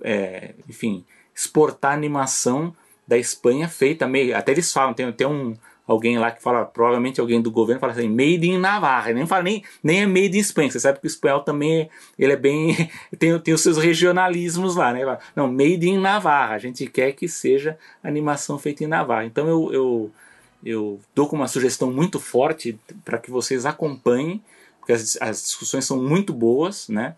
é, 0.00 0.54
enfim, 0.68 1.04
exportar 1.34 1.92
animação 1.92 2.74
da 3.06 3.18
Espanha 3.18 3.68
feita 3.68 4.06
meio. 4.06 4.36
Até 4.36 4.52
eles 4.52 4.72
falam, 4.72 4.94
tem, 4.94 5.10
tem 5.12 5.26
um, 5.26 5.56
alguém 5.86 6.18
lá 6.18 6.30
que 6.30 6.42
fala, 6.42 6.64
provavelmente 6.64 7.20
alguém 7.20 7.40
do 7.40 7.50
governo 7.50 7.80
fala 7.80 7.92
assim, 7.92 8.08
made 8.08 8.48
in 8.48 8.58
Navarra, 8.58 9.12
nem 9.12 9.26
fala 9.26 9.42
nem, 9.42 9.62
nem 9.82 10.02
é 10.02 10.06
made 10.06 10.36
in 10.36 10.40
Espanha, 10.40 10.70
você 10.70 10.80
sabe 10.80 10.98
que 10.98 11.06
o 11.06 11.08
espanhol 11.08 11.40
também 11.40 11.82
é, 11.82 11.88
ele 12.18 12.32
é 12.32 12.36
bem, 12.36 12.90
tem, 13.18 13.38
tem 13.38 13.54
os 13.54 13.60
seus 13.60 13.76
regionalismos 13.76 14.76
lá, 14.76 14.92
né? 14.92 15.00
Não, 15.36 15.46
made 15.50 15.86
in 15.88 15.98
Navarra, 15.98 16.54
a 16.54 16.58
gente 16.58 16.86
quer 16.86 17.12
que 17.12 17.28
seja 17.28 17.78
animação 18.02 18.58
feita 18.58 18.82
em 18.82 18.86
Navarra. 18.86 19.26
Então 19.26 19.46
eu, 19.46 19.72
eu, 19.72 20.10
eu 20.64 21.00
dou 21.14 21.28
com 21.28 21.36
uma 21.36 21.48
sugestão 21.48 21.92
muito 21.92 22.18
forte 22.18 22.78
para 23.04 23.18
que 23.18 23.30
vocês 23.30 23.66
acompanhem, 23.66 24.42
porque 24.78 24.92
as, 24.92 25.18
as 25.20 25.42
discussões 25.42 25.84
são 25.84 26.02
muito 26.02 26.32
boas, 26.32 26.88
né? 26.88 27.14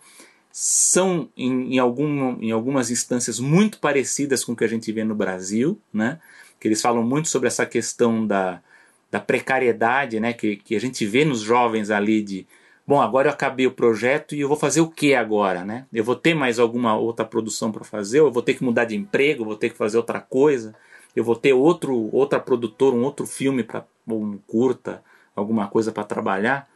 São 0.50 1.28
em, 1.36 1.74
em, 1.74 1.78
algum, 1.78 2.42
em 2.42 2.50
algumas 2.50 2.90
instâncias 2.90 3.38
muito 3.38 3.78
parecidas 3.78 4.42
com 4.42 4.52
o 4.52 4.56
que 4.56 4.64
a 4.64 4.68
gente 4.68 4.90
vê 4.90 5.04
no 5.04 5.14
Brasil, 5.14 5.78
né? 5.92 6.18
Que 6.66 6.68
eles 6.68 6.82
falam 6.82 7.04
muito 7.04 7.28
sobre 7.28 7.46
essa 7.46 7.64
questão 7.64 8.26
da, 8.26 8.60
da 9.08 9.20
precariedade, 9.20 10.18
né, 10.18 10.32
que, 10.32 10.56
que 10.56 10.74
a 10.74 10.80
gente 10.80 11.06
vê 11.06 11.24
nos 11.24 11.40
jovens 11.40 11.92
ali 11.92 12.20
de, 12.20 12.44
bom, 12.84 13.00
agora 13.00 13.28
eu 13.28 13.32
acabei 13.32 13.68
o 13.68 13.70
projeto 13.70 14.34
e 14.34 14.40
eu 14.40 14.48
vou 14.48 14.56
fazer 14.56 14.80
o 14.80 14.90
que 14.90 15.14
agora, 15.14 15.64
né? 15.64 15.86
Eu 15.92 16.02
vou 16.02 16.16
ter 16.16 16.34
mais 16.34 16.58
alguma 16.58 16.96
outra 16.96 17.24
produção 17.24 17.70
para 17.70 17.84
fazer, 17.84 18.18
eu 18.18 18.32
vou 18.32 18.42
ter 18.42 18.54
que 18.54 18.64
mudar 18.64 18.84
de 18.84 18.96
emprego, 18.96 19.44
vou 19.44 19.54
ter 19.54 19.70
que 19.70 19.76
fazer 19.76 19.96
outra 19.96 20.20
coisa, 20.20 20.74
eu 21.14 21.22
vou 21.22 21.36
ter 21.36 21.52
outro 21.52 22.10
outra 22.12 22.40
produtora, 22.40 22.96
um 22.96 23.04
outro 23.04 23.26
filme 23.26 23.62
para 23.62 23.84
um 24.08 24.38
curta, 24.44 25.04
alguma 25.36 25.68
coisa 25.68 25.92
para 25.92 26.02
trabalhar. 26.02 26.68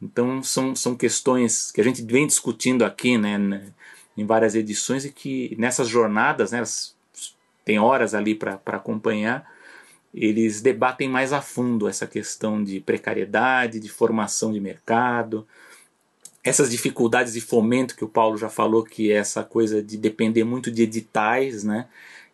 Então 0.00 0.40
são, 0.40 0.76
são 0.76 0.94
questões 0.94 1.72
que 1.72 1.80
a 1.80 1.84
gente 1.84 2.00
vem 2.02 2.28
discutindo 2.28 2.84
aqui, 2.84 3.18
né, 3.18 3.36
né 3.38 3.72
em 4.16 4.24
várias 4.24 4.54
edições 4.54 5.04
e 5.04 5.10
que 5.10 5.56
nessas 5.58 5.88
jornadas, 5.88 6.52
né, 6.52 6.62
tem 7.64 7.78
horas 7.78 8.14
ali 8.14 8.34
para 8.34 8.60
acompanhar, 8.66 9.50
eles 10.14 10.60
debatem 10.60 11.08
mais 11.08 11.32
a 11.32 11.40
fundo 11.40 11.88
essa 11.88 12.06
questão 12.06 12.62
de 12.62 12.80
precariedade, 12.80 13.80
de 13.80 13.88
formação 13.88 14.52
de 14.52 14.60
mercado, 14.60 15.46
essas 16.44 16.70
dificuldades 16.70 17.32
de 17.32 17.40
fomento 17.40 17.96
que 17.96 18.04
o 18.04 18.08
Paulo 18.08 18.36
já 18.36 18.48
falou, 18.48 18.82
que 18.82 19.12
é 19.12 19.16
essa 19.16 19.44
coisa 19.44 19.82
de 19.82 19.96
depender 19.96 20.44
muito 20.44 20.70
de 20.70 20.82
editais, 20.82 21.62
né? 21.62 21.86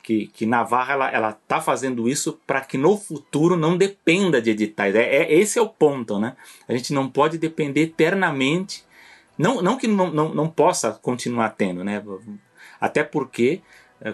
Que, 0.02 0.28
que 0.28 0.46
Navarra 0.46 0.94
ela, 0.94 1.10
ela 1.10 1.32
tá 1.46 1.60
fazendo 1.60 2.08
isso 2.08 2.40
para 2.46 2.62
que 2.62 2.78
no 2.78 2.96
futuro 2.96 3.56
não 3.56 3.76
dependa 3.76 4.40
de 4.40 4.50
editais. 4.50 4.94
É, 4.94 5.02
é, 5.02 5.34
esse 5.34 5.58
é 5.58 5.62
o 5.62 5.68
ponto, 5.68 6.18
né? 6.18 6.34
A 6.66 6.72
gente 6.72 6.94
não 6.94 7.08
pode 7.08 7.36
depender 7.36 7.82
eternamente, 7.82 8.84
não, 9.36 9.60
não 9.60 9.76
que 9.76 9.86
não, 9.86 10.10
não, 10.10 10.34
não 10.34 10.48
possa 10.48 10.92
continuar 10.92 11.50
tendo, 11.50 11.84
né? 11.84 12.02
Até 12.80 13.04
porque 13.04 13.60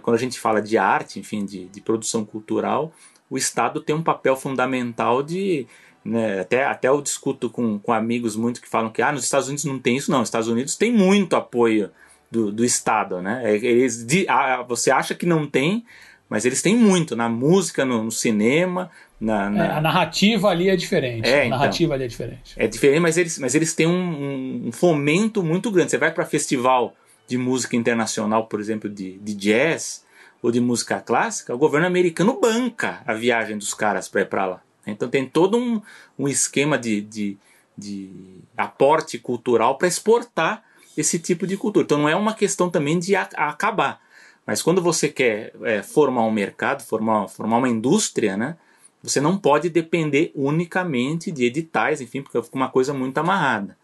quando 0.03 0.17
a 0.17 0.21
gente 0.21 0.39
fala 0.39 0.61
de 0.61 0.79
arte, 0.79 1.19
enfim, 1.19 1.45
de, 1.45 1.67
de 1.67 1.81
produção 1.81 2.25
cultural, 2.25 2.93
o 3.29 3.37
Estado 3.37 3.81
tem 3.81 3.95
um 3.95 4.03
papel 4.03 4.37
fundamental 4.37 5.23
de. 5.23 5.67
Né, 6.05 6.41
até, 6.41 6.65
até 6.67 6.89
eu 6.89 7.01
discuto 7.01 7.49
com, 7.49 7.79
com 7.79 7.91
amigos 7.91 8.37
muito 8.37 8.61
que 8.61 8.69
falam 8.69 8.91
que 8.91 9.01
ah, 9.01 9.11
nos 9.11 9.25
Estados 9.25 9.49
Unidos 9.49 9.65
não 9.65 9.79
tem 9.79 9.97
isso, 9.97 10.11
não. 10.11 10.19
Nos 10.19 10.29
Estados 10.29 10.49
Unidos 10.49 10.77
tem 10.77 10.93
muito 10.93 11.35
apoio 11.35 11.91
do, 12.31 12.53
do 12.53 12.65
Estado. 12.65 13.23
Né? 13.23 13.43
É, 13.45 13.55
eles, 13.57 14.05
de, 14.05 14.27
ah, 14.29 14.63
você 14.63 14.91
acha 14.91 15.15
que 15.15 15.25
não 15.25 15.47
tem, 15.47 15.85
mas 16.29 16.45
eles 16.45 16.61
têm 16.61 16.77
muito 16.77 17.17
na 17.17 17.29
música, 17.29 17.85
no, 17.85 18.05
no 18.05 18.11
cinema. 18.11 18.91
Na, 19.19 19.49
na... 19.49 19.67
É, 19.67 19.71
a 19.71 19.81
narrativa 19.81 20.49
ali 20.49 20.69
é 20.69 20.77
diferente. 20.77 21.29
É, 21.29 21.43
a 21.43 21.47
então. 21.47 21.59
narrativa 21.59 21.85
então, 21.85 21.95
ali 21.95 22.05
é 22.05 22.09
diferente. 22.09 22.55
É 22.57 22.67
diferente, 22.67 23.01
mas 23.01 23.17
eles, 23.17 23.39
mas 23.39 23.55
eles 23.55 23.75
têm 23.75 23.87
um, 23.87 24.67
um 24.67 24.73
fomento 24.73 25.43
muito 25.43 25.71
grande. 25.71 25.93
Você 25.93 25.99
vai 25.99 26.13
para 26.13 26.27
festival 26.27 26.95
de 27.27 27.39
música 27.39 27.77
internacional, 27.77 28.47
por 28.47 28.61
exemplo, 28.61 28.89
de, 28.89 29.19
de 29.19 29.35
jazz 29.35 30.05
ou 30.43 30.51
de 30.51 30.61
música 30.61 31.01
clássica, 31.01 31.55
o 31.55 31.59
governo 31.59 31.87
americano 31.87 32.39
banca 32.39 33.03
a 33.07 33.15
viagem 33.15 33.57
dos 33.57 33.73
caras 33.73 34.09
para 34.09 34.21
ir 34.21 34.29
para 34.29 34.47
lá. 34.47 34.63
Então 34.87 35.09
tem 35.09 35.27
todo 35.27 35.57
um, 35.57 35.81
um 36.19 36.29
esquema 36.29 36.79
de, 36.79 37.01
de, 37.01 37.39
de 37.77 38.11
aporte 38.57 39.19
cultural 39.19 39.79
para 39.79 39.89
exportar 39.89 40.63
esse 40.97 41.19
tipo 41.19 41.47
de 41.47 41.57
cultura. 41.57 41.85
Então 41.85 41.99
não 41.99 42.09
é 42.09 42.15
uma 42.15 42.35
questão 42.35 42.69
também 42.69 42.99
de 42.99 43.17
a, 43.17 43.23
acabar. 43.23 44.01
Mas 44.47 44.61
quando 44.61 44.83
você 44.83 45.09
quer 45.09 45.55
é, 45.63 45.83
formar 45.83 46.25
um 46.25 46.31
mercado, 46.31 46.83
formar, 46.83 47.29
formar 47.29 47.57
uma 47.57 47.69
indústria, 47.69 48.37
né, 48.37 48.57
você 49.03 49.21
não 49.21 49.39
pode 49.39 49.71
depender 49.71 50.31
unicamente 50.35 51.31
de 51.31 51.45
editais, 51.45 52.01
enfim, 52.01 52.23
porque 52.23 52.41
fica 52.43 52.57
uma 52.57 52.69
coisa 52.69 52.93
muito 52.93 53.17
amarrada. 53.19 53.77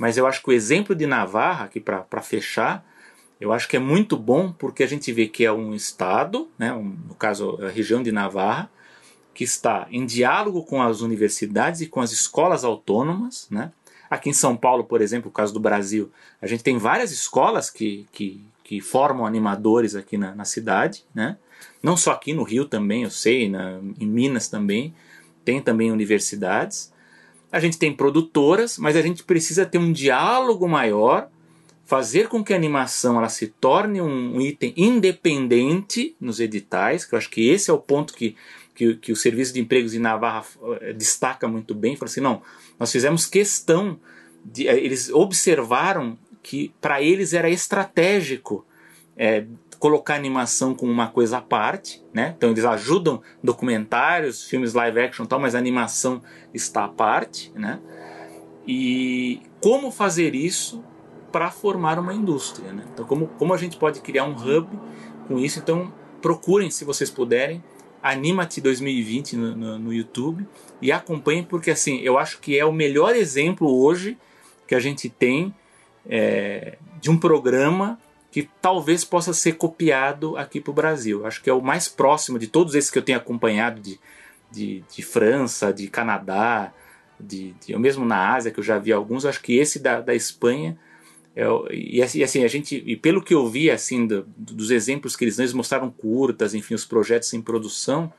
Mas 0.00 0.16
eu 0.16 0.26
acho 0.26 0.42
que 0.42 0.48
o 0.48 0.52
exemplo 0.52 0.94
de 0.94 1.06
Navarra, 1.06 1.66
aqui 1.66 1.78
para 1.78 2.22
fechar, 2.22 2.82
eu 3.38 3.52
acho 3.52 3.68
que 3.68 3.76
é 3.76 3.78
muito 3.78 4.16
bom 4.16 4.50
porque 4.50 4.82
a 4.82 4.86
gente 4.86 5.12
vê 5.12 5.28
que 5.28 5.44
é 5.44 5.52
um 5.52 5.74
estado, 5.74 6.48
né, 6.58 6.72
um, 6.72 6.96
no 7.06 7.14
caso 7.14 7.58
a 7.62 7.68
região 7.68 8.02
de 8.02 8.10
Navarra, 8.10 8.70
que 9.34 9.44
está 9.44 9.86
em 9.90 10.06
diálogo 10.06 10.64
com 10.64 10.80
as 10.80 11.02
universidades 11.02 11.82
e 11.82 11.86
com 11.86 12.00
as 12.00 12.12
escolas 12.12 12.64
autônomas. 12.64 13.46
Né? 13.50 13.72
Aqui 14.08 14.30
em 14.30 14.32
São 14.32 14.56
Paulo, 14.56 14.84
por 14.84 15.02
exemplo, 15.02 15.28
o 15.28 15.32
caso 15.32 15.52
do 15.52 15.60
Brasil, 15.60 16.10
a 16.40 16.46
gente 16.46 16.64
tem 16.64 16.78
várias 16.78 17.12
escolas 17.12 17.68
que, 17.68 18.08
que, 18.10 18.42
que 18.64 18.80
formam 18.80 19.26
animadores 19.26 19.94
aqui 19.94 20.16
na, 20.16 20.34
na 20.34 20.46
cidade. 20.46 21.04
Né? 21.14 21.36
Não 21.82 21.94
só 21.94 22.12
aqui 22.12 22.32
no 22.32 22.42
Rio 22.42 22.64
também, 22.64 23.02
eu 23.02 23.10
sei, 23.10 23.50
na, 23.50 23.78
em 24.00 24.06
Minas 24.06 24.48
também, 24.48 24.94
tem 25.44 25.60
também 25.60 25.92
universidades 25.92 26.90
a 27.52 27.58
gente 27.58 27.78
tem 27.78 27.92
produtoras, 27.92 28.78
mas 28.78 28.96
a 28.96 29.02
gente 29.02 29.24
precisa 29.24 29.66
ter 29.66 29.78
um 29.78 29.92
diálogo 29.92 30.68
maior, 30.68 31.28
fazer 31.84 32.28
com 32.28 32.44
que 32.44 32.52
a 32.52 32.56
animação 32.56 33.18
ela 33.18 33.28
se 33.28 33.48
torne 33.48 34.00
um 34.00 34.40
item 34.40 34.72
independente 34.76 36.14
nos 36.20 36.38
editais, 36.38 37.04
que 37.04 37.14
eu 37.14 37.18
acho 37.18 37.28
que 37.28 37.48
esse 37.48 37.68
é 37.70 37.72
o 37.72 37.78
ponto 37.78 38.14
que, 38.14 38.36
que, 38.74 38.94
que 38.94 39.10
o 39.10 39.16
Serviço 39.16 39.52
de 39.52 39.60
Empregos 39.60 39.90
de 39.90 39.98
Navarra 39.98 40.44
eh, 40.80 40.92
destaca 40.92 41.48
muito 41.48 41.74
bem. 41.74 41.96
Fala 41.96 42.08
assim, 42.08 42.20
não, 42.20 42.42
nós 42.78 42.92
fizemos 42.92 43.26
questão, 43.26 43.98
de, 44.44 44.68
eh, 44.68 44.78
eles 44.78 45.10
observaram 45.10 46.16
que 46.42 46.72
para 46.80 47.02
eles 47.02 47.32
era 47.32 47.50
estratégico 47.50 48.64
é, 49.16 49.44
colocar 49.80 50.14
animação 50.14 50.74
como 50.74 50.92
uma 50.92 51.08
coisa 51.08 51.38
à 51.38 51.40
parte, 51.40 52.04
né? 52.12 52.34
Então 52.36 52.50
eles 52.50 52.66
ajudam 52.66 53.22
documentários, 53.42 54.44
filmes 54.44 54.74
live 54.74 55.00
action, 55.00 55.24
tal, 55.24 55.40
mas 55.40 55.54
a 55.54 55.58
animação 55.58 56.22
está 56.52 56.84
à 56.84 56.88
parte, 56.88 57.50
né? 57.56 57.80
E 58.66 59.40
como 59.58 59.90
fazer 59.90 60.34
isso 60.34 60.84
para 61.32 61.50
formar 61.50 61.98
uma 61.98 62.12
indústria, 62.12 62.72
né? 62.72 62.84
Então 62.92 63.06
como 63.06 63.28
como 63.38 63.54
a 63.54 63.56
gente 63.56 63.78
pode 63.78 64.00
criar 64.00 64.24
um 64.24 64.34
hub 64.34 64.68
com 65.26 65.38
isso? 65.38 65.58
Então 65.58 65.90
procurem, 66.20 66.70
se 66.70 66.84
vocês 66.84 67.10
puderem, 67.10 67.64
Animate 68.02 68.60
2020 68.60 69.36
no, 69.36 69.56
no, 69.56 69.78
no 69.78 69.92
YouTube 69.92 70.46
e 70.80 70.92
acompanhem 70.92 71.42
porque 71.42 71.70
assim 71.70 72.00
eu 72.00 72.18
acho 72.18 72.38
que 72.38 72.58
é 72.58 72.64
o 72.64 72.72
melhor 72.72 73.14
exemplo 73.14 73.66
hoje 73.82 74.16
que 74.66 74.74
a 74.74 74.80
gente 74.80 75.08
tem 75.08 75.54
é, 76.08 76.76
de 77.00 77.10
um 77.10 77.18
programa 77.18 77.98
que 78.30 78.48
talvez 78.60 79.04
possa 79.04 79.32
ser 79.32 79.52
copiado 79.52 80.36
aqui 80.36 80.60
para 80.60 80.70
o 80.70 80.74
Brasil. 80.74 81.26
Acho 81.26 81.42
que 81.42 81.50
é 81.50 81.52
o 81.52 81.60
mais 81.60 81.88
próximo 81.88 82.38
de 82.38 82.46
todos 82.46 82.74
esses 82.74 82.90
que 82.90 82.98
eu 82.98 83.02
tenho 83.02 83.18
acompanhado 83.18 83.80
de, 83.80 83.98
de, 84.50 84.84
de 84.94 85.02
França, 85.02 85.72
de 85.72 85.88
Canadá, 85.88 86.72
de, 87.18 87.52
de, 87.64 87.72
eu 87.72 87.80
mesmo 87.80 88.04
na 88.04 88.34
Ásia, 88.34 88.50
que 88.50 88.60
eu 88.60 88.64
já 88.64 88.78
vi 88.78 88.92
alguns, 88.92 89.24
acho 89.24 89.42
que 89.42 89.56
esse 89.56 89.78
da, 89.78 90.00
da 90.00 90.14
Espanha, 90.14 90.78
é, 91.34 91.44
e, 91.72 92.02
assim, 92.02 92.22
assim, 92.22 92.44
a 92.44 92.48
gente, 92.48 92.82
e 92.86 92.96
pelo 92.96 93.22
que 93.22 93.34
eu 93.34 93.48
vi, 93.48 93.70
assim, 93.70 94.06
do, 94.06 94.24
dos 94.36 94.70
exemplos 94.70 95.16
que 95.16 95.24
eles, 95.24 95.38
eles 95.38 95.52
mostraram 95.52 95.90
curtas, 95.90 96.54
enfim, 96.54 96.74
os 96.74 96.84
projetos 96.84 97.32
em 97.34 97.42
produção, 97.42 98.12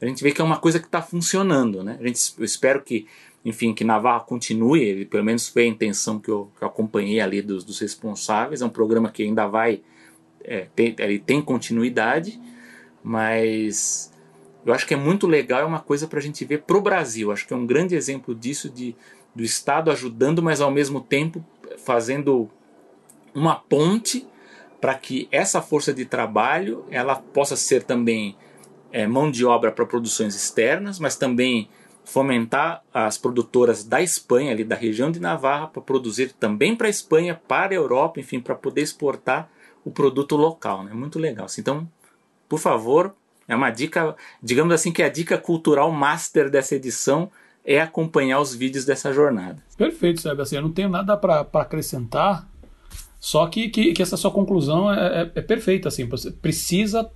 a 0.00 0.06
gente 0.06 0.22
vê 0.22 0.32
que 0.32 0.40
é 0.40 0.44
uma 0.44 0.58
coisa 0.58 0.78
que 0.78 0.86
está 0.86 1.02
funcionando, 1.02 1.84
né? 1.84 1.98
A 2.00 2.06
gente, 2.06 2.32
eu 2.38 2.44
espero 2.44 2.82
que, 2.82 3.06
enfim, 3.44 3.72
que 3.72 3.84
Navarra 3.84 4.20
continue, 4.20 5.04
pelo 5.06 5.24
menos 5.24 5.48
foi 5.48 5.62
a 5.62 5.66
intenção 5.66 6.18
que 6.18 6.30
eu, 6.30 6.50
que 6.56 6.62
eu 6.62 6.68
acompanhei 6.68 7.20
ali 7.20 7.40
dos, 7.40 7.64
dos, 7.64 7.78
responsáveis, 7.78 8.60
é 8.60 8.66
um 8.66 8.70
programa 8.70 9.10
que 9.10 9.22
ainda 9.22 9.46
vai, 9.46 9.80
é, 10.44 10.66
tem, 10.74 10.94
ele 10.98 11.18
tem 11.18 11.40
continuidade, 11.40 12.40
mas 13.02 14.12
eu 14.64 14.74
acho 14.74 14.86
que 14.86 14.92
é 14.92 14.96
muito 14.96 15.26
legal, 15.26 15.62
é 15.62 15.64
uma 15.64 15.80
coisa 15.80 16.06
para 16.06 16.18
a 16.18 16.22
gente 16.22 16.44
ver 16.44 16.62
para 16.62 16.76
o 16.76 16.82
Brasil. 16.82 17.32
Acho 17.32 17.46
que 17.46 17.54
é 17.54 17.56
um 17.56 17.66
grande 17.66 17.94
exemplo 17.94 18.34
disso, 18.34 18.68
de, 18.68 18.94
do 19.34 19.42
Estado 19.42 19.90
ajudando, 19.90 20.42
mas 20.42 20.60
ao 20.60 20.70
mesmo 20.70 21.00
tempo 21.00 21.44
fazendo 21.78 22.50
uma 23.34 23.54
ponte 23.56 24.26
para 24.80 24.94
que 24.94 25.28
essa 25.30 25.62
força 25.62 25.94
de 25.94 26.04
trabalho 26.04 26.84
ela 26.90 27.16
possa 27.16 27.56
ser 27.56 27.84
também 27.84 28.36
é, 28.92 29.06
mão 29.06 29.30
de 29.30 29.44
obra 29.44 29.70
para 29.70 29.86
produções 29.86 30.34
externas, 30.34 30.98
mas 30.98 31.16
também 31.16 31.68
fomentar 32.10 32.82
as 32.92 33.16
produtoras 33.16 33.84
da 33.84 34.02
Espanha, 34.02 34.50
ali 34.50 34.64
da 34.64 34.74
região 34.74 35.12
de 35.12 35.20
Navarra, 35.20 35.68
para 35.68 35.80
produzir 35.80 36.32
também 36.32 36.74
para 36.74 36.88
a 36.88 36.90
Espanha, 36.90 37.40
para 37.46 37.72
a 37.72 37.76
Europa, 37.76 38.18
enfim, 38.18 38.40
para 38.40 38.56
poder 38.56 38.82
exportar 38.82 39.48
o 39.84 39.92
produto 39.92 40.34
local. 40.34 40.82
Né? 40.82 40.92
Muito 40.92 41.20
legal. 41.20 41.46
Então, 41.56 41.88
por 42.48 42.58
favor, 42.58 43.14
é 43.46 43.54
uma 43.54 43.70
dica, 43.70 44.16
digamos 44.42 44.74
assim, 44.74 44.90
que 44.90 45.04
a 45.04 45.08
dica 45.08 45.38
cultural 45.38 45.92
master 45.92 46.50
dessa 46.50 46.74
edição 46.74 47.30
é 47.64 47.80
acompanhar 47.80 48.40
os 48.40 48.52
vídeos 48.56 48.84
dessa 48.84 49.12
jornada. 49.12 49.62
Perfeito, 49.76 50.20
Sérgio. 50.20 50.42
Assim, 50.42 50.56
eu 50.56 50.62
não 50.62 50.72
tenho 50.72 50.88
nada 50.88 51.16
para 51.16 51.46
acrescentar, 51.54 52.48
só 53.20 53.46
que, 53.46 53.68
que, 53.68 53.92
que, 53.92 54.02
essa 54.02 54.16
sua 54.16 54.32
conclusão 54.32 54.92
é, 54.92 55.22
é, 55.22 55.32
é 55.36 55.42
perfeita. 55.42 55.86
Assim, 55.86 56.08
você 56.08 56.32
precisa 56.32 57.08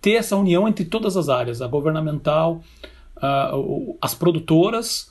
ter 0.00 0.12
essa 0.12 0.36
união 0.36 0.68
entre 0.68 0.84
todas 0.84 1.16
as 1.16 1.28
áreas, 1.28 1.60
a 1.60 1.66
governamental, 1.66 2.62
uh, 3.22 3.96
as 4.00 4.14
produtoras, 4.14 5.10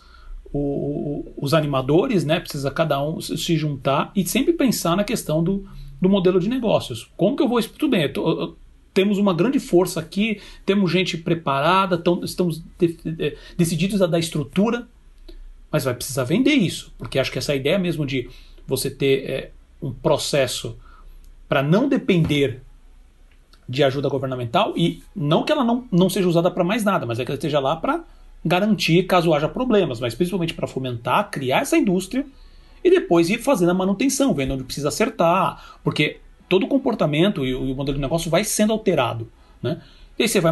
o, 0.51 1.25
os 1.37 1.53
animadores, 1.53 2.25
né? 2.25 2.39
Precisa 2.39 2.71
cada 2.71 3.01
um 3.01 3.21
se 3.21 3.55
juntar 3.57 4.11
e 4.15 4.25
sempre 4.25 4.53
pensar 4.53 4.95
na 4.95 5.03
questão 5.03 5.43
do, 5.43 5.67
do 6.01 6.09
modelo 6.09 6.39
de 6.39 6.49
negócios. 6.49 7.09
Como 7.15 7.35
que 7.35 7.43
eu 7.43 7.47
vou... 7.47 7.61
Tudo 7.61 7.89
bem, 7.89 8.03
eu 8.03 8.13
tô, 8.13 8.41
eu, 8.41 8.57
temos 8.93 9.17
uma 9.17 9.33
grande 9.33 9.59
força 9.59 9.99
aqui, 9.99 10.41
temos 10.65 10.91
gente 10.91 11.17
preparada, 11.17 11.97
tão, 11.97 12.23
estamos 12.23 12.63
de, 12.77 12.97
de, 13.03 13.37
decididos 13.57 14.01
a 14.01 14.07
dar 14.07 14.19
estrutura, 14.19 14.87
mas 15.71 15.83
vai 15.83 15.93
precisar 15.93 16.23
vender 16.23 16.55
isso, 16.55 16.91
porque 16.97 17.19
acho 17.19 17.31
que 17.31 17.37
essa 17.37 17.55
ideia 17.55 17.77
mesmo 17.77 18.05
de 18.05 18.29
você 18.67 18.89
ter 18.89 19.29
é, 19.29 19.51
um 19.81 19.91
processo 19.91 20.77
para 21.47 21.63
não 21.63 21.87
depender 21.87 22.61
de 23.69 23.83
ajuda 23.83 24.09
governamental 24.09 24.73
e 24.75 25.03
não 25.15 25.43
que 25.43 25.51
ela 25.51 25.63
não, 25.63 25.85
não 25.91 26.09
seja 26.09 26.27
usada 26.27 26.49
para 26.49 26.63
mais 26.63 26.83
nada, 26.83 27.05
mas 27.05 27.19
é 27.19 27.23
que 27.23 27.29
ela 27.29 27.37
esteja 27.37 27.59
lá 27.59 27.75
para 27.75 28.03
garantir 28.43 29.03
caso 29.03 29.31
haja 29.31 29.47
problemas, 29.47 29.99
mas 29.99 30.15
principalmente 30.15 30.55
para 30.55 30.65
fomentar, 30.65 31.29
criar 31.29 31.59
essa 31.59 31.77
indústria 31.77 32.25
e 32.83 32.89
depois 32.89 33.29
ir 33.29 33.37
fazendo 33.37 33.69
a 33.69 33.73
manutenção, 33.75 34.33
vendo 34.33 34.55
onde 34.55 34.63
precisa 34.63 34.87
acertar, 34.87 35.77
porque 35.83 36.17
todo 36.47 36.63
o 36.63 36.67
comportamento 36.67 37.45
e 37.45 37.53
o, 37.53 37.75
modelo 37.75 37.97
de 37.97 38.01
negócio 38.01 38.31
vai 38.31 38.43
sendo 38.43 38.73
alterado. 38.73 39.29
Né? 39.61 39.79
E 40.17 40.23
aí 40.23 40.27
você 40.27 40.39
vai 40.39 40.51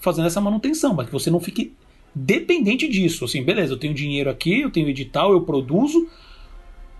fazendo 0.00 0.26
essa 0.26 0.40
manutenção, 0.40 0.96
para 0.96 1.04
que 1.04 1.12
você 1.12 1.30
não 1.30 1.40
fique 1.40 1.74
dependente 2.14 2.88
disso. 2.88 3.26
Assim, 3.26 3.42
beleza, 3.42 3.74
eu 3.74 3.78
tenho 3.78 3.92
dinheiro 3.92 4.30
aqui, 4.30 4.62
eu 4.62 4.70
tenho 4.70 4.88
edital, 4.88 5.32
eu 5.32 5.42
produzo, 5.42 6.08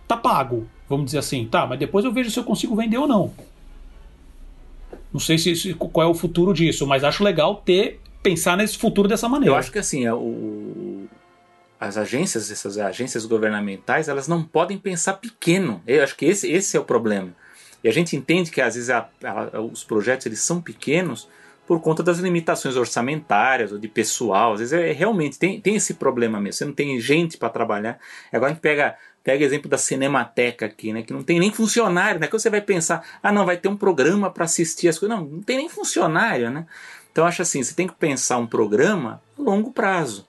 tá 0.06 0.16
pago. 0.16 0.68
Vamos 0.88 1.06
dizer 1.06 1.18
assim, 1.18 1.46
tá, 1.46 1.66
mas 1.66 1.78
depois 1.78 2.04
eu 2.04 2.12
vejo 2.12 2.30
se 2.30 2.38
eu 2.38 2.44
consigo 2.44 2.76
vender 2.76 2.98
ou 2.98 3.06
não. 3.06 3.32
Não 5.14 5.20
sei 5.20 5.38
se, 5.38 5.54
se 5.54 5.74
qual 5.74 6.04
é 6.04 6.10
o 6.10 6.14
futuro 6.14 6.52
disso, 6.52 6.84
mas 6.88 7.04
acho 7.04 7.22
legal 7.22 7.62
ter 7.64 8.00
pensar 8.20 8.56
nesse 8.56 8.76
futuro 8.76 9.06
dessa 9.06 9.28
maneira. 9.28 9.54
Eu 9.54 9.56
acho 9.56 9.70
que 9.70 9.78
assim, 9.78 10.04
é 10.04 10.12
o, 10.12 11.06
as 11.78 11.96
agências, 11.96 12.50
essas 12.50 12.78
agências 12.78 13.24
governamentais, 13.24 14.08
elas 14.08 14.26
não 14.26 14.42
podem 14.42 14.76
pensar 14.76 15.14
pequeno. 15.14 15.80
Eu 15.86 16.02
acho 16.02 16.16
que 16.16 16.24
esse, 16.26 16.50
esse 16.50 16.76
é 16.76 16.80
o 16.80 16.84
problema. 16.84 17.32
E 17.84 17.88
a 17.88 17.92
gente 17.92 18.16
entende 18.16 18.50
que 18.50 18.60
às 18.60 18.74
vezes 18.74 18.90
a, 18.90 19.08
a, 19.22 19.60
os 19.60 19.84
projetos 19.84 20.26
eles 20.26 20.40
são 20.40 20.60
pequenos 20.60 21.28
por 21.64 21.80
conta 21.80 22.02
das 22.02 22.18
limitações 22.18 22.76
orçamentárias 22.76 23.70
ou 23.70 23.78
de 23.78 23.86
pessoal. 23.86 24.54
Às 24.54 24.60
vezes 24.60 24.72
é, 24.72 24.90
realmente 24.90 25.38
tem, 25.38 25.60
tem 25.60 25.76
esse 25.76 25.94
problema 25.94 26.40
mesmo. 26.40 26.58
Você 26.58 26.64
não 26.64 26.72
tem 26.72 26.98
gente 26.98 27.36
para 27.36 27.50
trabalhar. 27.50 28.00
Agora 28.32 28.50
a 28.50 28.54
gente 28.54 28.62
pega 28.62 28.96
pega 29.24 29.42
exemplo 29.42 29.70
da 29.70 29.78
Cinemateca 29.78 30.66
aqui, 30.66 30.92
né, 30.92 31.02
que 31.02 31.12
não 31.12 31.22
tem 31.22 31.40
nem 31.40 31.50
funcionário, 31.50 32.20
né? 32.20 32.26
Que 32.26 32.32
você 32.34 32.50
vai 32.50 32.60
pensar, 32.60 33.02
ah, 33.22 33.32
não, 33.32 33.46
vai 33.46 33.56
ter 33.56 33.68
um 33.68 33.76
programa 33.76 34.30
para 34.30 34.44
assistir 34.44 34.86
as 34.86 34.98
coisas. 34.98 35.18
Não, 35.18 35.24
não 35.24 35.42
tem 35.42 35.56
nem 35.56 35.68
funcionário, 35.68 36.50
né? 36.50 36.66
Então 37.10 37.24
acho 37.24 37.40
assim, 37.40 37.62
você 37.62 37.74
tem 37.74 37.86
que 37.86 37.94
pensar 37.94 38.36
um 38.36 38.46
programa 38.46 39.22
a 39.38 39.42
longo 39.42 39.72
prazo. 39.72 40.28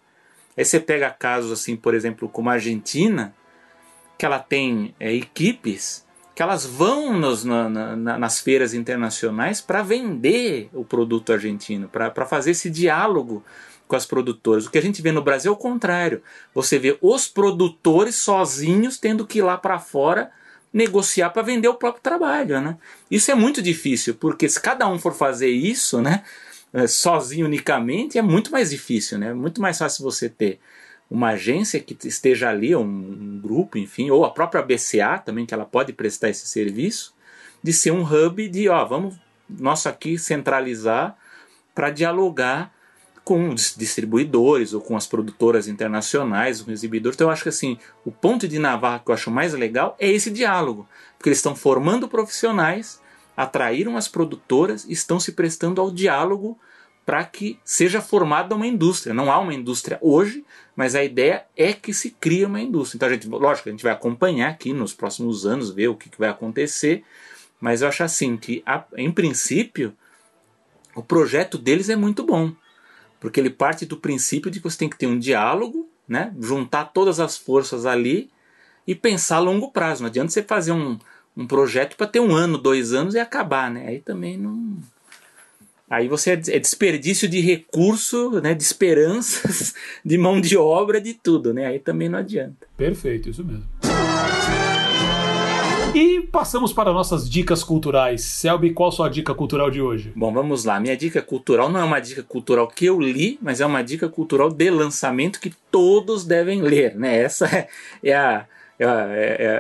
Aí 0.58 0.64
você 0.64 0.80
pega 0.80 1.10
casos 1.10 1.52
assim, 1.52 1.76
por 1.76 1.94
exemplo, 1.94 2.30
como 2.30 2.50
a 2.50 2.54
Argentina, 2.54 3.36
que 4.18 4.26
ela 4.26 4.40
tem 4.40 4.96
é, 4.98 5.14
equipes 5.14 6.06
que 6.34 6.42
elas 6.42 6.66
vão 6.66 7.18
nos, 7.18 7.46
na, 7.46 7.70
na, 7.70 8.18
nas 8.18 8.42
feiras 8.42 8.74
internacionais 8.74 9.62
para 9.62 9.82
vender 9.82 10.70
o 10.74 10.84
produto 10.84 11.32
argentino, 11.32 11.88
para 11.88 12.26
fazer 12.26 12.52
esse 12.52 12.70
diálogo 12.70 13.42
com 13.88 13.96
as 13.96 14.06
produtoras. 14.06 14.66
O 14.66 14.72
que 14.72 14.78
a 14.78 14.82
gente 14.82 15.02
vê 15.02 15.12
no 15.12 15.22
Brasil 15.22 15.52
é 15.52 15.54
o 15.54 15.58
contrário. 15.58 16.22
Você 16.54 16.80
vê 16.80 16.98
os 17.02 17.28
produtores 17.28 18.16
sozinhos 18.16 18.98
tendo 18.98 19.26
que 19.26 19.40
ir 19.40 19.44
lá 19.44 19.58
para 19.58 19.80
fora 19.80 20.32
negociar 20.76 21.30
para 21.30 21.42
vender 21.42 21.70
o 21.70 21.76
próprio 21.76 22.04
trabalho, 22.04 22.60
né? 22.60 22.78
Isso 23.10 23.32
é 23.32 23.36
muito 23.36 23.62
difícil, 23.62 24.14
porque 24.16 24.50
se 24.50 24.60
cada 24.60 24.86
um 24.90 25.00
for 25.00 25.14
fazer 25.14 25.50
isso, 25.50 26.02
né, 26.02 26.22
é, 26.74 26.86
sozinho 26.86 27.46
unicamente, 27.46 28.18
é 28.18 28.22
muito 28.22 28.52
mais 28.52 28.72
difícil, 28.72 29.18
né? 29.18 29.30
É 29.30 29.34
muito 29.34 29.62
mais 29.62 29.78
fácil 29.78 30.04
você 30.04 30.28
ter 30.28 30.60
uma 31.10 31.30
agência 31.30 31.80
que 31.80 31.96
esteja 32.06 32.50
ali, 32.50 32.76
um, 32.76 32.82
um, 32.82 33.40
grupo, 33.42 33.78
enfim, 33.78 34.10
ou 34.10 34.26
a 34.26 34.32
própria 34.32 34.62
BCA 34.62 35.18
também, 35.18 35.46
que 35.46 35.54
ela 35.54 35.66
pode 35.66 35.94
prestar 35.94 36.28
esse 36.28 36.46
serviço, 36.46 37.16
de 37.64 37.72
ser 37.72 37.92
um 37.92 38.04
hub 38.04 38.46
de, 38.50 38.68
ó, 38.68 38.84
vamos 38.84 39.16
nós 39.48 39.88
aqui 39.88 40.18
centralizar 40.18 41.18
para 41.74 41.90
dialogar 41.90 42.75
com 43.26 43.56
distribuidores 43.56 44.72
ou 44.72 44.80
com 44.80 44.96
as 44.96 45.08
produtoras 45.08 45.68
internacionais, 45.68 46.62
o 46.62 46.72
exibidor. 46.72 47.12
Então 47.14 47.28
eu 47.28 47.32
acho 47.32 47.42
que 47.42 47.50
assim, 47.50 47.78
o 48.06 48.12
ponto 48.12 48.48
de 48.48 48.60
Navarra 48.60 49.02
que 49.04 49.10
eu 49.10 49.16
acho 49.16 49.32
mais 49.32 49.52
legal 49.54 49.98
é 50.00 50.08
esse 50.08 50.30
diálogo, 50.30 50.88
porque 51.18 51.30
eles 51.30 51.40
estão 51.40 51.56
formando 51.56 52.08
profissionais, 52.08 53.02
atraíram 53.36 53.98
as 53.98 54.08
produtoras, 54.08 54.86
estão 54.88 55.20
se 55.20 55.32
prestando 55.32 55.82
ao 55.82 55.90
diálogo 55.90 56.58
para 57.04 57.24
que 57.24 57.60
seja 57.64 58.00
formada 58.00 58.56
uma 58.56 58.68
indústria. 58.68 59.14
Não 59.14 59.32
há 59.32 59.40
uma 59.40 59.54
indústria 59.54 59.98
hoje, 60.02 60.46
mas 60.76 60.94
a 60.94 61.04
ideia 61.04 61.46
é 61.58 61.74
que 61.74 61.94
se 61.94 62.12
crie 62.12 62.46
uma 62.46 62.62
indústria. 62.62 62.98
Então, 62.98 63.10
a 63.10 63.12
gente, 63.12 63.28
lógico, 63.28 63.70
a 63.70 63.72
gente 63.72 63.84
vai 63.84 63.92
acompanhar 63.92 64.50
aqui 64.50 64.72
nos 64.72 64.94
próximos 64.94 65.46
anos, 65.46 65.72
ver 65.72 65.88
o 65.88 65.96
que, 65.96 66.10
que 66.10 66.18
vai 66.18 66.30
acontecer, 66.30 67.04
mas 67.60 67.82
eu 67.82 67.88
acho 67.88 68.04
assim 68.04 68.38
que, 68.38 68.64
em 68.98 69.12
princípio, 69.12 69.94
o 70.96 71.04
projeto 71.04 71.58
deles 71.58 71.90
é 71.90 71.96
muito 71.96 72.24
bom, 72.24 72.52
porque 73.26 73.40
ele 73.40 73.50
parte 73.50 73.88
do 73.88 73.98
princípio 73.98 74.52
de 74.52 74.60
que 74.60 74.70
você 74.70 74.78
tem 74.78 74.88
que 74.88 74.98
ter 74.98 75.08
um 75.08 75.18
diálogo, 75.18 75.90
né, 76.08 76.32
juntar 76.40 76.86
todas 76.86 77.20
as 77.20 77.36
forças 77.36 77.84
ali 77.84 78.30
e 78.86 78.94
pensar 78.94 79.38
a 79.38 79.40
longo 79.40 79.72
prazo. 79.72 80.04
Não 80.04 80.10
adianta 80.10 80.32
você 80.32 80.44
fazer 80.44 80.72
um, 80.72 81.00
um 81.36 81.48
projeto 81.48 81.98
para 81.98 82.06
ter 82.06 82.20
um 82.20 82.36
ano, 82.36 82.56
dois 82.56 82.94
anos 82.94 83.16
e 83.16 83.20
acabar, 83.20 83.72
né? 83.72 83.88
Aí 83.88 84.00
também 84.00 84.38
não 84.38 84.78
Aí 85.90 86.08
você 86.08 86.32
é, 86.32 86.34
é 86.34 86.60
desperdício 86.60 87.28
de 87.28 87.40
recurso, 87.40 88.42
né, 88.42 88.54
de 88.54 88.64
esperanças, 88.64 89.74
de 90.06 90.18
mão 90.20 90.40
de 90.40 90.56
obra, 90.56 91.02
de 91.02 91.16
tudo, 91.16 91.52
né? 91.52 91.66
Aí 91.66 91.80
também 91.80 92.08
não 92.08 92.20
adianta. 92.20 92.68
Perfeito, 92.78 93.30
isso 93.30 93.44
mesmo. 93.44 93.64
Passamos 96.36 96.74
para 96.74 96.92
nossas 96.92 97.30
dicas 97.30 97.64
culturais. 97.64 98.22
Selby, 98.22 98.74
qual 98.74 98.92
sua 98.92 99.08
dica 99.08 99.34
cultural 99.34 99.72
de 99.72 99.82
hoje? 99.82 100.12
Bom, 100.14 100.34
vamos 100.34 100.66
lá. 100.66 100.82
Minha 100.82 100.98
dica 100.98 101.22
cultural 101.22 101.70
não 101.70 101.80
é 101.80 101.84
uma 101.86 102.02
dica 102.02 102.22
cultural 102.22 102.68
que 102.68 102.86
eu 102.86 103.00
li, 103.00 103.40
mas 103.42 103.62
é 103.62 103.66
uma 103.66 103.82
dica 103.82 104.10
cultural 104.10 104.50
de 104.50 104.70
lançamento 104.70 105.40
que 105.40 105.54
todos 105.72 106.26
devem 106.26 106.62
ler, 106.62 106.94
né? 106.94 107.16
Essa 107.16 107.48
é, 107.48 107.70
é 108.04 108.14
a, 108.14 108.46
é 108.78 108.86
a, 108.86 109.00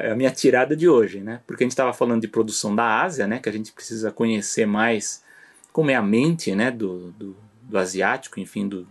é 0.07 0.11
a 0.11 0.15
minha 0.17 0.31
tirada 0.31 0.75
de 0.75 0.89
hoje, 0.89 1.21
né? 1.21 1.39
Porque 1.47 1.63
a 1.63 1.65
gente 1.65 1.71
estava 1.71 1.93
falando 1.93 2.19
de 2.19 2.27
produção 2.27 2.75
da 2.75 3.01
Ásia, 3.03 3.25
né? 3.25 3.39
Que 3.39 3.47
a 3.47 3.53
gente 3.53 3.71
precisa 3.71 4.11
conhecer 4.11 4.65
mais 4.65 5.23
como 5.71 5.91
é 5.91 5.95
a 5.95 6.01
mente 6.01 6.53
né, 6.53 6.71
do, 6.71 7.11
do, 7.13 7.37
do 7.61 7.77
asiático, 7.77 8.37
enfim, 8.37 8.67
do, 8.67 8.85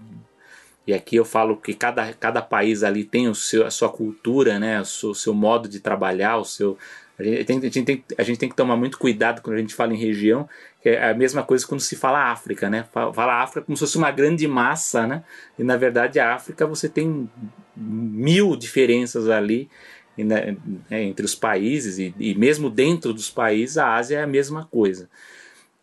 e 0.86 0.92
aqui 0.92 1.16
eu 1.16 1.24
falo 1.24 1.56
que 1.56 1.72
cada, 1.72 2.12
cada 2.12 2.42
país 2.42 2.82
ali 2.82 3.04
tem 3.04 3.26
o 3.26 3.34
seu, 3.34 3.66
a 3.66 3.70
sua 3.70 3.88
cultura, 3.88 4.58
né, 4.58 4.80
o 4.80 4.84
seu, 4.84 5.10
o 5.10 5.14
seu 5.14 5.32
modo 5.32 5.66
de 5.66 5.80
trabalhar, 5.80 6.36
o 6.36 6.44
seu, 6.44 6.76
A 7.18 7.22
gente, 7.22 7.44
tem, 7.44 7.58
a, 7.58 7.60
gente 7.62 7.82
tem, 7.82 8.04
a 8.18 8.22
gente 8.22 8.38
tem 8.38 8.48
que 8.48 8.56
tomar 8.56 8.76
muito 8.76 8.98
cuidado 8.98 9.40
quando 9.40 9.56
a 9.56 9.60
gente 9.60 9.74
fala 9.74 9.94
em 9.94 9.96
região, 9.96 10.48
que 10.82 10.88
é 10.88 11.10
a 11.10 11.14
mesma 11.14 11.42
coisa 11.42 11.66
quando 11.66 11.80
se 11.80 11.94
fala 11.94 12.32
África, 12.32 12.68
né? 12.68 12.84
Fala 12.92 13.42
África 13.42 13.62
como 13.62 13.76
se 13.76 13.80
fosse 13.80 13.96
uma 13.96 14.10
grande 14.10 14.48
massa, 14.48 15.06
né? 15.06 15.22
E 15.58 15.62
na 15.62 15.76
verdade 15.76 16.18
a 16.18 16.34
África 16.34 16.66
você 16.66 16.88
tem 16.88 17.30
mil 17.76 18.56
diferenças 18.56 19.28
ali 19.28 19.68
né, 20.16 20.56
entre 20.90 21.24
os 21.24 21.34
países 21.34 21.98
e, 21.98 22.14
e 22.18 22.34
mesmo 22.34 22.70
dentro 22.70 23.12
dos 23.12 23.30
países 23.30 23.78
a 23.78 23.94
Ásia 23.94 24.18
é 24.18 24.22
a 24.22 24.26
mesma 24.26 24.64
coisa. 24.66 25.08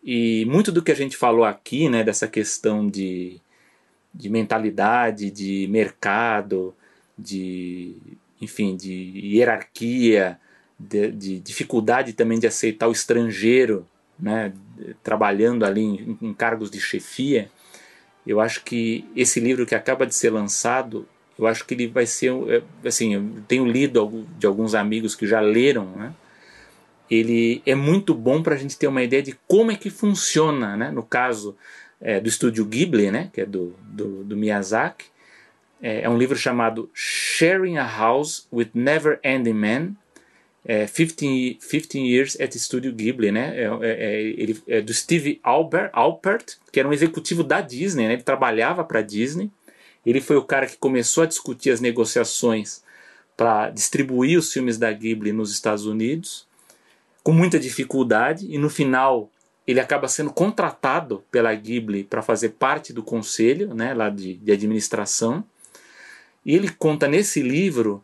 E 0.04 0.44
muito 0.46 0.72
do 0.72 0.82
que 0.82 0.92
a 0.92 0.96
gente 0.96 1.16
falou 1.16 1.44
aqui, 1.44 1.88
né, 1.88 2.02
dessa 2.02 2.26
questão 2.26 2.88
de, 2.88 3.40
de 4.12 4.28
mentalidade, 4.28 5.30
de 5.30 5.66
mercado, 5.70 6.74
de 7.16 7.96
enfim, 8.40 8.76
de 8.76 8.92
hierarquia, 9.36 10.40
de, 10.78 11.10
de, 11.10 11.40
dificuldade 11.40 12.12
também 12.12 12.38
de 12.38 12.46
aceitar 12.46 12.88
o 12.88 12.92
estrangeiro, 12.92 13.86
né, 14.18 14.52
trabalhando 15.02 15.64
ali 15.64 15.82
em, 15.82 16.18
em, 16.20 16.34
cargos 16.34 16.70
de 16.70 16.80
chefia, 16.80 17.50
eu 18.26 18.40
acho 18.40 18.62
que 18.62 19.04
esse 19.16 19.40
livro 19.40 19.66
que 19.66 19.74
acaba 19.74 20.06
de 20.06 20.14
ser 20.14 20.30
lançado, 20.30 21.06
eu 21.38 21.46
acho 21.46 21.64
que 21.66 21.74
ele 21.74 21.86
vai 21.86 22.06
ser, 22.06 22.32
é, 22.48 22.62
assim, 22.86 23.14
eu 23.14 23.42
tenho 23.48 23.66
lido 23.66 24.26
de 24.38 24.46
alguns 24.46 24.74
amigos 24.74 25.14
que 25.14 25.26
já 25.26 25.40
leram, 25.40 25.86
né, 25.96 26.14
ele 27.10 27.62
é 27.66 27.74
muito 27.74 28.14
bom 28.14 28.42
para 28.42 28.54
a 28.54 28.58
gente 28.58 28.78
ter 28.78 28.86
uma 28.86 29.02
ideia 29.02 29.22
de 29.22 29.36
como 29.46 29.70
é 29.70 29.76
que 29.76 29.90
funciona, 29.90 30.76
né, 30.76 30.90
no 30.90 31.02
caso 31.02 31.56
é, 32.00 32.20
do 32.20 32.28
estúdio 32.28 32.64
Ghibli, 32.64 33.10
né, 33.10 33.30
que 33.32 33.40
é 33.40 33.46
do, 33.46 33.74
do, 33.80 34.24
do 34.24 34.36
Miyazaki, 34.36 35.12
é, 35.82 36.02
é 36.02 36.08
um 36.08 36.16
livro 36.16 36.36
chamado 36.36 36.88
Sharing 36.94 37.76
a 37.76 37.84
House 37.84 38.46
with 38.52 38.70
Never 38.72 39.18
Ending 39.24 39.52
Man, 39.52 39.96
é, 40.64 40.86
15, 40.86 41.58
15 41.60 41.98
Years 41.98 42.40
at 42.40 42.54
Studio 42.56 42.92
Ghibli, 42.92 43.32
né? 43.32 43.54
É, 43.56 43.64
é, 43.64 43.90
é, 43.90 44.20
ele, 44.20 44.62
é 44.68 44.80
do 44.80 44.94
Steve 44.94 45.40
Albert, 45.42 45.90
Alpert, 45.92 46.56
que 46.70 46.78
era 46.78 46.88
um 46.88 46.92
executivo 46.92 47.42
da 47.42 47.60
Disney, 47.60 48.06
né? 48.06 48.14
Ele 48.14 48.22
trabalhava 48.22 48.84
para 48.84 49.00
a 49.00 49.02
Disney. 49.02 49.50
Ele 50.04 50.20
foi 50.20 50.36
o 50.36 50.44
cara 50.44 50.66
que 50.66 50.76
começou 50.76 51.24
a 51.24 51.26
discutir 51.26 51.70
as 51.70 51.80
negociações 51.80 52.82
para 53.36 53.70
distribuir 53.70 54.38
os 54.38 54.52
filmes 54.52 54.78
da 54.78 54.92
Ghibli 54.92 55.32
nos 55.32 55.52
Estados 55.52 55.86
Unidos, 55.86 56.46
com 57.22 57.32
muita 57.32 57.58
dificuldade, 57.58 58.46
e 58.48 58.58
no 58.58 58.68
final 58.68 59.30
ele 59.66 59.80
acaba 59.80 60.08
sendo 60.08 60.32
contratado 60.32 61.24
pela 61.30 61.54
Ghibli 61.54 62.02
para 62.02 62.20
fazer 62.20 62.50
parte 62.50 62.92
do 62.92 63.02
conselho, 63.02 63.74
né, 63.74 63.94
lá 63.94 64.10
de, 64.10 64.34
de 64.34 64.52
administração. 64.52 65.44
E 66.44 66.54
ele 66.54 66.68
conta 66.68 67.06
nesse 67.06 67.42
livro 67.42 68.02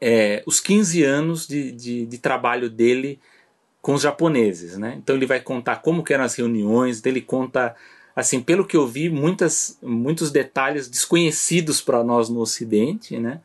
é, 0.00 0.42
os 0.46 0.60
15 0.60 1.02
anos 1.02 1.46
de, 1.46 1.70
de, 1.72 2.06
de, 2.06 2.18
trabalho 2.18 2.70
dele 2.70 3.20
com 3.82 3.94
os 3.94 4.02
japoneses, 4.02 4.78
né? 4.78 4.94
Então 4.96 5.14
ele 5.14 5.26
vai 5.26 5.40
contar 5.40 5.76
como 5.76 6.04
eram 6.08 6.24
as 6.24 6.34
reuniões, 6.34 7.04
ele 7.04 7.20
conta, 7.20 7.76
assim, 8.16 8.40
pelo 8.40 8.66
que 8.66 8.76
eu 8.76 8.86
vi, 8.86 9.10
muitas, 9.10 9.78
muitos 9.82 10.30
detalhes 10.30 10.88
desconhecidos 10.88 11.80
para 11.80 12.02
nós 12.02 12.28
no 12.28 12.40
Ocidente, 12.40 13.18
né? 13.18 13.40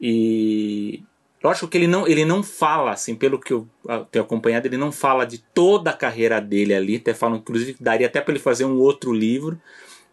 E 0.00 1.02
lógico 1.42 1.68
que 1.68 1.78
ele 1.78 1.86
não, 1.86 2.06
ele 2.06 2.24
não 2.24 2.42
fala, 2.42 2.92
assim, 2.92 3.14
pelo 3.14 3.38
que 3.38 3.52
eu 3.52 3.68
tenho 4.10 4.24
acompanhado, 4.24 4.66
ele 4.66 4.76
não 4.76 4.90
fala 4.90 5.24
de 5.24 5.38
toda 5.38 5.90
a 5.90 5.96
carreira 5.96 6.40
dele 6.40 6.74
ali, 6.74 6.96
até 6.96 7.14
falam, 7.14 7.38
inclusive, 7.38 7.74
que 7.74 7.82
daria 7.82 8.08
até 8.08 8.20
para 8.20 8.32
ele 8.32 8.42
fazer 8.42 8.64
um 8.64 8.78
outro 8.78 9.12
livro, 9.12 9.60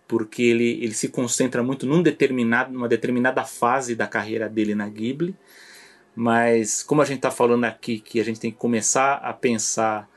porque 0.07 0.43
ele, 0.43 0.83
ele 0.83 0.93
se 0.93 1.09
concentra 1.09 1.63
muito 1.63 1.87
num 1.87 2.03
determinado, 2.03 2.71
numa 2.71 2.87
determinada 2.87 3.43
fase 3.43 3.95
da 3.95 4.05
carreira 4.05 4.47
dele 4.47 4.75
na 4.75 4.87
Ghibli. 4.87 5.35
Mas 6.15 6.83
como 6.83 7.01
a 7.01 7.05
gente 7.05 7.17
está 7.17 7.31
falando 7.31 7.65
aqui 7.65 7.99
que 7.99 8.19
a 8.19 8.23
gente 8.23 8.39
tem 8.39 8.51
que 8.51 8.57
começar 8.57 9.15
a 9.15 9.33
pensar, 9.33 10.07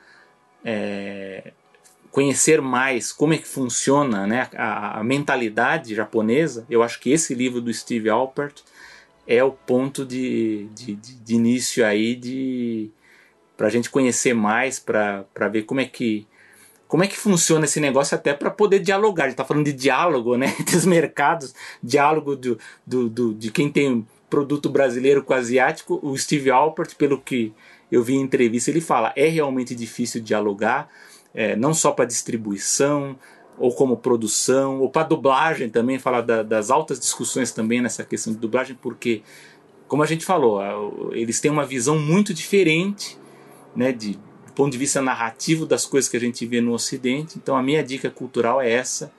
é, 0.65 1.53
conhecer 2.11 2.61
mais 2.61 3.13
como 3.13 3.35
é 3.35 3.39
que 3.39 3.47
funciona 3.47 4.27
né, 4.27 4.49
a, 4.55 5.01
a, 5.01 5.05
mentalidade 5.05 5.95
japonesa, 5.95 6.67
eu 6.69 6.83
acho 6.83 7.01
que 7.01 7.11
esse 7.11 7.35
livro 7.35 7.61
do 7.61 7.73
Steve 7.73 8.11
Alpert 8.11 8.63
é 9.27 9.43
o 9.43 9.53
ponto 9.53 10.05
de, 10.05 10.69
de, 10.75 10.95
de, 10.95 11.15
de 11.15 11.35
início 11.35 11.85
aí 11.85 12.15
de 12.15 12.91
para 13.57 13.69
a 13.69 13.71
gente 13.71 13.89
conhecer 13.89 14.35
mais, 14.35 14.79
para 14.79 15.25
ver 15.51 15.63
como 15.63 15.81
é 15.81 15.87
que 15.87 16.27
como 16.89 17.03
é 17.03 17.07
que 17.07 17.17
funciona 17.17 17.65
esse 17.65 17.81
negócio 17.81 18.15
até 18.15 18.33
para 18.33 18.51
poder 18.51 18.79
dialogar. 18.79 19.25
A 19.25 19.27
gente 19.27 19.35
está 19.35 19.45
falando 19.45 19.65
de 19.65 19.73
diálogo 19.73 20.37
né, 20.37 20.55
entre 20.61 20.77
os 20.77 20.85
mercados, 20.85 21.55
diálogo 21.83 22.37
do, 22.37 22.59
do, 22.87 23.09
do, 23.09 23.35
de 23.35 23.51
quem 23.51 23.71
tem 23.71 24.07
produto 24.29 24.69
brasileiro 24.69 25.23
com 25.23 25.35
asiático, 25.35 26.01
o 26.03 26.17
Steve 26.17 26.51
Alpert, 26.51 26.97
pelo 26.97 27.21
que 27.21 27.53
eu 27.91 28.03
vi 28.03 28.15
em 28.15 28.21
entrevista, 28.21 28.71
ele 28.71 28.81
fala 28.81 29.13
é 29.17 29.27
realmente 29.29 29.75
difícil 29.75 30.21
dialogar, 30.21 30.89
é, 31.35 31.55
não 31.55 31.73
só 31.73 31.93
para 31.93 32.05
distribuição, 32.05 33.17
ou 33.59 33.73
como 33.73 33.97
produção, 33.97 34.81
ou 34.81 34.91
para 34.91 35.07
dublagem 35.07 35.69
também, 35.69 35.99
fala 35.99 36.21
da, 36.21 36.43
das 36.43 36.71
altas 36.71 36.99
discussões 37.01 37.53
também 37.53 37.81
nessa 37.81 38.05
questão 38.05 38.33
de 38.33 38.39
dublagem, 38.39 38.77
porque, 38.81 39.23
como 39.89 40.03
a 40.03 40.07
gente 40.07 40.25
falou, 40.25 41.13
eles 41.13 41.41
têm 41.41 41.51
uma 41.51 41.65
visão 41.65 41.99
muito 41.99 42.35
diferente, 42.35 43.19
né, 43.75 43.93
de, 43.93 44.13
do 44.47 44.53
ponto 44.55 44.73
de 44.73 44.79
vista 44.79 45.01
narrativo 45.01 45.65
das 45.65 45.87
coisas 45.87 46.11
que 46.11 46.17
a 46.17 46.21
gente 46.21 46.45
vê 46.47 46.61
no 46.61 46.73
Ocidente. 46.73 47.39
Então, 47.39 47.57
a 47.57 47.63
minha 47.63 47.83
dica 47.83 48.11
cultural 48.11 48.61
é 48.61 48.71
essa 48.71 49.11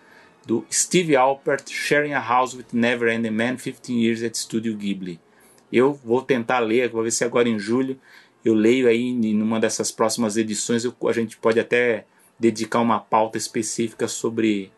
do 0.47 0.65
Steve 0.71 1.15
Alpert, 1.15 1.69
Sharing 1.69 2.13
a 2.13 2.19
House 2.19 2.55
with 2.55 2.67
Never 2.71 3.13
Ending 3.13 3.31
Man, 3.31 3.57
15 3.57 3.93
Years 3.93 4.23
at 4.23 4.35
Studio 4.35 4.75
Ghibli. 4.75 5.19
Eu 5.71 5.93
vou 5.93 6.21
tentar 6.21 6.59
ler, 6.59 6.89
vou 6.89 7.03
ver 7.03 7.11
se 7.11 7.25
agora 7.25 7.49
em 7.49 7.59
julho 7.59 7.99
eu 8.45 8.53
leio 8.53 8.87
aí 8.87 9.01
em 9.09 9.41
uma 9.41 9.59
dessas 9.59 9.91
próximas 9.91 10.37
edições, 10.37 10.85
eu, 10.85 10.95
a 11.07 11.11
gente 11.11 11.37
pode 11.37 11.59
até 11.59 12.05
dedicar 12.39 12.79
uma 12.79 12.99
pauta 12.99 13.37
específica 13.37 14.07
sobre 14.07 14.71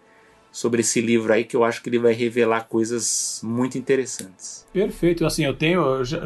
sobre 0.51 0.81
esse 0.81 0.99
livro 0.99 1.31
aí 1.31 1.43
que 1.43 1.55
eu 1.55 1.63
acho 1.63 1.83
que 1.83 1.89
ele 1.89 1.99
vai 1.99 2.13
revelar 2.13 2.61
coisas 2.61 3.39
muito 3.43 3.77
interessantes. 3.77 4.65
Perfeito, 4.73 5.23
assim, 5.23 5.45
eu 5.45 5.53
tenho 5.53 6.03
já, 6.03 6.19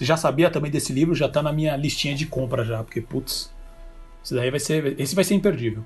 já 0.00 0.16
sabia 0.16 0.48
também 0.48 0.70
desse 0.70 0.94
livro, 0.94 1.14
já 1.14 1.26
está 1.26 1.42
na 1.42 1.52
minha 1.52 1.76
listinha 1.76 2.14
de 2.14 2.24
compra 2.24 2.64
já, 2.64 2.82
porque 2.82 3.02
putz, 3.02 3.52
daí 4.30 4.50
vai 4.50 4.60
ser 4.60 4.98
esse 4.98 5.14
vai 5.14 5.24
ser 5.24 5.34
imperdível. 5.34 5.84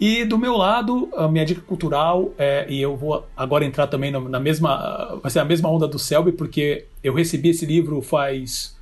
E 0.00 0.24
do 0.24 0.38
meu 0.38 0.56
lado, 0.56 1.08
a 1.16 1.26
minha 1.26 1.44
dica 1.44 1.60
cultural, 1.60 2.32
é, 2.38 2.66
e 2.68 2.80
eu 2.80 2.96
vou 2.96 3.26
agora 3.36 3.64
entrar 3.64 3.88
também 3.88 4.12
na, 4.12 4.38
mesma. 4.38 5.18
Vai 5.20 5.30
ser 5.30 5.40
a 5.40 5.44
mesma 5.44 5.68
onda 5.68 5.88
do 5.88 5.98
Selby, 5.98 6.32
porque 6.32 6.86
eu 7.02 7.12
recebi 7.12 7.48
esse 7.48 7.66
livro 7.66 8.00
faz 8.00 8.76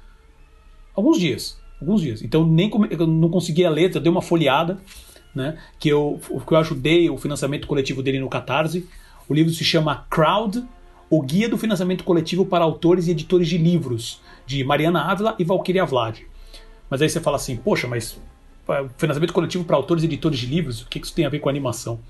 alguns 0.95 1.19
dias. 1.19 1.59
Alguns 1.81 2.03
dias. 2.03 2.23
Então 2.23 2.47
nem 2.47 2.71
eu 2.91 3.07
não 3.07 3.31
consegui 3.31 3.65
a 3.65 3.71
letra, 3.71 4.01
dei 4.01 4.13
uma 4.13 4.21
folheada, 4.21 4.79
né? 5.35 5.59
Que 5.79 5.89
eu, 5.89 6.21
que 6.47 6.53
eu 6.53 6.59
ajudei 6.59 7.09
o 7.09 7.17
financiamento 7.17 7.67
coletivo 7.67 8.03
dele 8.03 8.21
no 8.21 8.29
Catarse. 8.29 8.87
O 9.27 9.33
livro 9.33 9.53
se 9.53 9.65
chama 9.65 10.07
Crowd, 10.11 10.63
o 11.09 11.23
Guia 11.23 11.49
do 11.49 11.57
Financiamento 11.57 12.05
Coletivo 12.05 12.45
para 12.45 12.65
Autores 12.65 13.09
e 13.09 13.13
Editores 13.13 13.49
de 13.49 13.57
Livros, 13.57 14.21
de 14.47 14.63
Mariana 14.65 15.11
Ávila 15.11 15.35
e 15.39 15.45
Valkyria 15.45 15.85
Vlad. 15.85 16.21
Mas 16.91 17.01
aí 17.01 17.09
você 17.09 17.21
fala 17.21 17.37
assim, 17.37 17.57
poxa, 17.57 17.87
mas 17.87 18.21
financiamento 18.97 19.33
coletivo 19.33 19.65
para 19.65 19.77
autores 19.77 20.03
e 20.03 20.07
editores 20.07 20.39
de 20.39 20.47
livros, 20.47 20.83
o 20.83 20.89
que 20.89 20.99
isso 20.99 21.15
tem 21.15 21.25
a 21.25 21.29
ver 21.29 21.39
com 21.39 21.49
animação? 21.49 22.01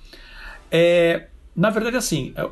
É, 0.71 1.29
na 1.55 1.71
verdade, 1.71 1.97
assim, 1.97 2.33
é, 2.37 2.49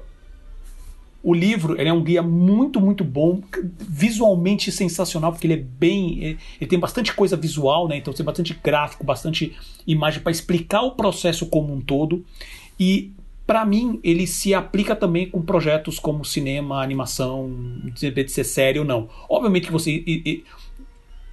o 1.25 1.33
livro 1.33 1.81
é 1.81 1.91
um 1.91 2.05
guia 2.05 2.23
muito, 2.23 2.79
muito 2.79 3.03
bom, 3.03 3.41
visualmente 3.81 4.71
sensacional, 4.71 5.33
porque 5.33 5.47
ele 5.47 5.55
é 5.55 5.65
bem. 5.65 6.39
Ele 6.61 6.69
tem 6.69 6.79
bastante 6.79 7.15
coisa 7.15 7.35
visual, 7.35 7.89
né? 7.89 7.97
Então 7.97 8.13
tem 8.13 8.25
bastante 8.25 8.59
gráfico, 8.63 9.03
bastante 9.03 9.57
imagem 9.87 10.21
para 10.21 10.31
explicar 10.31 10.83
o 10.83 10.91
processo 10.91 11.47
como 11.47 11.73
um 11.73 11.81
todo. 11.81 12.23
E 12.79 13.11
para 13.47 13.65
mim, 13.65 14.01
ele 14.05 14.27
se 14.27 14.53
aplica 14.53 14.95
também 14.95 15.29
com 15.29 15.41
projetos 15.41 15.99
como 15.99 16.25
cinema, 16.27 16.83
animação, 16.83 17.51
de 17.95 18.29
ser 18.29 18.45
sério 18.45 18.83
ou 18.83 18.87
não. 18.87 19.09
Obviamente 19.27 19.67
que 19.67 19.73
você. 19.73 20.05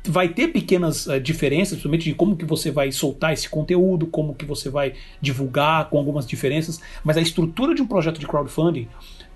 Vai 0.03 0.29
ter 0.29 0.47
pequenas 0.47 1.05
uh, 1.05 1.19
diferenças, 1.19 1.73
principalmente 1.73 2.05
de 2.05 2.15
como 2.15 2.35
que 2.35 2.45
você 2.45 2.71
vai 2.71 2.91
soltar 2.91 3.33
esse 3.33 3.47
conteúdo, 3.47 4.07
como 4.07 4.33
que 4.33 4.45
você 4.45 4.69
vai 4.69 4.93
divulgar, 5.21 5.89
com 5.89 5.97
algumas 5.97 6.25
diferenças, 6.25 6.81
mas 7.03 7.17
a 7.17 7.21
estrutura 7.21 7.75
de 7.75 7.81
um 7.81 7.87
projeto 7.87 8.19
de 8.19 8.27
crowdfunding, 8.27 8.87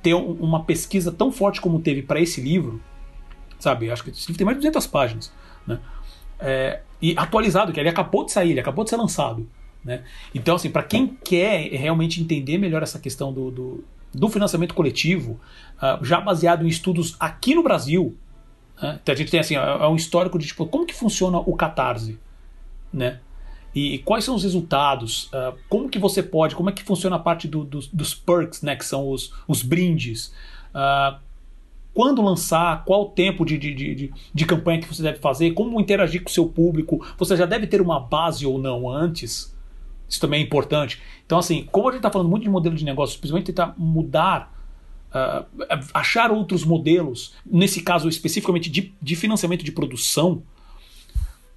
ter 0.02 0.14
um, 0.16 0.32
uma 0.34 0.64
pesquisa 0.64 1.12
tão 1.12 1.32
forte 1.32 1.62
como 1.62 1.80
teve 1.80 2.02
para 2.02 2.20
esse 2.20 2.42
livro, 2.42 2.82
sabe? 3.60 3.92
Acho 3.92 4.04
que 4.04 4.10
esse 4.10 4.28
livro 4.28 4.38
tem 4.38 4.46
mais 4.46 4.58
de 4.58 4.62
200 4.62 4.88
páginas, 4.88 5.32
né? 5.68 5.80
É, 6.40 6.82
e 7.02 7.14
atualizado, 7.18 7.72
que 7.72 7.80
ele 7.80 7.90
acabou 7.90 8.26
de 8.26 8.32
sair, 8.32 8.52
ele 8.52 8.60
acabou 8.60 8.84
de 8.84 8.90
ser 8.90 8.98
lançado, 8.98 9.48
né? 9.84 10.04
Então, 10.34 10.56
assim, 10.56 10.70
para 10.70 10.84
quem 10.84 11.08
quer 11.08 11.70
realmente 11.72 12.22
entender 12.22 12.58
melhor 12.58 12.82
essa 12.82 13.00
questão 13.00 13.32
do, 13.32 13.52
do, 13.52 13.84
do 14.14 14.30
financiamento 14.30 14.74
coletivo, 14.74 15.40
uh, 15.78 16.04
já 16.04 16.20
baseado 16.20 16.66
em 16.66 16.68
estudos 16.68 17.16
aqui 17.20 17.54
no 17.54 17.62
Brasil, 17.64 18.16
né? 18.82 19.00
Então 19.02 19.14
a 19.14 19.18
gente 19.18 19.32
tem 19.32 19.40
assim, 19.40 19.56
é 19.56 19.88
um 19.88 19.96
histórico 19.96 20.38
de 20.38 20.48
tipo, 20.48 20.66
como 20.66 20.86
que 20.86 20.94
funciona 20.94 21.38
o 21.38 21.56
Catarse, 21.56 22.20
né? 22.92 23.20
E, 23.74 24.00
quais 24.00 24.24
são 24.24 24.36
os 24.36 24.44
resultados? 24.44 25.26
Uh, 25.26 25.58
como 25.68 25.90
que 25.90 26.00
você 26.00 26.24
pode, 26.24 26.56
como 26.56 26.70
é 26.70 26.74
que 26.74 26.82
funciona 26.82 27.18
a 27.18 27.20
parte 27.20 27.46
do, 27.46 27.66
do, 27.66 27.80
dos 27.92 28.16
perks, 28.16 28.62
né? 28.62 28.74
Que 28.74 28.86
são 28.86 29.10
os, 29.10 29.34
os 29.46 29.62
brindes. 29.62 30.34
Uh, 30.74 31.20
quando 31.94 32.22
lançar, 32.22 32.86
qual 32.86 33.04
o 33.04 33.10
tempo 33.10 33.46
de, 33.46 33.58
de, 33.58 33.74
de, 33.74 34.14
de, 34.34 34.46
campanha 34.46 34.80
que 34.80 34.88
você 34.88 35.04
deve 35.04 35.20
fazer, 35.20 35.52
como 35.52 35.80
interagir 35.80 36.24
com 36.24 36.30
o 36.30 36.32
seu 36.32 36.48
público. 36.48 37.06
Você 37.18 37.36
já 37.36 37.46
deve 37.46 37.68
ter 37.68 37.82
uma 37.82 38.00
base 38.00 38.46
ou 38.46 38.58
não 38.58 38.90
antes. 38.90 39.54
Isso 40.08 40.22
também 40.22 40.42
é 40.42 40.44
importante. 40.44 41.02
Então, 41.26 41.38
assim, 41.38 41.68
como 41.70 41.90
a 41.90 41.92
gente 41.92 42.00
está 42.00 42.12
falando 42.12 42.30
muito 42.30 42.44
de 42.44 42.50
modelo 42.50 42.76
de 42.76 42.86
negócio, 42.86 43.20
principalmente 43.20 43.48
tentar 43.48 43.74
mudar, 43.78 44.55
uh, 45.16 45.46
achar 45.94 46.32
outros 46.32 46.66
modelos, 46.66 47.34
nesse 47.46 47.82
caso 47.82 48.10
especificamente 48.10 48.70
de, 48.70 48.94
de 49.02 49.16
financiamento 49.16 49.64
de 49.64 49.72
produção, 49.72 50.44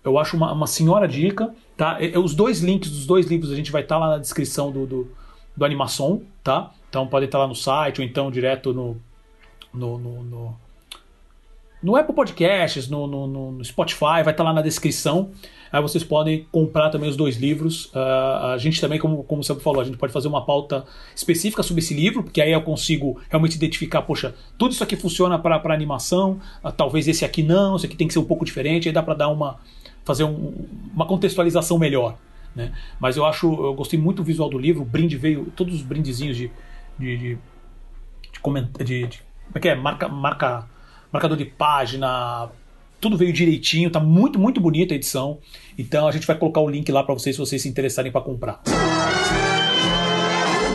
eu 0.05 0.19
acho 0.19 0.37
uma, 0.37 0.53
uma 0.53 0.67
senhora 0.67 1.09
dica. 1.09 1.53
Tá? 1.77 1.99
Os 2.23 2.35
dois 2.35 2.61
links 2.61 2.91
dos 2.91 3.07
dois 3.07 3.27
livros 3.27 3.51
a 3.51 3.57
gente 3.57 3.73
vai 3.73 3.83
estar 3.83 3.97
tá 3.97 4.01
lá 4.01 4.09
na 4.13 4.19
descrição 4.19 4.71
do, 4.71 4.87
do, 4.87 5.11
do 5.57 5.65
Animação, 5.65 6.23
tá? 6.43 6.73
Então 6.89 7.07
pode 7.07 7.27
estar 7.27 7.39
tá 7.39 7.43
lá 7.43 7.49
no 7.49 7.55
site 7.55 8.01
ou 8.01 8.07
então 8.07 8.31
direto 8.31 8.73
no, 8.73 8.97
no, 9.73 9.99
no, 9.99 10.23
no, 10.23 10.57
no 11.83 11.97
Apple 11.97 12.15
Podcasts, 12.15 12.89
no, 12.89 13.07
no, 13.07 13.53
no 13.53 13.65
Spotify, 13.65 14.23
vai 14.25 14.31
estar 14.31 14.35
tá 14.35 14.45
lá 14.45 14.53
na 14.53 14.63
descrição. 14.63 15.31
Aí 15.71 15.81
vocês 15.83 16.03
podem 16.05 16.47
comprar 16.51 16.91
também 16.91 17.09
os 17.09 17.17
dois 17.17 17.37
livros. 17.37 17.87
Uh, 17.87 18.53
a 18.53 18.59
gente 18.59 18.81
também, 18.81 18.99
como, 18.99 19.23
como 19.25 19.43
você 19.43 19.55
falou, 19.57 19.81
a 19.81 19.85
gente 19.85 19.97
pode 19.97 20.13
fazer 20.13 20.29
uma 20.29 20.45
pauta 20.45 20.85
específica 21.15 21.63
sobre 21.63 21.83
esse 21.83 21.95
livro, 21.95 22.23
porque 22.23 22.41
aí 22.41 22.53
eu 22.53 22.63
consigo 22.63 23.21
realmente 23.29 23.55
identificar, 23.55 24.03
poxa, 24.03 24.35
tudo 24.57 24.73
isso 24.73 24.83
aqui 24.83 24.97
funciona 24.97 25.39
para 25.39 25.75
animação, 25.75 26.41
uh, 26.65 26.73
talvez 26.73 27.07
esse 27.09 27.25
aqui 27.25 27.43
não, 27.43 27.77
esse 27.77 27.87
aqui 27.87 27.97
tem 27.97 28.07
que 28.07 28.13
ser 28.13 28.21
um 28.21 28.25
pouco 28.25 28.45
diferente, 28.45 28.89
aí 28.89 28.95
dá 28.95 29.03
para 29.03 29.15
dar 29.15 29.29
uma 29.29 29.59
fazer 30.05 30.25
um, 30.25 30.55
uma 30.95 31.07
contextualização 31.07 31.79
melhor. 31.79 32.17
Né? 32.55 32.73
Mas 32.99 33.17
eu 33.19 33.27
acho, 33.27 33.47
eu 33.47 33.75
gostei 33.75 33.99
muito 33.99 34.19
do 34.19 34.25
visual 34.25 34.49
do 34.49 34.59
livro, 34.59 34.83
o 34.83 34.85
brinde 34.87 35.19
veio, 35.19 35.53
todos 35.55 35.75
os 35.75 35.83
brindezinhos 35.83 36.37
de, 36.37 36.51
de, 36.99 37.17
de, 37.17 37.39
de, 38.79 38.85
de, 38.85 39.07
de 39.07 39.23
como 39.49 39.59
é 39.59 39.61
que 39.61 39.69
é? 39.69 39.75
Marca, 39.75 40.09
marca, 40.09 40.69
marcador 41.13 41.37
de 41.37 41.45
página, 41.45 42.51
tudo 43.01 43.17
veio 43.17 43.33
direitinho, 43.33 43.91
tá 43.91 44.01
muito, 44.01 44.39
muito 44.39 44.61
bonita 44.61 44.95
a 44.95 44.97
edição. 44.97 45.39
Então 45.79 46.09
a 46.09 46.13
gente 46.13 46.27
vai 46.27 46.37
colocar 46.37 46.61
o 46.61 46.69
link 46.69 46.91
lá 46.91 47.03
para 47.03 47.15
vocês 47.15 47.37
se 47.37 47.41
vocês 47.41 47.63
se 47.63 47.69
interessarem 47.69 48.11
para 48.11 48.21
comprar. 48.21 48.63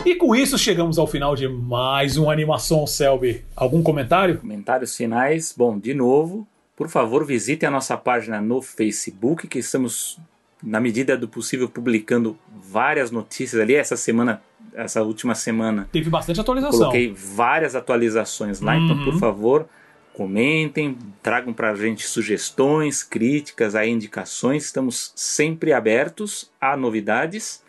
E 0.04 0.14
com 0.16 0.34
isso 0.34 0.58
chegamos 0.58 0.98
ao 0.98 1.06
final 1.06 1.34
de 1.34 1.48
mais 1.48 2.16
uma 2.16 2.32
animação 2.32 2.86
Selby. 2.86 3.44
Algum 3.56 3.82
comentário? 3.82 4.38
Comentários 4.38 4.96
finais. 4.96 5.54
Bom, 5.56 5.78
de 5.78 5.94
novo, 5.94 6.46
por 6.76 6.88
favor, 6.88 7.24
visitem 7.24 7.68
a 7.68 7.72
nossa 7.72 7.96
página 7.96 8.40
no 8.40 8.60
Facebook, 8.60 9.46
que 9.46 9.58
estamos 9.58 10.18
na 10.62 10.80
medida 10.80 11.16
do 11.16 11.28
possível 11.28 11.68
publicando 11.68 12.38
várias 12.70 13.10
notícias 13.10 13.60
ali. 13.60 13.74
Essa 13.74 13.96
semana 13.96 14.42
essa 14.74 15.02
última 15.02 15.34
semana. 15.34 15.88
Teve 15.92 16.10
bastante 16.10 16.40
atualização. 16.40 16.78
Coloquei 16.78 17.12
várias 17.12 17.74
atualizações 17.76 18.60
lá, 18.60 18.74
uhum. 18.74 18.84
então 18.84 19.04
por 19.04 19.14
uhum. 19.14 19.20
favor, 19.20 19.68
comentem, 20.14 20.96
tragam 21.22 21.52
para 21.52 21.72
a 21.72 21.74
gente 21.74 22.06
sugestões, 22.06 23.02
críticas, 23.02 23.74
aí 23.74 23.90
indicações. 23.90 24.64
Estamos 24.64 25.12
sempre 25.14 25.72
abertos 25.72 26.50
a 26.60 26.76
novidades. 26.76 27.62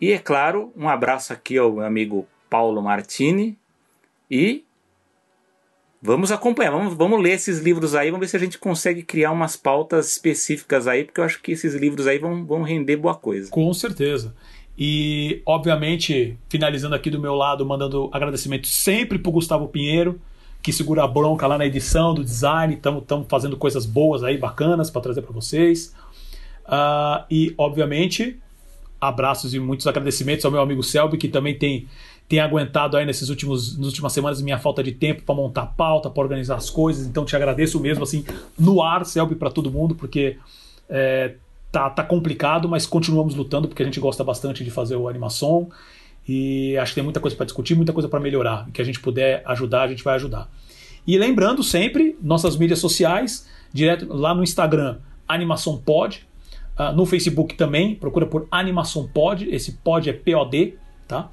E 0.00 0.12
é 0.12 0.18
claro, 0.18 0.72
um 0.76 0.88
abraço 0.88 1.32
aqui 1.32 1.56
ao 1.56 1.72
meu 1.72 1.84
amigo 1.84 2.26
Paulo 2.48 2.82
Martini 2.82 3.56
e 4.30 4.64
vamos 6.00 6.32
acompanhar, 6.32 6.72
vamos, 6.72 6.94
vamos 6.94 7.22
ler 7.22 7.32
esses 7.32 7.60
livros 7.60 7.94
aí, 7.94 8.10
vamos 8.10 8.26
ver 8.26 8.30
se 8.30 8.36
a 8.36 8.40
gente 8.40 8.58
consegue 8.58 9.02
criar 9.02 9.30
umas 9.30 9.56
pautas 9.56 10.10
específicas 10.10 10.88
aí, 10.88 11.04
porque 11.04 11.20
eu 11.20 11.24
acho 11.24 11.40
que 11.40 11.52
esses 11.52 11.74
livros 11.74 12.06
aí 12.06 12.18
vão, 12.18 12.44
vão 12.44 12.62
render 12.62 12.96
boa 12.96 13.14
coisa. 13.14 13.50
Com 13.50 13.72
certeza. 13.72 14.34
E, 14.76 15.40
obviamente, 15.46 16.36
finalizando 16.48 16.94
aqui 16.94 17.08
do 17.08 17.20
meu 17.20 17.34
lado, 17.34 17.64
mandando 17.64 18.10
agradecimento 18.12 18.66
sempre 18.66 19.18
pro 19.18 19.30
Gustavo 19.30 19.68
Pinheiro, 19.68 20.20
que 20.62 20.72
segura 20.72 21.02
a 21.02 21.08
bronca 21.08 21.46
lá 21.46 21.58
na 21.58 21.66
edição, 21.66 22.14
do 22.14 22.22
design. 22.22 22.74
Estamos 22.74 23.04
fazendo 23.28 23.56
coisas 23.56 23.84
boas 23.84 24.22
aí, 24.22 24.38
bacanas, 24.38 24.90
para 24.90 25.02
trazer 25.02 25.22
para 25.22 25.32
vocês. 25.32 25.94
Uh, 26.64 27.24
e, 27.28 27.54
obviamente, 27.58 28.38
abraços 29.00 29.52
e 29.52 29.58
muitos 29.58 29.86
agradecimentos 29.86 30.44
ao 30.44 30.52
meu 30.52 30.60
amigo 30.60 30.82
Selby, 30.82 31.18
que 31.18 31.28
também 31.28 31.58
tem, 31.58 31.88
tem 32.28 32.38
aguentado 32.38 32.96
aí 32.96 33.04
nesses 33.04 33.28
últimos, 33.28 33.76
nas 33.76 33.88
últimas 33.88 34.12
semanas 34.12 34.40
minha 34.40 34.58
falta 34.58 34.82
de 34.82 34.92
tempo 34.92 35.22
para 35.22 35.34
montar 35.34 35.66
pauta, 35.66 36.08
para 36.08 36.22
organizar 36.22 36.56
as 36.56 36.70
coisas. 36.70 37.06
Então, 37.06 37.24
te 37.24 37.34
agradeço 37.34 37.80
mesmo, 37.80 38.04
assim, 38.04 38.24
no 38.56 38.80
ar, 38.80 39.04
Selby, 39.04 39.34
para 39.34 39.50
todo 39.50 39.70
mundo, 39.70 39.94
porque. 39.94 40.38
É, 40.88 41.34
tá, 41.72 41.88
tá 41.88 42.04
complicado, 42.04 42.68
mas 42.68 42.84
continuamos 42.84 43.34
lutando 43.34 43.66
porque 43.66 43.82
a 43.82 43.86
gente 43.86 43.98
gosta 43.98 44.22
bastante 44.22 44.62
de 44.62 44.70
fazer 44.70 44.94
o 44.94 45.08
animação 45.08 45.70
e 46.26 46.76
acho 46.78 46.92
que 46.92 46.96
tem 46.96 47.04
muita 47.04 47.20
coisa 47.20 47.36
para 47.36 47.46
discutir, 47.46 47.74
muita 47.74 47.92
coisa 47.92 48.08
para 48.08 48.20
melhorar. 48.20 48.68
Que 48.72 48.80
a 48.80 48.84
gente 48.84 49.00
puder 49.00 49.42
ajudar, 49.46 49.82
a 49.82 49.88
gente 49.88 50.04
vai 50.04 50.14
ajudar. 50.14 50.48
E 51.06 51.18
lembrando 51.18 51.62
sempre, 51.62 52.16
nossas 52.22 52.56
mídias 52.56 52.78
sociais, 52.78 53.48
direto 53.72 54.06
lá 54.08 54.34
no 54.34 54.42
Instagram, 54.42 54.98
Animação 55.26 55.76
Pod, 55.76 56.26
uh, 56.78 56.94
no 56.94 57.04
Facebook 57.04 57.54
também, 57.56 57.94
procura 57.94 58.26
por 58.26 58.46
Animação 58.50 59.08
Pod, 59.08 59.48
esse 59.50 59.72
pod 59.72 60.08
é 60.08 60.12
POD, 60.12 60.74
tá? 61.08 61.28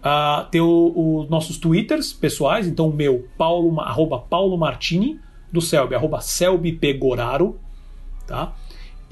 Uh, 0.00 0.46
tem 0.50 0.60
os 0.60 1.30
nossos 1.30 1.56
twitters 1.56 2.12
pessoais, 2.12 2.66
então 2.68 2.88
o 2.88 2.92
meu, 2.92 3.26
Paulo, 3.38 3.80
arroba 3.80 4.18
Paulo 4.18 4.58
Martini, 4.58 5.18
do 5.50 5.62
Selby, 5.62 5.94
arroba 5.94 6.20
Selby 6.20 6.72
Pegoraro, 6.72 7.58
tá? 8.26 8.54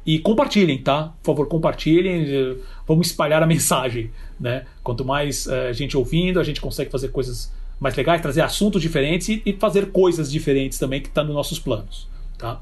E 0.06 0.20
compartilhem, 0.20 0.84
tá? 0.84 1.16
Por 1.24 1.32
favor, 1.32 1.48
compartilhem. 1.48 2.60
Vamos 2.88 3.08
espalhar 3.08 3.42
a 3.42 3.48
mensagem, 3.48 4.12
né? 4.40 4.68
Quanto 4.84 5.04
mais 5.04 5.48
uh, 5.48 5.74
gente 5.74 5.98
ouvindo, 5.98 6.40
a 6.40 6.44
gente 6.44 6.62
consegue 6.62 6.92
fazer 6.92 7.08
coisas 7.08 7.52
mais 7.80 7.96
legais, 7.96 8.22
trazer 8.22 8.42
assuntos 8.42 8.84
diferentes 8.84 9.30
e, 9.30 9.42
e 9.44 9.54
fazer 9.54 9.88
coisas 9.88 10.32
diferentes 10.32 10.78
também 10.78 11.02
que 11.02 11.08
está 11.08 11.24
nos 11.24 11.34
nossos 11.34 11.58
planos, 11.58 12.08
tá? 12.38 12.62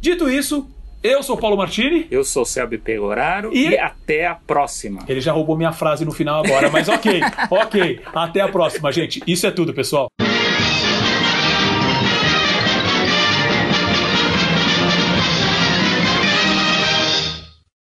Dito 0.00 0.30
isso, 0.30 0.66
eu 1.02 1.22
sou 1.22 1.36
Paulo 1.36 1.56
Martini. 1.56 2.06
Eu 2.10 2.24
sou 2.24 2.44
Selby 2.44 2.78
Pegoraro 2.78 3.50
e... 3.52 3.68
e... 3.68 3.78
até 3.78 4.26
a 4.26 4.34
próxima. 4.34 5.04
Ele 5.06 5.20
já 5.20 5.32
roubou 5.32 5.56
minha 5.56 5.72
frase 5.72 6.04
no 6.04 6.12
final 6.12 6.42
agora, 6.44 6.70
mas 6.70 6.88
ok, 6.88 7.20
ok. 7.50 8.00
Até 8.14 8.40
a 8.40 8.48
próxima, 8.48 8.90
gente. 8.90 9.22
Isso 9.26 9.46
é 9.46 9.50
tudo, 9.50 9.74
pessoal. 9.74 10.08